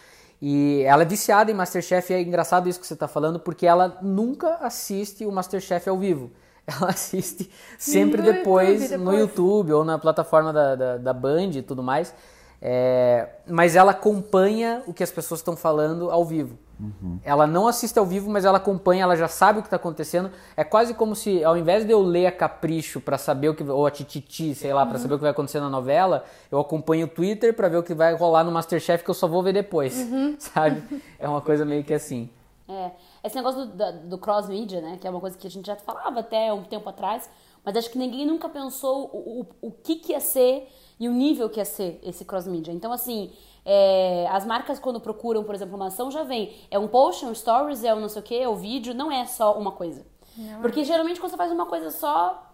E 0.42 0.82
ela 0.86 1.02
é 1.02 1.06
viciada 1.06 1.52
em 1.52 1.54
Masterchef 1.54 2.14
e 2.14 2.16
é 2.16 2.22
engraçado 2.22 2.70
isso 2.70 2.80
que 2.80 2.88
você 2.88 2.94
está 2.94 3.10
falando, 3.10 3.38
porque 3.38 3.68
ela 3.68 3.98
nunca 4.02 4.56
assiste 4.62 5.26
o 5.26 5.32
Masterchef 5.32 5.90
ao 5.90 5.98
vivo. 5.98 6.32
Ela 6.70 6.92
assiste 6.92 7.50
sempre 7.80 8.22
no 8.22 8.32
depois, 8.32 8.84
YouTube, 8.84 8.90
depois, 8.90 9.02
no 9.02 9.20
YouTube 9.20 9.74
ou 9.74 9.84
na 9.84 9.98
plataforma 9.98 10.54
da, 10.54 10.76
da, 10.76 10.98
da 10.98 11.14
Band 11.14 11.50
e 11.56 11.64
tudo 11.64 11.82
mais. 11.82 12.14
É, 12.62 13.28
mas 13.48 13.76
ela 13.76 13.90
acompanha 13.90 14.84
o 14.86 14.94
que 14.94 15.02
as 15.02 15.10
pessoas 15.10 15.40
estão 15.40 15.58
falando 15.58 16.12
ao 16.12 16.24
vivo. 16.24 16.60
Uhum. 16.80 17.20
Ela 17.24 17.46
não 17.46 17.68
assiste 17.68 17.98
ao 18.00 18.06
vivo, 18.06 18.30
mas 18.30 18.46
ela 18.46 18.58
acompanha, 18.58 19.04
ela 19.04 19.16
já 19.16 19.28
sabe 19.28 19.60
o 19.60 19.62
que 19.62 19.68
está 19.68 19.76
acontecendo. 19.76 20.32
É 20.56 20.64
quase 20.64 20.94
como 20.94 21.16
se, 21.16 21.44
ao 21.44 21.58
invés 21.58 21.86
de 21.86 21.92
eu 21.92 22.02
ler 22.02 22.28
a 22.28 22.32
Capricho 22.32 23.02
para 23.02 23.18
saber 23.18 23.50
o 23.50 23.56
que, 23.56 23.64
ou 23.64 23.86
a 23.86 23.92
Tititi, 23.92 24.56
sei 24.56 24.74
lá, 24.74 24.86
para 24.86 24.98
saber 24.98 25.16
o 25.16 25.18
que 25.18 25.24
vai 25.24 25.32
acontecer 25.32 25.60
na 25.60 25.70
novela, 25.70 26.24
eu 26.50 26.60
acompanho 26.60 27.06
o 27.06 27.10
Twitter 27.10 27.54
para 27.54 27.68
ver 27.68 27.78
o 27.78 27.84
que 27.84 27.94
vai 27.94 28.16
rolar 28.16 28.44
no 28.44 28.52
Masterchef 28.52 29.04
que 29.04 29.10
eu 29.10 29.14
só 29.14 29.28
vou 29.28 29.44
ver 29.44 29.54
depois, 29.54 29.98
uhum. 29.98 30.36
sabe? 30.40 30.82
É 31.20 31.28
uma 31.28 31.42
coisa 31.42 31.66
meio 31.66 31.84
que 31.84 31.94
assim. 31.94 32.30
É, 32.68 32.92
esse 33.24 33.36
negócio 33.36 33.66
do, 33.66 33.92
do 34.10 34.18
cross-media, 34.18 34.80
né, 34.80 34.98
que 35.02 35.08
é 35.08 35.10
uma 35.10 35.20
coisa 35.20 35.38
que 35.38 35.48
a 35.48 35.50
gente 35.50 35.66
já 35.66 35.76
falava 35.76 36.20
até 36.20 36.54
um 36.54 36.64
tempo 36.64 36.88
atrás, 36.88 37.30
mas 37.66 37.76
acho 37.76 37.90
que 37.90 37.98
ninguém 37.98 38.26
nunca 38.26 38.48
pensou 38.48 39.10
o, 39.12 39.42
o, 39.42 39.68
o 39.68 39.72
que, 39.72 39.96
que 39.96 40.14
ia 40.14 40.20
ser 40.20 40.70
e 41.00 41.10
o 41.10 41.12
nível 41.12 41.50
que 41.50 41.60
ia 41.60 41.66
ser 41.66 42.00
esse 42.04 42.24
cross-media. 42.24 42.74
Então, 42.74 42.92
assim, 42.92 43.32
é, 43.66 44.28
as 44.32 44.45
marcas, 44.45 44.80
quando 44.80 44.99
procuram, 44.99 45.43
por 45.43 45.53
exemplo, 45.53 45.76
uma 45.76 45.88
ação, 45.88 46.10
já 46.12 46.24
vem. 46.24 46.53
É 46.72 46.80
um 46.80 46.88
post, 46.88 47.26
é 47.26 47.28
um 47.28 47.36
stories, 47.36 47.84
é 47.84 47.93
um 47.93 47.99
não 47.99 48.10
sei 48.10 48.22
o 48.22 48.26
que, 48.26 48.36
é 48.36 48.47
o 48.47 48.53
um 48.53 48.55
vídeo, 48.55 48.93
não 48.93 49.12
é 49.12 49.26
só 49.26 49.57
uma 49.57 49.72
coisa. 49.72 50.05
Não. 50.38 50.62
Porque 50.62 50.84
geralmente 50.84 51.20
quando 51.20 51.32
você 51.32 51.38
faz 51.38 51.51
uma 51.51 51.66
coisa 51.66 51.91
só, 51.91 52.49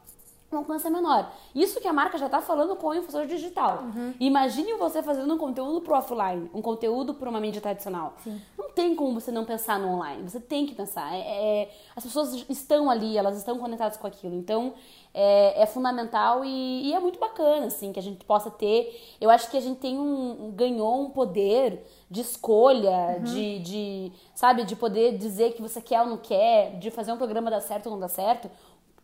o 0.52 0.58
alcance 0.58 0.86
é 0.86 0.90
menor. 0.90 1.32
Isso 1.54 1.82
que 1.82 1.88
a 1.88 1.94
marca 1.94 2.18
já 2.18 2.28
está 2.28 2.42
falando 2.42 2.76
com 2.76 2.88
o 2.88 2.94
influenciador 2.94 3.28
digital. 3.28 3.84
Uhum. 3.84 4.14
Imagine 4.20 4.74
você 4.76 5.02
fazendo 5.02 5.34
um 5.34 5.38
conteúdo 5.38 5.82
pro 5.82 5.96
offline, 5.96 6.50
um 6.54 6.62
conteúdo 6.62 7.14
para 7.14 7.30
uma 7.30 7.40
mídia 7.40 7.62
tradicional. 7.62 8.14
Sim. 8.24 8.40
Não 8.58 8.70
tem 8.70 8.96
como 8.96 9.20
você 9.20 9.32
não 9.32 9.44
pensar 9.44 9.80
no 9.80 9.88
online. 9.90 10.24
Você 10.30 10.40
tem 10.40 10.66
que 10.66 10.76
pensar. 10.76 11.14
É, 11.14 11.20
é, 11.20 11.72
as 11.96 12.04
pessoas 12.04 12.46
estão 12.50 12.90
ali, 12.90 13.18
elas 13.18 13.38
estão 13.38 13.58
conectadas 13.58 13.98
com 13.98 14.06
aquilo. 14.06 14.36
Então, 14.36 14.74
é, 15.14 15.64
é 15.64 15.66
fundamental 15.66 16.46
e, 16.46 16.90
e, 16.90 16.94
é 16.94 17.00
muito 17.00 17.20
bacana, 17.20 17.66
assim, 17.66 17.92
que 17.92 18.00
a 18.00 18.04
gente 18.04 18.24
possa 18.24 18.52
ter. 18.52 19.16
Eu 19.20 19.30
acho 19.30 19.50
que 19.50 19.58
a 19.58 19.62
gente 19.62 19.80
tem 19.80 19.98
um, 19.98 20.52
ganhou 20.56 21.02
um 21.02 21.10
poder 21.10 21.86
de 22.10 22.22
escolha, 22.22 23.18
uhum. 23.18 23.24
de, 23.24 23.60
de, 23.60 24.12
sabe, 24.36 24.64
de 24.64 24.76
poder 24.76 25.18
dizer 25.18 25.54
que 25.54 25.62
você 25.62 25.82
quer 25.82 26.02
ou 26.02 26.08
não 26.08 26.18
quer, 26.18 26.78
de 26.78 26.92
fazer 26.92 27.12
um 27.12 27.18
programa 27.18 27.50
dar 27.50 27.62
certo 27.62 27.88
ou 27.88 27.94
não 27.94 28.00
dar 28.00 28.10
certo 28.10 28.50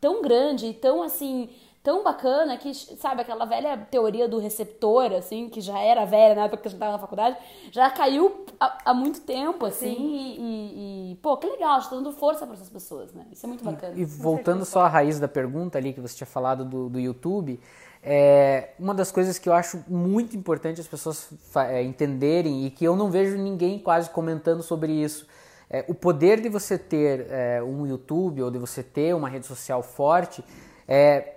tão 0.01 0.21
grande 0.21 0.65
e 0.65 0.73
tão 0.73 1.01
assim 1.01 1.47
tão 1.83 2.03
bacana 2.03 2.57
que, 2.57 2.73
sabe, 2.73 3.21
aquela 3.21 3.45
velha 3.45 3.75
teoria 3.89 4.27
do 4.27 4.37
receptor, 4.37 5.11
assim, 5.13 5.49
que 5.49 5.59
já 5.59 5.79
era 5.79 6.05
velha 6.05 6.35
na 6.35 6.43
época 6.43 6.61
que 6.61 6.67
a 6.67 6.71
gente 6.71 6.79
tava 6.79 6.91
na 6.91 6.99
faculdade, 6.99 7.37
já 7.71 7.89
caiu 7.89 8.45
há, 8.59 8.91
há 8.91 8.93
muito 8.93 9.21
tempo, 9.21 9.65
assim, 9.65 9.95
e, 9.97 10.39
e, 10.39 11.11
e, 11.11 11.15
pô, 11.15 11.37
que 11.37 11.47
legal, 11.47 11.79
está 11.79 11.95
dando 11.95 12.11
força 12.11 12.45
para 12.45 12.55
essas 12.55 12.69
pessoas, 12.69 13.11
né? 13.13 13.25
Isso 13.31 13.45
é 13.45 13.49
muito 13.49 13.63
bacana. 13.63 13.95
E, 13.95 14.01
e 14.01 14.05
voltando 14.05 14.63
só 14.63 14.81
à 14.81 14.87
raiz 14.87 15.19
da 15.19 15.27
pergunta 15.27 15.77
ali 15.77 15.91
que 15.91 15.99
você 15.99 16.15
tinha 16.15 16.27
falado 16.27 16.63
do, 16.63 16.87
do 16.87 16.99
YouTube, 16.99 17.59
é, 18.03 18.69
uma 18.79 18.93
das 18.93 19.11
coisas 19.11 19.39
que 19.39 19.49
eu 19.49 19.53
acho 19.53 19.83
muito 19.87 20.35
importante 20.35 20.81
as 20.81 20.87
pessoas 20.87 21.29
é, 21.55 21.83
entenderem 21.83 22.65
e 22.65 22.71
que 22.71 22.85
eu 22.85 22.95
não 22.95 23.09
vejo 23.09 23.37
ninguém 23.37 23.79
quase 23.79 24.09
comentando 24.09 24.61
sobre 24.61 24.91
isso, 24.91 25.27
é, 25.73 25.85
o 25.87 25.93
poder 25.93 26.41
de 26.41 26.49
você 26.49 26.77
ter 26.77 27.27
é, 27.29 27.63
um 27.63 27.87
YouTube 27.87 28.43
ou 28.43 28.51
de 28.51 28.57
você 28.57 28.83
ter 28.83 29.15
uma 29.15 29.29
rede 29.29 29.45
social 29.45 29.81
forte 29.81 30.43
é, 30.85 31.35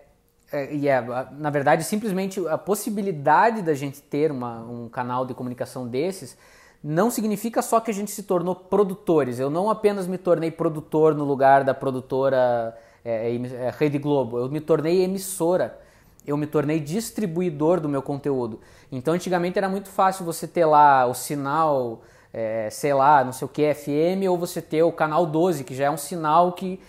é, 0.53 0.75
e 0.75 0.89
é, 0.89 1.01
na 1.33 1.51
verdade, 1.51 1.85
simplesmente 1.85 2.45
a 2.49 2.59
possibilidade 2.59 3.63
da 3.63 3.75
gente 3.75 4.03
ter 4.03 4.33
uma, 4.33 4.59
um 4.63 4.89
canal 4.89 5.25
de 5.25 5.35
comunicação 5.35 5.87
desses 5.87 6.37
não 6.83 7.11
significa 7.11 7.63
só 7.63 7.79
que 7.79 7.93
a 7.93 7.95
gente 7.95 8.11
se 8.11 8.25
tornou 8.25 8.57
produtores. 8.57 9.39
Eu 9.39 9.49
não 9.49 9.71
apenas 9.71 10.09
me 10.09 10.19
tornei 10.19 10.51
produtor 10.51 11.15
no 11.15 11.25
lugar 11.25 11.63
da 11.63 11.73
produtora 11.73 12.77
é, 13.05 13.31
é, 13.31 13.37
é 13.37 13.75
Rede 13.79 13.99
Globo, 13.99 14.39
eu 14.39 14.49
me 14.49 14.61
tornei 14.61 15.03
emissora. 15.03 15.81
Eu 16.27 16.39
me 16.39 16.47
tornei 16.47 16.81
distribuidor 16.81 17.81
do 17.81 17.89
meu 17.89 18.01
conteúdo. 18.01 18.59
Então, 18.91 19.13
antigamente 19.13 19.59
era 19.59 19.69
muito 19.69 19.91
fácil 19.91 20.25
você 20.25 20.49
ter 20.49 20.65
lá 20.65 21.05
o 21.05 21.13
sinal 21.13 22.01
é, 22.35 22.69
sei 22.69 22.93
lá, 22.93 23.23
não 23.23 23.33
sei 23.33 23.47
o 23.47 23.49
que, 23.49 23.73
FM, 23.73 24.29
ou 24.29 24.37
você 24.37 24.61
ter 24.61 24.83
o 24.83 24.91
canal 24.91 25.25
12, 25.25 25.63
que 25.63 25.73
já 25.73 25.85
é 25.85 25.91
um 25.91 25.97
sinal 25.97 26.51
que 26.51 26.81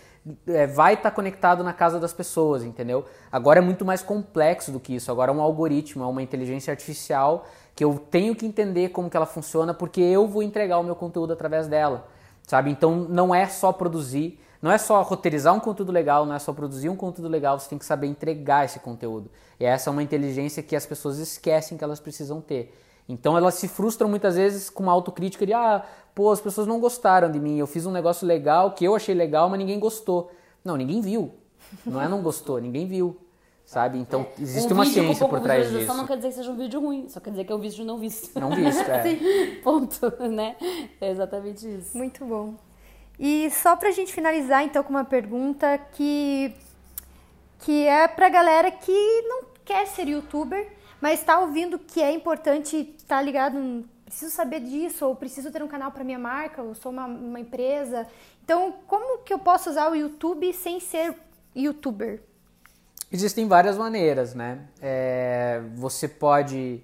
é, 0.48 0.66
vai 0.66 0.96
estar 0.96 1.12
tá 1.12 1.16
conectado 1.16 1.64
na 1.64 1.72
casa 1.72 2.00
das 2.00 2.12
pessoas, 2.12 2.64
entendeu? 2.64 3.06
Agora 3.32 3.60
é 3.60 3.62
muito 3.62 3.86
mais 3.86 4.02
complexo 4.02 4.72
do 4.72 4.80
que 4.80 4.96
isso. 4.96 5.12
Agora 5.12 5.32
é 5.32 5.36
um 5.36 5.40
algoritmo, 5.40 6.04
é 6.04 6.08
uma 6.08 6.24
inteligência 6.24 6.72
artificial 6.72 7.46
que 7.76 7.84
eu 7.84 8.00
tenho 8.10 8.36
que 8.36 8.44
entender 8.44 8.90
como 8.90 9.08
que 9.08 9.16
ela 9.16 9.28
funciona, 9.28 9.72
porque 9.72 10.02
eu 10.02 10.28
vou 10.28 10.42
entregar 10.42 10.80
o 10.80 10.84
meu 10.84 10.96
conteúdo 10.96 11.34
através 11.34 11.68
dela, 11.68 12.08
sabe? 12.42 12.72
Então 12.72 12.96
não 12.96 13.36
é 13.36 13.46
só 13.48 13.72
produzir, 13.72 14.40
não 14.60 14.72
é 14.72 14.80
só 14.80 15.00
roteirizar 15.04 15.54
um 15.54 15.60
conteúdo 15.60 15.92
legal, 15.92 16.26
não 16.26 16.34
é 16.34 16.40
só 16.40 16.54
produzir 16.54 16.90
um 16.90 16.96
conteúdo 16.96 17.30
legal, 17.30 17.60
você 17.60 17.70
tem 17.70 17.78
que 17.78 17.86
saber 17.86 18.08
entregar 18.08 18.66
esse 18.66 18.80
conteúdo. 18.80 19.30
E 19.60 19.66
essa 19.66 19.92
é 19.92 19.92
uma 19.92 20.02
inteligência 20.02 20.64
que 20.64 20.76
as 20.76 20.88
pessoas 20.88 21.20
esquecem 21.20 21.78
que 21.78 21.84
elas 21.84 22.00
precisam 22.00 22.42
ter. 22.42 22.74
Então 23.08 23.38
elas 23.38 23.56
se 23.56 23.68
frustram 23.68 24.10
muitas 24.10 24.36
vezes 24.36 24.70
com 24.70 24.84
uma 24.84 24.92
autocrítica 24.92 25.46
de 25.46 25.54
ah, 25.54 25.86
pô, 26.14 26.32
as 26.32 26.42
pessoas 26.42 26.66
não 26.66 26.80
gostaram 26.80 27.32
de 27.32 27.40
mim, 27.40 27.58
eu 27.58 27.68
fiz 27.68 27.86
um 27.86 27.92
negócio 27.92 28.26
legal 28.28 28.72
que 28.72 28.84
eu 28.86 28.96
achei 28.96 29.14
legal, 29.14 29.50
mas 29.50 29.60
ninguém 29.60 29.80
gostou. 29.80 30.32
Não, 30.64 30.76
ninguém 30.76 31.02
viu. 31.02 31.32
Não 31.86 32.02
é 32.02 32.08
não 32.08 32.22
gostou, 32.22 32.60
ninguém 32.60 32.88
viu. 32.88 33.18
Sabe? 33.66 33.98
Então 33.98 34.22
é. 34.22 34.42
existe 34.42 34.72
um 34.72 34.76
uma 34.76 34.86
ciência 34.86 35.28
por 35.28 35.40
trás 35.40 35.70
disso. 35.70 35.94
não 35.94 36.06
quer 36.06 36.18
dizer 36.18 36.30
que 36.30 36.36
seja 36.36 36.52
um 36.52 36.56
vídeo 36.56 36.80
ruim, 36.80 37.10
só 37.10 37.20
quer 37.20 37.32
dizer 37.32 37.46
que 37.46 37.52
é 37.52 37.56
um 37.56 37.60
vídeo 37.60 37.84
não 37.84 37.98
visto. 37.98 38.40
Não 38.40 38.52
visto, 38.52 38.90
é. 38.90 39.02
Sim, 39.18 39.62
ponto, 39.64 40.28
né? 40.30 40.56
É 41.02 41.10
exatamente 41.10 41.68
isso. 41.68 41.98
Muito 41.98 42.24
bom. 42.26 42.54
E 43.20 43.50
só 43.50 43.76
pra 43.76 43.92
gente 43.92 44.14
finalizar 44.14 44.64
então 44.64 44.84
com 44.84 44.90
uma 44.90 45.06
pergunta 45.06 45.78
que 45.94 46.54
que 47.60 47.88
é 47.88 48.08
pra 48.08 48.30
galera 48.30 48.70
que 48.70 49.22
não 49.28 49.46
quer 49.64 49.88
ser 49.88 50.08
youtuber, 50.08 50.72
mas 51.02 51.20
está 51.20 51.40
ouvindo 51.40 51.78
que 51.78 52.02
é 52.02 52.12
importante 52.12 52.96
estar 52.98 53.18
tá 53.18 53.22
ligado, 53.22 53.86
preciso 54.06 54.34
saber 54.34 54.62
disso, 54.62 55.06
ou 55.06 55.16
preciso 55.16 55.52
ter 55.52 55.62
um 55.62 55.68
canal 55.68 55.92
para 55.92 56.04
minha 56.04 56.20
marca, 56.20 56.62
ou 56.62 56.76
sou 56.76 56.92
uma, 56.92 57.06
uma 57.06 57.40
empresa. 57.40 58.08
Então, 58.44 58.76
como 58.88 59.20
que 59.20 59.34
eu 59.34 59.40
posso 59.40 59.70
usar 59.70 59.90
o 59.90 59.96
YouTube 59.96 60.54
sem 60.54 60.80
ser 60.80 61.16
youtuber? 61.56 62.22
Existem 63.12 63.48
várias 63.48 63.78
maneiras, 63.78 64.34
né? 64.34 64.68
É, 64.82 65.62
você 65.76 66.08
pode 66.08 66.84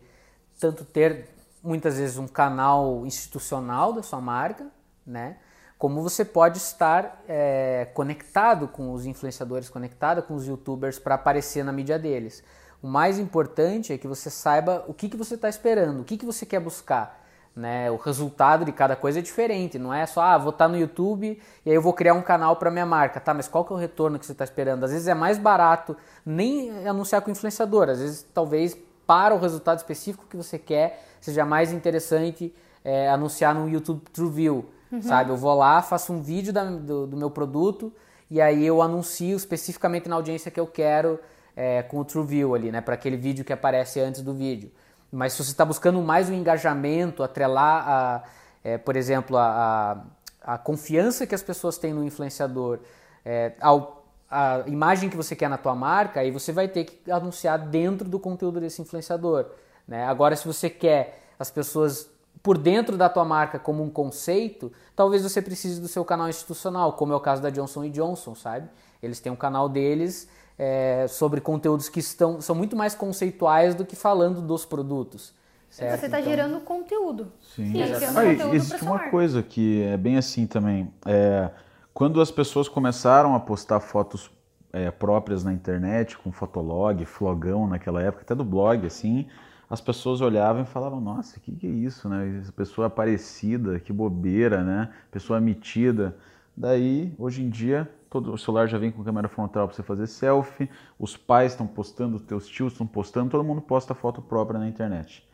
tanto 0.60 0.86
ter 0.86 1.28
muitas 1.64 1.98
vezes 1.98 2.18
um 2.18 2.28
canal 2.28 3.06
institucional 3.06 3.94
da 3.94 4.04
sua 4.04 4.22
marca, 4.22 4.68
né? 5.06 5.38
Como 5.78 6.02
você 6.02 6.24
pode 6.24 6.58
estar 6.60 7.24
é, 7.28 7.90
conectado 7.94 8.68
com 8.68 8.94
os 8.94 9.06
influenciadores, 9.06 9.68
conectado 9.68 10.22
com 10.22 10.36
os 10.36 10.48
youtubers 10.48 11.00
para 11.00 11.16
aparecer 11.16 11.64
na 11.64 11.72
mídia 11.72 11.98
deles. 11.98 12.44
O 12.82 12.88
mais 12.88 13.20
importante 13.20 13.94
é 13.94 13.98
que 13.98 14.08
você 14.08 14.30
saiba 14.30 14.84
o 14.88 14.94
que, 14.94 15.08
que 15.08 15.16
você 15.16 15.36
está 15.36 15.48
esperando, 15.48 16.02
o 16.02 16.04
que, 16.04 16.18
que 16.18 16.26
você 16.26 16.46
quer 16.46 16.60
buscar. 16.60 17.22
Né? 17.56 17.92
O 17.92 17.98
resultado 17.98 18.64
de 18.64 18.72
cada 18.72 18.96
coisa 18.96 19.20
é 19.20 19.22
diferente, 19.22 19.78
não 19.78 19.94
é 19.94 20.06
só, 20.06 20.22
ah, 20.22 20.38
vou 20.38 20.52
estar 20.52 20.66
tá 20.66 20.70
no 20.70 20.78
YouTube 20.78 21.38
e 21.66 21.70
aí 21.70 21.76
eu 21.76 21.82
vou 21.82 21.92
criar 21.94 22.14
um 22.14 22.22
canal 22.22 22.56
para 22.56 22.72
minha 22.72 22.86
marca, 22.86 23.20
tá? 23.20 23.34
Mas 23.34 23.48
qual 23.48 23.66
que 23.66 23.74
é 23.74 23.76
o 23.76 23.80
retorno 23.80 24.18
que 24.18 24.26
você 24.26 24.32
está 24.32 24.46
esperando? 24.46 24.86
Às 24.86 24.92
vezes 24.92 25.08
é 25.08 25.14
mais 25.14 25.38
barato 25.38 25.96
nem 26.26 26.88
anunciar 26.88 27.22
com 27.22 27.28
o 27.28 27.32
influenciador, 27.32 27.90
às 27.90 28.00
vezes 28.00 28.26
talvez 28.34 28.78
para 29.06 29.36
o 29.36 29.38
resultado 29.38 29.80
específico 29.80 30.26
que 30.30 30.38
você 30.38 30.58
quer 30.58 31.06
seja 31.20 31.44
mais 31.44 31.74
interessante 31.74 32.56
é, 32.86 33.10
anunciar 33.10 33.54
no 33.54 33.68
YouTube 33.68 34.02
TrueView, 34.14 34.66
uhum. 34.90 35.02
sabe? 35.02 35.30
Eu 35.32 35.38
vou 35.38 35.54
lá, 35.54 35.82
faço 35.82 36.14
um 36.14 36.22
vídeo 36.22 36.54
da, 36.54 36.64
do, 36.64 37.06
do 37.06 37.18
meu 37.18 37.30
produto 37.30 37.92
e 38.30 38.40
aí 38.40 38.66
eu 38.66 38.82
anuncio 38.82 39.36
especificamente 39.36 40.08
na 40.08 40.16
audiência 40.16 40.50
que 40.50 40.60
eu 40.60 40.66
quero 40.66 41.20
é, 41.56 41.82
com 41.84 42.00
o 42.00 42.06
TrueView 42.06 42.56
ali, 42.56 42.72
né? 42.72 42.82
Para 42.82 42.96
aquele 42.96 43.18
vídeo 43.18 43.44
que 43.44 43.54
aparece 43.54 44.00
antes 44.00 44.22
do 44.22 44.34
vídeo. 44.34 44.72
Mas 45.12 45.34
se 45.34 45.44
você 45.44 45.52
está 45.52 45.66
buscando 45.66 46.02
mais 46.02 46.30
um 46.30 46.34
engajamento, 46.34 47.22
atrelar, 47.22 47.88
a, 47.88 48.24
é, 48.64 48.78
por 48.78 48.96
exemplo, 48.96 49.38
a, 49.38 50.04
a 50.42 50.58
confiança 50.58 51.28
que 51.28 51.36
as 51.36 51.44
pessoas 51.44 51.78
têm 51.78 51.94
no 51.94 52.04
influenciador, 52.04 52.80
é, 53.26 53.54
ao, 53.60 54.06
a 54.30 54.64
imagem 54.68 55.10
que 55.10 55.18
você 55.18 55.36
quer 55.36 55.50
na 55.50 55.58
tua 55.58 55.76
marca, 55.76 56.22
aí 56.22 56.32
você 56.32 56.54
vai 56.54 56.68
ter 56.68 56.86
que 56.86 57.12
anunciar 57.12 57.60
dentro 57.60 58.08
do 58.08 58.18
conteúdo 58.18 58.62
desse 58.62 58.82
influenciador. 58.82 59.48
Né? 59.86 60.06
Agora, 60.06 60.36
se 60.36 60.48
você 60.48 60.70
quer 60.70 61.22
as 61.38 61.52
pessoas 61.52 62.10
por 62.42 62.58
dentro 62.58 62.98
da 62.98 63.10
tua 63.10 63.26
marca 63.26 63.60
como 63.60 63.84
um 63.84 63.90
conceito, 63.90 64.72
talvez 64.96 65.22
você 65.22 65.42
precise 65.42 65.82
do 65.82 65.88
seu 65.88 66.06
canal 66.06 66.30
institucional, 66.30 66.94
como 66.94 67.14
é 67.14 67.16
o 67.16 67.20
caso 67.20 67.42
da 67.42 67.50
Johnson 67.50 67.90
Johnson, 67.90 68.34
sabe? 68.34 68.70
Eles 69.04 69.20
têm 69.20 69.32
um 69.32 69.36
canal 69.36 69.68
deles 69.68 70.28
é, 70.64 71.08
sobre 71.08 71.42
conteúdos 71.42 71.90
que 71.90 72.00
estão, 72.00 72.40
são 72.40 72.54
muito 72.54 72.76
mais 72.76 72.94
conceituais 72.94 73.74
do 73.74 73.84
que 73.84 73.96
falando 73.96 74.44
dos 74.44 74.64
produtos. 74.64 75.34
Certo? 75.68 76.00
Você 76.00 76.06
está 76.06 76.20
então, 76.20 76.30
gerando 76.30 76.60
conteúdo. 76.60 77.32
Sim. 77.56 77.74
Sim, 77.74 77.82
Ah, 77.82 78.24
conteúdo 78.24 78.56
existe 78.56 78.84
uma 78.84 79.00
coisa 79.10 79.42
que 79.42 79.82
é 79.82 79.98
bem 79.98 80.18
assim 80.18 80.46
também. 80.46 80.94
É, 81.04 81.50
quando 81.96 82.22
as 82.22 82.30
pessoas 82.30 82.70
começaram 82.70 83.34
a 83.34 83.40
postar 83.40 83.80
fotos 83.80 84.30
é, 84.72 84.92
próprias 84.92 85.44
na 85.44 85.52
internet, 85.52 86.16
com 86.16 86.32
fotolog, 86.32 87.04
flogão 87.06 87.66
naquela 87.66 88.00
época, 88.00 88.22
até 88.22 88.36
do 88.36 88.44
blog, 88.44 88.86
assim, 88.86 89.26
as 89.68 89.82
pessoas 89.82 90.22
olhavam 90.22 90.62
e 90.62 90.66
falavam, 90.66 91.02
nossa, 91.02 91.40
o 91.40 91.42
que, 91.42 91.54
que 91.54 91.66
é 91.66 91.72
isso, 91.72 92.08
né? 92.08 92.38
Essa 92.40 92.52
pessoa 92.52 92.86
aparecida, 92.86 93.80
que 93.80 93.92
bobeira, 93.92 94.64
né? 94.64 94.92
Pessoa 95.10 95.42
metida. 95.42 96.16
Daí, 96.56 97.16
hoje 97.18 97.42
em 97.42 97.50
dia, 97.50 97.90
todo 98.12 98.34
o 98.34 98.38
celular 98.38 98.68
já 98.68 98.78
vem 98.78 98.92
com 98.92 99.02
câmera 99.06 99.30
frontal 99.30 99.66
para 99.66 99.76
você 99.76 99.82
fazer 99.82 100.06
selfie, 100.06 100.70
os 101.00 101.16
pais 101.16 101.54
estão 101.54 101.66
postando, 101.66 102.18
os 102.18 102.22
teus 102.22 102.46
tios 102.46 102.74
estão 102.74 102.86
postando, 102.86 103.32
todo 103.32 103.42
mundo 103.42 103.62
posta 103.62 103.96
foto 103.96 104.22
própria 104.22 104.60
na 104.60 104.68
internet. 104.68 105.26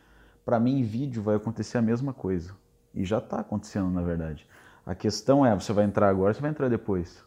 Para 0.46 0.60
mim, 0.60 0.80
em 0.80 0.84
vídeo 0.84 1.24
vai 1.24 1.36
acontecer 1.36 1.80
a 1.80 1.82
mesma 1.82 2.14
coisa. 2.14 2.54
E 2.94 3.04
já 3.04 3.18
está 3.18 3.40
acontecendo, 3.40 3.90
na 3.90 4.04
verdade. 4.04 4.48
A 4.86 4.94
questão 4.94 5.44
é, 5.44 5.56
você 5.56 5.74
vai 5.74 5.86
entrar 5.86 6.08
agora, 6.08 6.32
você 6.32 6.40
vai 6.40 6.52
entrar 6.52 6.70
depois. 6.70 7.24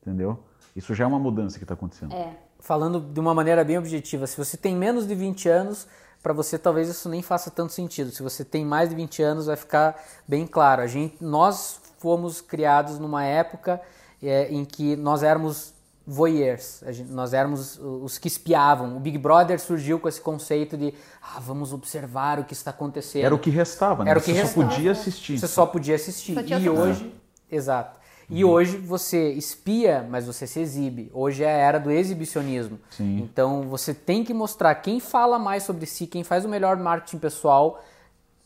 Entendeu? 0.00 0.42
Isso 0.74 0.94
já 0.94 1.04
é 1.04 1.06
uma 1.06 1.18
mudança 1.18 1.58
que 1.58 1.64
está 1.64 1.74
acontecendo. 1.74 2.14
É. 2.14 2.34
falando 2.58 2.98
de 2.98 3.20
uma 3.20 3.34
maneira 3.34 3.62
bem 3.62 3.76
objetiva, 3.76 4.26
se 4.26 4.38
você 4.38 4.56
tem 4.56 4.74
menos 4.74 5.06
de 5.06 5.14
20 5.14 5.50
anos, 5.50 5.86
para 6.22 6.32
você 6.32 6.58
talvez 6.58 6.88
isso 6.88 7.10
nem 7.10 7.20
faça 7.20 7.50
tanto 7.50 7.74
sentido. 7.74 8.10
Se 8.10 8.22
você 8.22 8.42
tem 8.42 8.64
mais 8.64 8.88
de 8.88 8.94
20 8.94 9.22
anos, 9.22 9.46
vai 9.46 9.56
ficar 9.56 10.02
bem 10.26 10.46
claro. 10.46 10.80
A 10.80 10.86
gente, 10.86 11.22
nós 11.22 11.78
fomos 11.98 12.40
criados 12.40 12.98
numa 12.98 13.22
época 13.22 13.82
é, 14.22 14.48
em 14.52 14.64
que 14.64 14.96
nós 14.96 15.22
éramos 15.22 15.72
voyeurs, 16.06 16.82
a 16.86 16.90
gente- 16.92 17.10
nós 17.12 17.34
éramos 17.34 17.78
os 17.78 18.16
que 18.16 18.28
espiavam. 18.28 18.96
O 18.96 19.00
Big 19.00 19.18
Brother 19.18 19.60
surgiu 19.60 20.00
com 20.00 20.08
esse 20.08 20.20
conceito 20.20 20.76
de 20.76 20.94
ah, 21.22 21.38
vamos 21.38 21.72
observar 21.72 22.38
o 22.38 22.44
que 22.44 22.54
está 22.54 22.70
acontecendo. 22.70 23.24
Era 23.24 23.34
o 23.34 23.38
que 23.38 23.50
restava, 23.50 24.04
né? 24.04 24.10
Era 24.10 24.18
o 24.18 24.22
que 24.22 24.32
você 24.32 24.40
restava. 24.40 24.62
só 24.68 24.74
podia 24.74 24.90
assistir. 24.92 25.38
Você 25.38 25.46
só 25.46 25.66
podia 25.66 25.94
assistir. 25.96 26.34
Só 26.34 26.42
tinha 26.42 26.58
e 26.58 26.68
hoje, 26.68 27.12
exato. 27.50 27.98
E 28.30 28.44
hoje 28.44 28.76
você 28.76 29.32
espia, 29.32 30.06
mas 30.08 30.26
você 30.26 30.46
se 30.46 30.60
exibe. 30.60 31.10
Hoje 31.14 31.42
é 31.44 31.46
a 31.46 31.50
era 31.56 31.78
do 31.78 31.90
exibicionismo. 31.90 32.78
Sim. 32.90 33.18
Então 33.20 33.62
você 33.62 33.94
tem 33.94 34.22
que 34.22 34.34
mostrar 34.34 34.74
quem 34.76 35.00
fala 35.00 35.38
mais 35.38 35.62
sobre 35.62 35.86
si, 35.86 36.06
quem 36.06 36.22
faz 36.24 36.44
o 36.44 36.48
melhor 36.48 36.76
marketing 36.76 37.18
pessoal, 37.18 37.82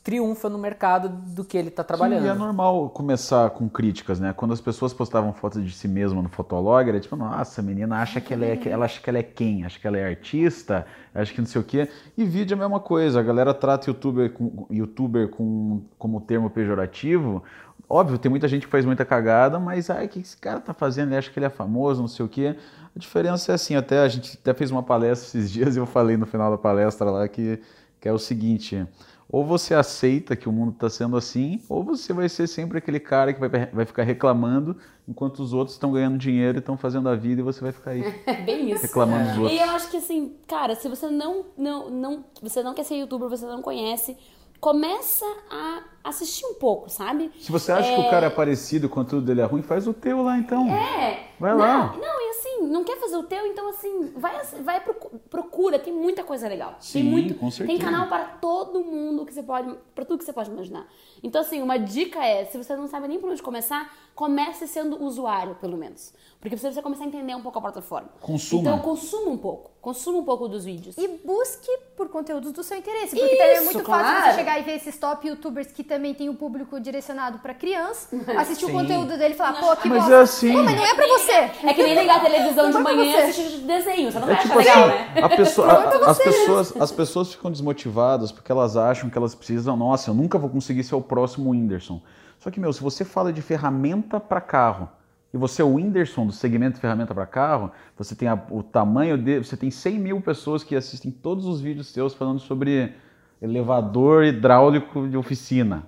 triunfa 0.03 0.49
no 0.49 0.59
mercado 0.59 1.09
do 1.09 1.45
que 1.45 1.57
ele 1.57 1.69
está 1.69 1.85
trabalhando. 1.85 2.25
E 2.25 2.29
é 2.29 2.35
normal 2.35 2.91
começar 2.91 3.51
com 3.51 3.69
críticas, 3.69 4.19
né? 4.19 4.33
Quando 4.33 4.53
as 4.53 4.61
pessoas 4.61 4.93
postavam 4.93 5.33
fotos 5.33 5.65
de 5.65 5.73
si 5.73 5.87
mesma 5.87 6.21
no 6.21 6.29
Fotolog, 6.29 6.89
era 6.89 6.99
tipo, 6.99 7.15
nossa, 7.15 7.61
a 7.61 7.65
menina 7.65 7.99
acha 7.99 8.21
que 8.21 8.35
ela 8.35 8.45
é, 8.45 8.61
ela 8.67 8.85
acha 8.85 9.01
que 9.01 9.09
ela 9.09 9.19
é 9.19 9.23
quem? 9.23 9.65
Acha 9.65 9.79
que 9.79 9.87
ela 9.87 9.97
é 9.97 10.05
artista? 10.05 10.85
Acha 11.15 11.33
que 11.33 11.41
não 11.41 11.47
sei 11.47 11.61
o 11.61 11.65
quê. 11.65 11.89
E 12.19 12.25
vídeo 12.25 12.55
é 12.55 12.57
a 12.57 12.61
mesma 12.61 12.81
coisa. 12.81 13.21
A 13.21 13.23
galera 13.23 13.55
trata 13.55 13.89
youtuber, 13.91 14.33
com, 14.33 14.67
youtuber 14.71 15.29
com, 15.29 15.83
como 15.97 16.21
termo 16.21 16.51
pejorativo. 16.51 17.45
Óbvio, 17.89 18.19
tem 18.19 18.31
muita 18.31 18.49
gente 18.49 18.67
que 18.67 18.73
faz 18.73 18.85
muita 18.85 19.05
cagada, 19.05 19.61
mas 19.61 19.89
ai, 19.89 20.07
o 20.07 20.09
que 20.09 20.19
esse 20.19 20.37
cara 20.37 20.59
tá 20.59 20.75
fazendo? 20.75 21.11
Ele 21.11 21.17
acha 21.17 21.31
que 21.31 21.39
ele 21.39 21.47
é 21.47 21.51
famoso, 21.51 22.01
não 22.01 22.09
sei 22.09 22.25
o 22.25 22.29
quê. 22.29 22.57
A 22.97 22.99
diferença 22.99 23.53
é 23.53 23.55
assim, 23.55 23.77
até 23.77 24.01
a 24.01 24.09
gente 24.09 24.37
até 24.41 24.53
fez 24.53 24.71
uma 24.71 24.83
palestra 24.83 25.39
esses 25.39 25.51
dias 25.53 25.77
e 25.77 25.79
eu 25.79 25.87
falei 25.87 26.17
no 26.17 26.27
final 26.27 26.51
da 26.51 26.59
palestra 26.59 27.09
lá 27.09 27.29
que, 27.29 27.61
que 28.01 28.09
é 28.09 28.13
o 28.13 28.19
seguinte: 28.19 28.85
ou 29.33 29.45
você 29.45 29.75
aceita 29.75 30.37
que 30.37 30.47
o 30.49 30.53
mundo 30.53 30.73
está 30.73 30.91
sendo 30.91 31.17
assim, 31.17 31.61
ou 31.69 31.83
você 31.83 32.13
vai 32.13 32.29
ser 32.29 32.47
sempre 32.47 32.77
aquele 32.79 33.01
cara 33.01 33.33
que 33.33 33.41
vai, 33.41 33.49
vai 33.49 33.87
ficar 33.87 34.03
reclamando 34.03 34.77
enquanto 35.09 35.41
os 35.41 35.53
outros 35.55 35.75
estão 35.75 35.91
ganhando 35.91 36.19
dinheiro 36.19 36.59
e 36.59 36.61
estão 36.61 36.77
fazendo 36.77 37.09
a 37.09 37.17
vida 37.17 37.41
e 37.41 37.45
você 37.45 37.61
vai 37.63 37.73
ficar 37.73 37.93
aí 37.93 38.03
É 38.27 38.35
bem 38.35 38.71
isso. 38.71 38.83
reclamando 38.83 39.31
dos 39.31 39.37
E 39.37 39.41
outros. 39.41 39.61
eu 39.61 39.71
acho 39.71 39.91
que 39.91 39.97
assim, 39.97 40.37
cara, 40.47 40.75
se 40.77 40.87
você 40.87 41.09
não, 41.09 41.47
não, 41.57 41.89
não, 41.91 42.25
você 42.43 42.63
não 42.63 42.75
quer 42.75 42.85
ser 42.85 42.97
youtuber, 42.97 43.29
você 43.29 43.47
não 43.47 43.63
conhece, 43.63 44.17
começa 44.61 45.25
a 45.51 45.83
assistir 46.05 46.45
um 46.47 46.55
pouco, 46.55 46.89
sabe? 46.89 47.33
Se 47.41 47.51
você 47.51 47.73
acha 47.73 47.93
que 47.95 48.01
o 48.01 48.11
cara 48.11 48.27
é 48.27 48.31
parecido, 48.31 48.87
o 48.87 48.91
conteúdo 48.91 49.27
dele 49.27 49.41
é 49.41 49.45
ruim, 49.45 49.63
faz 49.63 49.89
o 49.89 49.95
teu 49.95 50.23
lá 50.23 50.39
então. 50.39 50.69
É. 50.73 51.31
Vai 51.41 51.51
não, 51.53 51.59
lá. 51.59 51.97
Não, 52.01 52.21
e 52.21 52.31
assim, 52.31 52.42
não 52.67 52.85
quer 52.85 52.99
fazer 52.99 53.17
o 53.17 53.23
teu, 53.25 53.47
então 53.47 53.69
assim, 53.69 54.13
vai, 54.17 54.43
vai 54.63 54.81
procu- 54.81 55.19
procura, 55.31 55.79
tem 55.79 55.93
muita 55.93 56.23
coisa 56.25 56.49
legal. 56.49 56.77
Sim, 56.81 57.01
tem 57.01 57.03
muito, 57.11 57.35
com 57.35 57.51
certeza. 57.51 57.79
Tem 57.79 57.85
canal 57.93 58.09
para 58.09 58.25
todo 58.25 58.83
mundo 58.85 59.25
que 59.27 59.33
você 59.35 59.43
pode, 59.43 59.75
para 59.95 60.05
tudo 60.05 60.19
que 60.19 60.25
você 60.25 60.33
pode 60.33 60.51
imaginar. 60.51 60.87
Então 61.23 61.41
assim, 61.41 61.63
uma 61.63 61.79
dica 61.79 62.25
é, 62.25 62.45
se 62.47 62.57
você 62.59 62.75
não 62.77 62.87
sabe 62.89 63.09
nem 63.09 63.19
por 63.19 63.31
onde 63.31 63.43
começar, 63.43 63.93
comece 64.15 64.67
sendo 64.67 65.03
usuário, 65.03 65.55
pelo 65.61 65.77
menos. 65.77 66.13
Porque 66.41 66.57
você 66.57 66.63
precisa 66.63 66.83
começar 66.83 67.05
a 67.05 67.07
entender 67.07 67.37
um 67.37 67.41
pouco 67.41 67.59
a 67.59 67.63
plataforma. 67.63 68.09
Consuma. 68.21 68.63
Então 68.63 68.79
consuma 68.81 69.31
um 69.31 69.39
pouco, 69.39 69.71
consuma 69.81 70.19
um 70.19 70.25
pouco 70.25 70.49
dos 70.49 70.65
vídeos. 70.65 70.99
E 70.99 71.07
busque 71.25 71.71
por 71.97 72.09
conteúdos 72.09 72.51
do 72.51 72.65
seu 72.65 72.77
interesse. 72.79 73.15
Porque 73.15 73.37
também 73.37 73.47
é 73.53 73.55
Isso, 73.55 73.65
muito 73.67 73.83
claro. 73.85 74.03
fácil 74.05 74.31
você 74.33 74.39
chegar 74.39 74.59
e 74.59 74.63
ver 74.63 74.73
esses 74.75 74.99
top 74.99 75.29
youtubers 75.29 75.69
que 75.69 75.85
também 75.85 76.13
tem 76.15 76.29
o 76.29 76.35
público 76.35 76.81
direcionado 76.81 77.39
pra 77.39 77.55
criança, 77.55 78.09
assistir 78.37 78.65
o 78.65 78.69
Sim. 78.69 78.75
conteúdo 78.75 79.17
dele 79.17 79.35
e 79.35 79.37
falar, 79.37 79.53
pô, 79.61 79.77
que 79.77 79.89
Mas 79.89 79.99
bosta. 80.01 80.15
é 80.17 80.21
assim. 80.21 80.53
Pô, 80.53 80.65
mas 80.65 80.75
não 80.77 80.85
é 80.85 80.95
pra 80.97 81.07
você. 81.07 81.33
É 81.33 81.75
que 81.75 81.83
nem 81.85 81.95
ligar 81.95 82.17
a 82.17 82.21
televisão 82.21 82.52
de 82.55 82.75
Não 82.75 82.83
vai 82.85 82.95
pra 82.95 83.03
manhã 83.05 83.11
e 83.11 83.13
você. 83.33 83.41
assistir 83.41 83.59
desenho, 83.67 84.11
você 84.13 84.19
não 84.19 84.29
É 84.29 84.35
vai 84.35 84.43
tipo 84.43 84.59
achar 84.59 84.75
legal, 84.87 84.89
assim, 84.89 85.15
né? 85.15 85.23
a 85.23 85.29
pessoa- 85.37 85.69
é 85.69 85.71
a- 86.07 86.11
as, 86.11 86.19
pessoas, 86.19 86.77
as 86.81 86.93
pessoas 86.93 87.33
ficam 87.33 87.51
desmotivadas 87.51 88.31
porque 88.33 88.51
elas 88.53 88.77
acham 88.77 89.09
que 89.11 89.17
elas 89.19 89.35
precisam, 89.35 89.77
nossa, 89.77 90.11
eu 90.11 90.15
nunca 90.15 90.39
vou 90.39 90.49
conseguir 90.51 90.85
ser 90.85 90.95
o 90.95 91.01
próximo 91.01 91.51
Whindersson. 91.51 92.01
Só 92.39 92.51
que, 92.51 92.59
meu, 92.61 92.73
se 92.73 92.83
você 92.83 93.05
fala 93.05 93.33
de 93.33 93.41
ferramenta 93.41 94.19
para 94.19 94.41
carro 94.41 94.89
e 95.33 95.37
você 95.39 95.63
é 95.63 95.65
o 95.65 95.75
Whindersson 95.75 96.27
do 96.27 96.33
segmento 96.33 96.75
de 96.75 96.81
ferramenta 96.81 97.15
para 97.15 97.25
carro, 97.25 97.71
você 97.97 98.15
tem 98.15 98.29
a- 98.29 98.39
o 98.51 98.63
tamanho 98.63 99.17
de. 99.17 99.39
Você 99.39 99.57
tem 99.57 99.71
100 99.71 99.99
mil 99.99 100.21
pessoas 100.21 100.63
que 100.65 100.75
assistem 100.77 101.11
todos 101.11 101.47
os 101.47 101.61
vídeos 101.61 101.87
seus 101.89 102.13
falando 102.15 102.39
sobre 102.41 102.93
elevador 103.41 104.25
hidráulico 104.25 105.09
de 105.09 105.17
oficina. 105.17 105.85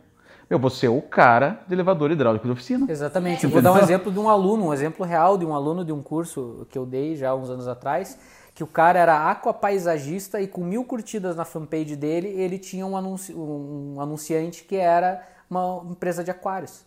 Meu, 0.54 0.58
você 0.60 0.86
é 0.86 0.88
o 0.88 1.02
cara 1.02 1.64
de 1.66 1.74
elevador 1.74 2.12
hidráulico 2.12 2.46
de 2.46 2.52
oficina. 2.52 2.86
Exatamente. 2.88 3.42
Eu 3.42 3.50
vou 3.50 3.60
dar 3.60 3.72
um 3.72 3.78
exemplo 3.78 4.12
de 4.12 4.20
um 4.20 4.28
aluno, 4.28 4.66
um 4.66 4.72
exemplo 4.72 5.04
real 5.04 5.36
de 5.36 5.44
um 5.44 5.52
aluno 5.52 5.84
de 5.84 5.92
um 5.92 6.00
curso 6.00 6.64
que 6.70 6.78
eu 6.78 6.86
dei 6.86 7.16
já 7.16 7.30
há 7.30 7.34
uns 7.34 7.50
anos 7.50 7.66
atrás, 7.66 8.16
que 8.54 8.62
o 8.62 8.66
cara 8.68 9.00
era 9.00 9.28
aquapaisagista 9.32 10.40
e 10.40 10.46
com 10.46 10.62
mil 10.62 10.84
curtidas 10.84 11.34
na 11.34 11.44
fanpage 11.44 11.96
dele, 11.96 12.28
ele 12.28 12.56
tinha 12.56 12.86
um, 12.86 12.96
anunci 12.96 13.34
um 13.34 14.00
anunciante 14.00 14.62
que 14.62 14.76
era 14.76 15.26
uma 15.50 15.84
empresa 15.90 16.22
de 16.22 16.30
aquários. 16.30 16.86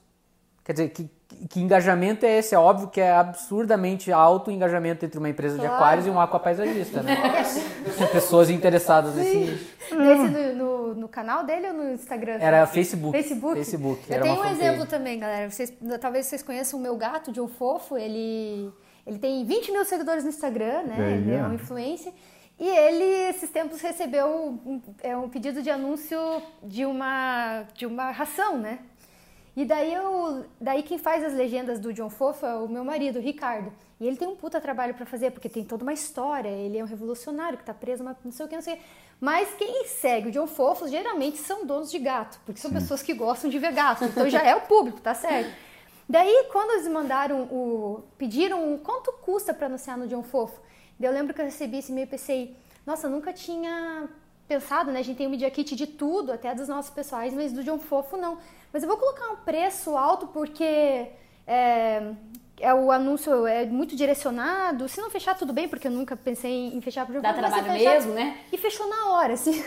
Quer 0.63 0.71
dizer, 0.71 0.89
que, 0.91 1.09
que 1.49 1.59
engajamento 1.59 2.25
é 2.25 2.37
esse? 2.39 2.55
É 2.55 2.59
óbvio 2.59 2.87
que 2.87 3.01
é 3.01 3.11
absurdamente 3.11 4.11
alto 4.11 4.49
o 4.49 4.53
engajamento 4.53 5.05
entre 5.05 5.19
uma 5.19 5.29
empresa 5.29 5.55
de 5.55 5.61
Claro. 5.61 5.75
aquários 5.75 6.07
e 6.07 6.09
um 6.09 6.19
aquapaisagista, 6.19 7.01
né? 7.03 7.17
Pessoas 8.11 8.49
interessadas 8.49 9.15
nesse 9.15 9.37
nicho. 9.37 9.67
Nesse 9.95 10.23
no, 10.29 10.55
no, 10.55 10.95
no 10.95 11.07
canal 11.07 11.43
dele 11.43 11.67
ou 11.67 11.73
no 11.73 11.91
Instagram? 11.91 12.37
Era 12.39 12.65
Facebook. 12.65 13.11
Facebook. 13.17 13.55
Facebook, 13.55 14.01
Eu 14.07 14.15
era 14.15 14.23
tenho 14.23 14.35
um 14.35 14.37
fanpage. 14.37 14.61
exemplo 14.61 14.85
também, 14.85 15.19
galera. 15.19 15.49
Vocês, 15.49 15.73
talvez 15.99 16.25
vocês 16.25 16.41
conheçam 16.43 16.79
o 16.79 16.81
meu 16.83 16.95
gato, 16.95 17.31
John 17.31 17.47
Fofo. 17.47 17.97
Ele, 17.97 18.71
ele 19.05 19.19
tem 19.19 19.43
20 19.45 19.71
mil 19.71 19.85
seguidores 19.85 20.23
no 20.23 20.29
Instagram, 20.29 20.83
né? 20.83 21.13
Ele 21.17 21.33
é 21.33 21.43
um 21.43 21.53
influencer. 21.53 22.13
E 22.59 22.67
ele, 22.67 23.03
esses 23.29 23.49
tempos, 23.51 23.81
recebeu 23.81 24.27
um, 24.65 24.81
é, 25.03 25.15
um 25.15 25.29
pedido 25.29 25.61
de 25.61 25.69
anúncio 25.69 26.17
de 26.63 26.85
uma, 26.85 27.63
de 27.75 27.85
uma 27.85 28.09
ração, 28.11 28.57
né? 28.57 28.79
E 29.57 29.65
daí, 29.65 29.91
eu, 29.91 30.45
daí 30.61 30.83
quem 30.83 30.99
faz 30.99 31.23
as 31.23 31.33
legendas 31.33 31.79
do 31.79 31.91
John 31.91 32.11
Fofo 32.11 32.45
é 32.45 32.53
o 32.57 32.69
meu 32.69 32.85
marido, 32.85 33.17
o 33.17 33.19
Ricardo. 33.19 33.73
E 33.99 34.05
ele 34.05 34.15
tem 34.15 34.27
um 34.27 34.35
puta 34.35 34.61
trabalho 34.61 34.93
pra 34.93 35.03
fazer, 35.03 35.31
porque 35.31 35.49
tem 35.49 35.63
toda 35.63 35.81
uma 35.81 35.93
história. 35.93 36.47
Ele 36.47 36.77
é 36.77 36.83
um 36.83 36.85
revolucionário 36.85 37.57
que 37.57 37.63
tá 37.63 37.73
preso, 37.73 38.03
mas 38.03 38.15
não 38.23 38.31
sei 38.31 38.45
o 38.45 38.49
que, 38.49 38.53
não 38.53 38.61
sei 38.61 38.75
o 38.75 38.77
que. 38.77 38.83
Mas 39.19 39.49
quem 39.55 39.83
segue 39.85 40.29
o 40.29 40.31
John 40.31 40.45
Fofo 40.45 40.87
geralmente 40.87 41.39
são 41.39 41.65
donos 41.65 41.89
de 41.89 41.97
gato, 41.97 42.39
porque 42.45 42.61
são 42.61 42.71
pessoas 42.71 43.01
que 43.01 43.15
gostam 43.15 43.49
de 43.49 43.57
ver 43.57 43.71
gato. 43.73 44.05
Então 44.05 44.29
já 44.29 44.43
é 44.43 44.55
o 44.55 44.61
público, 44.61 45.01
tá 45.01 45.15
certo? 45.15 45.51
Daí, 46.07 46.49
quando 46.51 46.73
eles 46.73 46.87
mandaram 46.87 47.41
o. 47.45 48.03
pediram 48.15 48.75
o 48.75 48.77
quanto 48.77 49.11
custa 49.23 49.55
pra 49.55 49.65
anunciar 49.65 49.97
no 49.97 50.07
John 50.07 50.21
Fofo, 50.21 50.61
daí 50.99 51.09
eu 51.09 51.13
lembro 51.15 51.33
que 51.33 51.41
eu 51.41 51.45
recebi 51.45 51.79
esse 51.79 51.91
e-mail 51.91 52.05
e 52.05 52.11
pensei, 52.11 52.55
nossa, 52.85 53.09
nunca 53.09 53.33
tinha 53.33 54.07
pensado, 54.47 54.91
né? 54.91 54.99
A 54.99 55.03
gente 55.03 55.17
tem 55.17 55.27
o 55.27 55.29
Media 55.29 55.49
Kit 55.51 55.75
de 55.75 55.85
tudo, 55.87 56.31
até 56.31 56.53
dos 56.55 56.67
nossos 56.67 56.91
pessoais, 56.91 57.33
mas 57.33 57.51
do 57.51 57.63
John 57.63 57.79
Fofo 57.79 58.15
não. 58.17 58.37
Mas 58.71 58.83
eu 58.83 58.89
vou 58.89 58.97
colocar 58.97 59.29
um 59.31 59.35
preço 59.37 59.95
alto 59.97 60.27
porque 60.27 61.07
é, 61.45 62.11
é 62.59 62.73
o 62.73 62.91
anúncio 62.91 63.45
é 63.47 63.65
muito 63.65 63.95
direcionado. 63.95 64.87
Se 64.89 64.99
não 65.01 65.09
fechar, 65.09 65.35
tudo 65.37 65.53
bem, 65.53 65.67
porque 65.67 65.87
eu 65.87 65.91
nunca 65.91 66.15
pensei 66.15 66.67
em 66.73 66.81
fechar. 66.81 67.05
porque 67.05 67.21
Dá 67.21 67.33
trabalho 67.33 67.63
fechar- 67.65 67.91
mesmo, 67.93 68.13
né? 68.13 68.37
E 68.51 68.57
fechou 68.57 68.87
na 68.87 69.09
hora, 69.11 69.33
assim. 69.33 69.51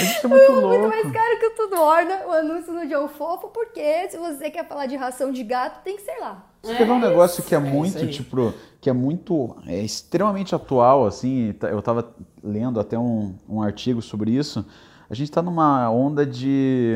Isso 0.00 0.26
é 0.26 0.28
muito 0.28 0.52
Muito 0.52 0.60
louco. 0.66 0.88
mais 0.88 1.12
caro 1.12 1.38
que 1.38 1.46
o 1.46 1.50
Tudo 1.50 1.80
Orna, 1.80 2.26
o 2.26 2.32
anúncio 2.32 2.72
no 2.72 2.88
Joe 2.88 3.08
Fofo, 3.08 3.48
porque 3.48 4.08
se 4.10 4.16
você 4.18 4.50
quer 4.50 4.66
falar 4.66 4.86
de 4.86 4.96
ração 4.96 5.30
de 5.30 5.42
gato, 5.42 5.82
tem 5.82 5.96
que 5.96 6.02
ser 6.02 6.18
lá. 6.18 6.44
Você 6.62 6.74
ver 6.84 6.90
um 6.90 6.98
negócio 6.98 7.42
que 7.44 7.54
é 7.54 7.58
isso 7.58 7.66
muito, 7.68 8.06
tipo, 8.10 8.52
que 8.86 8.90
é 8.90 8.92
muito, 8.92 9.56
é 9.66 9.82
extremamente 9.82 10.54
atual, 10.54 11.06
assim, 11.08 11.52
eu 11.60 11.82
tava 11.82 12.14
lendo 12.40 12.78
até 12.78 12.96
um, 12.96 13.34
um 13.48 13.60
artigo 13.60 14.00
sobre 14.00 14.30
isso, 14.30 14.64
a 15.10 15.12
gente 15.12 15.28
tá 15.28 15.42
numa 15.42 15.90
onda 15.90 16.24
de, 16.24 16.94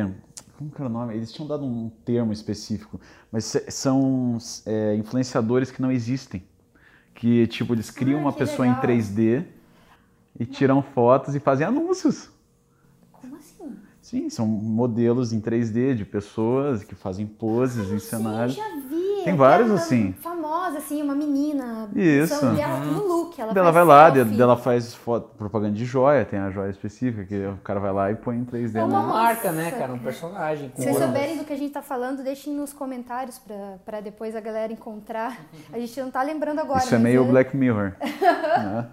como 0.57 0.71
que 0.71 0.81
era 0.81 0.89
o 0.89 0.93
nome? 0.93 1.17
Eles 1.17 1.33
tinham 1.33 1.49
dado 1.49 1.65
um 1.65 1.91
termo 2.05 2.33
específico, 2.33 3.01
mas 3.33 3.57
são 3.71 4.39
é, 4.67 4.95
influenciadores 4.95 5.73
que 5.73 5.83
não 5.83 5.91
existem, 5.91 6.45
que, 7.13 7.49
tipo, 7.49 7.75
eles 7.75 7.91
criam 7.91 8.21
Ah, 8.21 8.23
uma 8.23 8.33
pessoa 8.33 8.69
legal. 8.69 8.85
em 8.85 8.87
3D 8.87 9.45
e 10.39 10.47
tiram 10.47 10.83
fotos 10.83 11.35
e 11.35 11.41
fazem 11.41 11.67
anúncios. 11.67 12.31
Como 13.11 13.35
assim? 13.35 13.75
Sim, 14.01 14.31
são 14.31 14.47
modelos 14.47 15.33
em 15.33 15.41
3D 15.41 15.97
de 15.97 16.05
pessoas 16.05 16.85
que 16.85 16.95
fazem 16.95 17.27
poses 17.27 17.91
em 17.91 17.99
cenários. 17.99 18.55
Sim, 18.55 18.61
já 18.63 18.77
vi. 18.89 19.25
Tem 19.25 19.35
vários 19.37 19.71
assim. 19.73 20.15
Famosa, 20.71 20.79
assim, 20.79 21.03
uma 21.03 21.15
menina. 21.15 21.89
Isso. 21.95 22.35
São 22.35 22.55
dela 22.55 22.79
no 22.79 23.07
look. 23.07 23.41
Ela, 23.41 23.53
ela 23.55 23.71
vai 23.71 23.85
lá, 23.85 24.13
ela 24.17 24.57
faz 24.57 24.95
foto, 24.95 25.31
propaganda 25.37 25.75
de 25.75 25.85
joia, 25.85 26.25
tem 26.25 26.39
a 26.39 26.51
joia 26.51 26.71
específica, 26.71 27.25
que 27.25 27.47
o 27.47 27.57
cara 27.59 27.81
vai 27.81 27.93
lá 27.93 28.11
e 28.13 28.15
põe 28.17 28.37
em 28.37 28.45
3D 28.45 28.77
É 28.77 28.85
uma 28.85 29.01
na... 29.01 29.07
marca, 29.07 29.53
né, 29.53 29.71
cara? 29.73 29.93
Um 29.93 29.99
personagem. 29.99 30.71
com 30.71 30.83
Se 30.83 30.89
vocês 30.89 30.99
souberem 31.05 31.39
do 31.39 31.45
que 31.45 31.53
a 31.53 31.57
gente 31.57 31.73
tá 31.73 31.83
falando, 31.83 32.23
deixem 32.23 32.55
nos 32.55 32.73
comentários 32.73 33.39
pra, 33.39 33.79
pra 33.85 34.01
depois 34.01 34.37
a 34.37 34.41
galera 34.41 34.73
encontrar. 34.73 35.39
A 35.73 35.79
gente 35.79 36.01
não 36.01 36.11
tá 36.11 36.23
lembrando 36.23 36.61
agora. 36.61 36.81
Isso 36.81 36.95
é 36.95 36.99
meio 36.99 37.25
Black 37.25 37.57
Mirror. 37.57 37.93
né? 38.01 38.89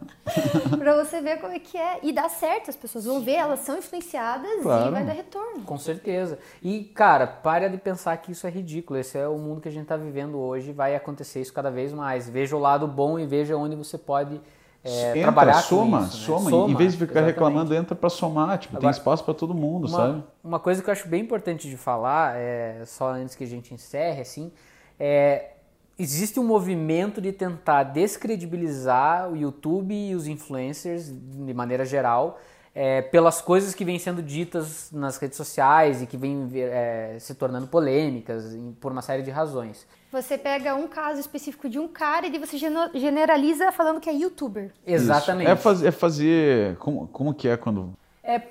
Pra 0.78 1.04
você 1.04 1.22
ver 1.22 1.40
como 1.40 1.54
é 1.54 1.60
que 1.60 1.78
é. 1.78 2.00
E 2.04 2.12
dá 2.12 2.30
certo, 2.30 2.70
as 2.70 2.76
pessoas 2.76 3.06
vão 3.06 3.22
ver, 3.22 3.36
elas 3.36 3.60
são 3.60 3.78
influenciadas 3.78 4.62
Claro. 4.62 4.88
e 4.88 4.92
vai 4.92 5.06
dar 5.06 5.14
retorno. 5.14 5.64
Com 5.64 5.78
certeza. 5.78 6.40
E, 6.62 6.84
cara, 6.96 7.28
pare 7.28 7.68
de 7.70 7.78
pensar 7.78 8.16
que 8.18 8.32
isso 8.32 8.48
é 8.48 8.50
ridículo. 8.50 9.00
Esse 9.00 9.18
é 9.18 9.28
o 9.28 9.38
mundo 9.38 9.62
que 9.62 9.68
a 9.68 9.72
gente 9.72 9.86
tá 9.86 9.98
vivendo 9.98 10.38
hoje. 10.38 10.72
Vai 10.72 10.96
acontecer 10.96 11.42
isso 11.42 11.54
cada 11.54 11.67
vez 11.70 11.94
mais. 11.94 12.30
Veja 12.30 12.56
o 12.56 12.60
lado 12.60 12.88
bom 12.88 13.18
e 13.20 13.26
veja 13.26 13.56
onde 13.56 13.76
você 13.76 13.98
pode 13.98 14.40
é, 14.84 15.10
entra, 15.10 15.22
trabalhar 15.24 15.62
soma, 15.62 16.02
isso. 16.02 16.32
né? 16.32 16.50
soma, 16.50 16.72
Em 16.72 16.76
vez 16.76 16.94
de 16.94 17.00
ficar 17.00 17.20
exatamente. 17.20 17.34
reclamando, 17.34 17.76
entra 17.76 17.96
pra 17.96 18.10
somar. 18.10 18.58
Tipo, 18.58 18.74
tem 18.74 18.78
Agora, 18.78 18.92
espaço 18.92 19.24
pra 19.24 19.34
todo 19.34 19.54
mundo, 19.54 19.88
sabe? 19.88 20.14
Uma, 20.14 20.26
uma 20.44 20.60
coisa 20.60 20.82
que 20.82 20.90
eu 20.90 20.92
acho 20.92 21.08
bem 21.08 21.22
importante 21.22 21.70
de 21.70 21.78
falar, 21.78 22.38
é, 22.38 22.84
só 22.86 23.12
antes 23.12 23.36
que 23.36 23.44
a 23.44 23.48
gente 23.48 23.74
encerre, 23.74 24.22
assim, 24.22 24.52
é, 25.00 25.52
existe 26.00 26.40
um 26.40 26.44
movimento 26.46 27.20
de 27.20 27.32
tentar 27.32 27.84
descredibilizar 27.84 29.30
o 29.30 29.36
YouTube 29.36 29.94
e 29.94 30.16
os 30.16 30.28
influencers, 30.28 31.12
de 31.12 31.54
maneira 31.54 31.84
geral, 31.86 32.40
é, 32.80 33.02
pelas 33.02 33.42
coisas 33.42 33.74
que 33.74 33.84
vêm 33.84 33.98
sendo 33.98 34.22
ditas 34.22 34.92
nas 34.92 35.18
redes 35.18 35.36
sociais 35.36 36.00
e 36.04 36.06
que 36.06 36.16
vêm 36.16 36.48
é, 36.54 37.18
se 37.20 37.34
tornando 37.34 37.66
polêmicas 37.66 38.54
em- 38.54 38.72
por 38.80 38.92
uma 38.92 39.02
série 39.02 39.24
de 39.24 39.32
razões. 39.32 39.88
Você 40.12 40.38
pega 40.38 40.76
um 40.76 40.88
caso 40.88 41.20
específico 41.20 41.68
de 41.68 41.80
um 41.80 41.88
cara 41.88 42.28
e 42.28 42.38
você 42.38 42.56
generaliza 42.94 43.72
falando 43.72 44.00
que 44.00 44.08
é 44.08 44.14
youtuber. 44.14 44.72
Exatamente. 44.86 45.46
Isso. 45.48 45.52
É, 45.54 45.56
faz- 45.56 45.84
é 45.84 45.92
fazer. 45.92 46.76
Como, 46.78 47.08
como 47.08 47.34
que 47.34 47.48
é 47.48 47.58
quando. 47.58 47.94
É, 48.24 48.42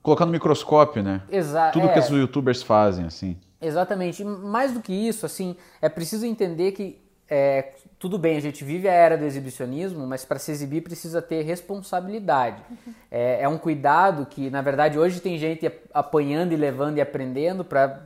Colocar 0.00 0.26
no 0.26 0.32
microscópio, 0.32 1.02
né? 1.02 1.22
exa 1.30 1.70
Tudo 1.70 1.86
é. 1.88 1.92
que 1.92 1.98
os 1.98 2.08
youtubers 2.08 2.62
fazem, 2.62 3.04
assim. 3.06 3.36
Exatamente. 3.60 4.22
E 4.22 4.24
Mais 4.24 4.72
do 4.72 4.80
que 4.80 4.92
isso, 4.92 5.26
assim, 5.26 5.56
é 5.80 5.88
preciso 5.88 6.24
entender 6.24 6.70
que 6.72 7.00
é, 7.28 7.72
tudo 8.02 8.18
bem, 8.18 8.36
a 8.36 8.40
gente 8.40 8.64
vive 8.64 8.88
a 8.88 8.92
era 8.92 9.16
do 9.16 9.24
exibicionismo, 9.24 10.04
mas 10.08 10.24
para 10.24 10.36
se 10.36 10.50
exibir 10.50 10.82
precisa 10.82 11.22
ter 11.22 11.42
responsabilidade. 11.42 12.60
É, 13.08 13.42
é 13.42 13.48
um 13.48 13.56
cuidado 13.56 14.26
que, 14.26 14.50
na 14.50 14.60
verdade, 14.60 14.98
hoje 14.98 15.20
tem 15.20 15.38
gente 15.38 15.68
ap- 15.68 15.88
apanhando 15.94 16.50
e 16.52 16.56
levando 16.56 16.98
e 16.98 17.00
aprendendo 17.00 17.64
para 17.64 18.00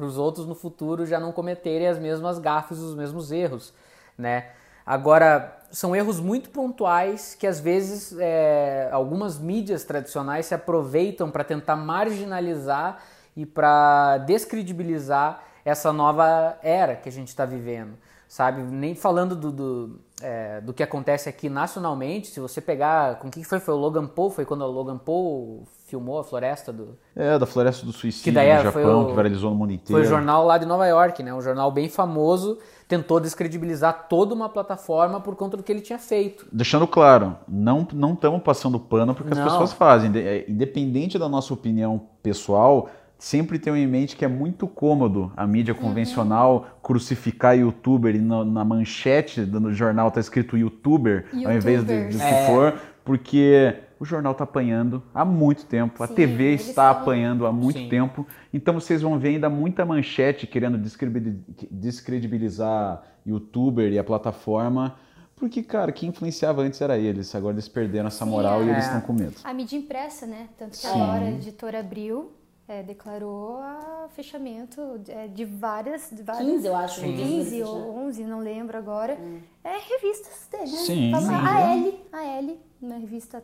os 0.00 0.18
outros 0.18 0.48
no 0.48 0.56
futuro 0.56 1.06
já 1.06 1.20
não 1.20 1.30
cometerem 1.30 1.86
as 1.86 1.96
mesmas 1.96 2.40
gafes, 2.40 2.78
os 2.78 2.96
mesmos 2.96 3.30
erros, 3.30 3.72
né? 4.18 4.46
Agora, 4.84 5.56
são 5.70 5.94
erros 5.94 6.18
muito 6.18 6.50
pontuais 6.50 7.36
que 7.38 7.46
às 7.46 7.60
vezes 7.60 8.12
é, 8.18 8.88
algumas 8.90 9.38
mídias 9.38 9.84
tradicionais 9.84 10.46
se 10.46 10.56
aproveitam 10.56 11.30
para 11.30 11.44
tentar 11.44 11.76
marginalizar 11.76 13.00
e 13.36 13.46
para 13.46 14.18
descredibilizar 14.18 15.44
essa 15.64 15.92
nova 15.92 16.58
era 16.64 16.96
que 16.96 17.08
a 17.08 17.12
gente 17.12 17.28
está 17.28 17.44
vivendo, 17.44 17.92
sabe? 18.30 18.62
Nem 18.62 18.94
falando 18.94 19.34
do, 19.34 19.50
do, 19.50 20.00
é, 20.22 20.60
do 20.60 20.72
que 20.72 20.84
acontece 20.84 21.28
aqui 21.28 21.48
nacionalmente, 21.48 22.28
se 22.28 22.38
você 22.38 22.60
pegar, 22.60 23.18
com 23.18 23.28
quem 23.28 23.42
foi? 23.42 23.58
Foi 23.58 23.74
o 23.74 23.76
Logan 23.76 24.06
Paul? 24.06 24.30
Foi 24.30 24.44
quando 24.44 24.62
o 24.62 24.70
Logan 24.70 24.96
Paul 24.98 25.64
filmou 25.88 26.20
a 26.20 26.22
floresta 26.24 26.72
do... 26.72 26.96
É, 27.16 27.36
da 27.36 27.44
Floresta 27.44 27.84
do 27.84 27.92
Suicídio 27.92 28.32
daí 28.32 28.48
é, 28.48 28.62
no 28.62 28.70
foi 28.70 28.82
Japão, 28.84 29.02
o- 29.02 29.06
que 29.08 29.14
viralizou 29.14 29.50
no 29.50 29.56
mundo 29.56 29.72
inteiro. 29.72 30.00
Foi 30.00 30.02
o 30.02 30.08
jornal 30.08 30.46
lá 30.46 30.56
de 30.56 30.64
Nova 30.64 30.86
York, 30.86 31.20
né? 31.24 31.34
Um 31.34 31.40
jornal 31.42 31.72
bem 31.72 31.88
famoso, 31.88 32.56
tentou 32.86 33.18
descredibilizar 33.18 34.06
toda 34.08 34.32
uma 34.32 34.48
plataforma 34.48 35.20
por 35.20 35.34
conta 35.34 35.56
do 35.56 35.64
que 35.64 35.72
ele 35.72 35.80
tinha 35.80 35.98
feito. 35.98 36.46
Deixando 36.52 36.86
claro, 36.86 37.36
não 37.48 37.84
não 37.92 38.12
estamos 38.12 38.40
passando 38.42 38.78
pano 38.78 39.12
porque 39.16 39.32
as 39.32 39.38
Não. 39.38 39.44
pessoas 39.44 39.72
fazem. 39.72 40.12
É, 40.14 40.44
Independente 40.48 41.18
da 41.18 41.28
nossa 41.28 41.52
opinião 41.52 42.00
pessoal, 42.22 42.88
sempre 43.20 43.58
tenham 43.58 43.76
em 43.76 43.86
mente 43.86 44.16
que 44.16 44.24
é 44.24 44.28
muito 44.28 44.66
cômodo 44.66 45.30
a 45.36 45.46
mídia 45.46 45.74
Uhum. 45.74 45.80
convencional 45.80 46.78
crucificar 46.82 47.56
youtuber 47.56 48.16
e 48.16 48.18
na, 48.18 48.44
na 48.44 48.64
manchete 48.64 49.42
do 49.44 49.72
jornal 49.72 50.10
tá 50.10 50.18
escrito 50.18 50.56
youtuber, 50.56 51.26
ao 51.32 51.52
invés 51.52 51.84
de, 51.84 51.86
de 51.86 51.92
Youtubers. 51.92 52.16
que 52.16 52.22
É. 52.22 52.46
for, 52.46 52.80
porque 53.04 53.74
o 54.00 54.04
jornal 54.06 54.34
tá 54.34 54.44
apanhando 54.44 55.02
há 55.14 55.24
muito 55.24 55.66
tempo, 55.66 56.02
a 56.02 56.06
Sim, 56.06 56.14
TV 56.14 56.44
eles 56.44 56.68
está 56.68 56.90
são- 56.92 57.02
apanhando 57.02 57.46
há 57.46 57.52
muito 57.52 57.78
Sim. 57.78 57.88
tempo. 57.90 58.26
Então 58.54 58.72
vocês 58.72 59.02
vão 59.02 59.18
ver 59.18 59.28
ainda 59.28 59.50
muita 59.50 59.84
manchete 59.84 60.46
querendo 60.46 60.78
descredibil- 60.78 61.40
descredibilizar 61.70 63.02
youtuber 63.26 63.92
e 63.92 63.98
a 63.98 64.04
plataforma. 64.04 64.96
Porque, 65.36 65.62
cara, 65.62 65.90
quem 65.90 66.10
influenciava 66.10 66.60
antes 66.62 66.80
era 66.82 66.98
eles. 66.98 67.34
Agora 67.34 67.54
eles 67.54 67.68
perderam 67.68 68.08
essa 68.08 68.24
Sim, 68.24 68.30
moral 68.30 68.62
e 68.62 68.68
é. 68.68 68.72
eles 68.72 68.84
estão 68.84 69.00
com 69.00 69.12
medo. 69.14 69.34
A 69.42 69.54
mídia 69.54 69.76
impressa, 69.78 70.26
né? 70.26 70.48
Tanto 70.58 70.72
que 70.72 70.76
Sim. 70.86 71.00
agora 71.00 71.24
a 71.24 71.30
editora 71.30 71.80
Abril 71.80 72.32
é, 72.70 72.84
declarou 72.84 73.56
a 73.56 74.06
fechamento 74.14 75.00
é, 75.08 75.26
de 75.26 75.44
várias, 75.44 76.08
de 76.12 76.22
várias 76.22 76.46
15, 76.48 76.66
eu 76.68 76.76
acho. 76.76 77.00
Sim. 77.00 77.16
15 77.16 77.62
ou 77.64 77.96
11, 78.06 78.24
não 78.24 78.38
lembro 78.38 78.78
agora. 78.78 79.18
É 79.64 79.76
revistas 79.76 80.46
dele, 80.52 80.70
né? 80.70 80.78
Sim, 80.78 81.10
Fala, 81.10 81.26
sim. 81.26 81.34
A 81.34 81.60
L, 81.74 82.00
a 82.12 82.24
L, 82.38 82.60
uma 82.80 82.96
revista, 82.96 83.42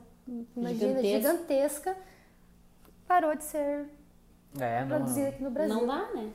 imagina, 0.56 1.02
Gigantesca. 1.02 1.30
gigantesca, 1.32 1.96
parou 3.08 3.34
de 3.34 3.42
ser 3.42 3.86
É, 4.60 4.82
não, 4.82 4.88
produzida 4.96 5.28
aqui 5.30 5.42
no 5.42 5.50
Brasil. 5.50 5.74
Não 5.74 5.86
dá, 5.88 6.08
né? 6.14 6.30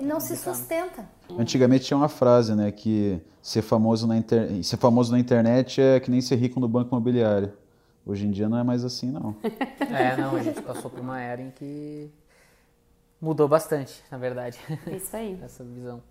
Não 0.00 0.18
se 0.18 0.34
sustenta. 0.34 1.06
Antigamente 1.38 1.84
tinha 1.84 1.96
uma 1.96 2.08
frase, 2.08 2.54
né? 2.54 2.72
Que 2.72 3.20
ser 3.42 3.60
famoso, 3.60 4.06
na 4.06 4.16
inter... 4.16 4.64
ser 4.64 4.78
famoso 4.78 5.12
na 5.12 5.18
internet 5.18 5.78
é 5.78 6.00
que 6.00 6.10
nem 6.10 6.22
ser 6.22 6.36
rico 6.36 6.58
no 6.58 6.68
banco 6.68 6.88
imobiliário. 6.88 7.52
Hoje 8.06 8.26
em 8.26 8.30
dia 8.30 8.48
não 8.48 8.56
é 8.56 8.62
mais 8.62 8.82
assim, 8.82 9.10
não. 9.10 9.36
É, 9.92 10.16
não, 10.16 10.36
a 10.36 10.42
gente 10.42 10.62
passou 10.62 10.90
por 10.90 11.00
uma 11.00 11.20
era 11.20 11.42
em 11.42 11.50
que 11.50 12.08
mudou 13.20 13.48
bastante, 13.48 14.02
na 14.10 14.18
verdade, 14.18 14.58
É 14.86 14.96
isso 14.96 15.14
aí. 15.16 15.38
essa 15.44 15.62
visão. 15.64 16.02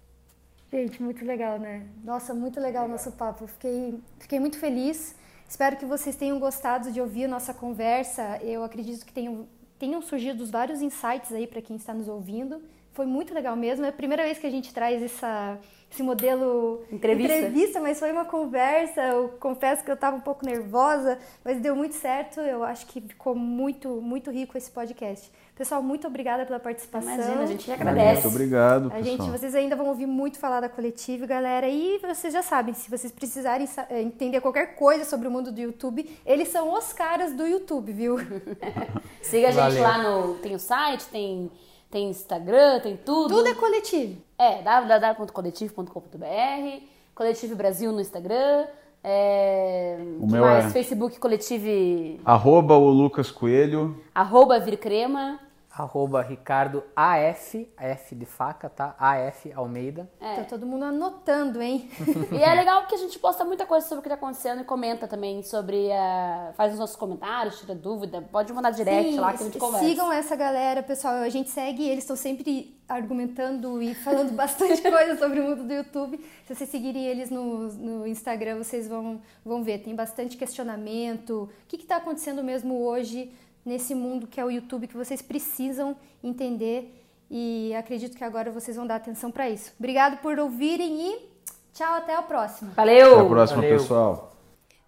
Gente, 0.72 1.02
muito 1.02 1.26
legal, 1.26 1.58
né? 1.58 1.88
Nossa, 2.04 2.34
muito 2.34 2.60
legal 2.60 2.86
o 2.86 2.88
nosso 2.88 3.12
papo. 3.14 3.48
Fiquei, 3.48 4.00
fiquei 4.20 4.40
muito 4.40 4.60
feliz. 4.60 5.16
Espero 5.48 5.76
que 5.78 5.86
vocês 5.86 6.16
tenham 6.16 6.40
gostado 6.40 6.92
de 6.92 7.02
ouvir 7.02 7.26
a 7.26 7.28
nossa 7.28 7.54
conversa. 7.56 8.38
Eu 8.44 8.64
acredito 8.64 9.04
que 9.04 9.12
tenham, 9.12 9.48
tenham 9.80 10.00
surgido 10.00 10.46
vários 10.46 10.80
insights 10.82 11.32
aí 11.32 11.48
para 11.48 11.60
quem 11.60 11.76
está 11.76 11.92
nos 11.92 12.08
ouvindo. 12.08 12.62
Foi 12.94 13.08
muito 13.08 13.34
legal 13.34 13.56
mesmo. 13.56 13.84
É 13.84 13.90
a 13.90 13.94
primeira 13.94 14.22
vez 14.24 14.38
que 14.38 14.46
a 14.46 14.50
gente 14.52 14.72
traz 14.72 15.02
essa, 15.02 15.58
esse 15.92 16.04
modelo 16.04 16.84
Entrevista. 16.92 17.36
entrevista, 17.36 17.80
mas 17.80 17.98
foi 17.98 18.12
uma 18.12 18.26
conversa. 18.26 19.02
Eu 19.02 19.30
confesso 19.40 19.84
que 19.84 19.90
eu 19.90 19.96
estava 19.96 20.16
um 20.18 20.22
pouco 20.22 20.46
nervosa, 20.46 21.18
mas 21.44 21.60
deu 21.60 21.76
muito 21.76 21.96
certo. 21.96 22.42
Eu 22.42 22.64
acho 22.64 22.86
que 22.86 23.02
ficou 23.02 23.34
muito, 23.34 23.90
muito 24.02 24.30
rico 24.30 24.56
esse 24.56 24.70
podcast. 24.70 25.32
Pessoal, 25.60 25.84
muito 25.84 26.08
obrigada 26.08 26.46
pela 26.46 26.58
participação. 26.58 27.14
Imagina, 27.14 27.42
a 27.42 27.46
gente 27.46 27.66
que 27.66 27.70
Muito 27.70 27.82
agradece. 27.82 28.26
obrigado, 28.28 28.90
A 28.94 29.02
gente, 29.02 29.18
pessoal. 29.18 29.38
vocês 29.38 29.54
ainda 29.54 29.76
vão 29.76 29.88
ouvir 29.88 30.06
muito 30.06 30.40
falar 30.40 30.62
da 30.62 30.70
coletiva, 30.70 31.26
galera. 31.26 31.68
E 31.68 31.98
vocês 32.00 32.34
já 32.34 32.42
sabem, 32.42 32.74
se 32.74 32.90
vocês 32.90 33.12
precisarem 33.12 33.68
sa- 33.68 33.86
eh, 33.90 34.02
entender 34.02 34.40
qualquer 34.40 34.76
coisa 34.76 35.04
sobre 35.04 35.28
o 35.28 35.32
mundo 35.32 35.52
do 35.52 35.60
YouTube, 35.60 36.10
eles 36.26 36.48
são 36.48 36.74
os 36.74 36.94
caras 36.94 37.34
do 37.34 37.46
YouTube, 37.46 37.92
viu? 37.92 38.16
Siga 39.22 39.50
a 39.50 39.52
gente 39.52 39.78
Valeu. 39.78 39.84
lá 39.84 39.98
no. 40.02 40.36
Tem 40.36 40.56
o 40.56 40.60
site, 40.60 41.06
tem, 41.08 41.52
tem 41.92 42.10
Instagram, 42.10 42.80
tem 42.80 42.96
tudo. 42.96 43.36
Tudo 43.36 43.50
é 43.50 43.54
coletivo. 43.54 44.16
É, 44.38 44.62
www.coletivo.com.br, 44.62 46.84
Coletivo 47.14 47.56
Brasil 47.58 47.92
no 47.92 48.00
Instagram, 48.00 48.66
é, 49.04 49.98
O 50.22 50.32
meu 50.32 50.42
mais? 50.44 50.68
é- 50.68 50.70
Facebook 50.70 51.20
Coletivo, 51.20 52.22
Arroba 52.24 52.78
o 52.78 52.88
Lucas 52.90 53.30
Coelho. 53.30 54.02
arroba 54.16 54.58
Vircrema, 54.58 55.38
arroba 55.84 56.22
Ricardo 56.22 56.84
AF, 56.96 57.72
F 57.78 58.16
de 58.16 58.26
faca, 58.26 58.70
tá? 58.70 58.96
AF 59.00 59.52
Almeida. 59.54 60.10
É. 60.20 60.36
Tá 60.36 60.44
todo 60.44 60.66
mundo 60.66 60.86
anotando, 60.86 61.62
hein? 61.62 61.90
E 62.32 62.44
é 62.44 62.54
legal 62.54 62.86
que 62.86 62.96
a 62.96 62.98
gente 62.98 63.18
posta 63.18 63.44
muita 63.46 63.66
coisa 63.66 63.88
sobre 63.88 64.00
o 64.00 64.04
que 64.04 64.10
tá 64.10 64.16
acontecendo 64.16 64.62
e 64.62 64.64
comenta 64.64 65.08
também 65.08 65.42
sobre. 65.42 65.88
eh, 65.88 66.52
faz 66.56 66.74
os 66.74 66.80
nossos 66.80 66.96
comentários, 66.96 67.60
tira 67.60 67.74
dúvida. 67.74 68.22
Pode 68.32 68.52
mandar 68.54 68.72
direct 68.72 69.12
Sim, 69.12 69.20
lá 69.20 69.34
que 69.34 69.44
a 69.44 69.46
gente 69.46 69.58
conversa. 69.58 69.86
Sigam 69.86 70.12
essa 70.12 70.36
galera, 70.36 70.84
pessoal. 70.84 71.16
A 71.16 71.30
gente 71.30 71.50
segue, 71.50 71.88
eles 71.88 72.04
estão 72.04 72.16
sempre 72.16 72.78
argumentando 72.88 73.82
e 73.82 73.94
falando 73.96 74.34
bastante 74.36 74.82
coisa 74.82 75.18
sobre 75.18 75.40
o 75.40 75.44
mundo 75.44 75.64
do 75.64 75.74
YouTube. 75.74 76.18
Se 76.46 76.56
vocês 76.56 76.70
seguirem 76.70 77.06
eles 77.06 77.30
no, 77.30 77.70
no 77.74 78.08
Instagram, 78.08 78.58
vocês 78.58 78.88
vão, 78.88 79.22
vão 79.46 79.64
ver. 79.64 79.80
Tem 79.80 79.96
bastante 79.96 80.36
questionamento. 80.36 81.50
O 81.64 81.68
que 81.68 81.78
está 81.78 81.98
acontecendo 81.98 82.44
mesmo 82.44 82.84
hoje 82.84 83.32
nesse 83.70 83.94
mundo 83.94 84.26
que 84.26 84.42
é 84.42 84.44
o 84.44 84.50
YouTube 84.50 84.88
que 84.88 84.98
vocês 84.98 85.22
precisam 85.22 85.96
entender 86.24 87.06
e 87.30 87.74
acredito 87.76 88.18
que 88.18 88.24
agora 88.24 88.52
vocês 88.52 88.76
vão 88.76 88.88
dar 88.88 88.96
atenção 88.96 89.30
para 89.32 89.48
isso. 89.48 89.72
Obrigado 89.78 90.18
por 90.18 90.40
ouvirem 90.40 91.12
e 91.12 91.30
tchau, 91.72 91.94
até 91.94 92.16
a 92.16 92.24
próxima. 92.24 92.72
Valeu! 92.76 93.14
Até 93.14 93.22
a 93.22 93.30
próxima, 93.30 93.62
Valeu. 93.62 93.78
pessoal. 93.78 94.36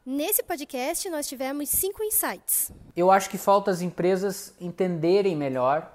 Nesse 0.03 0.41
podcast 0.41 1.07
nós 1.11 1.27
tivemos 1.27 1.69
cinco 1.69 2.03
insights. 2.03 2.71
Eu 2.97 3.11
acho 3.11 3.29
que 3.29 3.37
falta 3.37 3.69
as 3.69 3.81
empresas 3.81 4.55
entenderem 4.59 5.35
melhor, 5.35 5.87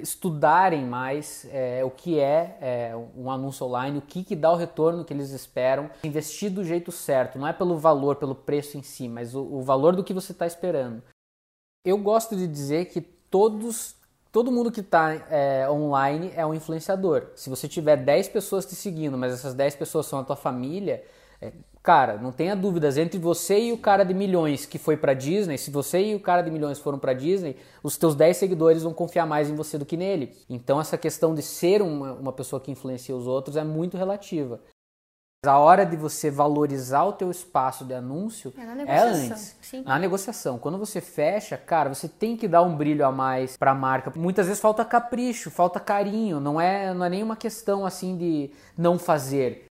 estudarem 0.00 0.84
mais 0.86 1.44
é, 1.50 1.84
o 1.84 1.90
que 1.90 2.20
é, 2.20 2.56
é, 2.60 2.92
um 3.16 3.28
anúncio 3.28 3.66
online, 3.66 3.98
o 3.98 4.02
que, 4.02 4.22
que 4.22 4.36
dá 4.36 4.52
o 4.52 4.56
retorno 4.56 5.04
que 5.04 5.12
eles 5.12 5.30
esperam, 5.30 5.90
investir 6.04 6.52
do 6.52 6.62
jeito 6.62 6.92
certo, 6.92 7.36
não 7.36 7.48
é 7.48 7.52
pelo 7.52 7.76
valor, 7.76 8.14
pelo 8.14 8.34
preço 8.36 8.78
em 8.78 8.82
si, 8.82 9.08
mas 9.08 9.34
o, 9.34 9.42
o 9.42 9.60
valor 9.60 9.96
do 9.96 10.04
que 10.04 10.14
você 10.14 10.30
está 10.30 10.46
esperando. 10.46 11.02
Eu 11.84 11.96
gosto 11.98 12.36
de 12.36 12.46
dizer 12.46 12.86
que 12.86 13.00
todos, 13.00 13.94
todo 14.30 14.52
mundo 14.52 14.70
que 14.70 14.80
está 14.80 15.14
online 15.70 16.32
é 16.34 16.44
um 16.44 16.54
influenciador. 16.54 17.28
Se 17.34 17.48
você 17.48 17.68
tiver 17.68 17.96
10 17.96 18.28
pessoas 18.28 18.66
te 18.66 18.74
seguindo, 18.74 19.16
mas 19.16 19.32
essas 19.32 19.54
10 19.54 19.76
pessoas 19.76 20.06
são 20.06 20.18
a 20.18 20.24
tua 20.24 20.36
família, 20.36 21.04
é, 21.40 21.52
cara, 21.82 22.18
não 22.18 22.32
tenha 22.32 22.56
dúvidas, 22.56 22.98
entre 22.98 23.18
você 23.18 23.58
e 23.60 23.72
o 23.72 23.78
cara 23.78 24.04
de 24.04 24.12
milhões 24.12 24.66
que 24.66 24.78
foi 24.78 24.96
pra 24.96 25.14
Disney, 25.14 25.56
se 25.56 25.70
você 25.70 26.02
e 26.02 26.14
o 26.14 26.20
cara 26.20 26.42
de 26.42 26.50
milhões 26.50 26.78
foram 26.78 26.98
pra 26.98 27.12
Disney, 27.12 27.56
os 27.82 27.96
teus 27.96 28.14
10 28.14 28.36
seguidores 28.36 28.82
vão 28.82 28.92
confiar 28.92 29.26
mais 29.26 29.48
em 29.48 29.54
você 29.54 29.78
do 29.78 29.86
que 29.86 29.96
nele. 29.96 30.36
Então 30.48 30.80
essa 30.80 30.98
questão 30.98 31.34
de 31.34 31.42
ser 31.42 31.80
uma, 31.80 32.12
uma 32.14 32.32
pessoa 32.32 32.60
que 32.60 32.70
influencia 32.70 33.16
os 33.16 33.26
outros 33.26 33.56
é 33.56 33.64
muito 33.64 33.96
relativa. 33.96 34.60
A 35.48 35.58
hora 35.58 35.84
de 35.86 35.96
você 35.96 36.30
valorizar 36.30 37.04
o 37.04 37.12
teu 37.12 37.30
espaço 37.30 37.84
de 37.84 37.94
anúncio 37.94 38.52
É 38.56 38.64
na 38.64 38.72
é 38.72 38.74
negociação, 38.74 39.26
antes. 39.32 39.56
sim. 39.62 39.82
Na 39.82 39.98
negociação. 39.98 40.58
Quando 40.58 40.78
você 40.78 41.00
fecha, 41.00 41.56
cara, 41.56 41.92
você 41.92 42.08
tem 42.08 42.36
que 42.36 42.46
dar 42.46 42.62
um 42.62 42.76
brilho 42.76 43.04
a 43.06 43.10
mais 43.10 43.56
pra 43.56 43.74
marca. 43.74 44.12
Muitas 44.14 44.46
vezes 44.46 44.60
falta 44.60 44.84
capricho, 44.84 45.50
falta 45.50 45.80
carinho. 45.80 46.38
Não 46.40 46.60
é, 46.60 46.92
não 46.92 47.04
é 47.04 47.08
nenhuma 47.08 47.36
questão 47.36 47.86
assim 47.86 48.16
de 48.16 48.50
não 48.76 48.98
fazer. 48.98 49.64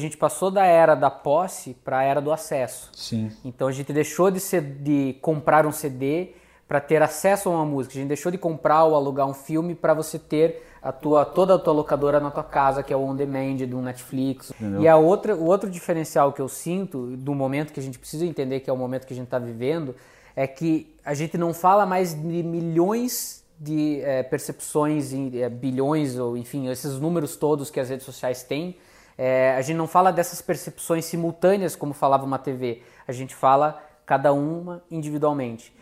A 0.00 0.02
gente 0.02 0.16
passou 0.16 0.50
da 0.50 0.64
era 0.64 0.94
da 0.94 1.10
posse 1.10 1.74
para 1.74 1.98
a 1.98 2.02
era 2.02 2.20
do 2.20 2.32
acesso. 2.32 2.90
Sim. 2.94 3.30
Então 3.44 3.68
a 3.68 3.72
gente 3.72 3.92
deixou 3.92 4.30
de, 4.30 4.40
ser, 4.40 4.62
de 4.62 5.18
comprar 5.20 5.66
um 5.66 5.72
CD 5.72 6.34
para 6.66 6.80
ter 6.80 7.02
acesso 7.02 7.48
a 7.48 7.52
uma 7.52 7.64
música. 7.66 7.94
A 7.94 7.98
gente 7.98 8.08
deixou 8.08 8.32
de 8.32 8.38
comprar 8.38 8.84
ou 8.84 8.94
alugar 8.94 9.26
um 9.26 9.34
filme 9.34 9.74
para 9.74 9.92
você 9.92 10.18
ter 10.18 10.69
a 10.82 10.92
tua, 10.92 11.24
toda 11.24 11.54
a 11.54 11.58
tua 11.58 11.72
locadora 11.72 12.18
na 12.20 12.30
tua 12.30 12.42
casa, 12.42 12.82
que 12.82 12.92
é 12.92 12.96
o 12.96 13.02
on 13.02 13.14
demand 13.14 13.56
do 13.68 13.80
Netflix. 13.82 14.50
Entendeu? 14.50 14.82
E 14.82 14.88
a 14.88 14.96
outra, 14.96 15.34
o 15.34 15.44
outro 15.44 15.70
diferencial 15.70 16.32
que 16.32 16.40
eu 16.40 16.48
sinto 16.48 17.16
do 17.16 17.34
momento 17.34 17.72
que 17.72 17.80
a 17.80 17.82
gente 17.82 17.98
precisa 17.98 18.24
entender 18.24 18.60
que 18.60 18.70
é 18.70 18.72
o 18.72 18.76
momento 18.76 19.06
que 19.06 19.12
a 19.12 19.16
gente 19.16 19.26
está 19.26 19.38
vivendo 19.38 19.94
é 20.34 20.46
que 20.46 20.94
a 21.04 21.12
gente 21.12 21.36
não 21.36 21.52
fala 21.52 21.84
mais 21.84 22.14
de 22.14 22.42
milhões 22.42 23.44
de 23.58 24.00
eh, 24.00 24.22
percepções, 24.22 25.12
em, 25.12 25.38
eh, 25.38 25.48
bilhões 25.50 26.18
ou 26.18 26.34
enfim 26.34 26.68
esses 26.70 26.98
números 26.98 27.36
todos 27.36 27.70
que 27.70 27.78
as 27.78 27.90
redes 27.90 28.06
sociais 28.06 28.42
têm. 28.42 28.74
Eh, 29.18 29.54
a 29.54 29.60
gente 29.60 29.76
não 29.76 29.86
fala 29.86 30.10
dessas 30.10 30.40
percepções 30.40 31.04
simultâneas 31.04 31.76
como 31.76 31.92
falava 31.92 32.24
uma 32.24 32.38
TV. 32.38 32.80
A 33.06 33.12
gente 33.12 33.34
fala 33.34 33.82
cada 34.06 34.32
uma 34.32 34.82
individualmente. 34.90 35.74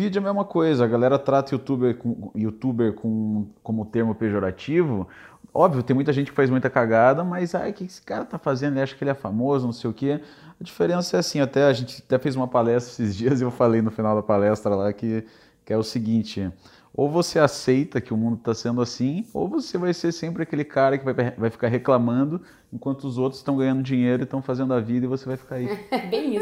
Vídeo 0.00 0.18
é 0.18 0.22
a 0.22 0.24
mesma 0.24 0.46
coisa, 0.46 0.82
a 0.82 0.88
galera 0.88 1.18
trata 1.18 1.54
youtuber, 1.54 1.94
com, 1.94 2.30
youtuber 2.34 2.94
com, 2.94 3.48
como 3.62 3.84
termo 3.84 4.14
pejorativo. 4.14 5.06
Óbvio, 5.52 5.82
tem 5.82 5.94
muita 5.94 6.10
gente 6.10 6.30
que 6.30 6.34
faz 6.34 6.48
muita 6.48 6.70
cagada, 6.70 7.22
mas 7.22 7.54
ai, 7.54 7.70
o 7.70 7.74
que 7.74 7.84
esse 7.84 8.00
cara 8.00 8.24
tá 8.24 8.38
fazendo? 8.38 8.72
Ele 8.72 8.80
acha 8.80 8.96
que 8.96 9.04
ele 9.04 9.10
é 9.10 9.14
famoso, 9.14 9.66
não 9.66 9.74
sei 9.74 9.90
o 9.90 9.92
quê. 9.92 10.18
A 10.58 10.64
diferença 10.64 11.18
é 11.18 11.20
assim, 11.20 11.38
até 11.38 11.64
a 11.64 11.72
gente 11.74 12.02
até 12.02 12.18
fez 12.18 12.34
uma 12.34 12.48
palestra 12.48 13.04
esses 13.04 13.12
dias 13.14 13.42
e 13.42 13.44
eu 13.44 13.50
falei 13.50 13.82
no 13.82 13.90
final 13.90 14.16
da 14.16 14.22
palestra 14.22 14.74
lá 14.74 14.90
que, 14.90 15.22
que 15.66 15.72
é 15.74 15.76
o 15.76 15.82
seguinte: 15.82 16.50
ou 16.94 17.10
você 17.10 17.38
aceita 17.38 18.00
que 18.00 18.14
o 18.14 18.16
mundo 18.16 18.36
está 18.36 18.54
sendo 18.54 18.80
assim, 18.80 19.26
ou 19.34 19.48
você 19.48 19.76
vai 19.76 19.92
ser 19.92 20.12
sempre 20.12 20.42
aquele 20.42 20.64
cara 20.64 20.96
que 20.96 21.04
vai, 21.04 21.12
vai 21.12 21.50
ficar 21.50 21.68
reclamando 21.68 22.40
enquanto 22.72 23.04
os 23.04 23.18
outros 23.18 23.40
estão 23.40 23.56
ganhando 23.56 23.82
dinheiro 23.82 24.22
e 24.22 24.24
estão 24.24 24.40
fazendo 24.40 24.72
a 24.72 24.80
vida 24.80 25.04
e 25.04 25.08
você 25.08 25.26
vai 25.26 25.36
ficar 25.36 25.56
aí. 25.56 25.68
É 25.90 26.06
bem 26.06 26.30
isso. 26.30 26.38